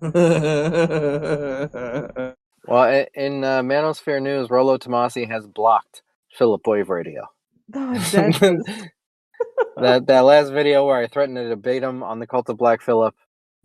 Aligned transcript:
Well, 2.68 3.06
in 3.14 3.42
uh, 3.42 3.62
Manosphere 3.62 4.22
News, 4.22 4.50
Rollo 4.50 4.76
Tomassi 4.78 5.28
has 5.28 5.46
blocked 5.46 6.02
Philip 6.32 6.66
Wave 6.66 6.88
Radio. 6.90 7.26
That 9.76 10.06
that 10.06 10.20
last 10.20 10.50
video 10.50 10.84
where 10.86 10.98
I 10.98 11.06
threatened 11.06 11.36
to 11.38 11.48
debate 11.48 11.82
him 11.82 12.02
on 12.02 12.18
the 12.18 12.26
cult 12.26 12.50
of 12.50 12.58
Black 12.58 12.82
Philip, 12.82 13.14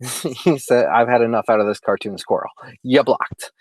he 0.00 0.56
said, 0.58 0.86
"I've 0.86 1.08
had 1.08 1.20
enough 1.20 1.44
out 1.50 1.60
of 1.60 1.66
this 1.66 1.80
cartoon 1.80 2.16
squirrel. 2.18 2.50
You 2.82 3.02
blocked." 3.04 3.52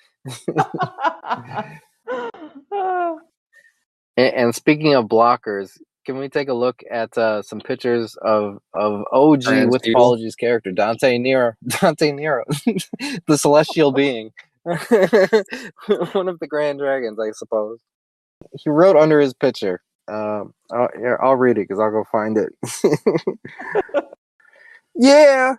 And, 4.17 4.33
and 4.33 4.55
speaking 4.55 4.93
of 4.95 5.05
blockers, 5.05 5.77
can 6.05 6.17
we 6.17 6.29
take 6.29 6.49
a 6.49 6.53
look 6.53 6.81
at 6.89 7.17
uh, 7.17 7.41
some 7.41 7.59
pictures 7.59 8.15
of 8.21 8.59
of 8.73 9.03
OG 9.11 9.41
Trans 9.41 9.71
with 9.71 9.83
people? 9.83 10.01
apologies 10.01 10.35
character 10.35 10.71
Dante 10.71 11.17
Nero, 11.17 11.53
Dante 11.67 12.11
Nero, 12.11 12.43
the 13.27 13.37
celestial 13.37 13.91
being, 13.91 14.31
one 14.63 16.29
of 16.29 16.39
the 16.39 16.47
Grand 16.47 16.79
Dragons, 16.79 17.19
I 17.19 17.31
suppose. 17.31 17.79
He 18.53 18.69
wrote 18.69 18.95
under 18.95 19.19
his 19.19 19.33
picture. 19.33 19.81
Um, 20.07 20.53
I'll, 20.71 20.89
here, 20.95 21.19
I'll 21.21 21.35
read 21.35 21.57
it 21.57 21.67
because 21.67 21.79
I'll 21.79 21.91
go 21.91 22.03
find 22.11 22.37
it. 22.37 22.53
yeah, 24.95 25.55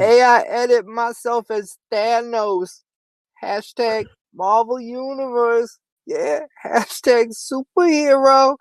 AI 0.00 0.40
edit 0.48 0.86
myself 0.86 1.50
as 1.50 1.78
Thanos. 1.92 2.82
Hashtag 3.42 4.06
Marvel 4.34 4.80
Universe. 4.80 5.78
Yeah. 6.06 6.40
Hashtag 6.64 7.32
superhero. 7.34 8.56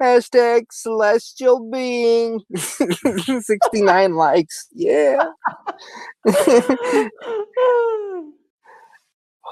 Hashtag 0.00 0.66
celestial 0.70 1.68
being. 1.70 2.40
69 2.56 4.14
likes. 4.14 4.68
Yeah. 4.72 5.24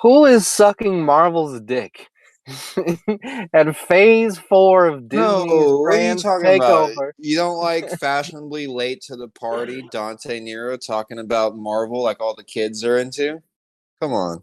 Who 0.03 0.27
is 0.27 0.47
sucking 0.47 1.05
Marvel's 1.05 1.61
dick? 1.61 2.09
At 3.53 3.75
phase 3.77 4.39
four 4.39 4.87
of 4.87 5.09
Disney's 5.09 5.47
No, 5.47 5.79
what 5.81 5.95
are 5.95 6.01
you 6.01 6.15
talking 6.15 6.47
takeover. 6.47 6.93
about? 6.93 7.15
You 7.19 7.37
don't 7.37 7.59
like 7.59 7.91
fashionably 7.99 8.69
late 8.69 9.01
to 9.03 9.17
the 9.17 9.29
party, 9.29 9.83
Dante 9.91 10.39
Nero 10.39 10.77
talking 10.77 11.19
about 11.19 11.57
Marvel 11.57 12.03
like 12.03 12.21
all 12.21 12.37
the 12.37 12.45
kids 12.45 12.85
are 12.85 12.99
into? 12.99 13.43
Come 14.01 14.13
on. 14.13 14.43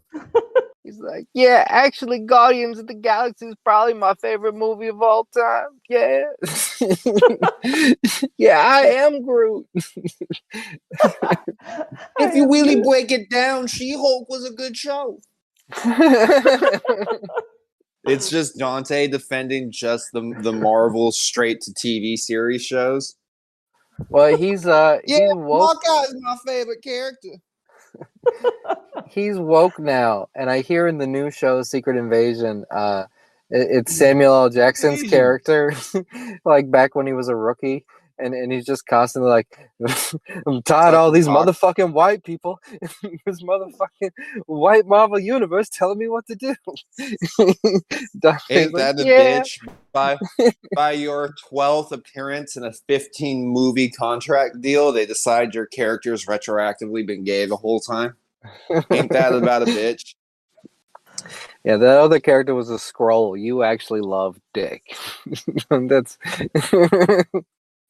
He's 0.84 0.98
like, 0.98 1.26
yeah, 1.32 1.64
actually, 1.66 2.18
Guardians 2.18 2.78
of 2.78 2.86
the 2.86 2.94
Galaxy 2.94 3.46
is 3.46 3.54
probably 3.64 3.94
my 3.94 4.12
favorite 4.14 4.54
movie 4.54 4.88
of 4.88 5.00
all 5.00 5.24
time. 5.24 5.80
Yeah. 5.88 6.24
yeah, 8.36 8.58
I 8.58 8.80
am 8.88 9.24
Groot. 9.24 9.66
If 12.18 12.34
you 12.34 12.50
really 12.50 12.82
break 12.82 13.10
it 13.10 13.30
down, 13.30 13.66
She 13.66 13.92
Hulk 13.92 14.28
was 14.28 14.44
a 14.44 14.52
good 14.52 14.76
show. 14.76 15.20
It's 18.06 18.28
just 18.28 18.58
Dante 18.58 19.06
defending 19.06 19.72
just 19.72 20.12
the 20.12 20.34
the 20.40 20.52
Marvel 20.52 21.10
straight 21.10 21.62
to 21.62 21.72
TV 21.72 22.18
series 22.18 22.62
shows. 22.62 23.16
well, 24.10 24.36
he's 24.36 24.66
uh 24.66 24.98
Yeah, 25.06 25.20
he's 25.20 25.34
woke 25.34 25.82
Hawkeye 25.82 26.08
is 26.08 26.16
my 26.20 26.36
favorite 26.44 26.82
character. 26.82 27.30
he's 29.08 29.38
woke 29.38 29.78
now, 29.78 30.28
and 30.34 30.50
I 30.50 30.60
hear 30.60 30.86
in 30.86 30.98
the 30.98 31.06
new 31.06 31.30
show 31.30 31.62
Secret 31.62 31.96
Invasion, 31.96 32.64
uh 32.70 33.04
it- 33.50 33.68
it's 33.78 33.94
Samuel 33.96 34.34
L. 34.34 34.50
Jackson's 34.50 35.02
character, 35.02 35.72
like 36.44 36.70
back 36.70 36.94
when 36.94 37.06
he 37.06 37.12
was 37.12 37.28
a 37.28 37.36
rookie. 37.36 37.84
And, 38.18 38.34
and 38.34 38.52
he's 38.52 38.64
just 38.64 38.86
constantly 38.86 39.30
like, 39.30 39.58
I'm 40.46 40.62
tired 40.62 40.94
of 40.94 41.00
all 41.00 41.10
these 41.10 41.28
motherfucking 41.28 41.92
white 41.92 42.24
people, 42.24 42.60
this 43.26 43.42
motherfucking 43.42 44.10
white 44.46 44.86
Marvel 44.86 45.18
universe 45.18 45.68
telling 45.68 45.98
me 45.98 46.08
what 46.08 46.26
to 46.28 46.36
do. 46.36 46.54
Ain't 48.50 48.72
like, 48.72 48.96
that 48.96 49.00
a 49.00 49.04
"Yeah." 49.04 49.40
bitch? 49.40 49.58
By 49.92 50.18
by 50.74 50.92
your 50.92 51.34
twelfth 51.48 51.92
appearance 51.92 52.56
in 52.56 52.64
a 52.64 52.72
fifteen 52.72 53.46
movie 53.48 53.90
contract 53.90 54.60
deal, 54.60 54.92
they 54.92 55.06
decide 55.06 55.54
your 55.54 55.66
character's 55.66 56.26
retroactively 56.26 57.06
been 57.06 57.24
gay 57.24 57.46
the 57.46 57.56
whole 57.56 57.80
time. 57.80 58.14
Ain't 58.90 59.12
that 59.12 59.32
about 59.34 59.62
a 59.62 59.66
bitch? 59.66 60.14
Yeah, 61.64 61.76
the 61.78 61.88
other 61.88 62.20
character 62.20 62.54
was 62.54 62.70
a 62.70 62.78
scroll. 62.78 63.36
You 63.36 63.62
actually 63.62 64.00
love 64.00 64.38
Dick. 64.52 64.96
That's 65.70 66.18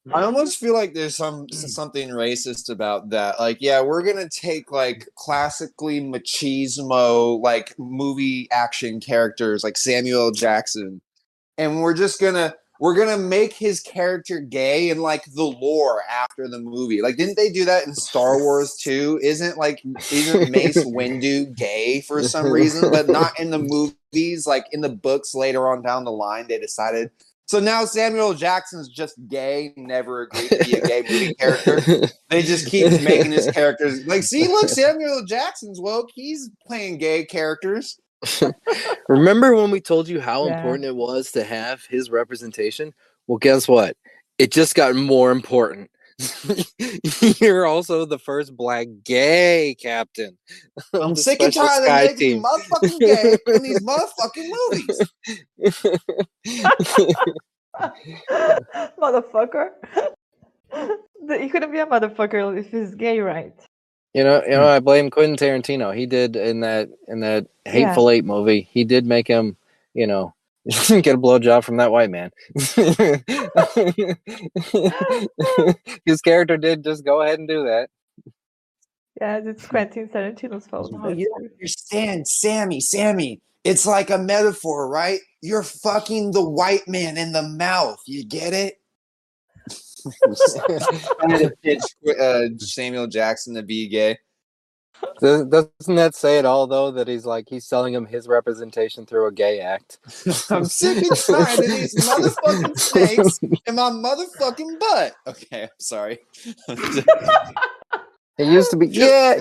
I 0.06 0.16
mm-hmm. 0.16 0.24
almost 0.24 0.60
feel 0.60 0.74
like 0.74 0.92
there's 0.92 1.16
some 1.16 1.46
mm. 1.46 1.54
something 1.54 2.10
racist 2.10 2.68
about 2.68 3.08
that. 3.10 3.40
Like, 3.40 3.58
yeah, 3.60 3.80
we're 3.80 4.02
gonna 4.02 4.28
take 4.28 4.70
like 4.70 5.08
classically 5.14 6.00
machismo 6.00 7.40
like 7.42 7.74
movie 7.78 8.48
action 8.50 9.00
characters 9.00 9.64
like 9.64 9.78
Samuel 9.78 10.30
Jackson, 10.30 11.00
and 11.56 11.80
we're 11.80 11.94
just 11.94 12.20
gonna 12.20 12.54
we're 12.80 12.94
gonna 12.94 13.16
make 13.16 13.54
his 13.54 13.80
character 13.80 14.40
gay 14.40 14.90
in 14.90 14.98
like 14.98 15.24
the 15.32 15.44
lore 15.44 16.02
after 16.10 16.48
the 16.48 16.58
movie. 16.58 17.00
Like, 17.00 17.16
didn't 17.16 17.36
they 17.36 17.50
do 17.50 17.64
that 17.64 17.86
in 17.86 17.94
Star 17.94 18.38
Wars 18.38 18.76
too? 18.80 19.18
Isn't 19.22 19.56
like 19.56 19.82
isn't 20.12 20.50
Mace 20.50 20.84
Windu 20.84 21.56
gay 21.56 22.02
for 22.02 22.22
some 22.22 22.50
reason, 22.50 22.90
but 22.90 23.08
not 23.08 23.40
in 23.40 23.48
the 23.48 23.58
movies? 24.12 24.46
Like 24.46 24.66
in 24.70 24.82
the 24.82 24.90
books 24.90 25.34
later 25.34 25.66
on 25.66 25.82
down 25.82 26.04
the 26.04 26.12
line, 26.12 26.46
they 26.48 26.58
decided. 26.58 27.10
So 27.46 27.60
now 27.60 27.84
Samuel 27.84 28.28
L. 28.28 28.34
Jackson's 28.34 28.88
just 28.88 29.14
gay, 29.28 29.72
never 29.76 30.22
agreed 30.22 30.48
to 30.48 30.64
be 30.64 30.72
a 30.74 30.86
gay 30.86 31.02
movie 31.02 31.34
character. 31.34 31.80
They 32.30 32.42
just 32.42 32.66
keep 32.68 32.90
making 33.02 33.32
his 33.32 33.50
characters 33.50 34.04
like, 34.06 34.22
see, 34.22 34.48
look, 34.48 34.68
Samuel 34.68 35.24
Jackson's 35.26 35.80
woke. 35.80 36.08
He's 36.14 36.50
playing 36.66 36.98
gay 36.98 37.24
characters. 37.24 37.98
Remember 39.08 39.54
when 39.54 39.70
we 39.70 39.80
told 39.80 40.08
you 40.08 40.20
how 40.20 40.46
Yeah. 40.46 40.56
important 40.56 40.84
it 40.86 40.96
was 40.96 41.30
to 41.32 41.44
have 41.44 41.84
his 41.84 42.10
representation? 42.10 42.94
Well, 43.26 43.38
guess 43.38 43.68
what? 43.68 43.96
It 44.38 44.50
just 44.50 44.74
got 44.74 44.94
more 44.96 45.30
important. 45.30 45.90
You're 47.40 47.66
also 47.66 48.04
the 48.04 48.18
first 48.18 48.56
black 48.56 48.86
gay 49.04 49.76
captain. 49.80 50.38
I'm 50.92 51.16
sick 51.16 51.40
and 51.40 51.52
tired 51.52 51.80
of 51.80 51.84
Sky 51.84 52.02
making 52.02 52.18
team. 52.18 52.42
motherfucking 52.42 53.00
gay 53.00 53.36
in 53.54 53.62
these 53.62 53.80
motherfucking 53.80 54.50
movies. 54.70 55.00
motherfucker. 59.00 59.70
He 61.40 61.48
couldn't 61.48 61.72
be 61.72 61.80
a 61.80 61.86
motherfucker 61.86 62.58
if 62.58 62.70
he's 62.70 62.94
gay, 62.94 63.20
right? 63.20 63.54
You 64.12 64.22
know, 64.22 64.42
you 64.44 64.52
know, 64.52 64.62
hmm. 64.62 64.68
I 64.68 64.80
blame 64.80 65.10
Quentin 65.10 65.36
Tarantino. 65.36 65.94
He 65.94 66.06
did 66.06 66.36
in 66.36 66.60
that 66.60 66.88
in 67.08 67.20
that 67.20 67.46
Yeah. 67.66 67.72
Hateful 67.72 68.10
Eight 68.10 68.24
movie. 68.24 68.68
He 68.70 68.84
did 68.84 69.06
make 69.06 69.26
him, 69.26 69.56
you 69.92 70.06
know, 70.06 70.34
get 70.88 71.14
a 71.14 71.18
blowjob 71.18 71.62
from 71.62 71.76
that 71.76 71.92
white 71.92 72.10
man. 72.10 72.30
His 76.06 76.22
character 76.22 76.56
did 76.56 76.82
just 76.82 77.04
go 77.04 77.20
ahead 77.20 77.38
and 77.38 77.46
do 77.46 77.64
that. 77.64 77.90
Yeah, 79.20 79.40
it's 79.44 79.66
Quentin 79.66 80.08
Tarantino's 80.08 80.66
fault. 80.66 80.90
No, 80.92 81.08
you 81.08 81.30
don't 81.36 81.52
understand, 81.52 82.26
Sammy. 82.26 82.80
Sammy, 82.80 83.40
it's 83.62 83.86
like 83.86 84.10
a 84.10 84.18
metaphor, 84.18 84.88
right? 84.88 85.20
You're 85.40 85.62
fucking 85.62 86.32
the 86.32 86.48
white 86.48 86.88
man 86.88 87.16
in 87.16 87.32
the 87.32 87.42
mouth. 87.42 87.98
You 88.06 88.24
get 88.24 88.52
it? 88.52 88.74
Trying 91.20 91.38
to 91.38 91.52
pitch 91.62 91.82
uh, 92.20 92.46
Samuel 92.58 93.06
Jackson 93.06 93.54
to 93.54 93.62
be 93.62 93.88
gay. 93.88 94.18
Does- 95.20 95.46
Doesn't 95.46 95.94
that 95.94 96.14
say 96.14 96.38
it 96.38 96.44
all 96.44 96.66
though? 96.66 96.90
That 96.90 97.08
he's 97.08 97.26
like 97.26 97.48
he's 97.48 97.66
selling 97.66 97.94
him 97.94 98.06
his 98.06 98.28
representation 98.28 99.06
through 99.06 99.26
a 99.26 99.32
gay 99.32 99.60
act. 99.60 99.98
I'm 100.50 100.64
sick 100.64 100.98
and 100.98 101.16
tired 101.16 101.58
of 101.58 101.66
these 101.66 101.94
motherfucking 101.94 102.78
snakes 102.78 103.38
in 103.66 103.74
my 103.74 103.90
motherfucking 103.90 104.78
butt. 104.78 105.14
Okay, 105.26 105.62
I'm 105.64 105.68
sorry. 105.78 106.18
It 108.36 108.48
used 108.48 108.72
to 108.72 108.76
be, 108.76 108.88
yeah, 108.88 109.38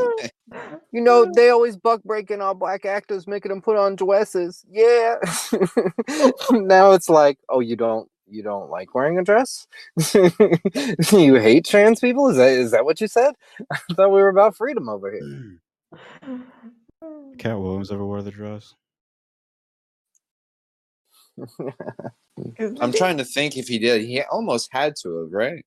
you 0.91 1.01
know, 1.01 1.25
they 1.35 1.49
always 1.49 1.75
buck 1.75 2.03
breaking 2.03 2.41
all 2.41 2.53
black 2.53 2.85
actors, 2.85 3.25
making 3.25 3.49
them 3.49 3.61
put 3.61 3.75
on 3.75 3.95
dresses. 3.95 4.63
Yeah. 4.69 5.15
now 6.51 6.91
it's 6.91 7.09
like, 7.09 7.39
oh, 7.49 7.59
you 7.59 7.75
don't, 7.75 8.07
you 8.33 8.43
don't 8.43 8.69
like 8.69 8.95
wearing 8.95 9.19
a 9.19 9.23
dress? 9.23 9.67
you 10.13 11.35
hate 11.35 11.65
trans 11.65 11.99
people? 11.99 12.29
Is 12.29 12.37
that 12.37 12.49
is 12.49 12.71
that 12.71 12.85
what 12.85 12.99
you 12.99 13.07
said? 13.07 13.33
I 13.71 13.77
thought 13.93 14.09
we 14.09 14.21
were 14.21 14.29
about 14.29 14.55
freedom 14.55 14.89
over 14.89 15.11
here. 15.11 15.59
Katt 17.37 17.59
Williams 17.59 17.91
ever 17.91 18.05
wore 18.05 18.21
the 18.21 18.31
dress? 18.31 18.75
I'm 22.81 22.91
trying 22.93 23.17
to 23.17 23.25
think 23.25 23.57
if 23.57 23.67
he 23.67 23.79
did. 23.79 24.03
He 24.03 24.21
almost 24.21 24.69
had 24.71 24.95
to 25.01 25.19
have, 25.19 25.31
right? 25.31 25.65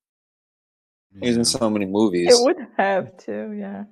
He 1.20 1.28
was 1.28 1.36
in 1.36 1.44
so 1.44 1.70
many 1.70 1.86
movies. 1.86 2.28
It 2.30 2.44
would 2.44 2.66
have 2.76 3.16
to, 3.18 3.52
yeah. 3.52 3.84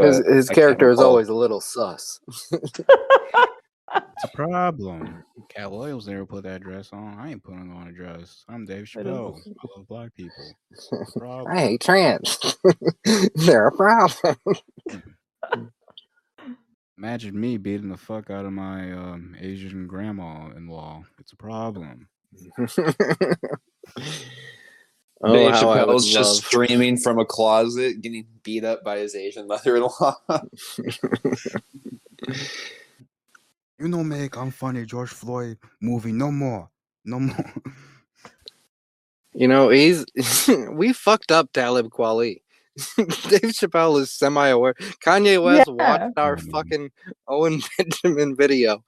His 0.00 0.20
but 0.20 0.32
his 0.32 0.50
I 0.50 0.54
can't 0.54 0.54
character 0.54 0.90
is 0.90 1.00
always 1.00 1.28
a 1.28 1.34
little 1.34 1.60
sus. 1.60 2.20
It's 3.96 4.24
a 4.24 4.28
problem. 4.36 5.24
Katt 5.48 5.70
Williams 5.70 6.06
never 6.06 6.24
put 6.26 6.44
that 6.44 6.60
dress 6.62 6.90
on. 6.92 7.18
I 7.18 7.30
ain't 7.30 7.42
putting 7.42 7.72
on 7.72 7.88
a 7.88 7.92
dress. 7.92 8.44
I'm 8.48 8.64
Dave 8.64 8.84
Chappelle. 8.84 9.04
know. 9.04 9.38
I 9.46 9.66
love 9.76 9.88
black 9.88 10.14
people. 10.14 10.54
It's 10.70 10.88
problem. 11.16 11.56
I 11.56 11.60
hate 11.60 11.80
trans. 11.80 12.38
They're 13.34 13.68
a 13.68 13.72
problem. 13.76 14.36
Imagine 16.98 17.40
me 17.40 17.56
beating 17.56 17.88
the 17.88 17.96
fuck 17.96 18.28
out 18.30 18.44
of 18.44 18.52
my 18.52 18.92
um, 18.92 19.34
Asian 19.40 19.86
grandma-in-law. 19.86 21.02
It's 21.18 21.32
a 21.32 21.36
problem. 21.36 22.08
oh, 22.58 22.66
Dave 22.76 22.94
I 25.24 25.30
would 25.32 25.54
Chappelle's 25.54 26.06
just 26.06 26.34
love- 26.36 26.44
streaming 26.44 26.98
from 26.98 27.18
a 27.18 27.24
closet, 27.24 28.02
getting 28.02 28.26
beat 28.42 28.64
up 28.64 28.84
by 28.84 28.98
his 28.98 29.14
Asian 29.14 29.46
mother-in-law. 29.48 30.14
You 33.80 33.88
know, 33.88 34.04
make 34.04 34.36
I'm 34.36 34.50
funny 34.50 34.84
George 34.84 35.10
Floyd 35.10 35.58
movie 35.80 36.12
no 36.12 36.30
more, 36.30 36.70
no 37.04 37.20
more. 37.20 37.52
You 39.32 39.46
know, 39.46 39.68
he's 39.68 40.04
we 40.72 40.92
fucked 40.92 41.30
up 41.30 41.52
Talib 41.52 41.88
Kweli. 41.90 42.42
Dave 42.96 43.52
Chappelle 43.52 44.00
is 44.00 44.10
semi-aware. 44.10 44.74
Kanye 45.06 45.42
West 45.42 45.68
Yeah. 45.68 45.72
watched 45.72 46.18
our 46.18 46.36
Mhm. 46.36 46.50
fucking 46.50 46.90
Owen 47.28 47.62
Benjamin 47.78 48.34
video. 48.36 48.82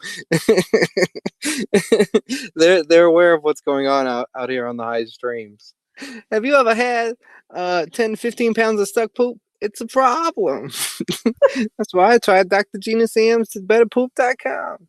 they're 2.57 2.83
they're 2.83 3.05
aware 3.05 3.35
of 3.35 3.45
what's 3.45 3.61
going 3.61 3.87
on 3.87 4.09
out, 4.09 4.29
out 4.37 4.51
here 4.51 4.67
on 4.67 4.77
the 4.77 4.85
high 4.85 5.05
streams. 5.05 5.75
Have 6.33 6.45
you 6.45 6.57
ever 6.57 6.75
had 6.75 7.15
uh 7.55 7.87
10, 7.93 8.17
15 8.17 8.53
pounds 8.55 8.81
of 8.81 8.89
stuck 8.89 9.15
poop? 9.15 9.39
It's 9.63 9.81
a 9.81 9.87
problem. 9.87 10.67
That's 11.79 11.95
why 11.95 12.15
I 12.15 12.19
tried 12.19 12.49
Dr. 12.49 12.79
Gina 12.79 13.07
Sam's 13.07 13.51
betterpoop.com. 13.55 14.89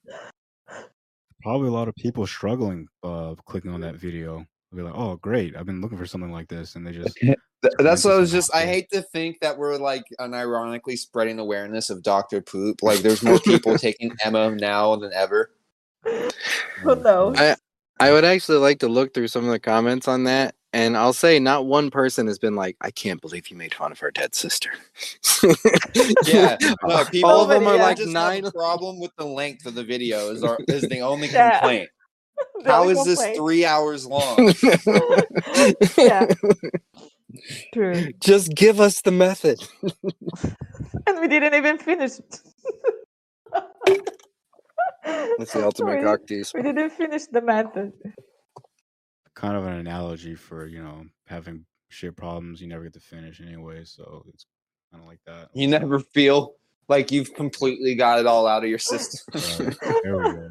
Probably 1.42 1.68
a 1.68 1.72
lot 1.72 1.88
of 1.88 1.96
people 1.96 2.26
struggling 2.26 2.88
uh, 3.04 3.36
clicking 3.46 3.72
on 3.72 3.82
that 3.82 3.96
video. 3.96 4.46
They'll 4.72 4.78
be 4.86 4.90
like, 4.90 4.98
"Oh, 4.98 5.18
great! 5.18 5.56
I've 5.56 5.66
been 5.68 5.82
looking 5.82 5.98
for 5.98 6.06
something 6.06 6.32
like 6.32 6.48
this," 6.48 6.76
and 6.76 6.88
they 6.88 6.94
just. 6.94 7.18
That's 7.80 8.04
what 8.04 8.14
I 8.16 8.18
was 8.18 8.32
just. 8.32 8.54
I 8.56 8.66
hate 8.66 8.90
to 8.92 9.02
think 9.02 9.40
that 9.42 9.58
we're 9.58 9.78
like 9.78 10.04
unironically 10.20 10.98
spreading 10.98 11.38
awareness 11.40 11.90
of 11.90 12.02
Doctor 12.02 12.42
Poop. 12.42 12.82
Like, 12.82 13.00
there's 13.00 13.22
more 13.22 13.40
people 13.40 13.78
taking 13.78 14.12
Emma 14.24 14.52
now 14.56 14.96
than 14.96 15.12
ever. 15.14 15.52
Who 16.82 16.96
knows? 16.96 17.38
I- 17.38 17.56
I 18.00 18.12
would 18.12 18.26
actually 18.26 18.58
like 18.58 18.80
to 18.80 18.88
look 18.88 19.14
through 19.14 19.28
some 19.28 19.46
of 19.46 19.52
the 19.52 19.60
comments 19.60 20.08
on 20.08 20.24
that, 20.24 20.56
and 20.74 20.98
I'll 20.98 21.14
say 21.14 21.40
not 21.40 21.66
one 21.68 21.92
person 21.92 22.28
has 22.28 22.40
been 22.40 22.56
like, 22.56 22.76
"I 22.82 22.92
can't 22.92 23.22
believe 23.22 23.48
you 23.50 23.56
made 23.58 23.74
fun 23.74 23.92
of 23.92 24.02
our 24.04 24.12
dead 24.12 24.36
sister." 24.36 24.72
Yeah, 26.26 26.58
no, 26.84 27.06
people 27.06 27.30
all 27.30 27.44
of 27.44 27.50
them 27.50 27.68
are 27.68 27.76
yeah, 27.76 27.84
like 27.84 28.00
nine. 28.06 28.50
Problem 28.52 29.00
with 29.00 29.12
the 29.18 29.26
length 29.26 29.66
of 29.66 29.76
the 29.76 29.84
video 29.84 30.30
is 30.32 30.44
our 30.44 30.60
is 30.68 30.88
the 30.90 31.00
only 31.02 31.28
Yeah. 31.32 31.60
complaint. 31.60 31.90
The 32.64 32.72
How 32.72 32.82
only 32.82 32.94
is 32.94 33.06
this 33.06 33.20
three 33.38 33.66
hours 33.66 34.06
long? 34.06 34.54
yeah. 35.98 36.26
True. 37.74 38.12
Just 38.20 38.54
give 38.54 38.80
us 38.82 39.02
the 39.02 39.12
method. 39.12 39.60
And 41.08 41.20
we 41.22 41.28
didn't 41.28 41.54
even 41.54 41.78
finish. 41.78 42.14
That's 45.38 45.54
the 45.54 45.64
ultimate 45.64 45.98
we, 45.98 46.04
cock 46.04 46.26
tease. 46.28 46.52
we 46.54 46.62
didn't 46.64 46.92
finish 46.92 47.26
the 47.28 47.42
method. 47.42 47.94
Kind 49.36 49.56
of 49.56 49.66
an 49.66 49.74
analogy 49.74 50.36
for 50.36 50.68
you 50.68 50.82
know 50.84 51.06
having 51.26 51.66
shit 51.90 52.16
problems 52.16 52.62
you 52.62 52.68
never 52.68 52.84
get 52.84 52.94
to 52.94 53.00
finish 53.00 53.42
anyway. 53.42 53.84
So 53.84 54.24
it's 54.28 54.46
kind 54.92 55.04
of 55.04 55.10
like 55.10 55.20
that. 55.26 55.50
You 55.54 55.68
never 55.68 56.00
feel 56.00 56.56
like 56.88 57.12
you've 57.12 57.34
completely 57.34 57.96
got 57.96 58.20
it 58.20 58.26
all 58.26 58.48
out 58.48 58.64
of 58.64 58.70
your 58.70 58.80
system. 58.80 59.20
Right, 59.34 59.78
there 60.04 60.18
we 60.18 60.24
go. 60.24 60.50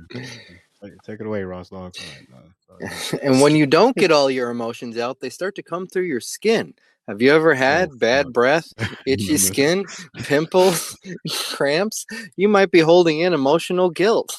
Take, 1.04 1.20
it 1.20 1.26
away, 1.26 1.44
Ross 1.44 1.68
Dog. 1.68 1.94
Right. 2.32 2.90
And 3.22 3.40
when 3.40 3.54
you 3.54 3.66
don't 3.66 3.94
get 3.94 4.10
all 4.10 4.30
your 4.30 4.50
emotions 4.50 4.98
out, 4.98 5.20
they 5.20 5.28
start 5.28 5.54
to 5.56 5.62
come 5.62 5.86
through 5.86 6.04
your 6.04 6.20
skin. 6.20 6.74
Have 7.06 7.20
you 7.20 7.32
ever 7.32 7.52
oh, 7.52 7.56
had 7.56 7.90
Oh, 7.92 7.96
bad 7.96 8.26
fuck. 8.26 8.32
breath, 8.32 8.72
itchy 9.06 9.36
skin, 9.36 9.84
pimples, 10.18 10.96
cramps? 11.50 12.06
You 12.36 12.48
might 12.48 12.70
be 12.70 12.80
holding 12.80 13.20
in 13.20 13.34
emotional 13.34 13.90
guilt. 13.90 14.36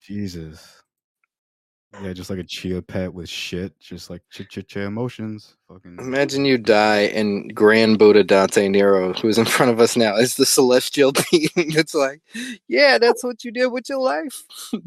Jesus. 0.00 0.77
Yeah, 2.02 2.12
just 2.12 2.28
like 2.28 2.38
a 2.38 2.44
chia 2.44 2.82
pet 2.82 3.12
with 3.12 3.28
shit, 3.28 3.78
just 3.80 4.10
like 4.10 4.22
ch 4.30 4.42
ch 4.48 4.66
ch 4.66 4.76
emotions. 4.76 5.56
Fucking 5.68 5.96
Imagine 5.98 6.44
you 6.44 6.58
die 6.58 7.02
and 7.14 7.54
Grand 7.54 7.98
Buddha 7.98 8.22
Dante 8.22 8.68
Nero, 8.68 9.14
who's 9.14 9.38
in 9.38 9.46
front 9.46 9.72
of 9.72 9.80
us 9.80 9.96
now, 9.96 10.14
is 10.16 10.36
the 10.36 10.44
celestial 10.44 11.12
being. 11.30 11.48
It's 11.56 11.94
like, 11.94 12.20
yeah, 12.68 12.98
that's 12.98 13.24
what 13.24 13.42
you 13.42 13.50
did 13.50 13.68
with 13.68 13.88
your 13.88 13.98
life. 13.98 14.42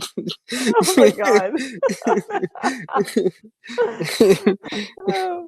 Oh 0.53 0.93
my 0.97 1.09
god. 1.11 1.53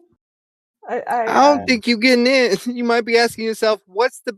I, 0.87 0.99
I, 0.99 1.21
I 1.21 1.25
don't 1.25 1.61
uh, 1.61 1.65
think 1.65 1.87
you're 1.87 1.97
getting 1.97 2.27
in. 2.27 2.57
You 2.65 2.83
might 2.83 3.05
be 3.05 3.17
asking 3.17 3.45
yourself, 3.45 3.81
what's 3.85 4.21
the 4.25 4.37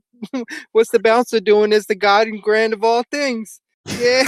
what's 0.71 0.91
the 0.91 0.99
bouncer 0.99 1.39
doing 1.39 1.73
as 1.73 1.87
the 1.87 1.95
God 1.95 2.27
and 2.27 2.41
grand 2.41 2.73
of 2.73 2.83
all 2.83 3.03
things? 3.11 3.61
Yeah. 3.85 4.23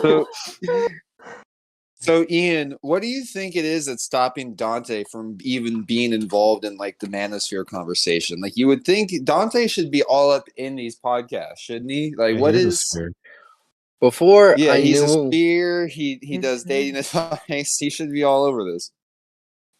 So, 0.00 0.26
so 2.00 2.26
Ian, 2.28 2.76
what 2.80 3.02
do 3.02 3.08
you 3.08 3.24
think 3.24 3.54
it 3.54 3.64
is 3.64 3.86
that's 3.86 4.02
stopping 4.02 4.54
Dante 4.54 5.04
from 5.04 5.38
even 5.42 5.82
being 5.82 6.12
involved 6.12 6.64
in 6.64 6.76
like 6.76 6.98
the 6.98 7.06
manosphere 7.06 7.66
conversation? 7.66 8.40
Like 8.40 8.56
you 8.56 8.66
would 8.66 8.84
think 8.84 9.12
Dante 9.24 9.66
should 9.66 9.90
be 9.90 10.02
all 10.02 10.30
up 10.30 10.44
in 10.56 10.76
these 10.76 10.98
podcasts, 10.98 11.58
shouldn't 11.58 11.90
he? 11.90 12.14
Like 12.16 12.34
Yeah, 12.34 12.40
what 12.40 12.54
he 12.54 12.62
a 12.62 12.66
is. 12.68 13.00
Before 14.00 14.54
yeah, 14.56 14.72
I 14.72 14.80
he's 14.80 15.02
a 15.02 15.08
spear. 15.08 15.86
He 15.86 16.18
he 16.22 16.38
does 16.38 16.62
mm-hmm. 16.62 16.68
dating 16.68 16.96
advice. 16.96 17.76
He 17.78 17.90
should 17.90 18.10
be 18.10 18.24
all 18.24 18.44
over 18.44 18.64
this. 18.64 18.90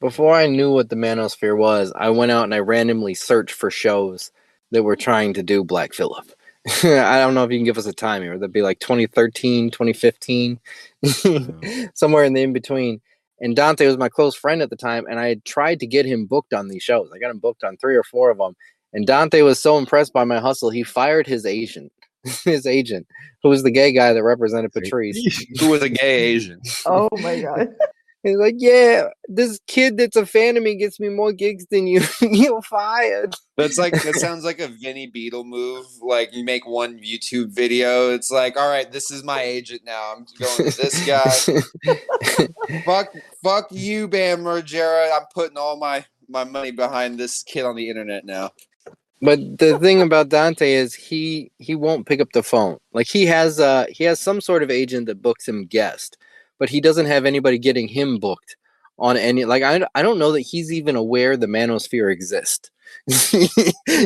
before 0.00 0.35
I 0.35 0.47
knew 0.47 0.73
what 0.73 0.91
the 0.91 0.97
manosphere 0.97 1.56
was, 1.56 1.93
I 1.97 2.11
went 2.11 2.31
out 2.31 2.44
and 2.44 2.55
I 2.55 2.59
randomly 2.59 3.15
searched 3.15 3.55
for 3.55 3.71
shows 3.71 4.31
that 4.71 4.83
were 4.83 4.97
trying 4.97 5.35
to 5.35 5.43
do 5.43 5.65
Black 5.65 5.95
Phillip. 5.95 6.31
I 6.85 7.19
don't 7.19 7.35
know 7.35 7.45
if 7.45 7.51
you 7.51 7.59
can 7.59 7.65
give 7.65 7.79
us 7.79 7.87
a 7.87 7.93
time 7.93 8.23
here. 8.23 8.39
That'd 8.39 8.53
be 8.53 8.63
like 8.63 8.81
2013, 8.81 9.71
2015, 9.71 10.61
somewhere 11.95 12.25
in 12.25 12.35
the 12.35 12.43
in 12.43 12.53
between. 12.53 13.01
And 13.41 13.57
Dante 13.57 13.87
was 13.87 13.97
my 13.97 14.11
close 14.11 14.37
friend 14.37 14.61
at 14.61 14.69
the 14.69 14.77
time, 14.77 15.07
and 15.09 15.19
I 15.19 15.29
had 15.29 15.45
tried 15.45 15.81
to 15.81 15.87
get 15.87 16.05
him 16.05 16.27
booked 16.27 16.53
on 16.53 16.69
these 16.69 16.83
shows. 16.83 17.11
I 17.15 17.19
got 17.19 17.31
him 17.31 17.39
booked 17.39 17.65
on 17.65 17.79
three 17.79 17.97
or 17.97 18.03
four 18.03 18.31
of 18.31 18.37
them. 18.39 18.55
And 18.93 19.07
Dante 19.07 19.41
was 19.43 19.61
so 19.61 19.79
impressed 19.79 20.13
by 20.13 20.25
my 20.25 20.39
hustle, 20.39 20.69
he 20.69 20.83
fired 20.83 21.27
his 21.27 21.47
agent, 21.47 21.93
his 22.45 22.67
agent, 22.67 23.07
who 23.43 23.49
was 23.49 23.63
the 23.63 23.71
gay 23.71 23.93
guy 23.93 24.13
that 24.13 24.23
represented 24.23 24.73
Patrice. 24.73 25.47
Who 25.61 25.71
was 25.71 25.83
a 25.83 25.89
gay 25.89 26.35
Asian? 26.35 26.61
oh 26.87 27.09
my 27.13 27.41
god. 27.41 27.69
He's 28.23 28.37
like, 28.37 28.57
yeah, 28.59 29.09
this 29.29 29.59
kid 29.67 29.97
that's 29.97 30.17
a 30.17 30.27
fan 30.27 30.59
of 30.59 30.63
me 30.63 30.77
gets 30.77 31.01
me 31.01 31.09
more 31.09 31.33
gigs 31.33 31.65
than 31.71 31.87
you. 31.87 32.03
You're 32.21 32.61
fired. 32.61 33.35
That's 33.57 33.79
like 33.79 33.95
that 34.03 34.15
sounds 34.17 34.45
like 34.45 34.61
a 34.61 34.69
Vinny 34.69 35.07
Beetle 35.07 35.45
move. 35.45 35.87
Like 36.03 36.35
you 36.35 36.45
make 36.45 36.67
one 36.67 36.99
YouTube 36.99 37.55
video, 37.55 38.11
it's 38.11 38.31
like, 38.31 38.59
all 38.59 38.69
right, 38.69 38.91
this 38.93 39.11
is 39.11 39.25
my 39.25 39.41
agent 39.41 39.83
now. 39.87 40.15
I'm 40.15 40.27
going 40.39 40.71
to 40.71 40.77
this 40.77 41.07
guy. 41.07 42.79
fuck, 42.85 43.09
fuck 43.43 43.69
you, 43.71 44.07
Bam 44.07 44.41
Margera. 44.41 45.17
I'm 45.17 45.27
putting 45.35 45.57
all 45.57 45.79
my 45.79 46.05
my 46.29 46.45
money 46.45 46.73
behind 46.73 47.19
this 47.19 47.43
kid 47.43 47.65
on 47.65 47.75
the 47.75 47.89
internet 47.89 48.25
now. 48.27 48.50
but 49.23 49.39
the 49.59 49.79
thing 49.79 50.03
about 50.03 50.29
Dante 50.29 50.73
is 50.73 50.95
he 50.95 51.50
he 51.57 51.75
won't 51.75 52.07
pick 52.07 52.21
up 52.21 52.33
the 52.35 52.43
phone. 52.43 52.77
Like 52.93 53.07
he 53.07 53.25
has 53.27 53.59
uh 53.61 53.87
he 53.89 54.05
has 54.05 54.21
some 54.21 54.43
sort 54.43 54.62
of 54.62 54.71
agent 54.71 55.07
that 55.07 55.23
books 55.23 55.49
him 55.49 55.65
guest, 55.65 56.19
but 56.61 56.69
he 56.69 56.81
doesn't 56.81 57.07
have 57.07 57.25
anybody 57.25 57.59
getting 57.59 57.88
him 57.88 58.19
booked 58.19 58.57
on 58.99 59.17
any 59.17 59.45
like 59.45 59.64
I, 59.64 59.85
I 59.97 60.02
don't 60.02 60.19
know 60.21 60.31
that 60.33 60.43
he's 60.43 60.71
even 60.73 60.95
aware 60.95 61.37
the 61.37 61.47
manosphere 61.47 62.12
exists. 62.12 62.71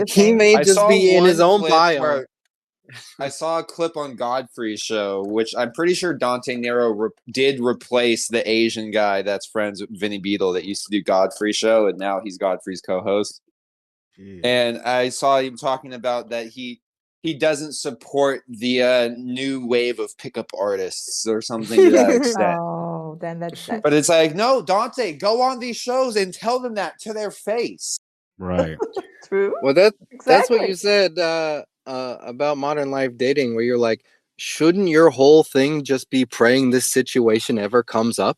he 0.07 0.33
may 0.33 0.57
I 0.57 0.63
just 0.63 0.89
be 0.89 1.15
in 1.15 1.25
his 1.25 1.41
own 1.41 1.69
bio. 1.69 2.01
where- 2.01 2.29
I 3.19 3.29
saw 3.29 3.61
a 3.61 3.65
clip 3.65 3.97
on 3.97 4.15
Godfrey's 4.15 4.81
show, 4.81 5.25
which 5.25 5.55
I'm 5.57 5.73
pretty 5.73 5.95
sure 5.95 6.13
Dante 6.13 6.55
Nero 6.55 6.91
re- 6.91 7.09
did 7.33 7.59
replace 7.59 8.29
the 8.29 8.49
Asian 8.49 8.91
guy 8.91 9.23
that's 9.23 9.47
friends 9.47 9.81
with 9.81 9.99
Vinny 9.99 10.19
Beetle 10.19 10.53
that 10.53 10.67
used 10.67 10.85
to 10.85 10.91
do 10.91 11.03
Godfrey's 11.03 11.57
show, 11.57 11.87
and 11.87 11.99
now 11.99 12.21
he's 12.23 12.37
Godfrey's 12.37 12.83
co-host. 12.83 13.41
Jeez. 14.19 14.43
and 14.45 14.79
I 14.83 15.09
saw 15.09 15.39
him 15.41 15.57
talking 15.57 15.95
about 15.95 16.29
that 16.29 16.47
he 16.49 16.83
he 17.25 17.33
doesn't 17.35 17.73
support 17.73 18.43
the 18.49 18.83
uh, 18.83 19.09
new 19.17 19.67
wave 19.67 19.99
of 19.99 20.17
pickup 20.19 20.47
artists 20.57 21.27
or 21.27 21.41
something 21.41 21.81
to 21.81 21.91
that 21.91 22.11
extent. 22.17 22.59
Oh, 22.61 23.17
then 23.19 23.41
that's 23.41 23.67
that. 23.67 23.83
But 23.83 23.95
it's 23.95 24.11
like, 24.11 24.35
no, 24.35 24.61
Dante, 24.63 25.15
go 25.15 25.41
on 25.41 25.59
these 25.59 25.79
shows 25.79 26.17
and 26.17 26.33
tell 26.35 26.61
them 26.61 26.75
that 26.75 26.99
to 27.01 27.13
their 27.15 27.31
face. 27.31 27.97
right. 28.39 28.77
True. 29.27 29.55
Well 29.63 29.73
that 29.73 29.95
that's 30.27 30.51
what 30.51 30.69
you 30.69 30.75
said 30.75 31.19
uh, 31.19 31.63
uh, 31.87 32.17
about 32.21 32.59
modern 32.59 32.91
life 32.91 33.17
dating, 33.17 33.55
where 33.55 33.65
you're 33.65 33.79
like, 33.79 34.05
shouldn't 34.37 34.89
your 34.89 35.09
whole 35.09 35.43
thing 35.45 35.83
just 35.83 36.11
be 36.11 36.27
praying 36.27 36.71
this 36.71 36.85
situation 36.85 37.59
ever 37.59 37.83
comes 37.83 38.19
up? 38.19 38.37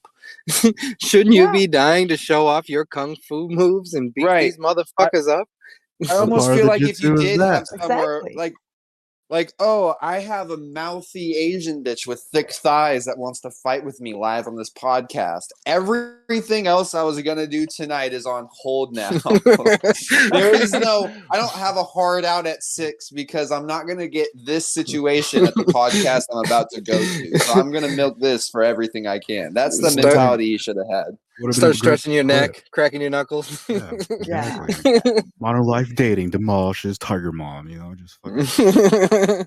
shouldn't 1.02 1.34
you 1.34 1.50
be 1.50 1.66
dying 1.66 2.06
to 2.06 2.16
show 2.16 2.46
off 2.46 2.68
your 2.68 2.84
kung 2.86 3.16
fu 3.28 3.48
moves 3.48 3.94
and 3.94 4.14
beat 4.14 4.24
Right. 4.24 4.42
these 4.42 4.58
motherfuckers 4.58 5.28
up? 5.28 5.48
I 6.08 6.14
almost 6.14 6.50
feel 6.52 6.66
like 6.66 6.82
if 6.82 7.02
you 7.02 7.16
did 7.16 7.40
that. 7.40 7.54
have 7.54 7.66
somewhere 7.66 8.18
Exactly. 8.18 8.34
like 8.36 8.54
like, 9.28 9.52
oh, 9.58 9.94
I 10.00 10.20
have 10.20 10.50
a 10.50 10.56
mouthy 10.56 11.34
Asian 11.34 11.82
bitch 11.82 12.06
with 12.06 12.22
thick 12.32 12.52
thighs 12.52 13.06
that 13.06 13.18
wants 13.18 13.40
to 13.40 13.50
fight 13.50 13.84
with 13.84 14.00
me 14.00 14.14
live 14.14 14.46
on 14.46 14.56
this 14.56 14.70
podcast. 14.70 15.46
Everything 15.66 16.66
else 16.66 16.94
I 16.94 17.02
was 17.02 17.20
gonna 17.22 17.46
do 17.46 17.66
tonight 17.66 18.12
is 18.12 18.24
on 18.24 18.48
hold 18.52 18.94
now. 18.94 19.10
there 20.30 20.54
is 20.54 20.72
no, 20.72 21.12
I 21.30 21.36
don't 21.36 21.50
have 21.52 21.76
a 21.76 21.82
hard 21.82 22.24
out 22.24 22.46
at 22.46 22.62
six 22.62 23.10
because 23.10 23.50
I'm 23.50 23.66
not 23.66 23.86
gonna 23.88 24.08
get 24.08 24.28
this 24.34 24.72
situation 24.72 25.46
at 25.46 25.54
the 25.54 25.64
podcast 25.64 26.24
I'm 26.32 26.44
about 26.46 26.70
to 26.70 26.80
go 26.80 26.98
to. 26.98 27.38
So 27.40 27.52
I'm 27.54 27.72
gonna 27.72 27.88
milk 27.88 28.20
this 28.20 28.48
for 28.48 28.62
everything 28.62 29.06
I 29.06 29.18
can. 29.18 29.54
That's 29.54 29.80
the 29.80 30.00
mentality 30.00 30.46
you 30.46 30.58
should 30.58 30.76
have 30.76 30.88
had. 30.88 31.18
Would've 31.40 31.54
Start 31.56 31.70
great 31.72 31.76
stretching 31.78 32.12
your 32.14 32.24
clip. 32.24 32.40
neck, 32.54 32.64
cracking 32.70 33.00
your 33.00 33.10
knuckles. 33.10 33.64
Yeah, 33.68 33.92
Yeah. 34.26 34.64
exactly. 34.64 35.22
Modern 35.40 35.64
life 35.64 35.94
dating 35.94 36.30
demolishes 36.30 36.98
Tiger 36.98 37.32
Mom. 37.32 37.68
You 37.68 37.78
know, 37.78 37.94
just 37.94 38.18
fucking. 38.22 39.46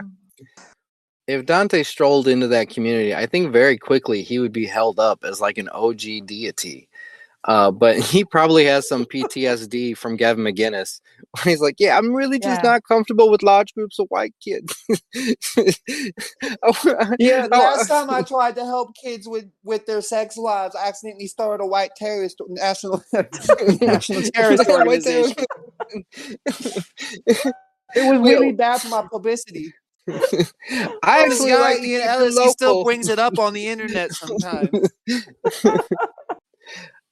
If 1.28 1.44
Dante 1.44 1.82
strolled 1.82 2.28
into 2.28 2.46
that 2.46 2.68
community, 2.70 3.12
I 3.12 3.26
think 3.26 3.52
very 3.52 3.76
quickly 3.76 4.22
he 4.22 4.38
would 4.38 4.52
be 4.52 4.64
held 4.64 5.00
up 5.00 5.24
as 5.24 5.40
like 5.40 5.58
an 5.58 5.68
OG 5.70 6.24
deity. 6.24 6.88
Uh, 7.46 7.70
but 7.70 7.98
he 8.10 8.24
probably 8.24 8.64
has 8.66 8.88
some 8.88 9.04
PTSD 9.04 9.96
from 9.96 10.16
Gavin 10.16 10.44
McInnes. 10.44 11.00
He's 11.44 11.60
like, 11.60 11.76
"Yeah, 11.78 11.96
I'm 11.96 12.12
really 12.14 12.38
just 12.38 12.60
Yeah. 12.62 12.70
not 12.72 12.82
comfortable 12.86 13.30
with 13.30 13.42
large 13.42 13.72
groups 13.74 13.98
of 13.98 14.06
white 14.08 14.34
kids." 14.42 14.74
Yeah, 17.18 17.46
Oh, 17.52 17.58
last 17.58 17.88
time 17.88 18.10
I 18.10 18.22
tried 18.22 18.56
to 18.56 18.64
help 18.64 18.94
kids 19.02 19.26
with 19.28 19.46
with 19.64 19.86
their 19.86 20.00
sex 20.02 20.36
lives, 20.36 20.74
I 20.74 20.88
accidentally 20.88 21.26
started 21.26 21.62
a 21.62 21.66
white 21.66 21.90
terrorist 21.96 22.40
national 22.48 23.02
national 23.80 24.22
terrorist 24.22 24.68
organization. 24.68 25.44
It 27.94 28.10
was 28.10 28.20
really 28.20 28.52
bad 28.52 28.82
for 28.82 28.88
my 28.88 29.06
publicity. 29.10 29.72
I 30.08 30.12
this 30.12 30.52
actually 31.02 31.50
guy 31.50 31.60
like 31.60 31.82
Ian 31.82 32.02
Ellis, 32.02 32.38
he 32.38 32.50
still 32.50 32.84
brings 32.84 33.08
it 33.08 33.18
up 33.18 33.38
on 33.38 33.54
the 33.54 33.66
internet 33.68 34.12
sometimes. 34.12 34.70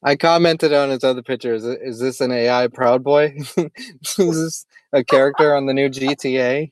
I 0.04 0.16
commented 0.16 0.72
on 0.72 0.90
his 0.90 1.02
other 1.02 1.22
picture. 1.22 1.54
Is, 1.54 1.64
it- 1.64 1.80
is 1.82 1.98
this 1.98 2.20
an 2.20 2.30
AI 2.30 2.68
Proud 2.68 3.02
Boy? 3.02 3.34
is 3.56 4.16
this 4.16 4.66
a 4.92 5.02
character 5.02 5.54
on 5.56 5.66
the 5.66 5.74
new 5.74 5.88
GTA? 5.88 6.70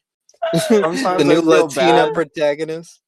The 0.69 0.85
I 0.85 1.23
new 1.23 1.41
Latina 1.41 2.07
bad. 2.07 2.15
protagonist. 2.15 3.01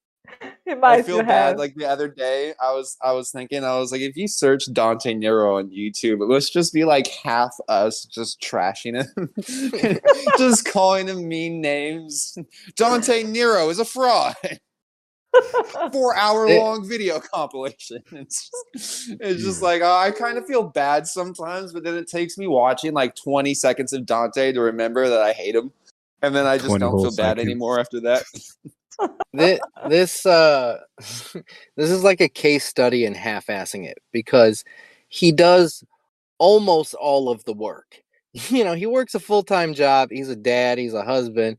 It 0.66 0.80
might 0.80 0.92
I 0.92 0.96
feel 1.02 1.16
still 1.16 1.18
bad. 1.26 1.48
have. 1.50 1.58
Like 1.58 1.74
the 1.74 1.84
other 1.86 2.08
day, 2.08 2.54
I 2.62 2.72
was 2.72 2.96
I 3.02 3.12
was 3.12 3.30
thinking, 3.32 3.64
I 3.64 3.76
was 3.78 3.90
like, 3.92 4.00
if 4.02 4.16
you 4.16 4.28
search 4.28 4.72
Dante 4.72 5.14
Nero 5.14 5.58
on 5.58 5.68
YouTube, 5.70 6.22
it 6.22 6.28
must 6.28 6.52
just 6.52 6.72
be 6.72 6.84
like 6.84 7.08
half 7.08 7.52
us 7.68 8.04
just 8.04 8.40
trashing 8.40 8.94
him, 9.04 9.30
just 10.38 10.64
calling 10.64 11.08
him 11.08 11.26
mean 11.28 11.60
names. 11.60 12.38
Dante 12.76 13.24
Nero 13.24 13.68
is 13.68 13.78
a 13.80 13.84
fraud. 13.84 14.34
Four 15.92 16.16
hour 16.16 16.48
long 16.48 16.88
video 16.88 17.20
compilation. 17.20 18.02
It's 18.12 18.50
just, 18.50 19.16
it's 19.20 19.42
just 19.42 19.62
like 19.62 19.82
oh, 19.82 19.96
I 19.96 20.10
kind 20.10 20.38
of 20.38 20.46
feel 20.46 20.62
bad 20.62 21.06
sometimes, 21.06 21.72
but 21.72 21.84
then 21.84 21.96
it 21.96 22.08
takes 22.08 22.38
me 22.38 22.46
watching 22.46 22.92
like 22.92 23.14
20 23.16 23.54
seconds 23.54 23.92
of 23.92 24.06
Dante 24.06 24.52
to 24.52 24.60
remember 24.60 25.08
that 25.08 25.20
I 25.20 25.32
hate 25.32 25.54
him. 25.54 25.72
And 26.22 26.34
then 26.34 26.46
I 26.46 26.58
just 26.58 26.68
don't 26.68 26.80
feel 26.80 27.04
bad 27.04 27.36
seconds. 27.36 27.40
anymore 27.40 27.80
after 27.80 28.00
that. 28.00 28.24
this, 29.32 29.60
this 29.88 30.26
uh 30.26 30.78
this 30.98 31.90
is 31.90 32.02
like 32.04 32.20
a 32.20 32.28
case 32.28 32.64
study 32.64 33.04
in 33.04 33.14
half-assing 33.14 33.86
it 33.86 33.98
because 34.12 34.64
he 35.08 35.32
does 35.32 35.84
almost 36.38 36.94
all 36.94 37.28
of 37.28 37.44
the 37.44 37.52
work 37.52 38.02
you 38.32 38.64
know 38.64 38.74
he 38.74 38.86
works 38.86 39.14
a 39.14 39.20
full-time 39.20 39.74
job 39.74 40.08
he's 40.10 40.28
a 40.28 40.36
dad 40.36 40.78
he's 40.78 40.94
a 40.94 41.04
husband 41.04 41.56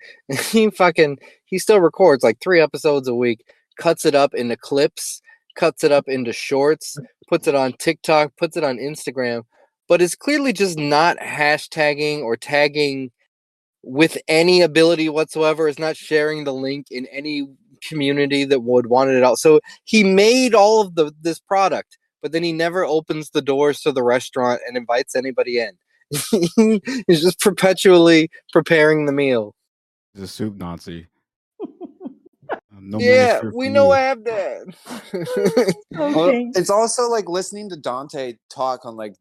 he 0.50 0.70
fucking 0.70 1.17
he 1.46 1.58
still 1.58 1.79
records 1.79 2.24
like 2.24 2.39
three 2.41 2.62
episodes 2.62 3.08
a 3.08 3.15
week 3.15 3.46
cuts 3.77 4.05
it 4.05 4.15
up 4.15 4.34
into 4.34 4.55
clips 4.55 5.22
cuts 5.55 5.84
it 5.84 5.91
up 5.91 6.08
into 6.08 6.34
shorts 6.34 6.98
puts 7.27 7.48
it 7.48 7.55
on 7.55 7.74
tiktok 7.74 8.32
puts 8.38 8.58
it 8.58 8.63
on 8.63 8.77
instagram 8.77 9.44
but 9.88 10.01
is 10.01 10.15
clearly 10.15 10.51
just 10.51 10.77
not 10.77 11.17
hashtagging 11.17 12.22
or 12.22 12.36
tagging 12.36 13.12
with 13.84 14.17
any 14.27 14.62
ability 14.62 15.10
whatsoever 15.10 15.67
is 15.67 15.79
not 15.79 15.96
sharing 15.96 16.44
the 16.44 16.53
link 16.53 16.88
in 16.89 17.05
any 17.08 17.48
community 17.88 18.46
that 18.46 18.62
would 18.62 18.88
want 18.88 19.10
it 19.10 19.24
out 19.24 19.38
so 19.38 19.60
he 19.84 20.03
made 20.03 20.55
all 20.55 20.82
of 20.82 20.96
the 20.96 21.12
this 21.22 21.39
product 21.39 21.98
but 22.25 22.32
then 22.32 22.41
he 22.41 22.53
never 22.53 22.84
opens 22.84 23.29
the 23.29 23.41
doors 23.44 23.82
to 23.82 23.91
the 23.91 24.01
restaurant 24.01 24.60
and 24.67 24.75
invites 24.75 25.15
anybody 25.15 25.60
in. 25.60 25.77
He's 27.05 27.22
just 27.22 27.39
perpetually 27.39 28.32
preparing 28.51 29.05
the 29.05 29.12
meal. 29.12 29.53
He's 30.12 30.24
a 30.24 30.27
soup 30.27 30.55
Nazi. 30.55 31.05
No 32.86 33.00
yeah 33.00 33.42
we 33.54 33.70
know 33.70 33.88
you. 33.88 33.92
i 33.94 34.00
have 34.00 34.24
that 34.24 35.75
Okay. 35.98 36.51
it's 36.56 36.70
also 36.70 37.10
like 37.10 37.27
listening 37.27 37.70
to 37.70 37.77
Dante 37.77 38.38
talk 38.50 38.86
on 38.86 38.96
like 38.96 39.15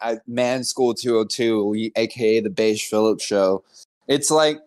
at 0.00 0.26
Man 0.28 0.62
School 0.62 0.94
202, 0.94 1.90
aka 1.96 2.40
the 2.40 2.50
Beige 2.50 2.86
Phillips 2.86 3.24
show. 3.24 3.64
It's 4.06 4.30
like 4.30 4.58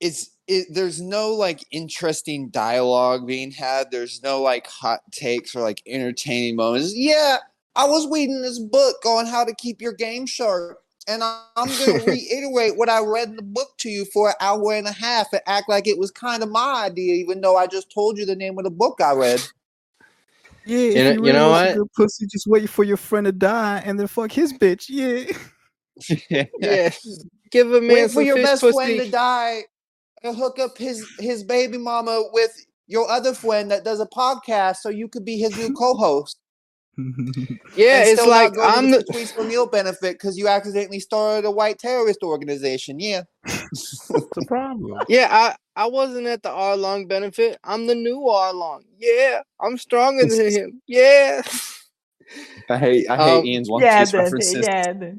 it's 0.00 0.30
it, 0.46 0.66
there's 0.70 1.00
no 1.00 1.32
like 1.32 1.64
interesting 1.70 2.50
dialogue 2.50 3.26
being 3.26 3.50
had. 3.50 3.90
There's 3.90 4.22
no 4.22 4.42
like 4.42 4.66
hot 4.66 5.00
takes 5.10 5.54
or 5.56 5.62
like 5.62 5.82
entertaining 5.86 6.56
moments. 6.56 6.94
Yeah, 6.94 7.38
I 7.74 7.86
was 7.86 8.10
reading 8.10 8.42
this 8.42 8.58
book 8.58 9.04
on 9.06 9.26
how 9.26 9.44
to 9.44 9.54
keep 9.54 9.80
your 9.80 9.94
game 9.94 10.26
sharp. 10.26 10.83
And 11.06 11.22
I- 11.22 11.44
I'm 11.56 11.68
going 11.68 12.00
to 12.04 12.10
reiterate 12.10 12.76
what 12.76 12.88
I 12.88 13.00
read 13.00 13.28
in 13.30 13.36
the 13.36 13.42
book 13.42 13.68
to 13.78 13.88
you 13.90 14.04
for 14.06 14.28
an 14.30 14.34
hour 14.40 14.72
and 14.74 14.86
a 14.86 14.92
half 14.92 15.32
and 15.32 15.42
act 15.46 15.68
like 15.68 15.86
it 15.86 15.98
was 15.98 16.10
kind 16.10 16.42
of 16.42 16.50
my 16.50 16.84
idea, 16.86 17.14
even 17.14 17.40
though 17.40 17.56
I 17.56 17.66
just 17.66 17.92
told 17.92 18.16
you 18.18 18.24
the 18.26 18.36
name 18.36 18.58
of 18.58 18.64
the 18.64 18.70
book 18.70 19.00
I 19.00 19.12
read. 19.14 19.40
Yeah, 20.66 20.78
You 20.78 20.94
know- 21.04 21.10
you, 21.12 21.26
you 21.26 21.32
know 21.32 21.50
what? 21.50 21.74
good 21.74 21.92
pussy, 21.94 22.26
just 22.26 22.46
wait 22.46 22.68
for 22.70 22.84
your 22.84 22.96
friend 22.96 23.26
to 23.26 23.32
die 23.32 23.82
and 23.84 23.98
then 24.00 24.06
fuck 24.06 24.32
his 24.32 24.52
bitch. 24.52 24.86
Yeah. 24.88 25.36
yeah 26.58 26.90
give 27.50 27.72
a 27.72 27.80
man 27.80 27.88
Wait 27.94 28.10
for 28.10 28.22
your 28.22 28.36
best 28.36 28.62
pussy. 28.62 28.74
friend 28.74 28.98
to 29.00 29.10
die 29.10 29.60
and 30.24 30.36
hook 30.36 30.58
up 30.58 30.76
his 30.76 31.06
his 31.20 31.44
baby 31.44 31.78
mama 31.78 32.24
with 32.32 32.50
your 32.88 33.08
other 33.08 33.32
friend 33.32 33.70
that 33.70 33.84
does 33.84 34.00
a 34.00 34.06
podcast 34.06 34.78
so 34.78 34.88
you 34.88 35.06
could 35.06 35.24
be 35.24 35.36
his 35.38 35.56
new 35.56 35.72
co-host. 35.78 36.38
yeah 37.76 38.04
it's 38.04 38.24
like 38.26 38.52
i'm 38.62 38.90
the 38.90 39.04
the 39.06 39.12
Tweets 39.12 39.32
for 39.32 39.44
Meal 39.44 39.66
benefit 39.66 40.14
because 40.14 40.36
you 40.36 40.48
accidentally 40.48 41.00
started 41.00 41.46
a 41.46 41.50
white 41.50 41.78
terrorist 41.78 42.22
organization. 42.22 43.00
Yeah. 43.00 43.22
What's 43.42 44.08
the 44.08 44.44
problem? 44.46 45.00
Yeah, 45.08 45.28
I, 45.30 45.82
I 45.82 45.86
wasn't 45.86 46.26
at 46.26 46.42
the 46.42 46.50
R 46.50 46.76
Long 46.76 47.06
benefit. 47.06 47.58
I'm 47.64 47.86
the 47.86 47.94
new 47.94 48.28
R 48.28 48.52
Long. 48.52 48.84
Yeah, 48.98 49.40
I'm 49.60 49.78
stronger 49.78 50.26
than 50.26 50.50
him. 50.50 50.82
Yeah. 50.86 51.42
I 52.70 52.78
hate 52.78 53.08
I 53.10 53.16
hate 53.16 53.38
Um, 53.38 53.44
Ian's 53.44 53.70
one 53.70 53.82
yeah, 53.82 54.04
Dante. 54.04 54.38
Yeah, 54.52 54.92
Dante. 54.92 55.14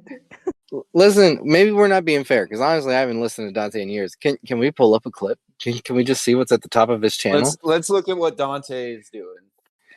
Listen, 0.94 1.40
maybe 1.44 1.72
we're 1.72 1.88
not 1.88 2.04
being 2.04 2.24
fair 2.24 2.46
because 2.46 2.60
honestly, 2.60 2.96
I 2.96 3.00
haven't 3.00 3.22
listened 3.22 3.48
to 3.48 3.54
Dante 3.54 3.82
in 3.82 3.90
years. 3.90 4.16
Can 4.16 4.38
can 4.46 4.58
we 4.58 4.72
pull 4.72 4.96
up 4.96 5.06
a 5.06 5.12
clip? 5.12 5.40
Can, 5.62 5.78
can 5.80 5.96
we 5.96 6.04
just 6.04 6.24
see 6.24 6.36
what's 6.36 6.52
at 6.52 6.64
the 6.64 6.70
top 6.70 6.90
of 6.90 7.02
his 7.02 7.16
channel? 7.16 7.42
Let's 7.42 7.58
let's 7.62 7.90
look 7.90 8.10
at 8.10 8.18
what 8.18 8.38
Dante 8.38 8.96
is 8.96 9.10
doing. 9.10 9.38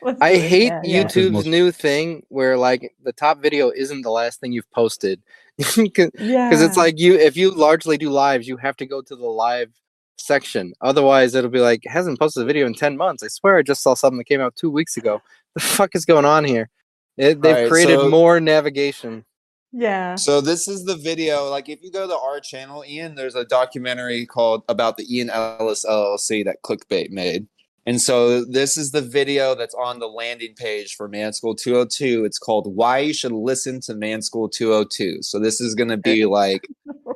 What's 0.01 0.21
I 0.21 0.37
hate 0.37 0.65
Yeah, 0.67 0.81
yeah. 0.83 1.01
What's 1.03 1.13
his 1.13 1.25
YouTube's 1.27 1.31
most- 1.33 1.45
new 1.47 1.71
thing 1.71 2.23
where 2.29 2.57
like 2.57 2.93
the 3.03 3.13
top 3.13 3.41
video 3.41 3.69
isn't 3.75 4.01
the 4.01 4.11
last 4.11 4.39
thing 4.39 4.51
you've 4.53 4.71
posted. 4.71 5.21
Because 5.75 6.11
Yeah. 6.19 6.49
it's 6.53 6.77
like 6.77 6.97
you 6.99 7.15
if 7.15 7.35
you 7.35 7.51
largely 7.51 7.97
do 7.97 8.09
lives, 8.09 8.47
you 8.47 8.57
have 8.57 8.77
to 8.77 8.85
go 8.85 9.01
to 9.01 9.15
the 9.15 9.25
live 9.27 9.71
section. 10.17 10.73
Otherwise, 10.81 11.35
it'll 11.35 11.49
be 11.49 11.59
like 11.59 11.83
hasn't 11.85 12.19
posted 12.19 12.43
a 12.43 12.45
video 12.45 12.65
in 12.65 12.73
ten 12.73 12.95
months. 12.97 13.23
I 13.23 13.27
swear, 13.27 13.57
I 13.57 13.61
just 13.63 13.81
saw 13.83 13.93
something 13.93 14.17
that 14.19 14.25
came 14.25 14.41
out 14.41 14.55
two 14.55 14.69
weeks 14.69 14.95
ago. 14.97 15.21
The 15.55 15.61
fuck 15.61 15.95
is 15.95 16.05
going 16.05 16.25
on 16.25 16.45
here? 16.45 16.69
It, 17.17 17.41
they've 17.41 17.55
Alright, 17.55 17.69
created 17.71 17.99
so- 17.99 18.09
more 18.09 18.39
navigation. 18.39 19.25
Yeah. 19.71 20.15
So 20.15 20.41
this 20.41 20.67
is 20.67 20.85
the 20.85 20.95
video. 20.95 21.49
Like, 21.49 21.69
if 21.69 21.83
you 21.83 21.91
go 21.91 22.07
to 22.07 22.17
our 22.17 22.39
channel, 22.39 22.83
Ian, 22.87 23.13
there's 23.15 23.35
a 23.35 23.45
documentary 23.45 24.25
called 24.25 24.63
about 24.69 24.97
the 24.97 25.05
Ian 25.15 25.29
Ellis 25.29 25.85
LLC 25.85 26.43
that 26.45 26.57
Clickbait 26.63 27.11
made. 27.11 27.45
And 27.89 27.99
so 27.99 28.45
this 28.45 28.77
is 28.77 28.91
the 28.91 29.01
video 29.01 29.55
that's 29.55 29.73
on 29.73 29.97
the 29.97 30.05
landing 30.05 30.53
page 30.53 30.93
for 30.93 31.07
Man 31.07 31.33
School 31.33 31.55
202. 31.55 32.23
It's 32.23 32.37
called 32.37 32.75
"Why 32.75 32.99
You 32.99 33.15
Should 33.15 33.31
Listen 33.31 33.81
to 33.81 33.95
Man 33.95 34.21
School 34.21 34.47
202." 34.47 35.23
So 35.23 35.39
this 35.39 35.59
is 35.59 35.73
going 35.73 35.89
to 35.89 35.97
be 35.97 36.27
like 36.27 36.67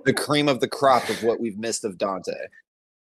the 0.06 0.14
cream 0.18 0.50
of 0.50 0.62
the 0.62 0.68
crop 0.68 1.08
of 1.10 1.22
what 1.22 1.40
we've 1.40 1.60
missed 1.60 1.86
of 1.86 2.00
Dante. 2.00 2.48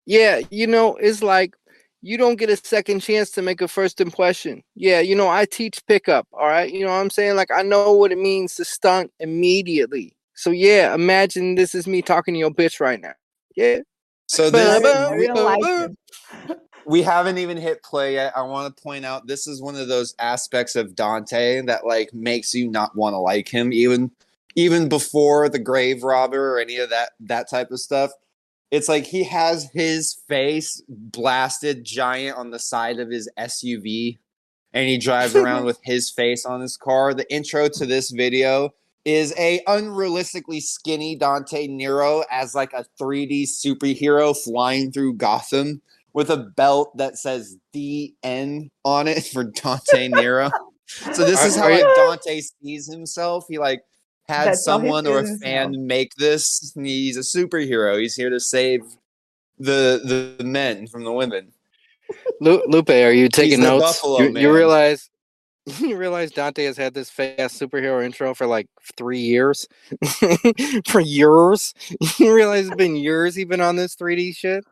Yeah, 0.05 0.39
you 0.49 0.65
know, 0.65 0.95
it's 0.95 1.21
like 1.21 1.57
you 2.01 2.17
don't 2.17 2.37
get 2.37 2.49
a 2.49 2.55
second 2.55 3.01
chance 3.01 3.31
to 3.31 3.41
make 3.41 3.59
a 3.59 3.67
first 3.67 3.99
impression. 3.99 4.63
Yeah, 4.75 5.01
you 5.01 5.15
know, 5.15 5.27
I 5.27 5.43
teach 5.43 5.85
pickup, 5.87 6.25
all 6.31 6.47
right? 6.47 6.71
You 6.71 6.85
know 6.85 6.91
what 6.91 7.01
I'm 7.01 7.09
saying? 7.09 7.35
Like 7.35 7.51
I 7.51 7.63
know 7.63 7.91
what 7.91 8.13
it 8.13 8.17
means 8.17 8.55
to 8.55 8.63
stunt 8.63 9.11
immediately. 9.19 10.15
So 10.35 10.51
yeah, 10.51 10.95
imagine 10.95 11.55
this 11.55 11.75
is 11.75 11.85
me 11.85 12.01
talking 12.01 12.33
to 12.33 12.39
your 12.39 12.49
bitch 12.49 12.79
right 12.79 13.01
now. 13.01 13.15
Yeah. 13.57 13.79
So 14.27 14.49
Ba- 14.51 14.57
this, 14.57 14.81
ba- 14.81 15.09
I 15.11 16.55
we, 16.87 16.99
really 16.99 17.05
like 17.05 17.15
ba- 17.15 17.27
it. 17.27 17.35
we 17.35 17.35
haven't 17.35 17.37
even 17.37 17.57
hit 17.57 17.83
play 17.83 18.13
yet. 18.13 18.33
I 18.35 18.41
want 18.43 18.75
to 18.75 18.83
point 18.83 19.05
out 19.05 19.27
this 19.27 19.47
is 19.47 19.61
one 19.61 19.75
of 19.75 19.87
those 19.87 20.15
aspects 20.19 20.75
of 20.75 20.95
Dante 20.95 21.61
that 21.61 21.85
like 21.85 22.13
makes 22.13 22.53
you 22.53 22.69
not 22.69 22.95
want 22.95 23.13
to 23.13 23.19
like 23.19 23.49
him 23.49 23.73
even 23.73 24.11
even 24.55 24.89
before 24.89 25.49
the 25.49 25.59
grave 25.59 26.03
robber 26.03 26.55
or 26.55 26.59
any 26.59 26.77
of 26.77 26.89
that 26.89 27.11
that 27.21 27.49
type 27.49 27.71
of 27.71 27.79
stuff. 27.79 28.11
It's 28.71 28.89
like 28.89 29.05
he 29.05 29.23
has 29.25 29.69
his 29.73 30.13
face 30.27 30.81
blasted 30.89 31.85
giant 31.85 32.37
on 32.37 32.51
the 32.51 32.59
side 32.59 32.99
of 32.99 33.09
his 33.09 33.29
SUV 33.37 34.17
and 34.73 34.89
he 34.89 34.97
drives 34.97 35.35
around 35.37 35.65
with 35.65 35.79
his 35.83 36.09
face 36.09 36.45
on 36.45 36.61
his 36.61 36.77
car. 36.77 37.13
The 37.13 37.31
intro 37.33 37.69
to 37.69 37.85
this 37.85 38.11
video 38.11 38.73
is 39.05 39.33
a 39.37 39.61
unrealistically 39.67 40.61
skinny 40.61 41.15
Dante 41.15 41.67
Nero 41.67 42.25
as 42.29 42.53
like 42.53 42.73
a 42.73 42.85
3D 42.99 43.43
superhero 43.43 44.35
flying 44.35 44.91
through 44.91 45.13
Gotham 45.13 45.81
with 46.17 46.31
a 46.31 46.37
belt 46.37 46.97
that 46.97 47.15
says 47.15 47.57
DN 47.75 48.71
on 48.83 49.07
it 49.07 49.23
for 49.23 49.43
Dante 49.43 50.07
Nero. 50.07 50.49
So 51.13 51.23
this 51.23 51.45
is 51.45 51.55
how 51.55 51.65
Are- 51.65 51.71
are 51.73 51.77
like 51.83 51.95
Dante 52.23 52.41
sees 52.41 52.91
himself. 52.91 53.45
He 53.47 53.59
like 53.59 53.81
had 54.27 54.47
That's 54.47 54.63
someone 54.63 55.05
or 55.05 55.19
a 55.19 55.23
fan 55.37 55.73
himself. 55.73 55.85
make 55.85 56.15
this. 56.15 56.73
He's 56.75 57.17
a 57.17 57.19
superhero. 57.19 57.99
He's 58.01 58.15
here 58.15 58.31
to 58.31 58.39
save 58.39 58.81
the 59.59 60.33
the 60.39 60.43
men 60.43 60.87
from 60.87 61.03
the 61.03 61.11
women. 61.13 61.51
Lu- 62.41 62.63
Lupe, 62.67 62.89
are 62.89 63.11
you 63.11 63.29
taking 63.29 63.59
the 63.61 63.67
notes? 63.67 63.83
Buffalo 64.01 64.21
You, 64.21 64.39
you 64.39 64.51
realize 64.51 65.09
you 65.79 65.97
realize 65.97 66.31
Dante 66.31 66.63
has 66.63 66.77
had 66.77 66.93
this 66.93 67.09
fast 67.09 67.59
superhero 67.59 68.03
intro 68.03 68.33
for 68.33 68.47
like 68.47 68.69
three 68.95 69.19
years. 69.19 69.67
for 70.87 71.01
years, 71.01 71.73
you 72.17 72.33
realize 72.33 72.67
it's 72.67 72.75
been 72.75 72.95
years 72.95 73.35
he's 73.35 73.45
been 73.45 73.59
on 73.59 73.75
this 73.75 73.95
3D 73.95 74.33
shit. 74.35 74.63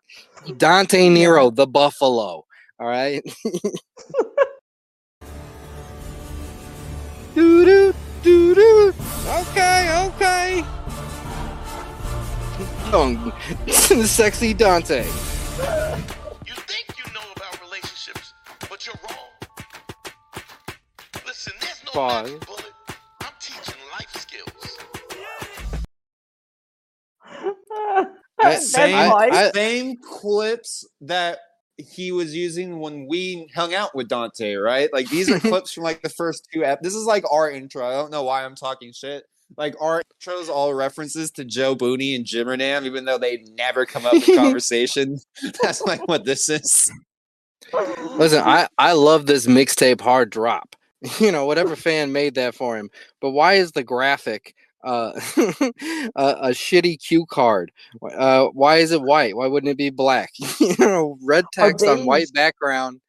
Dante 0.57 1.09
Nero, 1.09 1.49
the 1.49 1.67
Buffalo. 1.67 2.45
All 2.79 2.87
right. 2.87 3.21
doo 7.35 7.65
doo 7.65 7.93
doo 8.23 8.55
doo. 8.55 8.93
Okay, 9.27 10.07
okay. 10.07 10.63
Oh, 12.93 13.37
sexy 14.05 14.53
Dante. 14.53 15.03
You 15.03 15.11
think 16.67 16.87
you 16.97 17.13
know 17.13 17.21
about 17.35 17.61
relationships, 17.61 18.33
but 18.69 18.85
you're 18.85 18.95
wrong. 19.09 19.34
Skills. 24.13 24.77
That's 28.41 28.71
same, 28.71 29.09
why. 29.09 29.29
I- 29.31 29.51
same 29.51 29.95
clips 30.03 30.85
that 31.01 31.39
he 31.77 32.11
was 32.11 32.35
using 32.35 32.79
when 32.79 33.07
we 33.07 33.49
hung 33.55 33.73
out 33.73 33.95
with 33.95 34.07
Dante, 34.09 34.55
right? 34.55 34.91
Like 34.93 35.09
these 35.09 35.29
are 35.31 35.39
clips 35.51 35.71
from 35.71 35.83
like 35.83 36.01
the 36.01 36.09
first 36.09 36.47
two 36.53 36.65
ep. 36.65 36.81
This 36.81 36.95
is 36.95 37.05
like 37.05 37.23
our 37.31 37.49
intro. 37.49 37.87
I 37.87 37.93
don't 37.93 38.11
know 38.11 38.23
why 38.23 38.43
I'm 38.43 38.55
talking 38.55 38.91
shit. 38.93 39.23
Like 39.57 39.75
our 39.79 40.01
intros 40.21 40.49
all 40.49 40.73
references 40.73 41.31
to 41.31 41.45
Joe 41.45 41.75
Booney 41.75 42.15
and 42.15 42.25
Jimmernam, 42.25 42.83
even 42.83 43.05
though 43.05 43.17
they 43.17 43.43
never 43.57 43.85
come 43.85 44.05
up 44.05 44.13
in 44.15 44.21
conversation. 44.35 45.17
That's 45.61 45.81
like 45.81 46.05
what 46.07 46.25
this 46.25 46.49
is. 46.49 46.91
Listen, 48.17 48.41
I 48.43 48.67
I 48.77 48.93
love 48.93 49.25
this 49.27 49.47
mixtape 49.47 50.01
hard 50.01 50.29
drop. 50.29 50.75
You 51.19 51.31
know, 51.31 51.45
whatever 51.45 51.75
fan 51.75 52.11
made 52.11 52.35
that 52.35 52.55
for 52.55 52.77
him. 52.77 52.89
But 53.21 53.31
why 53.31 53.53
is 53.53 53.71
the 53.71 53.83
graphic 53.83 54.55
uh, 54.83 55.11
a, 55.37 56.11
a 56.15 56.49
shitty 56.49 57.03
cue 57.03 57.25
card? 57.25 57.71
Uh, 58.01 58.47
why 58.47 58.77
is 58.77 58.91
it 58.91 59.01
white? 59.01 59.35
Why 59.35 59.47
wouldn't 59.47 59.71
it 59.71 59.77
be 59.77 59.89
black? 59.89 60.31
you 60.59 60.75
know, 60.79 61.17
red 61.21 61.45
text 61.53 61.85
on 61.85 62.05
white 62.05 62.31
background. 62.33 63.01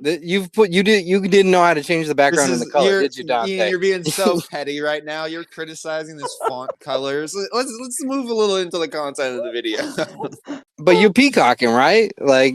That 0.00 0.24
you've 0.24 0.52
put 0.52 0.72
you 0.72 0.82
did 0.82 1.06
you 1.06 1.20
didn't 1.20 1.52
know 1.52 1.62
how 1.62 1.74
to 1.74 1.82
change 1.82 2.08
the 2.08 2.14
background 2.14 2.50
and 2.50 2.60
the 2.60 2.68
color, 2.68 2.90
you're, 2.90 3.00
did 3.02 3.16
you, 3.16 3.24
Dante? 3.24 3.70
You're 3.70 3.78
being 3.78 4.02
so 4.02 4.40
petty 4.50 4.80
right 4.80 5.04
now. 5.04 5.26
You're 5.26 5.44
criticizing 5.44 6.16
this 6.16 6.36
font 6.48 6.72
colors. 6.80 7.36
Let's 7.52 7.72
let's 7.80 8.02
move 8.02 8.28
a 8.28 8.34
little 8.34 8.56
into 8.56 8.78
the 8.78 8.88
content 8.88 9.38
of 9.38 9.44
the 9.44 9.52
video. 9.52 10.62
but 10.78 10.96
you're 10.96 11.12
peacocking, 11.12 11.70
right? 11.70 12.10
Like 12.18 12.54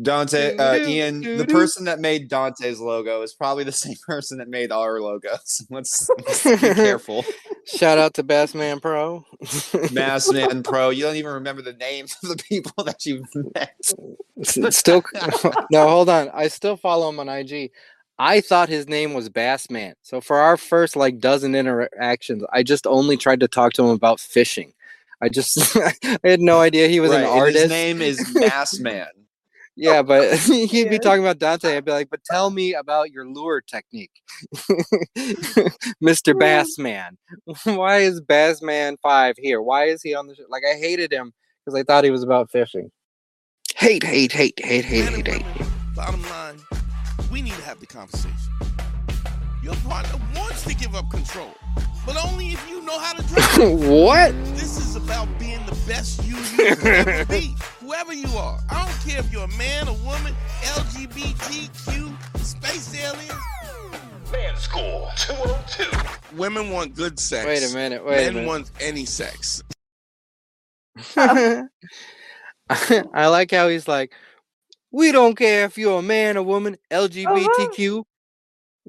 Dante, 0.00 0.56
uh, 0.56 0.76
Ian, 0.76 1.20
the 1.22 1.46
person 1.46 1.84
that 1.86 1.98
made 1.98 2.28
Dante's 2.28 2.80
logo 2.80 3.22
is 3.22 3.34
probably 3.34 3.64
the 3.64 3.72
same 3.84 3.96
person 4.06 4.38
that 4.38 4.48
made 4.48 4.70
our 4.72 5.00
logos. 5.00 5.66
Let's, 5.70 6.08
let's 6.26 6.44
be 6.44 6.56
careful. 6.56 7.24
shout 7.66 7.98
out 7.98 8.14
to 8.14 8.24
Bassman 8.24 8.80
Pro. 8.80 9.24
Bassman 9.42 10.62
Pro, 10.64 10.90
you 10.90 11.02
don't 11.02 11.16
even 11.16 11.32
remember 11.32 11.62
the 11.62 11.72
names 11.74 12.16
of 12.22 12.30
the 12.30 12.42
people 12.42 12.84
that 12.84 13.04
you've 13.04 13.26
met. 13.54 13.74
Still 14.72 15.02
no 15.70 15.88
hold 15.88 16.08
on 16.08 16.30
i 16.32 16.46
still 16.48 16.76
follow 16.76 17.08
him 17.08 17.18
on 17.18 17.28
ig 17.28 17.70
i 18.18 18.40
thought 18.40 18.68
his 18.68 18.88
name 18.88 19.12
was 19.12 19.28
bassman 19.28 19.94
so 20.02 20.20
for 20.20 20.38
our 20.38 20.56
first 20.56 20.94
like 20.96 21.18
dozen 21.18 21.54
interactions 21.54 22.44
i 22.52 22.62
just 22.62 22.86
only 22.86 23.16
tried 23.16 23.40
to 23.40 23.48
talk 23.48 23.72
to 23.72 23.82
him 23.82 23.90
about 23.90 24.20
fishing 24.20 24.72
i 25.20 25.28
just 25.28 25.76
i 25.76 25.92
had 26.22 26.40
no 26.40 26.60
idea 26.60 26.88
he 26.88 27.00
was 27.00 27.10
Right, 27.10 27.22
an 27.22 27.24
and 27.24 27.32
artist 27.40 27.62
His 27.62 27.70
name 27.70 28.00
is 28.00 28.34
Mass 28.34 28.78
Man. 28.78 29.08
Yeah 29.78 30.02
but 30.02 30.36
he'd 30.38 30.90
be 30.90 30.98
talking 30.98 31.22
about 31.22 31.38
dante 31.38 31.76
i'd 31.76 31.84
be 31.84 31.92
like 31.92 32.10
but 32.10 32.20
tell 32.24 32.50
me 32.50 32.74
about 32.74 33.10
your 33.10 33.26
lure 33.26 33.60
technique. 33.60 34.10
Mr 36.02 36.34
bassman 36.34 37.16
why 37.64 37.98
is 37.98 38.20
bassman 38.20 38.96
5 39.02 39.36
here? 39.38 39.62
Why 39.62 39.84
is 39.84 40.02
he 40.02 40.14
on 40.14 40.26
the 40.26 40.34
show 40.34 40.44
like 40.48 40.64
i 40.68 40.76
hated 40.76 41.12
him 41.12 41.32
because 41.64 41.78
i 41.78 41.82
thought 41.82 42.04
he 42.04 42.10
was 42.10 42.22
about 42.22 42.50
fishing. 42.50 42.90
Hate 43.76 44.02
hate 44.02 44.32
hate 44.32 44.58
hate 44.62 44.84
hate 44.84 45.08
hate 45.08 45.26
hate 45.26 45.68
bottom 45.98 46.22
line, 46.22 46.56
we 47.32 47.42
need 47.42 47.54
to 47.54 47.62
have 47.62 47.80
the 47.80 47.86
conversation. 47.86 48.52
Your 49.68 49.76
partner 49.86 50.18
wants 50.34 50.64
to 50.64 50.74
give 50.74 50.94
up 50.94 51.10
control, 51.10 51.52
but 52.06 52.16
only 52.24 52.52
if 52.52 52.70
you 52.70 52.80
know 52.86 52.98
how 52.98 53.12
to 53.12 53.22
drive. 53.58 53.78
what 53.86 54.32
this 54.56 54.78
is 54.78 54.96
about 54.96 55.28
being 55.38 55.60
the 55.66 55.76
best 55.86 56.24
you 56.24 56.38
you 56.38 56.74
can 56.74 57.26
be, 57.28 57.54
whoever 57.80 58.14
you 58.14 58.28
are. 58.38 58.58
I 58.70 58.86
don't 58.86 58.98
care 59.06 59.20
if 59.20 59.30
you're 59.30 59.44
a 59.44 59.58
man, 59.58 59.88
a 59.88 59.92
woman, 59.92 60.34
LGBTQ, 60.62 62.38
space 62.38 62.94
alien. 62.98 63.36
Man 64.32 64.56
School 64.56 65.06
202. 65.16 66.36
Women 66.38 66.70
want 66.70 66.94
good 66.94 67.20
sex. 67.20 67.46
Wait 67.46 67.70
a 67.70 67.74
minute. 67.74 68.02
Wait 68.02 68.22
a 68.22 68.24
Men 68.24 68.34
minute. 68.36 68.48
want 68.48 68.70
any 68.80 69.04
sex. 69.04 69.62
I 71.14 71.66
like 73.26 73.50
how 73.50 73.68
he's 73.68 73.86
like, 73.86 74.14
we 74.92 75.12
don't 75.12 75.36
care 75.36 75.66
if 75.66 75.76
you're 75.76 75.98
a 75.98 76.02
man 76.02 76.38
or 76.38 76.42
woman, 76.42 76.78
uh-huh. 76.90 77.06
LGBTQ. 77.08 78.04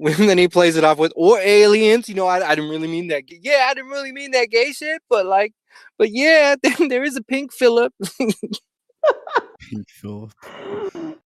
And 0.18 0.28
then 0.28 0.38
he 0.38 0.48
plays 0.48 0.76
it 0.76 0.84
off 0.84 0.98
with 0.98 1.12
or 1.14 1.38
aliens. 1.38 2.08
You 2.08 2.14
know, 2.14 2.26
I, 2.26 2.46
I 2.46 2.54
didn't 2.54 2.70
really 2.70 2.88
mean 2.88 3.08
that. 3.08 3.24
Yeah, 3.28 3.66
I 3.68 3.74
didn't 3.74 3.90
really 3.90 4.12
mean 4.12 4.30
that 4.30 4.50
gay 4.50 4.72
shit, 4.72 5.02
but 5.10 5.26
like, 5.26 5.52
but 5.98 6.10
yeah, 6.10 6.54
there 6.88 7.04
is 7.04 7.16
a 7.16 7.22
pink 7.22 7.52
Philip. 7.52 7.92
Pink 9.60 9.88
Philip. 9.88 10.32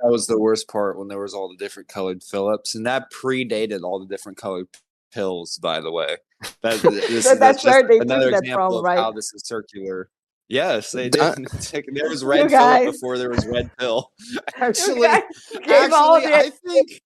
That 0.00 0.12
was 0.12 0.28
the 0.28 0.38
worst 0.38 0.68
part 0.68 0.96
when 0.96 1.08
there 1.08 1.18
was 1.18 1.34
all 1.34 1.48
the 1.48 1.56
different 1.56 1.88
colored 1.88 2.22
Phillips, 2.22 2.76
and 2.76 2.86
that 2.86 3.10
predated 3.10 3.82
all 3.82 3.98
the 3.98 4.06
different 4.06 4.38
colored 4.38 4.68
pills. 5.12 5.58
By 5.60 5.80
the 5.80 5.90
way, 5.90 6.18
that, 6.62 6.80
this, 6.82 7.24
So 7.24 7.34
that's 7.34 7.64
where 7.64 7.82
just 7.82 7.88
they 7.88 7.98
another 7.98 8.30
that 8.30 8.42
example 8.44 8.80
from, 8.80 8.86
of 8.92 8.96
how 8.96 9.10
this 9.10 9.34
is 9.34 9.42
circular. 9.44 10.08
Yes, 10.46 10.92
they 10.92 11.06
Uh, 11.10 11.34
did. 11.34 11.48
there 11.94 12.08
was 12.08 12.24
red 12.24 12.48
Phillip 12.48 12.50
guys- 12.52 12.92
before 12.92 13.18
there 13.18 13.30
was 13.30 13.44
red 13.44 13.76
pill. 13.76 14.12
Actually, 14.54 15.00
guys 15.00 15.22
gave 15.66 15.92
all 15.92 16.16
actually, 16.16 16.32
I 16.32 16.50
think 16.64 17.00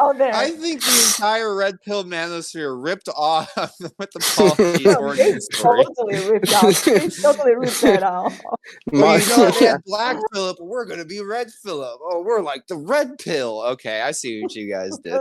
out 0.00 0.18
there. 0.18 0.34
I 0.34 0.50
think 0.50 0.82
the 0.82 1.12
entire 1.16 1.54
red 1.54 1.80
pill 1.82 2.04
manosphere 2.04 2.82
ripped 2.82 3.08
off 3.16 3.54
with 3.98 4.10
the 4.12 4.20
Paul 4.36 4.56
Keys 4.56 4.84
No, 4.84 5.38
story. 5.40 5.84
totally 5.84 6.30
ripped 6.30 6.52
out. 6.52 6.74
They 6.74 7.08
totally 7.22 7.54
ripped 7.56 7.80
that 7.82 8.02
out. 8.02 8.32
Well, 8.92 9.18
you 9.20 9.26
know, 9.28 9.50
they 9.50 9.64
Yeah. 9.64 9.72
had 9.72 9.84
black 9.84 10.16
Philip. 10.32 10.58
we're 10.60 10.84
gonna 10.86 11.04
be 11.04 11.20
red 11.22 11.50
Philip. 11.62 11.98
Oh, 12.02 12.22
we're 12.22 12.40
like 12.40 12.66
the 12.66 12.76
red 12.76 13.18
pill. 13.18 13.62
Okay, 13.62 14.00
I 14.00 14.10
see 14.12 14.42
what 14.42 14.54
you 14.54 14.70
guys 14.70 14.96
did. 14.98 15.20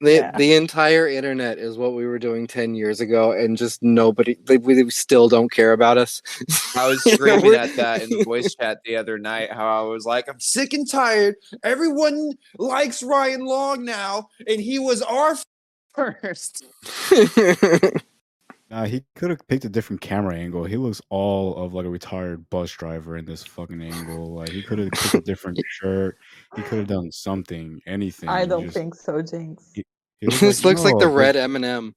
The, 0.00 0.12
Yeah. 0.14 0.36
the 0.36 0.52
entire 0.54 1.08
internet 1.08 1.58
is 1.58 1.78
what 1.78 1.94
we 1.94 2.06
were 2.06 2.18
doing 2.18 2.46
10 2.46 2.74
years 2.74 3.00
ago, 3.00 3.32
and 3.32 3.56
just 3.56 3.82
nobody, 3.82 4.36
they, 4.44 4.58
we 4.58 4.90
still 4.90 5.28
don't 5.28 5.50
care 5.50 5.72
about 5.72 5.96
us. 5.96 6.20
I 6.76 6.86
was 6.86 7.02
screaming 7.12 7.54
at 7.54 7.74
that 7.76 8.02
in 8.02 8.10
the 8.10 8.22
voice 8.24 8.54
chat 8.54 8.78
the 8.84 8.96
other 8.96 9.18
night. 9.18 9.50
How 9.52 9.84
I 9.86 9.88
was 9.88 10.04
like, 10.04 10.28
I'm 10.28 10.40
sick 10.40 10.72
and 10.74 10.88
tired. 10.88 11.36
Everyone 11.62 12.32
likes 12.58 13.02
Ryan 13.02 13.44
Long 13.46 13.84
now, 13.84 14.28
and 14.46 14.60
he 14.60 14.78
was 14.78 15.00
our 15.02 15.36
first. 15.94 16.64
Nah, 18.76 18.84
he 18.84 19.02
could 19.14 19.30
have 19.30 19.40
picked 19.48 19.64
a 19.64 19.70
different 19.70 20.02
camera 20.02 20.34
angle. 20.36 20.64
He 20.64 20.76
looks 20.76 21.00
all 21.08 21.56
of 21.56 21.72
like 21.72 21.86
a 21.86 21.88
retired 21.88 22.48
bus 22.50 22.70
driver 22.72 23.16
in 23.16 23.24
this 23.24 23.42
fucking 23.42 23.80
angle. 23.80 24.34
Like 24.34 24.50
he 24.50 24.62
could 24.62 24.78
have 24.78 24.90
picked 24.90 25.14
a 25.14 25.20
different 25.22 25.58
shirt. 25.66 26.18
He 26.56 26.62
could 26.62 26.78
have 26.80 26.86
done 26.86 27.10
something, 27.10 27.80
anything. 27.86 28.28
I 28.28 28.44
don't 28.44 28.64
just- 28.64 28.74
think 28.74 28.94
so, 28.94 29.22
Jinx. 29.22 29.72
he 29.74 29.82
looks 30.22 30.40
this 30.40 30.62
looks 30.64 30.84
like 30.84 30.98
the 30.98 31.06
no, 31.06 31.14
red 31.14 31.36
there's- 31.36 31.44
M&M. 31.44 31.94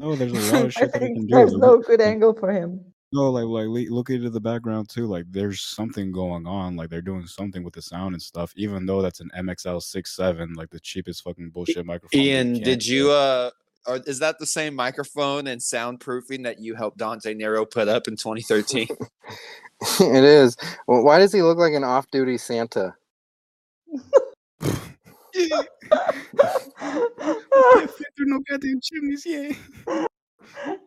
No, 0.00 0.16
there's 0.16 0.32
a 0.32 0.36
lot 0.54 0.64
of 0.64 0.66
I 0.66 0.68
shit 0.70 0.92
that 0.92 1.02
he 1.02 1.08
can 1.08 1.16
think 1.16 1.28
do. 1.28 1.36
there's 1.36 1.52
no 1.52 1.76
good 1.78 2.00
angle 2.00 2.32
for 2.32 2.50
him. 2.50 2.80
No, 3.12 3.30
like 3.30 3.44
like 3.44 3.90
look 3.90 4.08
into 4.08 4.30
the 4.30 4.40
background 4.40 4.88
too. 4.88 5.06
Like 5.06 5.24
there's 5.30 5.60
something 5.60 6.12
going 6.12 6.46
on. 6.46 6.76
Like 6.76 6.88
they're 6.88 7.02
doing 7.02 7.26
something 7.26 7.62
with 7.62 7.74
the 7.74 7.82
sound 7.82 8.14
and 8.14 8.22
stuff. 8.22 8.54
Even 8.56 8.86
though 8.86 9.02
that's 9.02 9.20
an 9.20 9.30
MXL 9.36 9.82
6.7, 9.82 10.56
like 10.56 10.70
the 10.70 10.80
cheapest 10.80 11.24
fucking 11.24 11.50
bullshit 11.50 11.84
microphone. 11.84 12.20
Ian, 12.22 12.52
did 12.54 12.86
you 12.86 13.10
uh 13.10 13.50
or 13.86 14.00
is 14.06 14.18
that 14.20 14.38
the 14.38 14.46
same 14.46 14.74
microphone 14.74 15.46
and 15.46 15.60
soundproofing 15.60 16.44
that 16.44 16.60
you 16.60 16.74
helped 16.74 16.98
Dante 16.98 17.34
Nero 17.34 17.64
put 17.64 17.88
up 17.88 18.08
in 18.08 18.16
2013? 18.16 18.88
it 20.00 20.24
is. 20.24 20.56
Well, 20.86 21.02
why 21.02 21.18
does 21.18 21.32
he 21.32 21.42
look 21.42 21.58
like 21.58 21.72
an 21.72 21.84
off-duty 21.84 22.38
Santa? 22.38 22.94
Can't 25.32 25.68
fit 27.90 28.06
through 28.16 28.26
no 28.26 28.40
goddamn 28.48 28.80
chimneys, 28.82 29.24
yeah. 29.26 29.52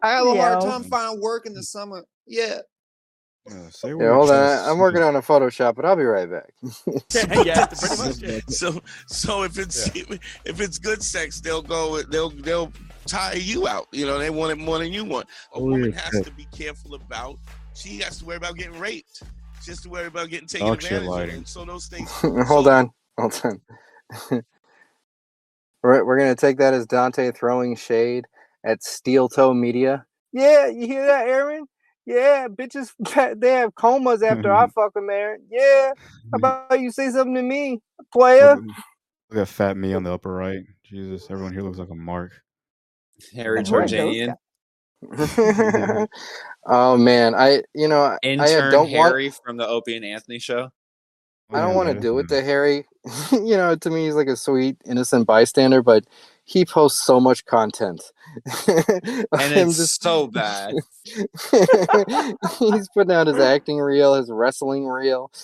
I 0.01 0.11
have 0.11 0.27
a 0.27 0.35
hard 0.35 0.61
time 0.61 0.83
finding 0.83 1.21
work 1.21 1.45
in 1.45 1.53
the 1.53 1.63
summer. 1.63 2.05
Yeah. 2.27 2.59
Yeah, 3.49 3.69
say 3.71 3.89
Yeah, 3.89 3.95
what 3.95 4.07
hold 4.13 4.31
on. 4.31 4.69
I'm 4.69 4.77
working 4.77 5.01
on 5.09 5.15
a 5.17 5.21
Photoshop, 5.21 5.75
but 5.75 5.83
I'll 5.85 5.95
be 5.97 6.03
right 6.03 6.29
back. 6.29 6.53
yeah, 7.45 7.65
pretty 7.67 7.97
much. 7.97 8.43
So, 8.49 8.81
so 9.07 9.43
if 9.43 9.57
it's 9.57 9.87
if 9.95 10.61
it's 10.61 10.77
good 10.77 11.03
sex, 11.03 11.41
they'll 11.41 11.61
go. 11.61 12.01
They'll 12.03 12.29
they'll 12.29 12.71
tire 13.05 13.35
you 13.37 13.67
out. 13.67 13.87
You 13.91 14.05
know, 14.05 14.17
they 14.17 14.29
want 14.29 14.51
it 14.53 14.57
more 14.63 14.79
than 14.79 14.93
you 14.93 15.03
want. 15.03 15.27
A 15.53 15.57
Oh, 15.57 15.63
woman 15.65 15.91
has 15.91 16.11
shit. 16.13 16.25
to 16.25 16.31
be 16.31 16.45
careful 16.55 16.95
about. 16.95 17.37
She 17.75 17.97
has 17.99 18.19
to 18.19 18.25
worry 18.25 18.37
about 18.37 18.55
getting 18.55 18.79
raped. 18.79 19.23
She 19.63 19.71
has 19.71 19.81
to 19.81 19.89
worry 19.89 20.07
about 20.07 20.29
getting 20.29 20.47
taken 20.47 20.67
Dog 20.67 20.83
advantage 20.83 21.33
of. 21.41 21.47
so 21.47 21.65
those 21.65 21.87
things. 21.87 22.09
hold 22.11 22.65
so- 22.65 22.71
on. 22.71 22.91
Hold 23.17 23.41
on. 23.43 23.61
we're 25.81 26.03
we're 26.05 26.17
gonna 26.17 26.35
take 26.35 26.57
that 26.57 26.73
as 26.73 26.85
Dante 26.85 27.31
throwing 27.31 27.75
shade 27.75 28.25
at 28.65 28.83
Steel 28.83 29.27
Toe 29.27 29.53
Media. 29.53 30.05
Yeah, 30.31 30.67
you 30.67 30.87
hear 30.87 31.05
that, 31.05 31.27
Aaron? 31.27 31.65
Yeah, 32.05 32.47
bitches 32.49 32.91
they 33.39 33.53
have 33.53 33.75
comas 33.75 34.21
after 34.21 34.53
I 34.53 34.67
fuck 34.75 34.93
them, 34.93 35.09
Aaron. 35.09 35.41
Yeah. 35.49 35.93
How 36.31 36.37
about 36.37 36.79
you 36.79 36.91
say 36.91 37.09
something 37.09 37.35
to 37.35 37.41
me, 37.41 37.81
player? 38.11 38.55
Look, 38.55 38.65
look 39.31 39.41
at 39.41 39.47
fat 39.47 39.77
me 39.77 39.93
on 39.93 40.03
the 40.03 40.13
upper 40.13 40.33
right. 40.33 40.63
Jesus, 40.83 41.27
everyone 41.29 41.53
here 41.53 41.61
looks 41.61 41.77
like 41.77 41.89
a 41.89 41.95
mark. 41.95 42.31
Harry 43.33 43.59
And 43.59 43.67
who 43.67 43.75
are 43.75 43.87
those 43.87 43.91
Tarjanian. 43.91 44.35
oh 46.65 46.97
man, 46.97 47.35
I 47.35 47.61
you 47.75 47.89
know 47.89 48.03
I, 48.03 48.17
I 48.23 48.53
uh, 48.53 48.69
don't 48.69 48.91
want 48.91 49.11
Harry 49.11 49.29
from 49.29 49.57
the 49.57 49.67
Opie 49.67 49.97
and 49.97 50.05
Anthony 50.05 50.39
show. 50.39 50.71
Oh, 51.51 51.57
I 51.57 51.61
don't 51.61 51.75
want 51.75 51.89
to 51.89 51.95
yeah, 51.95 52.01
do 52.01 52.19
it 52.19 52.29
to 52.29 52.41
Harry. 52.41 52.85
you 53.31 53.57
know, 53.57 53.75
to 53.75 53.89
me, 53.89 54.05
he's 54.05 54.15
like 54.15 54.27
a 54.27 54.35
sweet, 54.35 54.77
innocent 54.85 55.27
bystander, 55.27 55.81
but 55.81 56.05
he 56.45 56.65
posts 56.65 57.01
so 57.03 57.19
much 57.19 57.45
content. 57.45 58.01
And 58.67 59.27
I'm 59.31 59.69
it's 59.69 59.97
so 60.01 60.27
bad. 60.27 60.73
he's 61.05 62.87
putting 62.93 63.11
out 63.11 63.27
his 63.27 63.39
acting 63.39 63.79
reel, 63.79 64.15
his 64.15 64.29
wrestling 64.31 64.85
reel. 64.85 65.31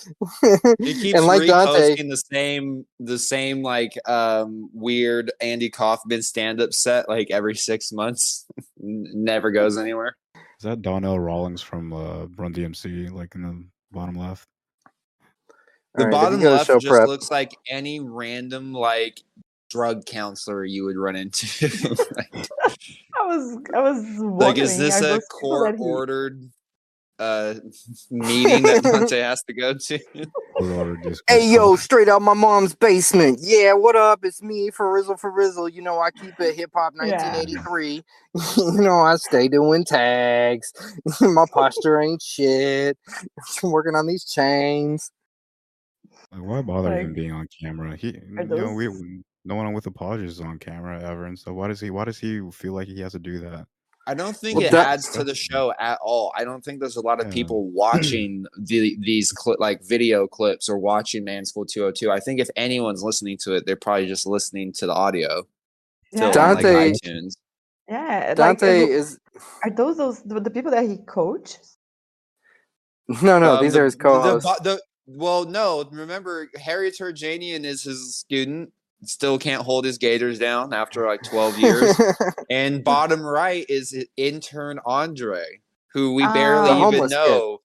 He 0.78 0.94
keeps 0.94 1.18
and 1.18 1.26
like 1.26 1.46
Dante, 1.46 1.94
reposting 1.96 2.08
the 2.08 2.16
same 2.16 2.86
the 2.98 3.18
same 3.18 3.62
like 3.62 3.92
um 4.08 4.70
weird 4.72 5.30
Andy 5.40 5.70
Kaufman 5.70 6.22
stand 6.22 6.60
up 6.60 6.72
set 6.72 7.08
like 7.08 7.30
every 7.30 7.54
six 7.54 7.92
months. 7.92 8.46
Never 8.78 9.50
goes 9.50 9.76
anywhere. 9.76 10.16
Is 10.34 10.64
that 10.64 10.82
Donnell 10.82 11.18
Rawlings 11.18 11.62
from 11.62 11.92
uh, 11.92 12.26
Run 12.36 12.52
DMC, 12.52 13.10
like 13.10 13.34
in 13.34 13.42
the 13.42 13.64
bottom 13.92 14.14
left? 14.14 14.46
The 15.94 16.04
All 16.04 16.10
right, 16.10 16.14
if 16.14 16.14
you 16.14 16.20
bottom 16.20 16.40
left 16.40 16.66
just 16.66 16.86
prep- 16.86 17.08
looks 17.08 17.30
like 17.30 17.56
any 17.68 18.00
random 18.00 18.72
like 18.72 19.22
drug 19.70 20.04
counselor 20.04 20.64
you 20.64 20.84
would 20.84 20.96
run 20.96 21.16
into. 21.16 21.46
I 23.16 23.26
was 23.26 23.58
I 23.74 23.80
was 23.80 24.04
like, 24.18 24.58
is 24.58 24.76
this 24.76 25.00
are 25.02 25.16
a 25.16 25.20
court 25.20 25.76
ordered 25.78 26.50
uh 27.18 27.54
meeting 28.10 28.62
that 28.62 28.82
Dante 28.82 29.18
has 29.20 29.42
to 29.44 29.52
go 29.52 29.74
to? 29.74 29.98
Court 30.58 31.16
Hey 31.28 31.52
yo, 31.52 31.76
straight 31.76 32.08
out 32.08 32.22
my 32.22 32.34
mom's 32.34 32.74
basement. 32.74 33.38
Yeah, 33.42 33.74
what 33.74 33.94
up? 33.96 34.24
It's 34.24 34.42
me 34.42 34.70
for 34.70 34.92
Rizzle 34.92 35.18
for 35.18 35.30
Rizzle. 35.30 35.68
You 35.72 35.82
know, 35.82 36.00
I 36.00 36.10
keep 36.10 36.38
it 36.40 36.56
hip 36.56 36.70
hop 36.74 36.94
Yeah. 36.96 37.32
1983. 37.34 38.02
you 38.74 38.80
know, 38.80 39.00
I 39.00 39.16
stay 39.16 39.48
doing 39.48 39.84
tags. 39.84 40.72
my 41.20 41.44
posture 41.52 42.00
ain't 42.00 42.22
shit. 42.22 42.98
I'm 43.62 43.70
working 43.70 43.94
on 43.94 44.06
these 44.06 44.24
chains. 44.24 45.10
Like, 46.32 46.42
why 46.42 46.62
bother 46.62 46.92
even 46.94 47.06
Like, 47.08 47.14
being 47.16 47.32
on 47.32 47.48
camera? 47.60 47.96
He, 47.96 48.10
are 48.10 48.12
you 48.42 48.44
know, 48.44 48.72
we 48.72 48.86
those- 48.86 49.02
no 49.50 49.56
one 49.56 49.72
with 49.74 49.86
apologies 49.86 50.30
is 50.30 50.40
on 50.40 50.58
camera 50.58 51.02
ever, 51.02 51.26
and 51.26 51.38
so 51.38 51.52
why 51.52 51.68
does 51.68 51.80
he? 51.80 51.90
Why 51.90 52.04
does 52.06 52.18
he 52.18 52.40
feel 52.52 52.72
like 52.72 52.88
he 52.88 53.00
has 53.00 53.12
to 53.12 53.18
do 53.18 53.38
that? 53.40 53.66
I 54.06 54.14
don't 54.14 54.34
think 54.36 54.56
Well, 54.58 54.66
it 54.66 54.72
that- 54.72 54.86
adds 54.88 55.10
to 55.10 55.22
the 55.24 55.34
show 55.34 55.72
at 55.78 55.98
all. 56.02 56.32
I 56.34 56.42
don't 56.44 56.64
think 56.64 56.80
there's 56.80 56.96
a 56.96 57.00
lot 57.02 57.20
of 57.20 57.26
Yeah. 57.26 57.32
people 57.34 57.68
watching 57.70 58.46
the, 58.58 58.96
these 59.00 59.30
cli- 59.30 59.56
like 59.58 59.84
video 59.84 60.26
clips 60.26 60.68
or 60.68 60.78
watching 60.78 61.22
Man 61.22 61.44
School 61.44 61.66
202. 61.66 62.10
I 62.10 62.18
think 62.18 62.40
if 62.40 62.48
anyone's 62.56 63.02
listening 63.02 63.36
to 63.42 63.54
it, 63.54 63.66
they're 63.66 63.76
probably 63.76 64.06
just 64.06 64.26
listening 64.26 64.72
to 64.74 64.86
the 64.86 64.94
audio. 64.94 65.42
Yeah, 66.12 66.30
still 66.30 66.42
on, 66.42 66.54
like, 66.54 66.62
Dante- 66.64 67.28
yeah, 67.88 68.24
like, 68.28 68.36
Dante 68.36 68.78
who- 68.86 68.92
is 68.92 69.18
are 69.64 69.70
those 69.70 69.96
those 69.98 70.22
the, 70.22 70.40
the 70.40 70.50
people 70.50 70.70
that 70.70 70.88
he 70.88 70.96
coaches? 71.06 71.76
no, 73.22 73.38
no. 73.38 73.56
Um, 73.56 73.62
these 73.62 73.74
the- 73.74 73.80
are 73.80 73.84
his 73.84 73.96
the- 73.96 74.02
co-hosts. 74.02 74.50
The, 74.62 74.70
the, 74.76 74.82
well, 75.06 75.44
no. 75.44 75.84
Remember, 75.90 76.48
Harry 76.60 76.90
Turjanian 76.90 77.64
is 77.64 77.82
his 77.82 78.16
student. 78.16 78.72
Still 79.04 79.38
can't 79.38 79.62
hold 79.62 79.84
his 79.84 79.96
gators 79.98 80.38
down 80.38 80.72
after 80.74 81.06
like 81.06 81.22
12 81.22 81.58
years. 81.58 82.00
and 82.50 82.84
bottom 82.84 83.22
right 83.22 83.64
is 83.68 83.96
intern 84.16 84.78
Andre, 84.84 85.44
who 85.92 86.14
we 86.14 86.24
Ah. 86.24 86.32
barely 86.34 86.68
The 86.68 86.74
even 86.76 86.82
homeless 86.82 87.10
kid. 87.12 87.16
know. 87.16 87.58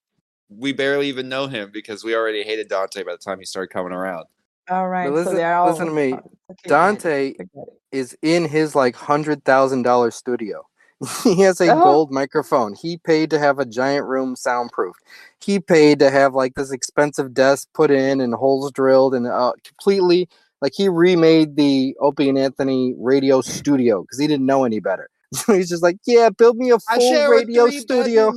We 0.49 0.71
barely 0.73 1.07
even 1.09 1.27
know 1.27 1.47
him 1.47 1.71
because 1.73 2.03
we 2.03 2.15
already 2.15 2.43
hated 2.43 2.69
Dante 2.69 3.03
by 3.03 3.11
the 3.13 3.17
time 3.17 3.39
he 3.39 3.45
started 3.45 3.69
coming 3.73 3.91
around. 3.91 4.25
All 4.69 4.87
right, 4.87 5.11
listen- 5.11 5.35
so 5.35 5.43
all 5.43 5.69
listen 5.69 5.87
to 5.87 5.91
me. 5.93 6.13
okay, 6.13 6.23
Dante 6.67 7.33
I 7.39 7.43
get 7.91 8.15
in 8.21 8.45
his 8.45 8.73
like 8.75 8.95
hundred 8.95 9.43
thousand 9.43 9.81
dollar 9.83 10.11
studio. 10.11 10.65
he 11.23 11.41
has 11.41 11.59
a 11.59 11.69
Oh. 11.69 11.83
gold 11.83 12.11
microphone. 12.11 12.73
He 12.75 12.97
paid 12.97 13.29
to 13.31 13.39
have 13.39 13.59
a 13.59 13.65
giant 13.65 14.05
room 14.07 14.35
soundproof. 14.35 14.95
He 15.43 15.59
paid 15.59 15.99
to 15.99 16.09
have 16.09 16.33
like 16.33 16.55
this 16.55 16.71
expensive 16.71 17.33
desk 17.33 17.67
put 17.73 17.91
in 17.91 18.21
and 18.21 18.33
holes 18.33 18.71
drilled 18.71 19.13
and 19.13 19.27
uh, 19.27 19.51
completely 19.65 20.29
like 20.61 20.73
he 20.75 20.89
remade 20.89 21.55
the 21.55 21.95
Opie 21.99 22.29
and 22.29 22.37
Anthony 22.37 22.95
radio 22.97 23.41
studio 23.41 24.01
because 24.01 24.19
he 24.19 24.27
didn't 24.27 24.45
know 24.45 24.63
any 24.63 24.79
better. 24.79 25.09
So 25.33 25.53
he's 25.53 25.69
just 25.69 25.83
like, 25.83 25.97
yeah, 26.05 26.29
build 26.29 26.55
me 26.55 26.71
a 26.71 26.77
full 26.79 27.27
radio 27.27 27.67
studio. 27.69 28.33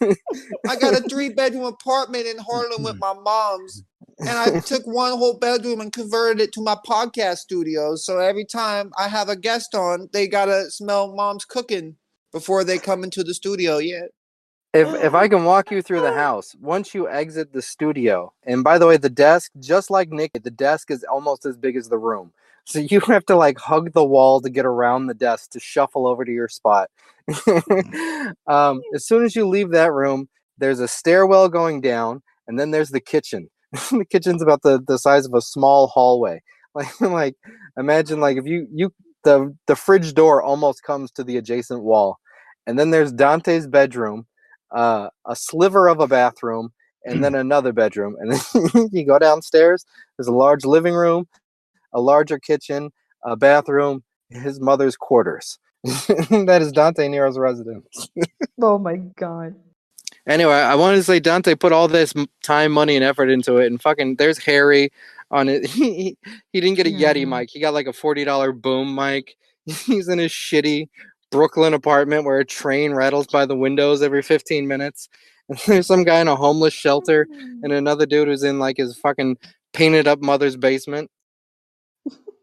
I 0.68 0.76
got 0.76 0.94
a 0.94 1.02
three 1.02 1.28
bedroom 1.28 1.64
apartment 1.64 2.26
in 2.26 2.38
Harlem 2.38 2.82
with 2.82 2.96
my 2.98 3.12
mom's. 3.12 3.82
And 4.20 4.30
I 4.30 4.60
took 4.60 4.86
one 4.86 5.18
whole 5.18 5.38
bedroom 5.38 5.80
and 5.80 5.92
converted 5.92 6.40
it 6.40 6.52
to 6.54 6.62
my 6.62 6.76
podcast 6.86 7.38
studio. 7.38 7.96
So 7.96 8.20
every 8.20 8.46
time 8.46 8.90
I 8.96 9.08
have 9.08 9.28
a 9.28 9.36
guest 9.36 9.74
on, 9.74 10.08
they 10.12 10.28
gotta 10.28 10.70
smell 10.70 11.14
mom's 11.14 11.44
cooking 11.44 11.96
before 12.32 12.64
they 12.64 12.78
come 12.78 13.04
into 13.04 13.22
the 13.22 13.34
studio. 13.34 13.78
Yeah. 13.78 14.06
If 14.72 14.88
if 15.02 15.14
I 15.14 15.26
can 15.26 15.44
walk 15.44 15.72
you 15.72 15.82
through 15.82 16.02
the 16.02 16.12
house, 16.12 16.54
once 16.60 16.94
you 16.94 17.08
exit 17.08 17.52
the 17.52 17.62
studio, 17.62 18.32
and 18.44 18.62
by 18.62 18.78
the 18.78 18.86
way, 18.86 18.96
the 18.96 19.10
desk, 19.10 19.50
just 19.58 19.90
like 19.90 20.10
Nick, 20.10 20.32
the 20.44 20.50
desk 20.50 20.92
is 20.92 21.04
almost 21.04 21.44
as 21.44 21.56
big 21.56 21.74
as 21.76 21.88
the 21.88 21.98
room. 21.98 22.32
So 22.64 22.78
you 22.78 23.00
have 23.08 23.26
to 23.26 23.36
like 23.36 23.58
hug 23.58 23.92
the 23.92 24.04
wall 24.04 24.40
to 24.40 24.48
get 24.50 24.64
around 24.66 25.06
the 25.06 25.14
desk 25.14 25.50
to 25.52 25.60
shuffle 25.60 26.06
over 26.06 26.24
to 26.24 26.30
your 26.32 26.48
spot. 26.48 26.88
um, 28.46 28.80
as 28.94 29.04
soon 29.04 29.24
as 29.24 29.34
you 29.34 29.46
leave 29.48 29.70
that 29.70 29.92
room, 29.92 30.28
there's 30.58 30.80
a 30.80 30.88
stairwell 30.88 31.48
going 31.48 31.80
down, 31.80 32.22
and 32.46 32.58
then 32.58 32.70
there's 32.70 32.90
the 32.90 33.00
kitchen. 33.00 33.50
the 33.72 34.06
kitchen's 34.08 34.42
about 34.42 34.62
the, 34.62 34.80
the 34.86 34.98
size 34.98 35.26
of 35.26 35.34
a 35.34 35.42
small 35.42 35.88
hallway. 35.88 36.42
Like 36.72 37.00
like 37.00 37.34
imagine 37.76 38.20
like 38.20 38.36
if 38.36 38.46
you 38.46 38.68
you 38.72 38.92
the 39.24 39.52
the 39.66 39.74
fridge 39.74 40.14
door 40.14 40.40
almost 40.40 40.84
comes 40.84 41.10
to 41.12 41.24
the 41.24 41.36
adjacent 41.36 41.82
wall, 41.82 42.20
and 42.68 42.78
then 42.78 42.90
there's 42.90 43.10
Dante's 43.10 43.66
bedroom, 43.66 44.26
uh, 44.72 45.10
a 45.26 45.36
sliver 45.36 45.88
of 45.88 46.00
a 46.00 46.08
bathroom, 46.08 46.72
and 47.04 47.22
then 47.24 47.34
another 47.34 47.72
bedroom, 47.72 48.16
and 48.20 48.32
then 48.32 48.88
you 48.92 49.06
go 49.06 49.18
downstairs. 49.18 49.84
There's 50.18 50.28
a 50.28 50.32
large 50.34 50.64
living 50.64 50.94
room, 50.94 51.28
a 51.92 52.00
larger 52.00 52.38
kitchen, 52.38 52.90
a 53.24 53.36
bathroom, 53.36 54.04
his 54.30 54.60
mother's 54.60 54.96
quarters. 54.96 55.58
that 55.84 56.60
is 56.62 56.72
Dante 56.72 57.08
Nero's 57.08 57.38
residence. 57.38 58.10
Oh 58.62 58.78
my 58.78 58.96
god. 58.96 59.56
Anyway, 60.28 60.54
I 60.54 60.76
wanted 60.76 60.98
to 60.98 61.04
say 61.04 61.20
Dante 61.20 61.54
put 61.56 61.72
all 61.72 61.88
this 61.88 62.14
time, 62.44 62.72
money, 62.72 62.96
and 62.96 63.04
effort 63.04 63.30
into 63.30 63.58
it, 63.58 63.68
and 63.68 63.82
fucking 63.82 64.16
there's 64.16 64.38
Harry 64.38 64.92
on 65.32 65.50
it. 65.50 65.66
He, 65.66 65.94
he, 65.94 66.18
he 66.54 66.62
didn't 66.62 66.78
get 66.78 66.88
a 66.88 66.90
Yeti 66.90 67.26
Yeah. 67.26 67.28
mic. 67.28 67.50
He 67.52 67.60
got 67.60 67.74
like 67.74 67.88
a 67.88 67.94
forty 67.94 68.24
dollar 68.24 68.52
boom 68.52 68.96
mic. 68.96 69.36
He's 69.66 70.08
in 70.08 70.18
his 70.20 70.32
shitty 70.32 70.88
Brooklyn 71.30 71.74
apartment 71.74 72.24
where 72.24 72.38
a 72.38 72.44
train 72.44 72.92
rattles 72.92 73.26
by 73.26 73.46
the 73.46 73.56
windows 73.56 74.02
every 74.02 74.22
fifteen 74.22 74.66
minutes. 74.68 75.08
And 75.50 75.58
there's 75.66 75.88
some 75.88 76.04
guy 76.04 76.20
in 76.20 76.28
a 76.28 76.36
homeless 76.36 76.72
shelter, 76.74 77.26
and 77.32 77.64
mm. 77.72 77.76
another 77.76 78.06
dude 78.06 78.28
who's 78.28 78.44
in 78.44 78.60
like 78.60 78.76
his 78.76 78.96
fucking 78.98 79.36
painted 79.72 80.06
up 80.06 80.20
mother's 80.22 80.56
basement. 80.56 81.10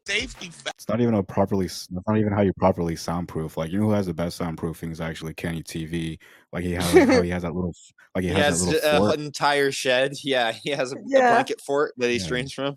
Safety 0.06 0.50
fa- 0.50 0.72
It's 0.76 0.90
not 0.90 1.00
even 1.00 1.14
a 1.14 1.24
properly. 1.24 1.66
s- 1.68 1.88
That's 1.90 2.06
not 2.08 2.18
even 2.18 2.34
how 2.34 2.42
you 2.42 2.52
properly 2.58 2.98
soundproof. 2.98 3.56
Like 3.56 3.72
you 3.72 3.80
know 3.80 3.86
who 3.86 3.92
has 3.92 4.08
the 4.08 4.14
best 4.14 4.40
soundproofing 4.40 4.92
is 4.92 5.00
actually 5.00 5.34
Kenny 5.34 5.64
TV. 5.64 6.18
Like 6.54 6.64
he 6.66 6.74
has, 6.74 6.84
how 6.92 7.22
he 7.22 7.30
has 7.36 7.44
that 7.44 7.56
little, 7.56 7.74
like 8.16 8.24
he, 8.24 8.30
He 8.30 8.36
has, 8.36 8.60
has 8.66 8.82
that 8.82 8.94
little 8.94 9.06
an 9.08 9.12
fort. 9.12 9.20
entire 9.20 9.72
shed. 9.72 10.14
Yeah, 10.24 10.52
he 10.52 10.72
has 10.72 10.92
a, 10.92 10.98
a 10.98 11.00
Yeah. 11.06 11.32
blanket 11.32 11.62
fort 11.62 11.94
that 11.98 12.10
he 12.10 12.18
Yeah. 12.18 12.24
streams 12.24 12.52
from. 12.54 12.76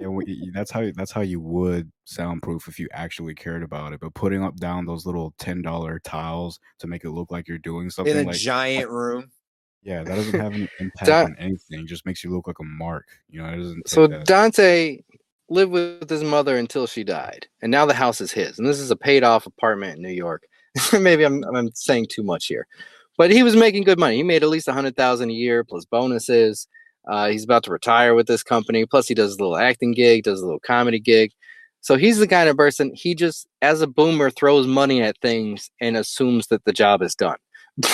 Yeah, 0.00 0.08
we- 0.08 0.50
that's 0.54 0.70
how 0.70 0.90
that's 0.94 1.12
how 1.12 1.20
you 1.20 1.40
would 1.40 1.90
soundproof 2.04 2.68
if 2.68 2.78
you 2.78 2.88
actually 2.92 3.34
cared 3.34 3.62
about 3.62 3.92
it. 3.92 4.00
But 4.00 4.14
putting 4.14 4.42
up 4.42 4.56
down 4.56 4.86
those 4.86 5.06
little 5.06 5.34
ten 5.38 5.62
dollar 5.62 5.98
tiles 6.00 6.58
to 6.78 6.86
make 6.86 7.04
it 7.04 7.10
look 7.10 7.30
like 7.30 7.48
you're 7.48 7.58
doing 7.58 7.90
something 7.90 8.16
in 8.16 8.24
a 8.24 8.28
like 8.28 8.36
giant 8.36 8.90
room. 8.90 9.30
yeah, 9.82 10.02
that 10.02 10.14
doesn't 10.14 10.40
have 10.40 10.52
any 10.54 10.68
impact 10.80 11.06
That- 11.06 11.24
on 11.26 11.36
anything. 11.38 11.86
Just 11.86 12.06
makes 12.06 12.24
you 12.24 12.30
look 12.30 12.46
like 12.46 12.58
a 12.60 12.64
mark. 12.64 13.06
You 13.28 13.42
know, 13.42 13.48
it 13.48 13.56
doesn't. 13.56 13.88
So 13.88 14.06
that- 14.06 14.26
Dante 14.26 14.98
lived 15.48 15.72
with 15.72 16.08
his 16.08 16.22
mother 16.22 16.56
until 16.56 16.86
she 16.86 17.02
died, 17.04 17.46
and 17.60 17.70
now 17.70 17.84
the 17.86 17.94
house 17.94 18.20
is 18.20 18.32
his. 18.32 18.58
And 18.58 18.66
this 18.68 18.78
is 18.80 18.90
a 18.90 18.96
paid 18.96 19.24
off 19.24 19.46
apartment 19.46 19.96
in 19.96 20.02
New 20.02 20.12
York. 20.12 20.44
Maybe 20.92 21.24
I'm 21.24 21.42
I'm 21.44 21.70
saying 21.74 22.06
too 22.10 22.22
much 22.22 22.46
here, 22.46 22.66
but 23.18 23.30
he 23.32 23.42
was 23.42 23.56
making 23.56 23.82
good 23.84 23.98
money. 23.98 24.16
He 24.16 24.22
made 24.22 24.42
at 24.44 24.48
least 24.48 24.68
a 24.68 24.72
hundred 24.72 24.96
thousand 24.96 25.30
a 25.30 25.34
year 25.34 25.64
plus 25.64 25.84
bonuses. 25.84 26.68
Uh, 27.08 27.28
he's 27.28 27.44
about 27.44 27.64
to 27.64 27.72
retire 27.72 28.14
with 28.14 28.26
this 28.26 28.42
company. 28.42 28.84
Plus, 28.86 29.08
he 29.08 29.14
does 29.14 29.34
a 29.34 29.38
little 29.38 29.56
acting 29.56 29.92
gig, 29.92 30.24
does 30.24 30.40
a 30.40 30.44
little 30.44 30.60
comedy 30.60 31.00
gig. 31.00 31.32
So 31.82 31.96
he's 31.96 32.18
the 32.18 32.28
kind 32.28 32.48
of 32.48 32.56
person 32.56 32.92
he 32.94 33.14
just, 33.14 33.46
as 33.62 33.80
a 33.80 33.86
boomer, 33.86 34.30
throws 34.30 34.66
money 34.66 35.00
at 35.02 35.16
things 35.22 35.70
and 35.80 35.96
assumes 35.96 36.48
that 36.48 36.64
the 36.64 36.72
job 36.72 37.02
is 37.02 37.14
done. 37.14 37.36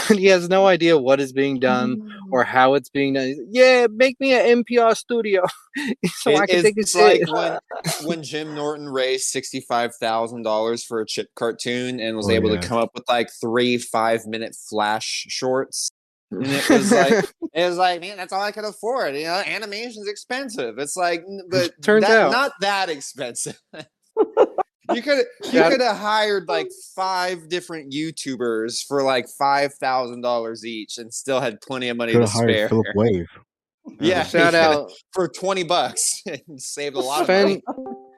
But 0.09 0.19
he 0.19 0.27
has 0.27 0.49
no 0.49 0.67
idea 0.67 0.99
what 0.99 1.21
is 1.21 1.33
being 1.33 1.61
done 1.61 2.11
or 2.33 2.43
how 2.43 2.75
it's 2.75 2.89
being 2.89 3.13
done. 3.13 3.27
He's 3.29 3.37
like, 3.39 3.47
yeah, 3.51 3.87
make 3.93 4.19
me 4.19 4.33
an 4.33 4.65
NPR 4.65 4.97
studio 4.97 5.45
so 6.07 6.35
I 6.35 6.47
can 6.47 6.63
take 6.63 6.77
a 6.77 6.81
it's 6.81 6.91
shit. 6.91 7.29
like 7.29 7.33
when 7.33 7.59
when 8.09 8.23
Jim 8.25 8.55
Norton 8.57 8.89
raised 8.89 9.27
sixty 9.29 9.61
five 9.61 9.95
thousand 9.95 10.43
dollars 10.43 10.83
for 10.83 11.01
a 11.01 11.07
chip 11.07 11.29
cartoon 11.37 12.01
and 12.01 12.17
was 12.17 12.29
Oh, 12.29 12.33
able 12.33 12.53
yeah. 12.53 12.61
to 12.61 12.67
come 12.67 12.79
up 12.79 12.91
with 12.95 13.05
like 13.09 13.29
three 13.41 13.79
five 13.79 14.27
minute 14.27 14.57
flash 14.57 15.27
shorts. 15.29 15.91
And 16.31 16.47
it 16.47 16.69
was 16.71 16.91
like 16.93 17.25
it 17.55 17.67
was 17.67 17.77
like, 17.79 18.01
man, 18.01 18.17
that's 18.17 18.33
all 18.33 18.41
I 18.43 18.53
could 18.53 18.65
afford. 18.65 19.15
You 19.17 19.25
know, 19.25 19.43
animation's 19.47 20.09
expensive. 20.09 20.79
It's 20.79 20.97
like, 20.97 21.25
but 21.51 21.71
Turns 21.83 22.05
that- 22.07 22.21
out- 22.27 22.33
not 22.33 22.53
that 22.61 22.89
expensive. 22.91 23.61
you 24.95 25.03
could 25.03 25.25
you 25.53 25.63
could 25.63 25.81
have 25.81 25.97
hired 25.97 26.49
like 26.49 26.69
five 26.95 27.49
different 27.49 27.93
YouTubers 27.93 28.85
for 28.87 29.03
like 29.03 29.27
five 29.39 29.75
thousand 29.75 30.21
dollars 30.21 30.65
each 30.65 30.99
and 30.99 31.13
still 31.13 31.41
had 31.41 31.61
plenty 31.61 31.89
of 31.89 31.97
money 31.97 32.13
could 32.13 32.19
to 32.21 32.27
have 32.27 32.33
hired 32.33 32.51
spare. 32.51 32.69
Philip 32.69 32.87
Wave. 32.95 33.27
Yeah, 34.01 34.25
Shout 34.25 34.55
out 34.55 34.91
for 35.13 35.29
twenty 35.29 35.63
bucks 35.63 36.23
and 36.27 36.61
saved 36.61 36.97
a 36.97 37.01
lot 37.01 37.21
of 37.21 37.27
Sven, 37.27 37.43
money. 37.45 37.63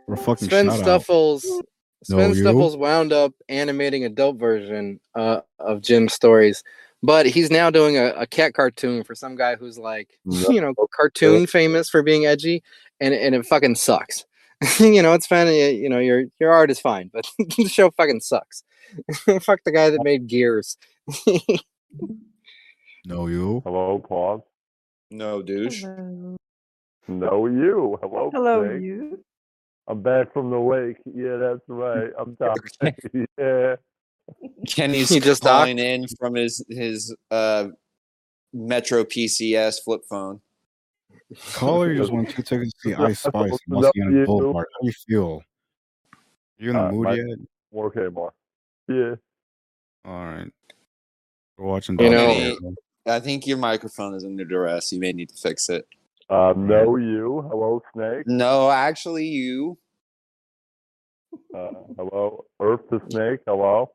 Or 0.07 0.17
fucking 0.17 0.49
Sven 0.49 0.67
shout 0.67 0.75
out. 0.77 0.81
Stuffles. 0.83 1.63
Sven 2.05 2.29
No. 2.31 2.35
Stuffles 2.35 2.77
wound 2.77 3.13
up 3.13 3.33
animating 3.49 4.05
a 4.05 4.09
dope 4.09 4.39
version 4.39 4.99
uh, 5.15 5.41
of 5.59 5.83
Jim's 5.83 6.15
stories, 6.15 6.63
but 7.03 7.27
he's 7.27 7.51
now 7.51 7.71
doing 7.71 7.97
a, 7.97 8.07
a 8.17 8.27
cat 8.27 8.55
cartoon 8.55 9.05
for 9.05 9.15
some 9.15 9.37
guy 9.37 9.57
who's 9.57 9.79
like, 9.79 10.19
Yep. 10.27 10.51
you 10.51 10.61
know, 10.61 10.75
cartoon 10.95 11.47
famous 11.47 11.89
for 11.91 12.03
being 12.03 12.27
edgy, 12.27 12.63
and 13.01 13.15
and 13.15 13.35
it 13.35 13.47
fucking 13.47 13.75
sucks. 13.77 14.25
you 14.81 15.03
know, 15.03 15.13
it's 15.15 15.27
fine. 15.27 15.47
y- 15.47 15.53
You 15.69 15.89
know, 15.89 15.99
your 16.01 16.25
your 16.41 16.51
art 16.53 16.71
is 16.71 16.81
fine, 16.81 17.11
but 17.13 17.27
the 17.39 17.69
show 17.69 17.91
fucking 17.93 18.21
sucks. 18.21 18.63
Fuck 19.43 19.61
the 19.65 19.71
guy 19.73 19.91
that 19.91 20.03
made 20.03 20.27
Gears. 20.29 20.77
No, 23.05 23.27
you. 23.27 23.63
Hello, 23.65 23.99
pause. 24.07 24.41
No, 25.11 25.43
douche. 25.43 25.83
Hello, 25.83 26.37
No, 27.07 27.47
you. 27.47 27.99
Hello, 28.03 28.31
Hello 28.33 28.65
Snake. 28.67 28.83
you. 28.83 29.25
I'm 29.87 30.03
back 30.03 30.33
from 30.35 30.51
the 30.51 30.61
wake. 30.61 30.97
Yeah, 31.07 31.37
that's 31.37 31.61
right. 31.69 32.11
I'm 32.19 32.37
talking. 32.37 33.27
yeah. 33.39 33.77
Kenny's 34.67 35.09
He 35.15 35.21
just 35.21 35.43
calling 35.43 35.79
in 35.79 36.07
from 36.19 36.35
his 36.35 36.65
his 36.69 37.15
uh 37.31 37.69
Metro 38.53 39.05
PCS 39.05 39.83
flip 39.85 40.01
phone. 40.09 40.41
Caller, 41.53 41.93
you 41.93 41.99
just 41.99 42.13
won 42.13 42.25
two 42.27 42.43
tickets 42.43 42.73
to 42.73 42.79
see 42.81 42.91
Yeah, 42.91 43.03
Ice 43.07 43.21
Spice 43.21 43.33
that's 43.51 43.59
and 43.67 43.77
what- 43.77 43.95
Muskie 43.95 44.13
you- 44.13 44.25
Boulevard. 44.27 44.67
How 44.73 44.81
do 44.81 44.87
you 44.87 44.93
feel? 45.07 45.43
You 46.59 46.71
in 46.71 46.77
the 46.77 46.83
Uh, 46.85 46.91
mood 46.93 47.05
my- 47.05 47.15
yet? 47.15 47.39
Okay, 47.75 48.09
more. 48.09 48.33
Yeah. 48.89 49.15
All 50.05 50.25
right. 50.25 50.51
We're 51.59 51.67
watching. 51.67 51.99
You 52.01 52.11
know- 52.11 52.75
I 53.07 53.21
think 53.21 53.47
your 53.47 53.59
microphone 53.59 54.15
is 54.15 54.25
under 54.25 54.45
duress. 54.45 54.93
You 54.93 55.01
may 55.01 55.13
need 55.13 55.29
to 55.31 55.37
fix 55.37 55.69
it. 55.69 55.87
Uh, 56.31 56.53
no, 56.57 56.97
you. 56.97 57.43
Hello, 57.51 57.83
Snake. 57.95 58.27
No, 58.27 58.71
actually, 58.71 59.27
you. 59.27 59.79
Uh, 61.55 61.71
hello, 61.97 62.45
Earth 62.61 62.83
the 62.91 63.01
Snake. 63.11 63.41
Hello. 63.47 63.91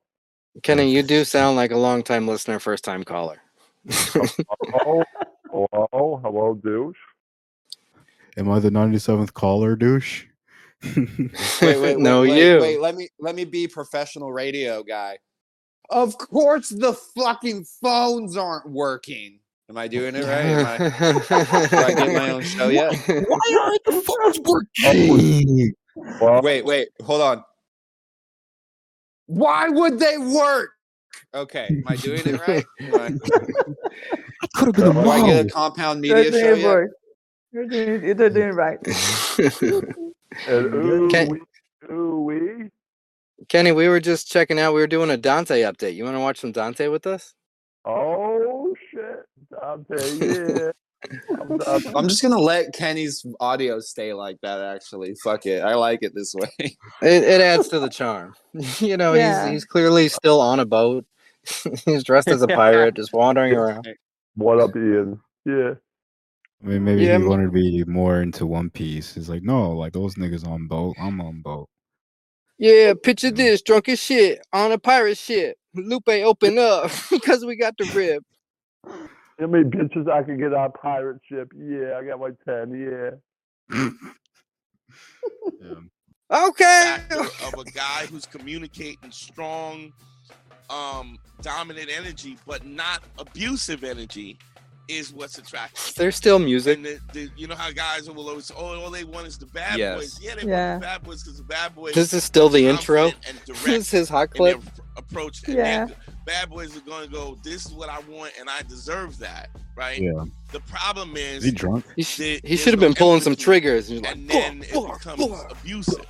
Kenny, 0.61 0.91
you 0.91 1.01
do 1.01 1.23
sound 1.23 1.55
like 1.55 1.71
a 1.71 1.77
long 1.77 2.03
time 2.03 2.27
listener, 2.27 2.59
first 2.59 2.83
time 2.83 3.03
caller. 3.03 3.41
Hello. 3.89 5.03
hello. 5.51 6.19
Hello, 6.23 6.53
douche. 6.53 6.97
Am 8.37 8.49
I 8.49 8.59
the 8.59 8.69
97th 8.69 9.33
caller, 9.33 9.75
douche? 9.75 10.25
Wait, 10.95 11.07
wait, 11.61 11.79
wait, 11.79 11.97
no, 11.97 12.21
wait, 12.21 12.37
you. 12.37 12.59
Wait, 12.59 12.81
let 12.81 12.93
me 12.93 13.07
let 13.17 13.35
me 13.35 13.45
be 13.45 13.69
professional 13.69 14.33
radio 14.33 14.83
guy. 14.83 15.17
Of 15.89 16.17
course, 16.17 16.67
the 16.67 16.91
fucking 16.91 17.65
phones 17.81 18.35
aren't 18.35 18.69
working. 18.69 19.39
Am 19.69 19.77
I 19.77 19.87
doing 19.87 20.13
it 20.13 20.25
right? 20.25 20.43
Am 20.45 20.65
I, 20.65 21.67
do 21.67 21.77
I 21.77 21.93
get 21.93 22.13
my 22.13 22.31
own 22.31 22.41
show 22.43 22.67
yet? 22.69 22.93
Why 23.07 23.59
aren't 23.61 23.83
the 23.85 24.01
phones 24.01 24.39
working? 24.39 25.73
Oh, 25.95 26.15
well, 26.19 26.41
Wait, 26.41 26.65
wait, 26.65 26.89
hold 27.01 27.21
on. 27.21 27.43
Why 29.27 29.69
would 29.69 29.99
they 29.99 30.17
work? 30.17 30.71
Okay, 31.33 31.67
am 31.69 31.83
I 31.87 31.95
doing 31.95 32.21
it 32.25 32.47
right? 32.47 32.65
Am 32.81 32.95
I- 32.95 33.13
Could 34.55 34.67
have 34.67 34.75
been 34.75 34.87
a 34.97 35.03
do 35.03 35.09
I 35.09 35.25
get 35.25 35.45
a 35.45 35.49
compound 35.49 36.01
media 36.01 36.29
doing 36.31 36.43
show 36.43 36.53
yet? 36.55 36.87
You're 37.51 37.67
doing 37.67 37.89
it. 37.89 38.03
You're 38.03 38.29
doing 38.29 38.49
it 38.49 38.53
right. 38.55 38.79
and 40.47 40.73
ooh, 40.73 41.07
Can- 41.09 41.29
wee, 41.29 41.41
ooh, 41.91 42.21
wee. 42.21 42.69
Kenny, 43.49 43.71
we 43.71 43.87
were 43.89 43.99
just 43.99 44.31
checking 44.31 44.59
out. 44.59 44.73
We 44.73 44.81
were 44.81 44.87
doing 44.87 45.09
a 45.09 45.17
Dante 45.17 45.61
update. 45.63 45.95
You 45.95 46.03
want 46.05 46.15
to 46.15 46.21
watch 46.21 46.39
some 46.39 46.51
Dante 46.51 46.87
with 46.87 47.05
us? 47.07 47.33
Oh 47.85 48.73
shit, 48.91 49.25
Dante. 49.51 50.17
Yeah. 50.19 50.71
I'm, 51.29 51.59
I'm, 51.67 51.95
I'm 51.97 52.07
just 52.07 52.21
gonna 52.21 52.39
let 52.39 52.73
Kenny's 52.73 53.25
audio 53.39 53.79
stay 53.79 54.13
like 54.13 54.37
that. 54.41 54.61
Actually, 54.61 55.15
fuck 55.23 55.45
it. 55.45 55.63
I 55.63 55.75
like 55.75 55.99
it 56.01 56.13
this 56.15 56.33
way. 56.35 56.49
It, 56.59 56.77
it 57.23 57.41
adds 57.41 57.67
to 57.69 57.79
the 57.79 57.89
charm. 57.89 58.33
you 58.79 58.97
know, 58.97 59.13
Yeah. 59.13 59.43
he's 59.45 59.51
he's 59.53 59.65
clearly 59.65 60.07
still 60.09 60.39
on 60.41 60.59
a 60.59 60.65
boat. 60.65 61.05
he's 61.85 62.03
dressed 62.03 62.27
as 62.29 62.41
a 62.41 62.47
pirate, 62.47 62.95
just 62.95 63.11
wandering 63.13 63.53
around. 63.57 63.87
what 64.35 64.59
up, 64.59 64.75
Ian? 64.75 65.19
Yeah. 65.45 65.73
I 66.63 66.65
mean, 66.67 66.85
maybe 66.85 67.03
Yeah, 67.03 67.17
he 67.17 67.23
wanted 67.25 67.45
to 67.47 67.51
be 67.51 67.83
more 67.83 68.21
into 68.21 68.45
One 68.45 68.69
Piece. 68.69 69.13
He's 69.13 69.27
like, 69.27 69.43
no, 69.43 69.71
like 69.71 69.91
those 69.91 70.15
niggas 70.15 70.47
on 70.47 70.67
boat. 70.67 70.95
I'm 70.97 71.19
on 71.19 71.41
boat. 71.41 71.67
Yeah, 72.57 72.93
picture 72.93 73.27
Yeah. 73.27 73.33
this, 73.33 73.61
drunk 73.61 73.89
as 73.89 73.99
shit 73.99 74.39
on 74.53 74.71
a 74.71 74.77
pirate 74.77 75.17
ship. 75.17 75.57
Lupe 75.75 76.07
open 76.07 76.57
up 76.57 76.89
because 77.11 77.43
we 77.43 77.57
got 77.57 77.75
the 77.77 77.83
rib. 77.93 78.23
How 79.39 79.47
many 79.47 79.63
bitches 79.65 80.09
I 80.09 80.23
can 80.23 80.37
get 80.37 80.53
on 80.53 80.65
a 80.65 80.69
pirate 80.69 81.19
ship? 81.29 81.51
Yeah, 81.57 81.97
I 81.97 82.03
got 82.05 82.19
my 82.19 82.29
ten. 82.47 82.71
Yeah. 82.71 83.89
Yeah. 85.61 85.75
Okay. 86.31 86.97
factor 87.09 87.19
of 87.45 87.53
a 87.59 87.63
guy 87.71 88.05
who's 88.09 88.25
communicating 88.25 89.11
strong, 89.11 89.91
um, 90.69 91.17
dominant 91.41 91.89
energy, 91.95 92.37
but 92.47 92.65
not 92.65 93.03
abusive 93.19 93.83
energy, 93.83 94.37
is 94.87 95.13
what's 95.13 95.37
attractive. 95.37 95.93
There's 95.95 96.15
still 96.15 96.39
music. 96.39 96.77
And 96.77 96.85
the, 96.85 96.99
the, 97.13 97.29
you 97.37 97.47
know 97.47 97.55
how 97.55 97.71
guys 97.71 98.09
will 98.09 98.27
always, 98.27 98.51
oh, 98.55 98.79
all 98.81 98.89
they 98.89 99.03
want 99.03 99.27
is 99.27 99.37
the 99.37 99.45
bad 99.47 99.77
Yes. 99.77 99.97
boys. 99.97 100.19
Yeah, 100.21 100.35
they 100.35 100.47
Yeah. 100.47 100.71
want 100.71 100.81
the 100.81 100.87
bad 100.87 101.03
boys 101.03 101.23
because 101.23 101.37
the 101.37 101.43
bad 101.43 101.75
boys. 101.75 101.93
This 101.93 102.13
is 102.13 102.23
still 102.23 102.49
the 102.49 102.65
intro. 102.67 103.11
confident 103.11 103.39
And 103.47 103.57
This 103.65 103.65
is 103.85 103.91
his 103.91 104.09
hot 104.09 104.31
clip. 104.31 104.61
approach. 104.97 105.41
Yeah. 105.47 105.85
they're- 105.85 105.95
Bad 106.25 106.49
boys 106.49 106.75
are 106.77 106.81
going 106.81 107.05
to 107.05 107.11
go. 107.13 107.37
This 107.43 107.65
is 107.65 107.73
what 107.73 107.89
I 107.89 107.99
want, 108.09 108.33
and 108.39 108.49
I 108.49 108.61
deserve 108.63 109.17
that. 109.19 109.49
Right. 109.75 110.01
Yeah. 110.01 110.23
The 110.51 110.59
problem 110.61 111.17
is, 111.17 111.39
Is 111.39 111.45
he 111.45 111.51
drunk? 111.51 111.85
He, 111.95 112.03
sh- 112.03 112.39
he 112.43 112.55
should 112.57 112.73
have 112.73 112.79
no 112.81 112.87
been 112.87 112.93
pulling 112.95 113.21
some 113.21 113.31
empathy. 113.31 113.43
triggers. 113.43 113.87
He's 113.89 114.01
like, 114.01 114.15
and 114.15 114.29
then 114.29 114.61
it 114.63 114.71
becomes 114.71 115.25
fuck." 115.25 115.51
abusive. 115.51 116.05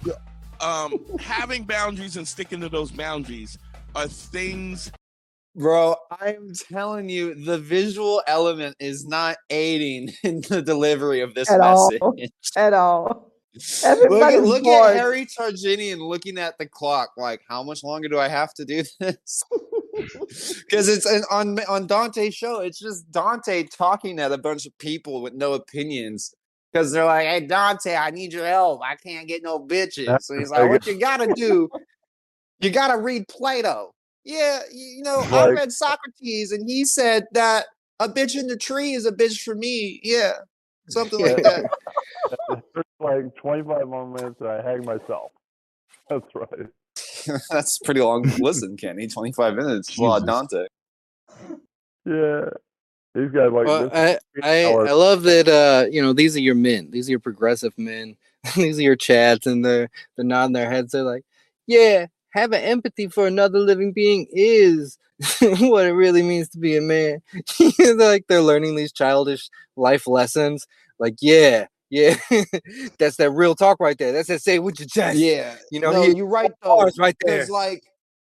Um, 0.61 0.99
having 1.19 1.63
boundaries 1.63 2.15
and 2.17 2.27
sticking 2.27 2.61
to 2.61 2.69
those 2.69 2.91
boundaries 2.91 3.57
are 3.95 4.07
things 4.07 4.91
Bro, 5.55 5.97
I'm 6.19 6.51
telling 6.71 7.09
you, 7.09 7.35
the 7.35 7.59
visual 7.59 8.23
element 8.25 8.75
is 8.79 9.05
not 9.05 9.37
aiding 9.51 10.11
in 10.23 10.41
the 10.49 10.63
delivery 10.63 11.21
of 11.21 11.35
this 11.35 11.49
At 11.51 11.61
all. 11.61 11.91
message. 11.91 12.31
At 12.55 12.73
all. 12.73 13.31
Look, 13.53 13.63
at, 13.83 13.97
Everybody's 13.99 14.41
look 14.41 14.63
bored. 14.63 14.89
at 14.91 14.95
Harry 14.95 15.27
Targinian 15.27 15.99
looking 15.99 16.39
at 16.39 16.57
the 16.57 16.65
clock, 16.67 17.09
like, 17.17 17.41
how 17.47 17.61
much 17.61 17.83
longer 17.83 18.07
do 18.09 18.17
I 18.17 18.27
have 18.27 18.51
to 18.55 18.65
do 18.65 18.83
this? 18.99 19.43
Because 19.93 20.89
it's 20.89 21.05
an, 21.05 21.23
on 21.29 21.59
on 21.69 21.87
Dante's 21.87 22.35
show, 22.35 22.59
it's 22.61 22.79
just 22.79 23.11
Dante 23.11 23.63
talking 23.63 24.19
at 24.19 24.31
a 24.31 24.37
bunch 24.37 24.65
of 24.65 24.77
people 24.77 25.21
with 25.21 25.33
no 25.33 25.53
opinions. 25.53 26.33
Because 26.71 26.91
they're 26.91 27.05
like, 27.05 27.27
"Hey 27.27 27.45
Dante, 27.45 27.95
I 27.95 28.09
need 28.09 28.33
your 28.33 28.45
help. 28.45 28.81
I 28.83 28.95
can't 28.95 29.27
get 29.27 29.43
no 29.43 29.59
bitches." 29.59 30.21
So 30.21 30.37
he's 30.37 30.49
like, 30.49 30.69
"What 30.69 30.85
you 30.87 30.99
gotta 30.99 31.31
do? 31.33 31.69
You 32.59 32.71
gotta 32.71 32.97
read 32.97 33.27
Plato." 33.27 33.93
Yeah, 34.23 34.61
you, 34.71 35.03
know, 35.03 35.19
I 35.31 35.49
read 35.49 35.71
Socrates, 35.71 36.51
and 36.51 36.67
he 36.67 36.85
said 36.85 37.25
that 37.33 37.65
a 37.99 38.09
bitch 38.09 38.35
in 38.35 38.47
the 38.47 38.57
tree 38.57 38.93
is 38.93 39.05
a 39.05 39.11
bitch 39.11 39.41
for 39.41 39.53
me. 39.53 39.99
Yeah, 40.03 40.33
something 40.89 41.19
like 41.19 41.43
that. 41.43 41.69
Like 42.99 43.35
25 43.35 43.87
more 43.87 44.07
minutes 44.07 44.37
and 44.39 44.49
I 44.49 44.61
hang 44.63 44.85
myself. 44.85 45.31
That's 46.09 46.23
right. 46.33 46.67
That's 47.49 47.79
pretty 47.79 48.01
long 48.01 48.23
listen, 48.39 48.77
Kenny. 48.77 49.07
25 49.07 49.55
minutes. 49.55 49.89
It's 49.89 49.97
a 49.97 50.01
lot 50.01 50.21
of 50.23 50.27
Jesus. 50.27 50.49
Dante. 50.51 50.67
Yeah. 52.05 52.49
These 53.15 53.31
guys 53.31 53.51
like 53.51 53.65
Well, 53.67 53.89
this. 53.89 54.19
I, 54.43 54.43
I. 54.43 54.63
I 54.65 54.91
love 54.91 55.23
that 55.23 55.47
uh 55.47 55.87
you 55.91 56.01
know 56.01 56.13
these 56.13 56.35
are 56.35 56.41
your 56.41 56.55
men 56.55 56.89
these 56.91 57.07
are 57.07 57.11
your 57.11 57.19
progressive 57.19 57.77
men 57.77 58.17
these 58.55 58.79
are 58.79 58.83
your 58.83 58.97
chads 58.97 59.45
and 59.45 59.63
they're 59.63 59.89
they're 60.15 60.25
nodding 60.25 60.53
their 60.53 60.69
heads 60.69 60.91
they're 60.91 61.03
like 61.03 61.23
yeah 61.67 62.07
having 62.31 62.61
empathy 62.61 63.07
for 63.07 63.27
another 63.27 63.59
living 63.59 63.91
being 63.93 64.27
is 64.31 64.97
what 65.59 65.85
it 65.85 65.93
really 65.93 66.23
means 66.23 66.49
to 66.49 66.57
be 66.57 66.75
a 66.75 66.81
man 66.81 67.21
they're 67.77 67.95
like 67.95 68.25
they're 68.27 68.41
learning 68.41 68.75
these 68.75 68.91
childish 68.91 69.49
life 69.75 70.07
lessons 70.07 70.65
like 70.97 71.15
yeah 71.21 71.67
yeah 71.93 72.15
that's 72.97 73.17
that 73.17 73.29
real 73.31 73.53
talk 73.53 73.77
right 73.79 73.97
there 73.99 74.11
that's 74.11 74.27
that 74.27 74.41
say 74.41 74.57
with 74.57 74.79
your 74.79 74.87
chest 74.87 75.17
Yeah. 75.17 75.55
you 75.71 75.79
know 75.79 75.91
no, 75.91 76.03
you're 76.03 76.25
right 76.27 76.51
though. 76.63 76.89
right 76.97 77.15
there 77.23 77.37
Because 77.37 77.49
like 77.49 77.83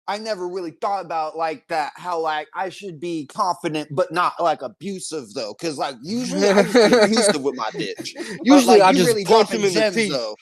I 0.10 0.18
never 0.18 0.48
really 0.48 0.72
thought 0.72 1.04
about 1.04 1.36
like 1.36 1.68
that, 1.68 1.92
how 1.98 2.22
like 2.22 2.48
I 2.56 2.70
should 2.70 2.98
be 2.98 3.26
confident 3.26 3.90
but 3.92 4.10
not 4.10 4.34
like 4.40 4.62
abusive 4.62 5.34
though. 5.34 5.54
Cause 5.54 5.78
like 5.78 5.96
usually 6.02 6.48
I'm 6.48 6.64
be 6.72 6.96
abusive 6.98 7.42
with 7.42 7.56
my 7.56 7.70
bitch. 7.72 8.14
But, 8.38 8.46
usually 8.46 8.80
like, 8.80 8.82
i 8.84 8.94
just 8.94 9.08
really 9.08 9.26
punch 9.26 9.50
him 9.50 9.62
dropping 9.62 9.68
in 9.68 9.74
the 9.74 9.80
gems, 9.80 9.96
teeth 9.96 10.12
though. 10.14 10.36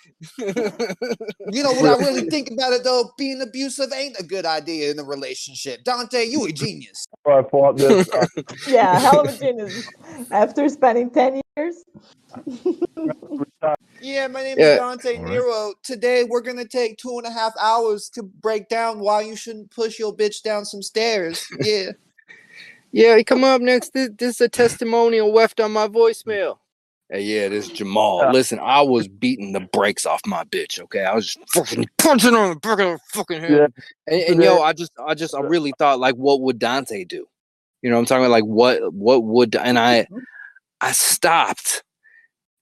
You 1.52 1.64
know 1.64 1.72
what 1.72 1.86
I 2.00 2.06
really 2.06 2.30
think 2.30 2.52
about 2.52 2.74
it 2.74 2.84
though? 2.84 3.12
Being 3.18 3.42
abusive 3.42 3.92
ain't 3.92 4.20
a 4.20 4.24
good 4.24 4.46
idea 4.46 4.92
in 4.92 5.00
a 5.00 5.04
relationship. 5.04 5.84
Dante, 5.84 6.26
you 6.28 6.46
a 6.46 6.52
genius. 6.52 7.06
I 7.26 7.42
fought 7.50 7.78
this. 7.78 8.08
uh, 8.10 8.28
Yeah, 8.68 9.00
hell 9.00 9.22
of 9.22 9.34
a 9.34 9.38
genius. 9.38 9.88
After 10.30 10.70
spending 10.70 11.10
10 11.10 11.34
years. 11.36 11.45
Yeah, 14.02 14.28
my 14.28 14.44
name 14.44 14.58
Yeah. 14.60 14.74
is 14.74 14.78
Dante 14.78 15.18
Alright. 15.18 15.32
Nero. 15.32 15.74
Today 15.84 16.26
we're 16.26 16.42
gonna 16.42 16.68
take 16.68 16.98
two 16.98 17.18
and 17.18 17.26
a 17.26 17.32
half 17.32 17.54
hours 17.60 18.10
to 18.10 18.24
break 18.24 18.68
down 18.68 19.00
why 19.00 19.22
you 19.22 19.38
shouldn't 19.38 19.72
push 19.72 19.98
your 19.98 20.16
bitch 20.16 20.44
down 20.44 20.66
some 20.66 20.82
stairs. 20.82 21.46
Yeah. 21.62 21.92
Yeah, 22.92 23.22
come 23.24 23.44
up 23.44 23.62
next. 23.62 23.94
This, 23.94 24.10
this 24.18 24.36
is 24.36 24.42
a 24.42 24.50
testimonial 24.50 25.34
left 25.34 25.60
on 25.60 25.74
my 25.74 25.88
voicemail. 25.88 26.60
Hey, 27.10 27.24
yeah, 27.24 27.50
this 27.50 27.68
is 27.68 27.74
Jamal. 27.74 28.22
Yeah. 28.22 28.32
Listen, 28.32 28.58
I 28.60 28.82
was 28.82 29.10
beating 29.10 29.52
the 29.52 29.60
brakes 29.60 30.06
off 30.06 30.22
my 30.26 30.46
bitch. 30.46 30.80
Okay, 30.80 31.04
I 31.04 31.14
was 31.14 31.34
just 31.34 31.54
fucking 31.54 31.88
punching 31.98 32.34
her 32.34 32.44
in 32.46 32.50
the 32.52 32.56
back 32.56 32.80
of 32.80 32.88
her 32.88 32.98
fucking 33.10 33.42
head. 33.42 33.52
Yeah. 33.52 33.68
And, 34.08 34.22
and 34.24 34.44
yo, 34.44 34.62
I 34.62 34.72
just, 34.72 34.94
I 34.98 35.14
just, 35.14 35.36
I 35.36 35.42
really 35.42 35.74
thought 35.78 36.00
like, 36.00 36.16
what 36.16 36.40
would 36.42 36.58
Dante 36.58 37.04
do? 37.04 37.28
You 37.82 37.90
know, 37.90 37.98
what 37.98 38.02
I'm 38.02 38.06
talking 38.06 38.24
about 38.26 38.32
like 38.32 38.46
what, 38.46 38.94
what 38.94 39.24
would, 39.24 39.56
and 39.58 39.78
I, 39.78 40.04
mm-hmm. 40.04 40.20
I 40.86 40.92
stopped, 40.92 41.84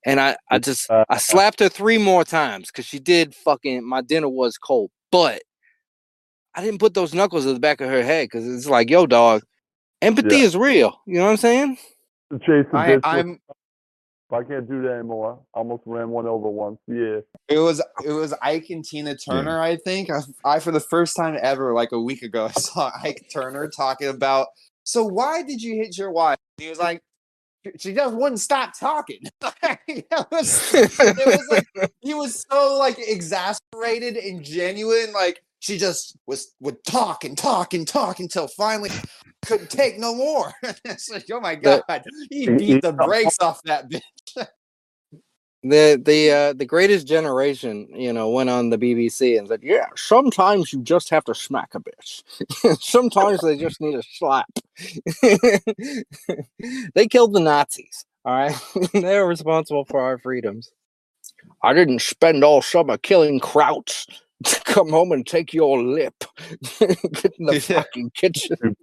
and 0.05 0.19
I, 0.19 0.37
I 0.49 0.59
just, 0.59 0.89
Uh, 0.89 1.03
I 1.09 1.17
slapped 1.17 1.59
her 1.59 1.67
three 1.69 1.97
more 1.97 2.23
times 2.23 2.67
because 2.71 2.85
she 2.85 2.99
did 2.99 3.35
fucking. 3.35 3.83
My 3.87 4.01
dinner 4.01 4.29
was 4.29 4.57
cold, 4.57 4.91
but 5.11 5.41
I 6.55 6.63
didn't 6.63 6.79
put 6.79 6.93
those 6.93 7.13
knuckles 7.13 7.45
in 7.45 7.53
the 7.53 7.59
back 7.59 7.81
of 7.81 7.89
her 7.89 8.01
head 8.03 8.25
because 8.31 8.47
it's 8.47 8.67
like, 8.67 8.89
yo, 8.89 9.05
dog, 9.07 9.43
empathy 10.01 10.37
Yeah. 10.37 10.45
is 10.45 10.55
real. 10.55 11.01
You 11.05 11.15
know 11.19 11.25
what 11.25 11.31
I'm 11.31 11.37
saying? 11.37 11.77
to 12.31 12.39
chase 12.39 12.65
the 12.71 12.77
I, 12.77 12.99
I'm 13.03 13.39
I 14.31 14.41
can't 14.43 14.67
do 14.67 14.81
that 14.83 14.93
anymore. 14.93 15.39
I 15.53 15.59
Almost 15.59 15.83
ran 15.85 16.09
one 16.09 16.25
over 16.25 16.49
once. 16.49 16.79
Yeah. 16.87 17.19
It 17.49 17.59
was 17.59 17.83
it 18.03 18.11
was 18.11 18.33
Ike 18.41 18.69
and 18.69 18.83
Tina 18.83 19.15
Turner, 19.15 19.59
I 19.61 19.75
think. 19.75 20.09
I, 20.09 20.21
I 20.43 20.59
for 20.59 20.71
the 20.71 20.79
first 20.79 21.15
time 21.15 21.37
ever, 21.41 21.73
like 21.73 21.91
a 21.91 21.99
week 21.99 22.23
ago, 22.23 22.45
I 22.49 22.51
saw 22.53 22.89
Ike 23.03 23.25
Turner 23.31 23.67
talking 23.67 24.07
about. 24.07 24.47
So 24.83 25.03
why 25.03 25.43
did 25.43 25.61
you 25.61 25.75
hit 25.75 25.97
your 25.97 26.11
wife? 26.11 26.37
He 26.57 26.69
was 26.69 26.79
like, 26.79 27.01
she 27.79 27.93
just 27.93 28.15
wouldn't 28.15 28.39
stop 28.39 28.77
talking. 28.77 29.21
it, 29.87 30.05
was, 30.31 30.73
it 30.73 31.25
was 31.25 31.47
like 31.49 31.91
he 32.01 32.13
was 32.13 32.45
so 32.49 32.77
like 32.77 32.97
exasperated 32.99 34.17
and 34.17 34.43
genuine. 34.43 35.13
Like 35.13 35.43
she 35.59 35.77
just 35.77 36.17
was 36.27 36.53
would 36.59 36.83
talk 36.83 37.23
and 37.23 37.37
talk 37.37 37.73
and 37.73 37.87
talk 37.87 38.19
until 38.19 38.47
finally 38.47 38.89
couldn't 39.45 39.69
take 39.69 39.97
no 39.97 40.13
more. 40.15 40.53
it's 40.85 41.09
like, 41.09 41.25
oh 41.31 41.39
my 41.39 41.55
god, 41.55 41.81
he 42.29 42.49
beat 42.49 42.81
the 42.81 42.93
brakes 42.93 43.37
off 43.39 43.61
that 43.63 43.89
bitch. 43.89 44.47
The 45.63 46.01
the 46.03 46.31
uh, 46.31 46.53
the 46.53 46.65
greatest 46.65 47.07
generation, 47.07 47.87
you 47.93 48.11
know, 48.11 48.29
went 48.29 48.49
on 48.49 48.69
the 48.69 48.77
BBC 48.77 49.37
and 49.37 49.47
said, 49.47 49.61
"Yeah, 49.63 49.87
sometimes 49.95 50.73
you 50.73 50.81
just 50.81 51.09
have 51.09 51.23
to 51.25 51.33
smack 51.33 51.73
a 51.73 51.79
bitch. 51.79 52.21
sometimes 52.81 53.39
they 53.41 53.57
just 53.57 53.79
need 53.79 53.95
a 53.95 54.03
slap." 54.03 54.49
they 56.95 57.07
killed 57.07 57.33
the 57.33 57.39
Nazis. 57.39 58.05
All 58.25 58.33
right, 58.33 58.55
they're 58.93 59.25
responsible 59.25 59.85
for 59.85 60.01
our 60.01 60.17
freedoms. 60.17 60.69
I 61.63 61.73
didn't 61.73 62.01
spend 62.01 62.43
all 62.43 62.61
summer 62.61 62.97
killing 62.97 63.39
krauts 63.39 64.05
to 64.43 64.59
come 64.65 64.89
home 64.89 65.13
and 65.13 65.25
take 65.25 65.53
your 65.53 65.81
lip. 65.81 66.25
Get 66.79 67.33
in 67.39 67.45
the 67.45 67.61
fucking 67.61 68.11
kitchen. 68.15 68.75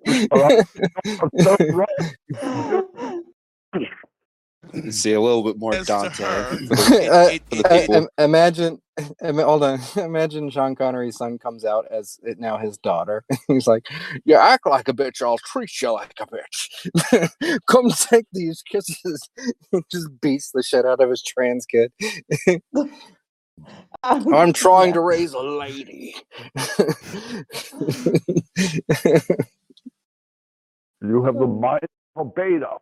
So 4.75 4.81
right. 4.85 4.95
See 4.95 5.13
a 5.15 5.21
little 5.21 5.45
bit 5.45 5.59
more 5.59 5.77
As 5.77 5.87
Dante. 5.87 6.47
it- 6.71 7.15
it- 7.29 7.43
it- 7.51 7.67
uh, 7.71 7.83
uh, 7.93 8.03
imagine, 8.25 8.81
hold 9.23 9.65
on. 9.65 9.81
Imagine 9.97 10.51
Sean 10.51 10.75
Connery's 10.77 11.17
son 11.19 11.39
comes 11.39 11.65
out 11.65 11.87
as 11.91 12.19
it 12.25 12.39
now 12.41 12.59
his 12.59 12.79
daughter. 12.79 13.25
He's 13.49 13.67
like, 13.67 13.87
"You 14.25 14.37
act 14.37 14.67
like 14.67 14.89
a 14.89 14.95
bitch, 14.95 15.23
I'll 15.23 15.39
treat 15.39 15.71
you 15.83 15.93
like 15.93 16.15
a 16.21 16.27
bitch. 16.27 17.31
Come 17.69 17.91
take 17.91 18.27
these 18.33 18.63
kisses." 18.63 19.31
Just 19.93 20.09
beats 20.23 20.53
the 20.53 20.63
shit 20.63 20.87
out 20.87 21.01
of 21.01 21.11
his 21.11 21.23
trans 21.23 21.67
kid. 21.67 21.93
I'm 24.05 24.53
trying 24.55 24.95
to 24.95 25.01
raise 25.01 25.35
a 25.35 25.41
lady. 25.41 26.15
You 31.03 31.25
have 31.25 31.39
the 31.39 31.47
mind 31.47 31.87
of 32.17 32.27
a 32.27 32.31
beta. 32.31 32.79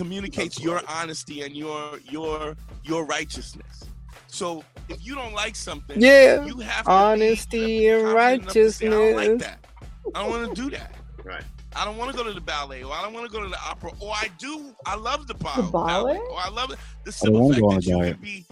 Communicates 0.00 0.58
your 0.58 0.80
honesty 0.88 1.42
and 1.42 1.54
your 1.54 1.98
your 2.08 2.56
your 2.84 3.04
righteousness. 3.04 3.84
So 4.28 4.64
if 4.88 5.04
you 5.04 5.14
don't 5.14 5.34
like 5.34 5.54
something, 5.54 6.00
yeah, 6.00 6.42
you 6.46 6.56
have 6.60 6.86
to 6.86 6.90
honesty 6.90 7.80
be, 7.80 7.88
and 7.88 8.06
have 8.06 8.08
to 8.08 8.14
be 8.14 8.14
confident 8.14 8.42
enough 8.42 8.52
to 8.54 8.72
say, 8.72 8.86
I 8.86 8.90
don't 8.90 9.16
like 9.16 9.38
that. 9.40 9.66
I 10.14 10.22
don't 10.22 10.30
want 10.30 10.56
to 10.56 10.62
do 10.62 10.70
that. 10.70 10.94
Right. 11.22 11.42
I 11.76 11.84
don't 11.84 11.98
want 11.98 12.10
to 12.10 12.16
go 12.16 12.24
to 12.24 12.32
the 12.32 12.40
ballet, 12.40 12.82
or 12.82 12.92
I 12.94 13.02
don't 13.02 13.12
want 13.12 13.30
to 13.30 13.32
go 13.32 13.42
to 13.42 13.48
the 13.48 13.60
opera, 13.60 13.92
or 14.00 14.10
I 14.12 14.28
do. 14.38 14.74
I 14.86 14.96
love 14.96 15.26
the, 15.28 15.34
ba- 15.34 15.52
The 15.56 15.62
ballet? 15.70 16.16
or 16.16 16.38
I 16.38 16.48
love 16.48 16.72
it. 16.72 16.78
The 17.04 17.10
I 17.10 17.12
simple 17.12 17.42
wanna 17.42 17.54
fact 17.54 17.60
go 17.60 17.68
on 17.68 17.74
that 17.74 17.86
a 17.86 17.90
you 17.90 17.96
diet. 17.98 18.14
can 18.14 18.22
be 18.22 18.46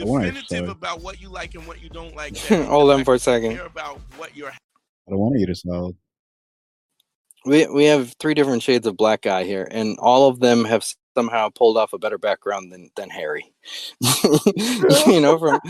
wanna 0.00 0.32
definitive 0.32 0.68
about 0.70 1.02
what 1.02 1.20
you 1.20 1.28
like 1.28 1.54
and 1.54 1.66
what 1.66 1.82
you 1.82 1.90
don't 1.90 2.16
like. 2.16 2.36
Hold 2.48 2.88
the 2.90 2.94
on 2.94 3.04
for 3.04 3.14
a 3.14 3.18
second. 3.18 3.54
Care 3.56 3.66
about 3.66 4.00
what 4.16 4.34
you're. 4.34 4.50
I 4.50 5.10
don't 5.10 5.18
want 5.18 5.34
to 5.36 5.42
eat 5.42 5.50
a 5.50 5.54
salad. 5.54 5.94
We 7.44 7.66
we 7.66 7.84
have 7.84 8.14
three 8.18 8.34
different 8.34 8.62
shades 8.62 8.86
of 8.86 8.96
black 8.96 9.22
guy 9.22 9.44
here, 9.44 9.68
and 9.70 9.98
all 9.98 10.28
of 10.28 10.40
them 10.40 10.64
have 10.64 10.84
somehow 11.16 11.48
pulled 11.50 11.76
off 11.76 11.92
a 11.92 11.98
better 11.98 12.18
background 12.18 12.72
than 12.72 12.90
than 12.96 13.10
Harry. 13.10 13.52
you 15.06 15.20
know, 15.20 15.38
from 15.38 15.60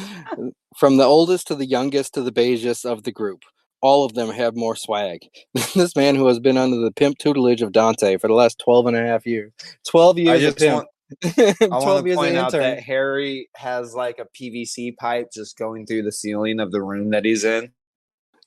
from 0.76 0.96
the 0.96 1.04
oldest 1.04 1.48
to 1.48 1.54
the 1.54 1.66
youngest 1.66 2.14
to 2.14 2.22
the 2.22 2.32
beigest 2.32 2.84
of 2.84 3.02
the 3.02 3.12
group, 3.12 3.42
all 3.80 4.04
of 4.04 4.14
them 4.14 4.30
have 4.30 4.56
more 4.56 4.76
swag. 4.76 5.20
this 5.74 5.94
man 5.94 6.16
who 6.16 6.26
has 6.26 6.40
been 6.40 6.56
under 6.56 6.78
the 6.78 6.90
pimp 6.92 7.18
tutelage 7.18 7.62
of 7.62 7.72
Dante 7.72 8.16
for 8.16 8.28
the 8.28 8.34
last 8.34 8.58
12 8.64 8.86
and 8.86 8.96
a 8.96 9.06
half 9.06 9.26
years. 9.26 9.52
12 9.88 10.16
I 10.16 10.20
years 10.20 10.44
of 10.44 10.56
pimp. 10.56 10.74
want 10.74 10.88
I 11.24 11.52
12 11.66 11.84
want 11.84 12.06
to 12.06 12.14
point 12.14 12.36
out 12.36 12.52
that 12.52 12.82
Harry 12.82 13.50
has 13.56 13.94
like 13.94 14.18
a 14.18 14.26
PVC 14.34 14.96
pipe 14.96 15.28
just 15.32 15.58
going 15.58 15.86
through 15.86 16.02
the 16.04 16.12
ceiling 16.12 16.60
of 16.60 16.72
the 16.72 16.82
room 16.82 17.10
that 17.10 17.24
he's 17.26 17.44
in. 17.44 17.72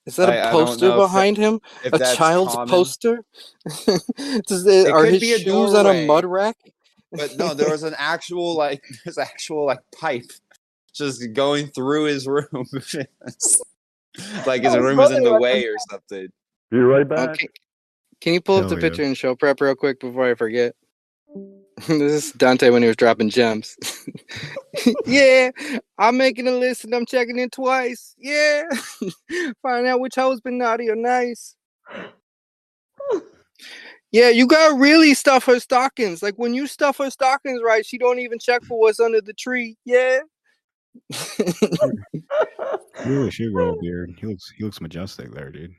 Is 0.07 0.15
that 0.15 0.29
a 0.29 0.39
I- 0.39 0.49
I 0.49 0.51
don't 0.51 0.65
poster 0.65 0.85
know 0.87 0.91
if 0.93 0.97
that- 0.97 1.03
behind 1.05 1.37
him? 1.37 1.59
A 1.83 1.99
child's 2.15 2.53
common. 2.55 2.69
poster? 2.69 3.23
Does 3.85 4.65
it, 4.65 4.87
It 4.87 4.91
are 4.91 5.03
could 5.03 5.13
his 5.13 5.21
be 5.21 5.33
a 5.33 5.39
shoes 5.39 5.73
on 5.75 5.85
a 5.85 6.07
mud 6.07 6.25
rack? 6.25 6.55
but 7.11 7.37
no, 7.37 7.53
there 7.53 7.69
was 7.69 7.83
an 7.83 7.93
actual 7.97 8.55
like 8.55 8.83
there's 9.05 9.17
actual 9.17 9.65
like 9.65 9.79
pipe 9.97 10.31
just 10.93 11.21
going 11.33 11.67
through 11.67 12.05
his 12.05 12.25
room. 12.25 12.47
like 14.45 14.63
his 14.63 14.75
room 14.75 14.99
is 14.99 15.11
in 15.11 15.23
the 15.23 15.37
way 15.39 15.65
or 15.65 15.75
something. 15.89 16.27
Be 16.71 16.77
right 16.79 17.07
back. 17.07 17.29
Okay. 17.29 17.47
Can 18.19 18.33
you 18.33 18.41
pull 18.41 18.57
up 18.57 18.67
the 18.69 18.75
yeah. 18.75 18.81
picture 18.81 19.03
and 19.03 19.15
show 19.15 19.35
prep 19.35 19.61
real 19.61 19.75
quick 19.75 19.99
before 19.99 20.29
I 20.29 20.33
forget? 20.35 20.73
this 21.87 22.25
is 22.25 22.31
Dante 22.31 22.71
when 22.71 22.81
he 22.81 22.87
was 22.87 22.95
dropping 22.95 23.29
gems. 23.29 23.77
yeah, 25.05 25.51
I'm 25.99 26.17
making 26.17 26.47
a 26.47 26.51
list 26.51 26.85
and 26.85 26.95
I'm 26.95 27.05
checking 27.05 27.37
in 27.37 27.51
twice. 27.51 28.15
Yeah, 28.17 28.63
find 29.61 29.85
out 29.85 29.99
which 29.99 30.15
hoe's 30.15 30.41
been 30.41 30.57
naughty 30.57 30.89
or 30.89 30.95
nice. 30.95 31.55
Yeah, 34.11 34.29
you 34.29 34.47
gotta 34.47 34.75
really 34.75 35.13
stuff 35.13 35.45
her 35.45 35.59
stockings. 35.59 36.23
Like 36.23 36.35
when 36.35 36.55
you 36.55 36.65
stuff 36.65 36.97
her 36.97 37.11
stockings 37.11 37.61
right, 37.63 37.85
she 37.85 37.99
don't 37.99 38.19
even 38.19 38.39
check 38.39 38.63
for 38.63 38.79
what's 38.79 38.99
under 38.99 39.21
the 39.21 39.33
tree. 39.33 39.77
Yeah. 39.85 40.21
He 41.11 42.23
really 43.05 43.29
should 43.29 43.53
grow 43.53 43.73
a 43.73 43.79
beard. 43.79 44.15
He 44.19 44.25
looks 44.25 44.51
he 44.57 44.63
looks 44.63 44.81
majestic 44.81 45.31
there, 45.31 45.51
dude. 45.51 45.75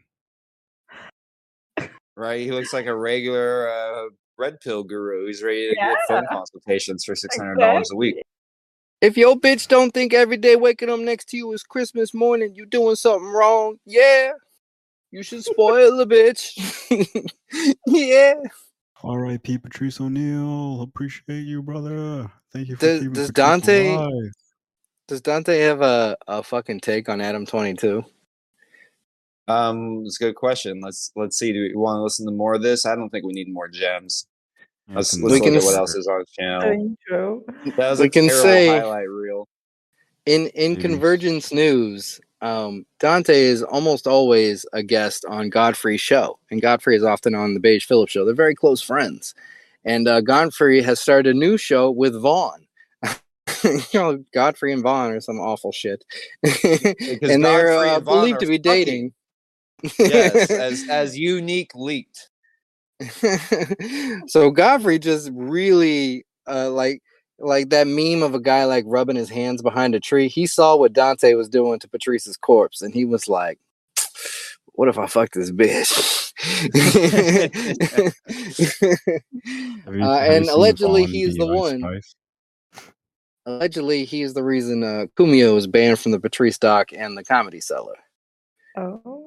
Right? 2.17 2.41
He 2.41 2.53
looks 2.53 2.73
like 2.73 2.87
a 2.87 2.95
regular 2.95 3.69
uh, 3.69 4.09
red 4.39 4.61
pill 4.61 4.83
guru. 4.85 5.27
He's 5.27 5.43
ready 5.43 5.69
to 5.69 5.75
get 5.75 5.97
phone 6.09 6.27
consultations 6.31 7.05
for 7.05 7.15
six 7.15 7.37
hundred 7.37 7.59
dollars 7.59 7.91
a 7.93 7.97
week. 7.97 8.23
If 9.01 9.17
your 9.17 9.37
bitch 9.37 9.69
don't 9.69 9.93
think 9.93 10.13
every 10.13 10.37
day 10.37 10.57
waking 10.57 10.91
up 10.91 10.99
next 11.01 11.29
to 11.31 11.37
you 11.37 11.53
is 11.53 11.63
Christmas 11.63 12.13
morning, 12.13 12.55
you 12.55 12.67
doing 12.67 12.97
something 12.97 13.29
wrong. 13.29 13.77
Yeah. 13.87 14.33
You 15.11 15.23
should 15.23 15.45
spoil 15.45 15.97
the 15.97 16.07
bitch. 16.07 17.31
yeah. 17.87 18.35
R.I.P. 19.05 19.59
Patrice 19.59 20.01
O'Neal. 20.01 20.83
Appreciate 20.83 21.47
you, 21.47 21.63
brother. 21.63 22.31
Thank 22.53 22.69
you 22.69 22.77
for 22.77 22.81
Does- 22.87 22.99
keeping 23.01 23.13
does 23.15 23.31
Dante- 23.31 23.95
alive. 23.95 24.33
Does 25.07 25.21
Dante 25.23 25.59
have 25.61 25.81
a, 25.81 26.17
a 26.27 26.43
fucking 26.43 26.81
take 26.81 27.09
on 27.09 27.21
Adam 27.23 27.47
22? 27.47 28.05
Um, 29.47 30.03
it's 30.05 30.21
a 30.21 30.25
good 30.25 30.35
question. 30.35 30.81
Let's 30.83 31.11
let's 31.17 31.39
see. 31.39 31.53
Do 31.55 31.61
we 31.63 31.75
want 31.75 31.97
to 31.97 32.03
listen 32.03 32.27
to 32.27 32.33
more 32.33 32.55
of 32.55 32.63
this? 32.63 32.85
I 32.85 32.95
don't 32.95 33.09
think 33.09 33.25
we 33.25 33.33
need 33.33 33.51
more 33.51 33.69
gems. 33.69 34.27
Yeah, 34.89 34.97
Let's, 34.97 35.13
let's 35.15 35.23
We 35.23 35.31
look 35.39 35.43
can 35.43 35.57
at 35.57 35.63
what 35.63 35.75
else 35.77 35.95
is 35.95 36.07
on 36.07 36.21
the 36.21 36.25
The 36.25 36.97
channel. 37.11 37.45
That 37.77 37.91
was 37.91 38.01
we 38.01 38.07
a 38.07 38.11
can 38.11 38.27
terrible 38.29 38.43
say- 38.43 38.67
highlight 38.69 39.09
reel. 39.09 39.49
In 40.27 40.49
in 40.49 40.77
Mhm. 40.77 40.81
Convergence 40.81 41.53
News, 41.53 42.21
um, 42.43 42.85
Dante 43.01 43.35
is 43.39 43.63
almost 43.63 44.07
always 44.07 44.67
a 44.75 44.83
guest 44.83 45.25
on 45.27 45.49
Godfrey's 45.49 46.01
show, 46.03 46.39
and 46.51 46.61
Godfrey 46.61 46.97
is 46.97 47.03
often 47.03 47.35
on 47.35 47.55
the 47.55 47.61
Beige 47.61 47.87
Phillips 47.87 48.13
show. 48.13 48.25
They're 48.27 48.35
very 48.35 48.55
close 48.55 48.83
friends, 48.83 49.35
and 49.85 50.07
uh, 50.07 50.21
Godfrey 50.21 50.83
has 50.83 51.01
started 51.01 51.35
a 51.35 51.39
new 51.39 51.57
show 51.57 51.91
with 51.91 52.15
Vaughn. 52.21 52.67
you 53.65 53.81
know, 53.95 54.23
Godfrey 54.35 54.73
and 54.73 54.83
Vaughn 54.83 55.13
or 55.13 55.21
some 55.21 55.41
awful 55.41 55.73
shit, 55.73 56.05
and 56.43 57.43
they're 57.45 57.77
uh, 57.79 57.97
and 57.97 58.05
believed 58.05 58.41
to 58.41 58.47
are 58.47 58.51
be 58.51 58.59
fucking. 58.59 58.63
dating. 58.63 59.13
yes, 59.99 60.51
as 60.51 60.85
as 60.91 61.17
unique 61.19 61.75
leaked. 61.75 62.28
so 64.27 64.51
Godfrey 64.51 64.99
just 64.99 65.31
really 65.33 66.25
uh 66.49 66.71
like 66.71 67.03
like 67.39 67.71
that 67.71 67.87
meme 67.87 68.23
of 68.23 68.35
a 68.35 68.41
guy 68.41 68.65
like 68.65 68.85
rubbing 68.87 69.17
his 69.17 69.31
hands 69.31 69.63
behind 69.63 69.95
a 69.95 70.01
tree. 70.01 70.29
He 70.29 70.47
saw 70.47 70.77
what 70.77 70.93
Dante 70.93 71.35
was 71.35 71.49
doing 71.49 71.79
to 71.81 71.89
Patrice's 71.89 72.37
corpse, 72.37 72.83
and 72.83 72.93
he 72.93 73.05
was 73.05 73.29
like, 73.29 73.59
"What 74.73 74.89
if 74.89 74.99
I 74.99 75.07
fuck 75.07 75.31
this 75.31 75.53
bitch?" 75.53 76.25
Have 79.85 79.95
you- 79.95 80.03
uh, 80.03 80.19
have 80.19 80.33
you 80.33 80.33
and 80.37 80.49
allegedly, 80.49 81.03
Vaughn 81.03 81.13
he's 81.13 81.35
be 81.35 81.41
the 81.41 81.47
one. 81.47 81.81
Spice? 81.81 82.15
allegedly, 83.49 84.05
he's 84.05 84.35
the 84.35 84.45
reason 84.45 84.85
uh, 84.85 85.07
Kumio 85.17 85.55
was 85.55 85.67
banned 85.67 85.99
from 85.99 86.13
the 86.13 86.21
Patrice 86.21 86.59
doc 86.59 86.93
and 86.93 87.17
the 87.17 87.25
Comedy 87.25 87.61
Cellar. 87.61 87.97
Oh. 88.77 89.18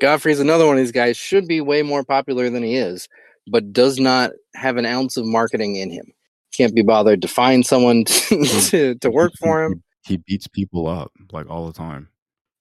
Godfrey's 0.00 0.40
another 0.40 0.66
one 0.66 0.76
of 0.76 0.82
these 0.82 0.92
guys. 0.92 1.16
Should 1.16 1.46
be 1.46 1.60
way 1.60 1.82
more 1.82 2.04
popular 2.04 2.50
than 2.50 2.62
he 2.62 2.76
is, 2.76 3.08
but 3.46 3.72
does 3.72 3.98
not 3.98 4.32
have 4.54 4.76
an 4.76 4.86
ounce 4.86 5.16
of 5.16 5.26
marketing 5.26 5.76
in 5.76 5.90
him. 5.90 6.12
Can't 6.52 6.74
be 6.74 6.82
bothered 6.82 7.22
to 7.22 7.28
find 7.28 7.66
someone 7.66 8.04
to, 8.04 8.44
to, 8.44 8.94
to 8.96 9.10
work 9.10 9.32
for 9.38 9.64
him. 9.64 9.82
He, 10.04 10.14
he 10.14 10.16
beats 10.26 10.46
people 10.46 10.86
up 10.86 11.12
like 11.32 11.48
all 11.48 11.66
the 11.66 11.72
time. 11.72 12.08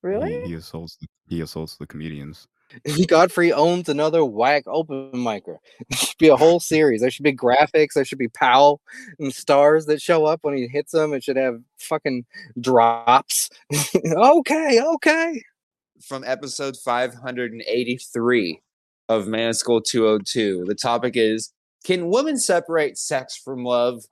Really? 0.01 0.41
He, 0.41 0.49
he 0.49 0.53
assaults. 0.56 0.97
The, 0.97 1.08
he 1.28 1.41
assaults 1.41 1.78
the 1.78 1.88
comedians. 1.88 2.47
Godfrey 3.08 3.53
owns 3.53 3.89
another 3.89 4.26
whack 4.26 4.64
open 4.68 5.12
micer. 5.14 5.58
There 5.89 5.97
should 5.97 6.18
be 6.18 6.30
a 6.30 6.36
whole 6.36 6.60
series. 6.60 7.01
There 7.01 7.12
should 7.12 7.24
be 7.24 7.36
graphics. 7.36 7.93
There 7.93 8.06
should 8.06 8.18
be 8.18 8.28
Powell 8.28 8.82
and 9.20 9.34
stars 9.34 9.86
that 9.86 10.01
show 10.01 10.26
up 10.26 10.39
when 10.43 10.56
he 10.56 10.68
hits 10.68 10.91
them. 10.91 11.14
It 11.14 11.24
should 11.24 11.38
have 11.38 11.62
fucking 11.78 12.26
drops. 12.60 13.49
okay, 14.06 14.82
okay. 14.82 15.41
From 16.08 16.24
episode 16.24 16.78
583 16.78 18.62
of 19.10 19.28
Man 19.28 19.53
School 19.56 19.82
202. 19.82 20.66
The 20.66 20.76
topic 20.76 21.18
is 21.18 21.51
Can 21.84 22.10
women 22.10 22.38
separate 22.38 22.97
sex 22.99 23.36
from 23.36 23.64
love? 23.64 24.03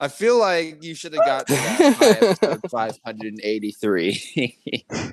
I 0.00 0.08
feel 0.08 0.38
like 0.38 0.82
you 0.84 0.94
should 0.94 1.14
have 1.14 1.24
got 1.26 1.46
to 1.46 1.54
that 1.54 1.98
by 1.98 2.06
episode 2.48 2.70
583. 2.70 4.58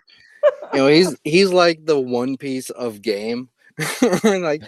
You 0.73 0.79
know, 0.79 0.87
he's 0.87 1.15
he's 1.23 1.51
like 1.51 1.85
the 1.85 1.99
one 1.99 2.35
piece 2.37 2.69
of 2.71 3.01
game. 3.01 3.49
like 4.23 4.63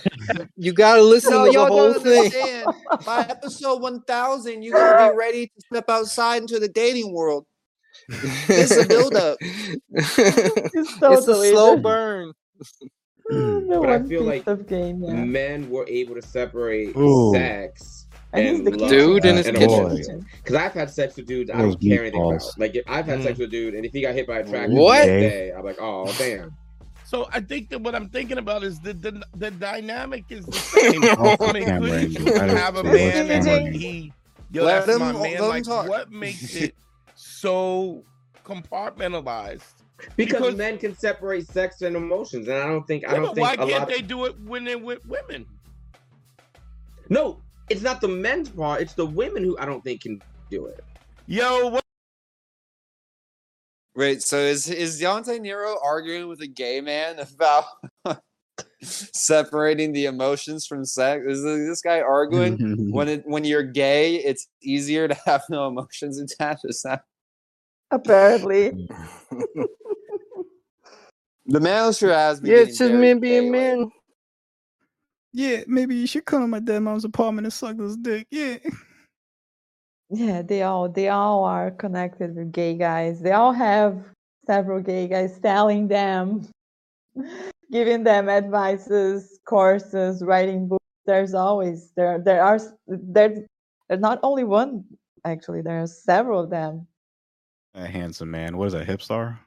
you 0.55 0.72
gotta 0.72 1.01
listen 1.01 1.32
No, 1.32 1.45
to 1.45 1.51
the 1.51 1.66
whole 1.66 1.93
thing. 1.93 2.26
understand. 2.26 2.68
By 3.05 3.22
episode 3.30 3.82
1000, 3.82 4.62
you're 4.64 4.74
going 4.74 5.07
to 5.07 5.12
be 5.14 5.18
ready 5.18 5.47
to 5.47 5.62
step 5.72 5.89
outside 5.89 6.41
into 6.41 6.60
the 6.60 6.70
dating 6.70 7.14
world. 7.14 7.45
It's 8.07 8.75
a 8.75 8.87
buildup. 8.87 9.37
It's 9.91 10.97
it's 11.01 11.27
a 11.27 11.49
slow 11.51 11.77
burn. 11.77 12.33
the 13.29 13.77
But 13.81 13.89
I 13.89 14.03
feel 14.03 14.23
like 14.23 14.47
of 14.47 14.67
game, 14.67 15.03
yeah. 15.03 15.13
Men 15.13 15.69
were 15.69 15.85
able 15.87 16.15
to 16.15 16.21
separate 16.21 16.95
Ooh. 16.97 17.31
sex 17.33 18.07
And 18.33 18.67
and 18.67 18.79
love 18.81 18.89
Dude 18.89 19.25
in 19.25 19.37
his 19.37 19.47
and 19.47 19.57
kitchen. 19.57 19.79
emotion. 19.85 20.25
Because 20.37 20.55
I've 20.55 20.73
had 20.73 20.89
sex 20.89 21.15
with 21.15 21.27
dudes 21.27 21.49
I 21.51 21.57
Those 21.61 21.75
don't 21.75 21.89
care 21.89 22.01
anything 22.01 22.21
about. 22.21 22.43
Like 22.57 22.75
if 22.75 22.83
I've 22.87 23.05
had 23.05 23.19
Mm. 23.19 23.23
sex 23.23 23.39
with 23.39 23.49
a 23.49 23.51
dude, 23.51 23.73
and 23.75 23.85
if 23.85 23.91
he 23.91 24.01
got 24.01 24.13
hit 24.15 24.27
by 24.27 24.39
a 24.39 24.43
tractor 24.47 24.73
What? 24.73 25.01
the 25.05 25.05
day, 25.05 25.51
I'm 25.55 25.63
like, 25.63 25.77
oh 25.79 26.11
damn. 26.17 26.55
So 27.05 27.27
I 27.31 27.39
think 27.41 27.69
that 27.69 27.81
what 27.81 27.95
I'm 27.95 28.09
thinking 28.09 28.37
about 28.37 28.63
is 28.63 28.79
the 28.79 28.93
the, 28.93 29.23
the 29.35 29.51
dynamic 29.51 30.25
is 30.29 30.45
the 30.45 30.51
same. 30.73 31.03
Off 31.03 31.41
I 31.41 31.53
mean, 31.53 31.65
could 31.65 31.83
you 31.83 31.91
angle. 31.93 32.25
That 32.33 32.49
is 32.49 32.59
have 32.59 32.75
a 32.77 32.83
man 32.83 33.27
that 33.27 33.43
camera 33.45 33.71
he, 33.71 34.13
yo, 34.51 34.63
Let 34.63 34.85
that's 34.85 34.95
him- 34.97 34.99
my 34.99 35.11
let 35.13 35.33
man. 35.39 35.49
Like, 35.49 35.63
talk. 35.63 35.87
what 35.87 36.11
makes 36.11 36.55
it 36.55 36.75
so 37.39 38.03
compartmentalized? 38.45 39.63
Because, 40.15 40.39
Because- 40.39 40.55
men 40.55 40.77
can 40.77 40.95
separate 40.97 41.47
sex 41.47 41.81
and 41.81 41.95
emotions, 41.95 42.47
and 42.47 42.57
I 42.57 42.67
don't 42.67 42.85
think 42.87 43.07
I 43.07 43.15
don't 43.15 43.25
but 43.25 43.35
think 43.35 43.47
why 43.47 43.53
a 43.53 43.57
can't 43.57 43.71
lot. 43.71 43.87
they 43.89 44.01
do 44.01 44.25
it 44.25 44.39
when 44.41 44.63
they're 44.63 44.77
with 44.77 45.05
women? 45.05 45.45
No, 47.09 47.41
it's 47.69 47.81
not 47.81 47.99
the 48.01 48.07
men's 48.07 48.49
part. 48.49 48.81
It's 48.81 48.93
the 48.93 49.05
women 49.05 49.43
who 49.43 49.57
I 49.57 49.65
don't 49.65 49.83
think 49.83 50.01
can 50.01 50.21
do 50.49 50.67
it. 50.67 50.83
Yo, 51.27 51.67
what? 51.69 51.83
Wait, 53.95 54.21
so 54.21 54.37
is 54.37 54.69
is 54.69 54.99
Dante 54.99 55.39
Nero 55.39 55.75
arguing 55.83 56.27
with 56.29 56.39
a 56.41 56.47
gay 56.47 56.79
man 56.79 57.19
about 57.19 57.65
separating 58.81 59.91
the 59.91 60.05
emotions 60.05 60.65
from 60.65 60.85
sex? 60.85 61.25
Is 61.27 61.43
this 61.43 61.81
guy 61.81 61.99
arguing 61.99 62.91
when 62.91 63.09
it 63.09 63.23
when 63.25 63.43
you're 63.43 63.63
gay, 63.63 64.15
it's 64.15 64.47
easier 64.63 65.07
to 65.07 65.17
have 65.25 65.43
no 65.49 65.67
emotions 65.67 66.19
attached? 66.19 66.63
Is 66.63 66.81
that 66.83 67.01
Apparently. 67.91 68.87
the 71.45 71.59
manosphere 71.59 72.13
has 72.13 72.39
been 72.39 72.51
yeah, 72.51 72.57
it's 72.57 72.77
just 72.77 72.91
very 72.91 73.01
men 73.01 73.19
being 73.19 73.51
gay 73.51 73.59
lately. 73.59 73.79
men. 73.79 73.91
Yeah, 75.31 75.61
maybe 75.67 75.95
you 75.95 76.07
should 76.07 76.25
come 76.25 76.41
to 76.41 76.47
my 76.47 76.59
dead 76.59 76.81
mom's 76.81 77.05
apartment 77.05 77.45
and 77.45 77.53
suck 77.53 77.77
this 77.77 77.95
dick. 77.95 78.27
Yeah. 78.31 78.57
Yeah, 80.09 80.41
they 80.41 80.63
all 80.63 80.89
they 80.89 81.09
all 81.09 81.43
are 81.43 81.69
connected 81.69 82.35
with 82.35 82.51
gay 82.51 82.73
guys. 82.75 83.21
They 83.21 83.31
all 83.31 83.53
have 83.53 84.03
several 84.47 84.81
gay 84.81 85.07
guys 85.07 85.39
telling 85.39 85.87
them, 85.87 86.47
giving 87.71 88.03
them 88.03 88.27
advices, 88.27 89.39
courses, 89.45 90.23
writing 90.23 90.67
books. 90.67 90.83
There's 91.05 91.35
always 91.35 91.91
there 91.95 92.17
there 92.17 92.43
are 92.43 92.55
s- 92.55 92.73
there 92.87 93.45
there's 93.87 94.01
not 94.01 94.19
only 94.23 94.43
one 94.43 94.83
actually. 95.25 95.61
There 95.61 95.79
are 95.83 95.87
several 95.87 96.39
of 96.39 96.49
them. 96.49 96.87
A 97.76 97.86
handsome 97.86 98.32
man. 98.32 98.57
What 98.57 98.67
is 98.67 98.74
that? 98.74 98.86
Hip 98.86 99.01
star? 99.01 99.39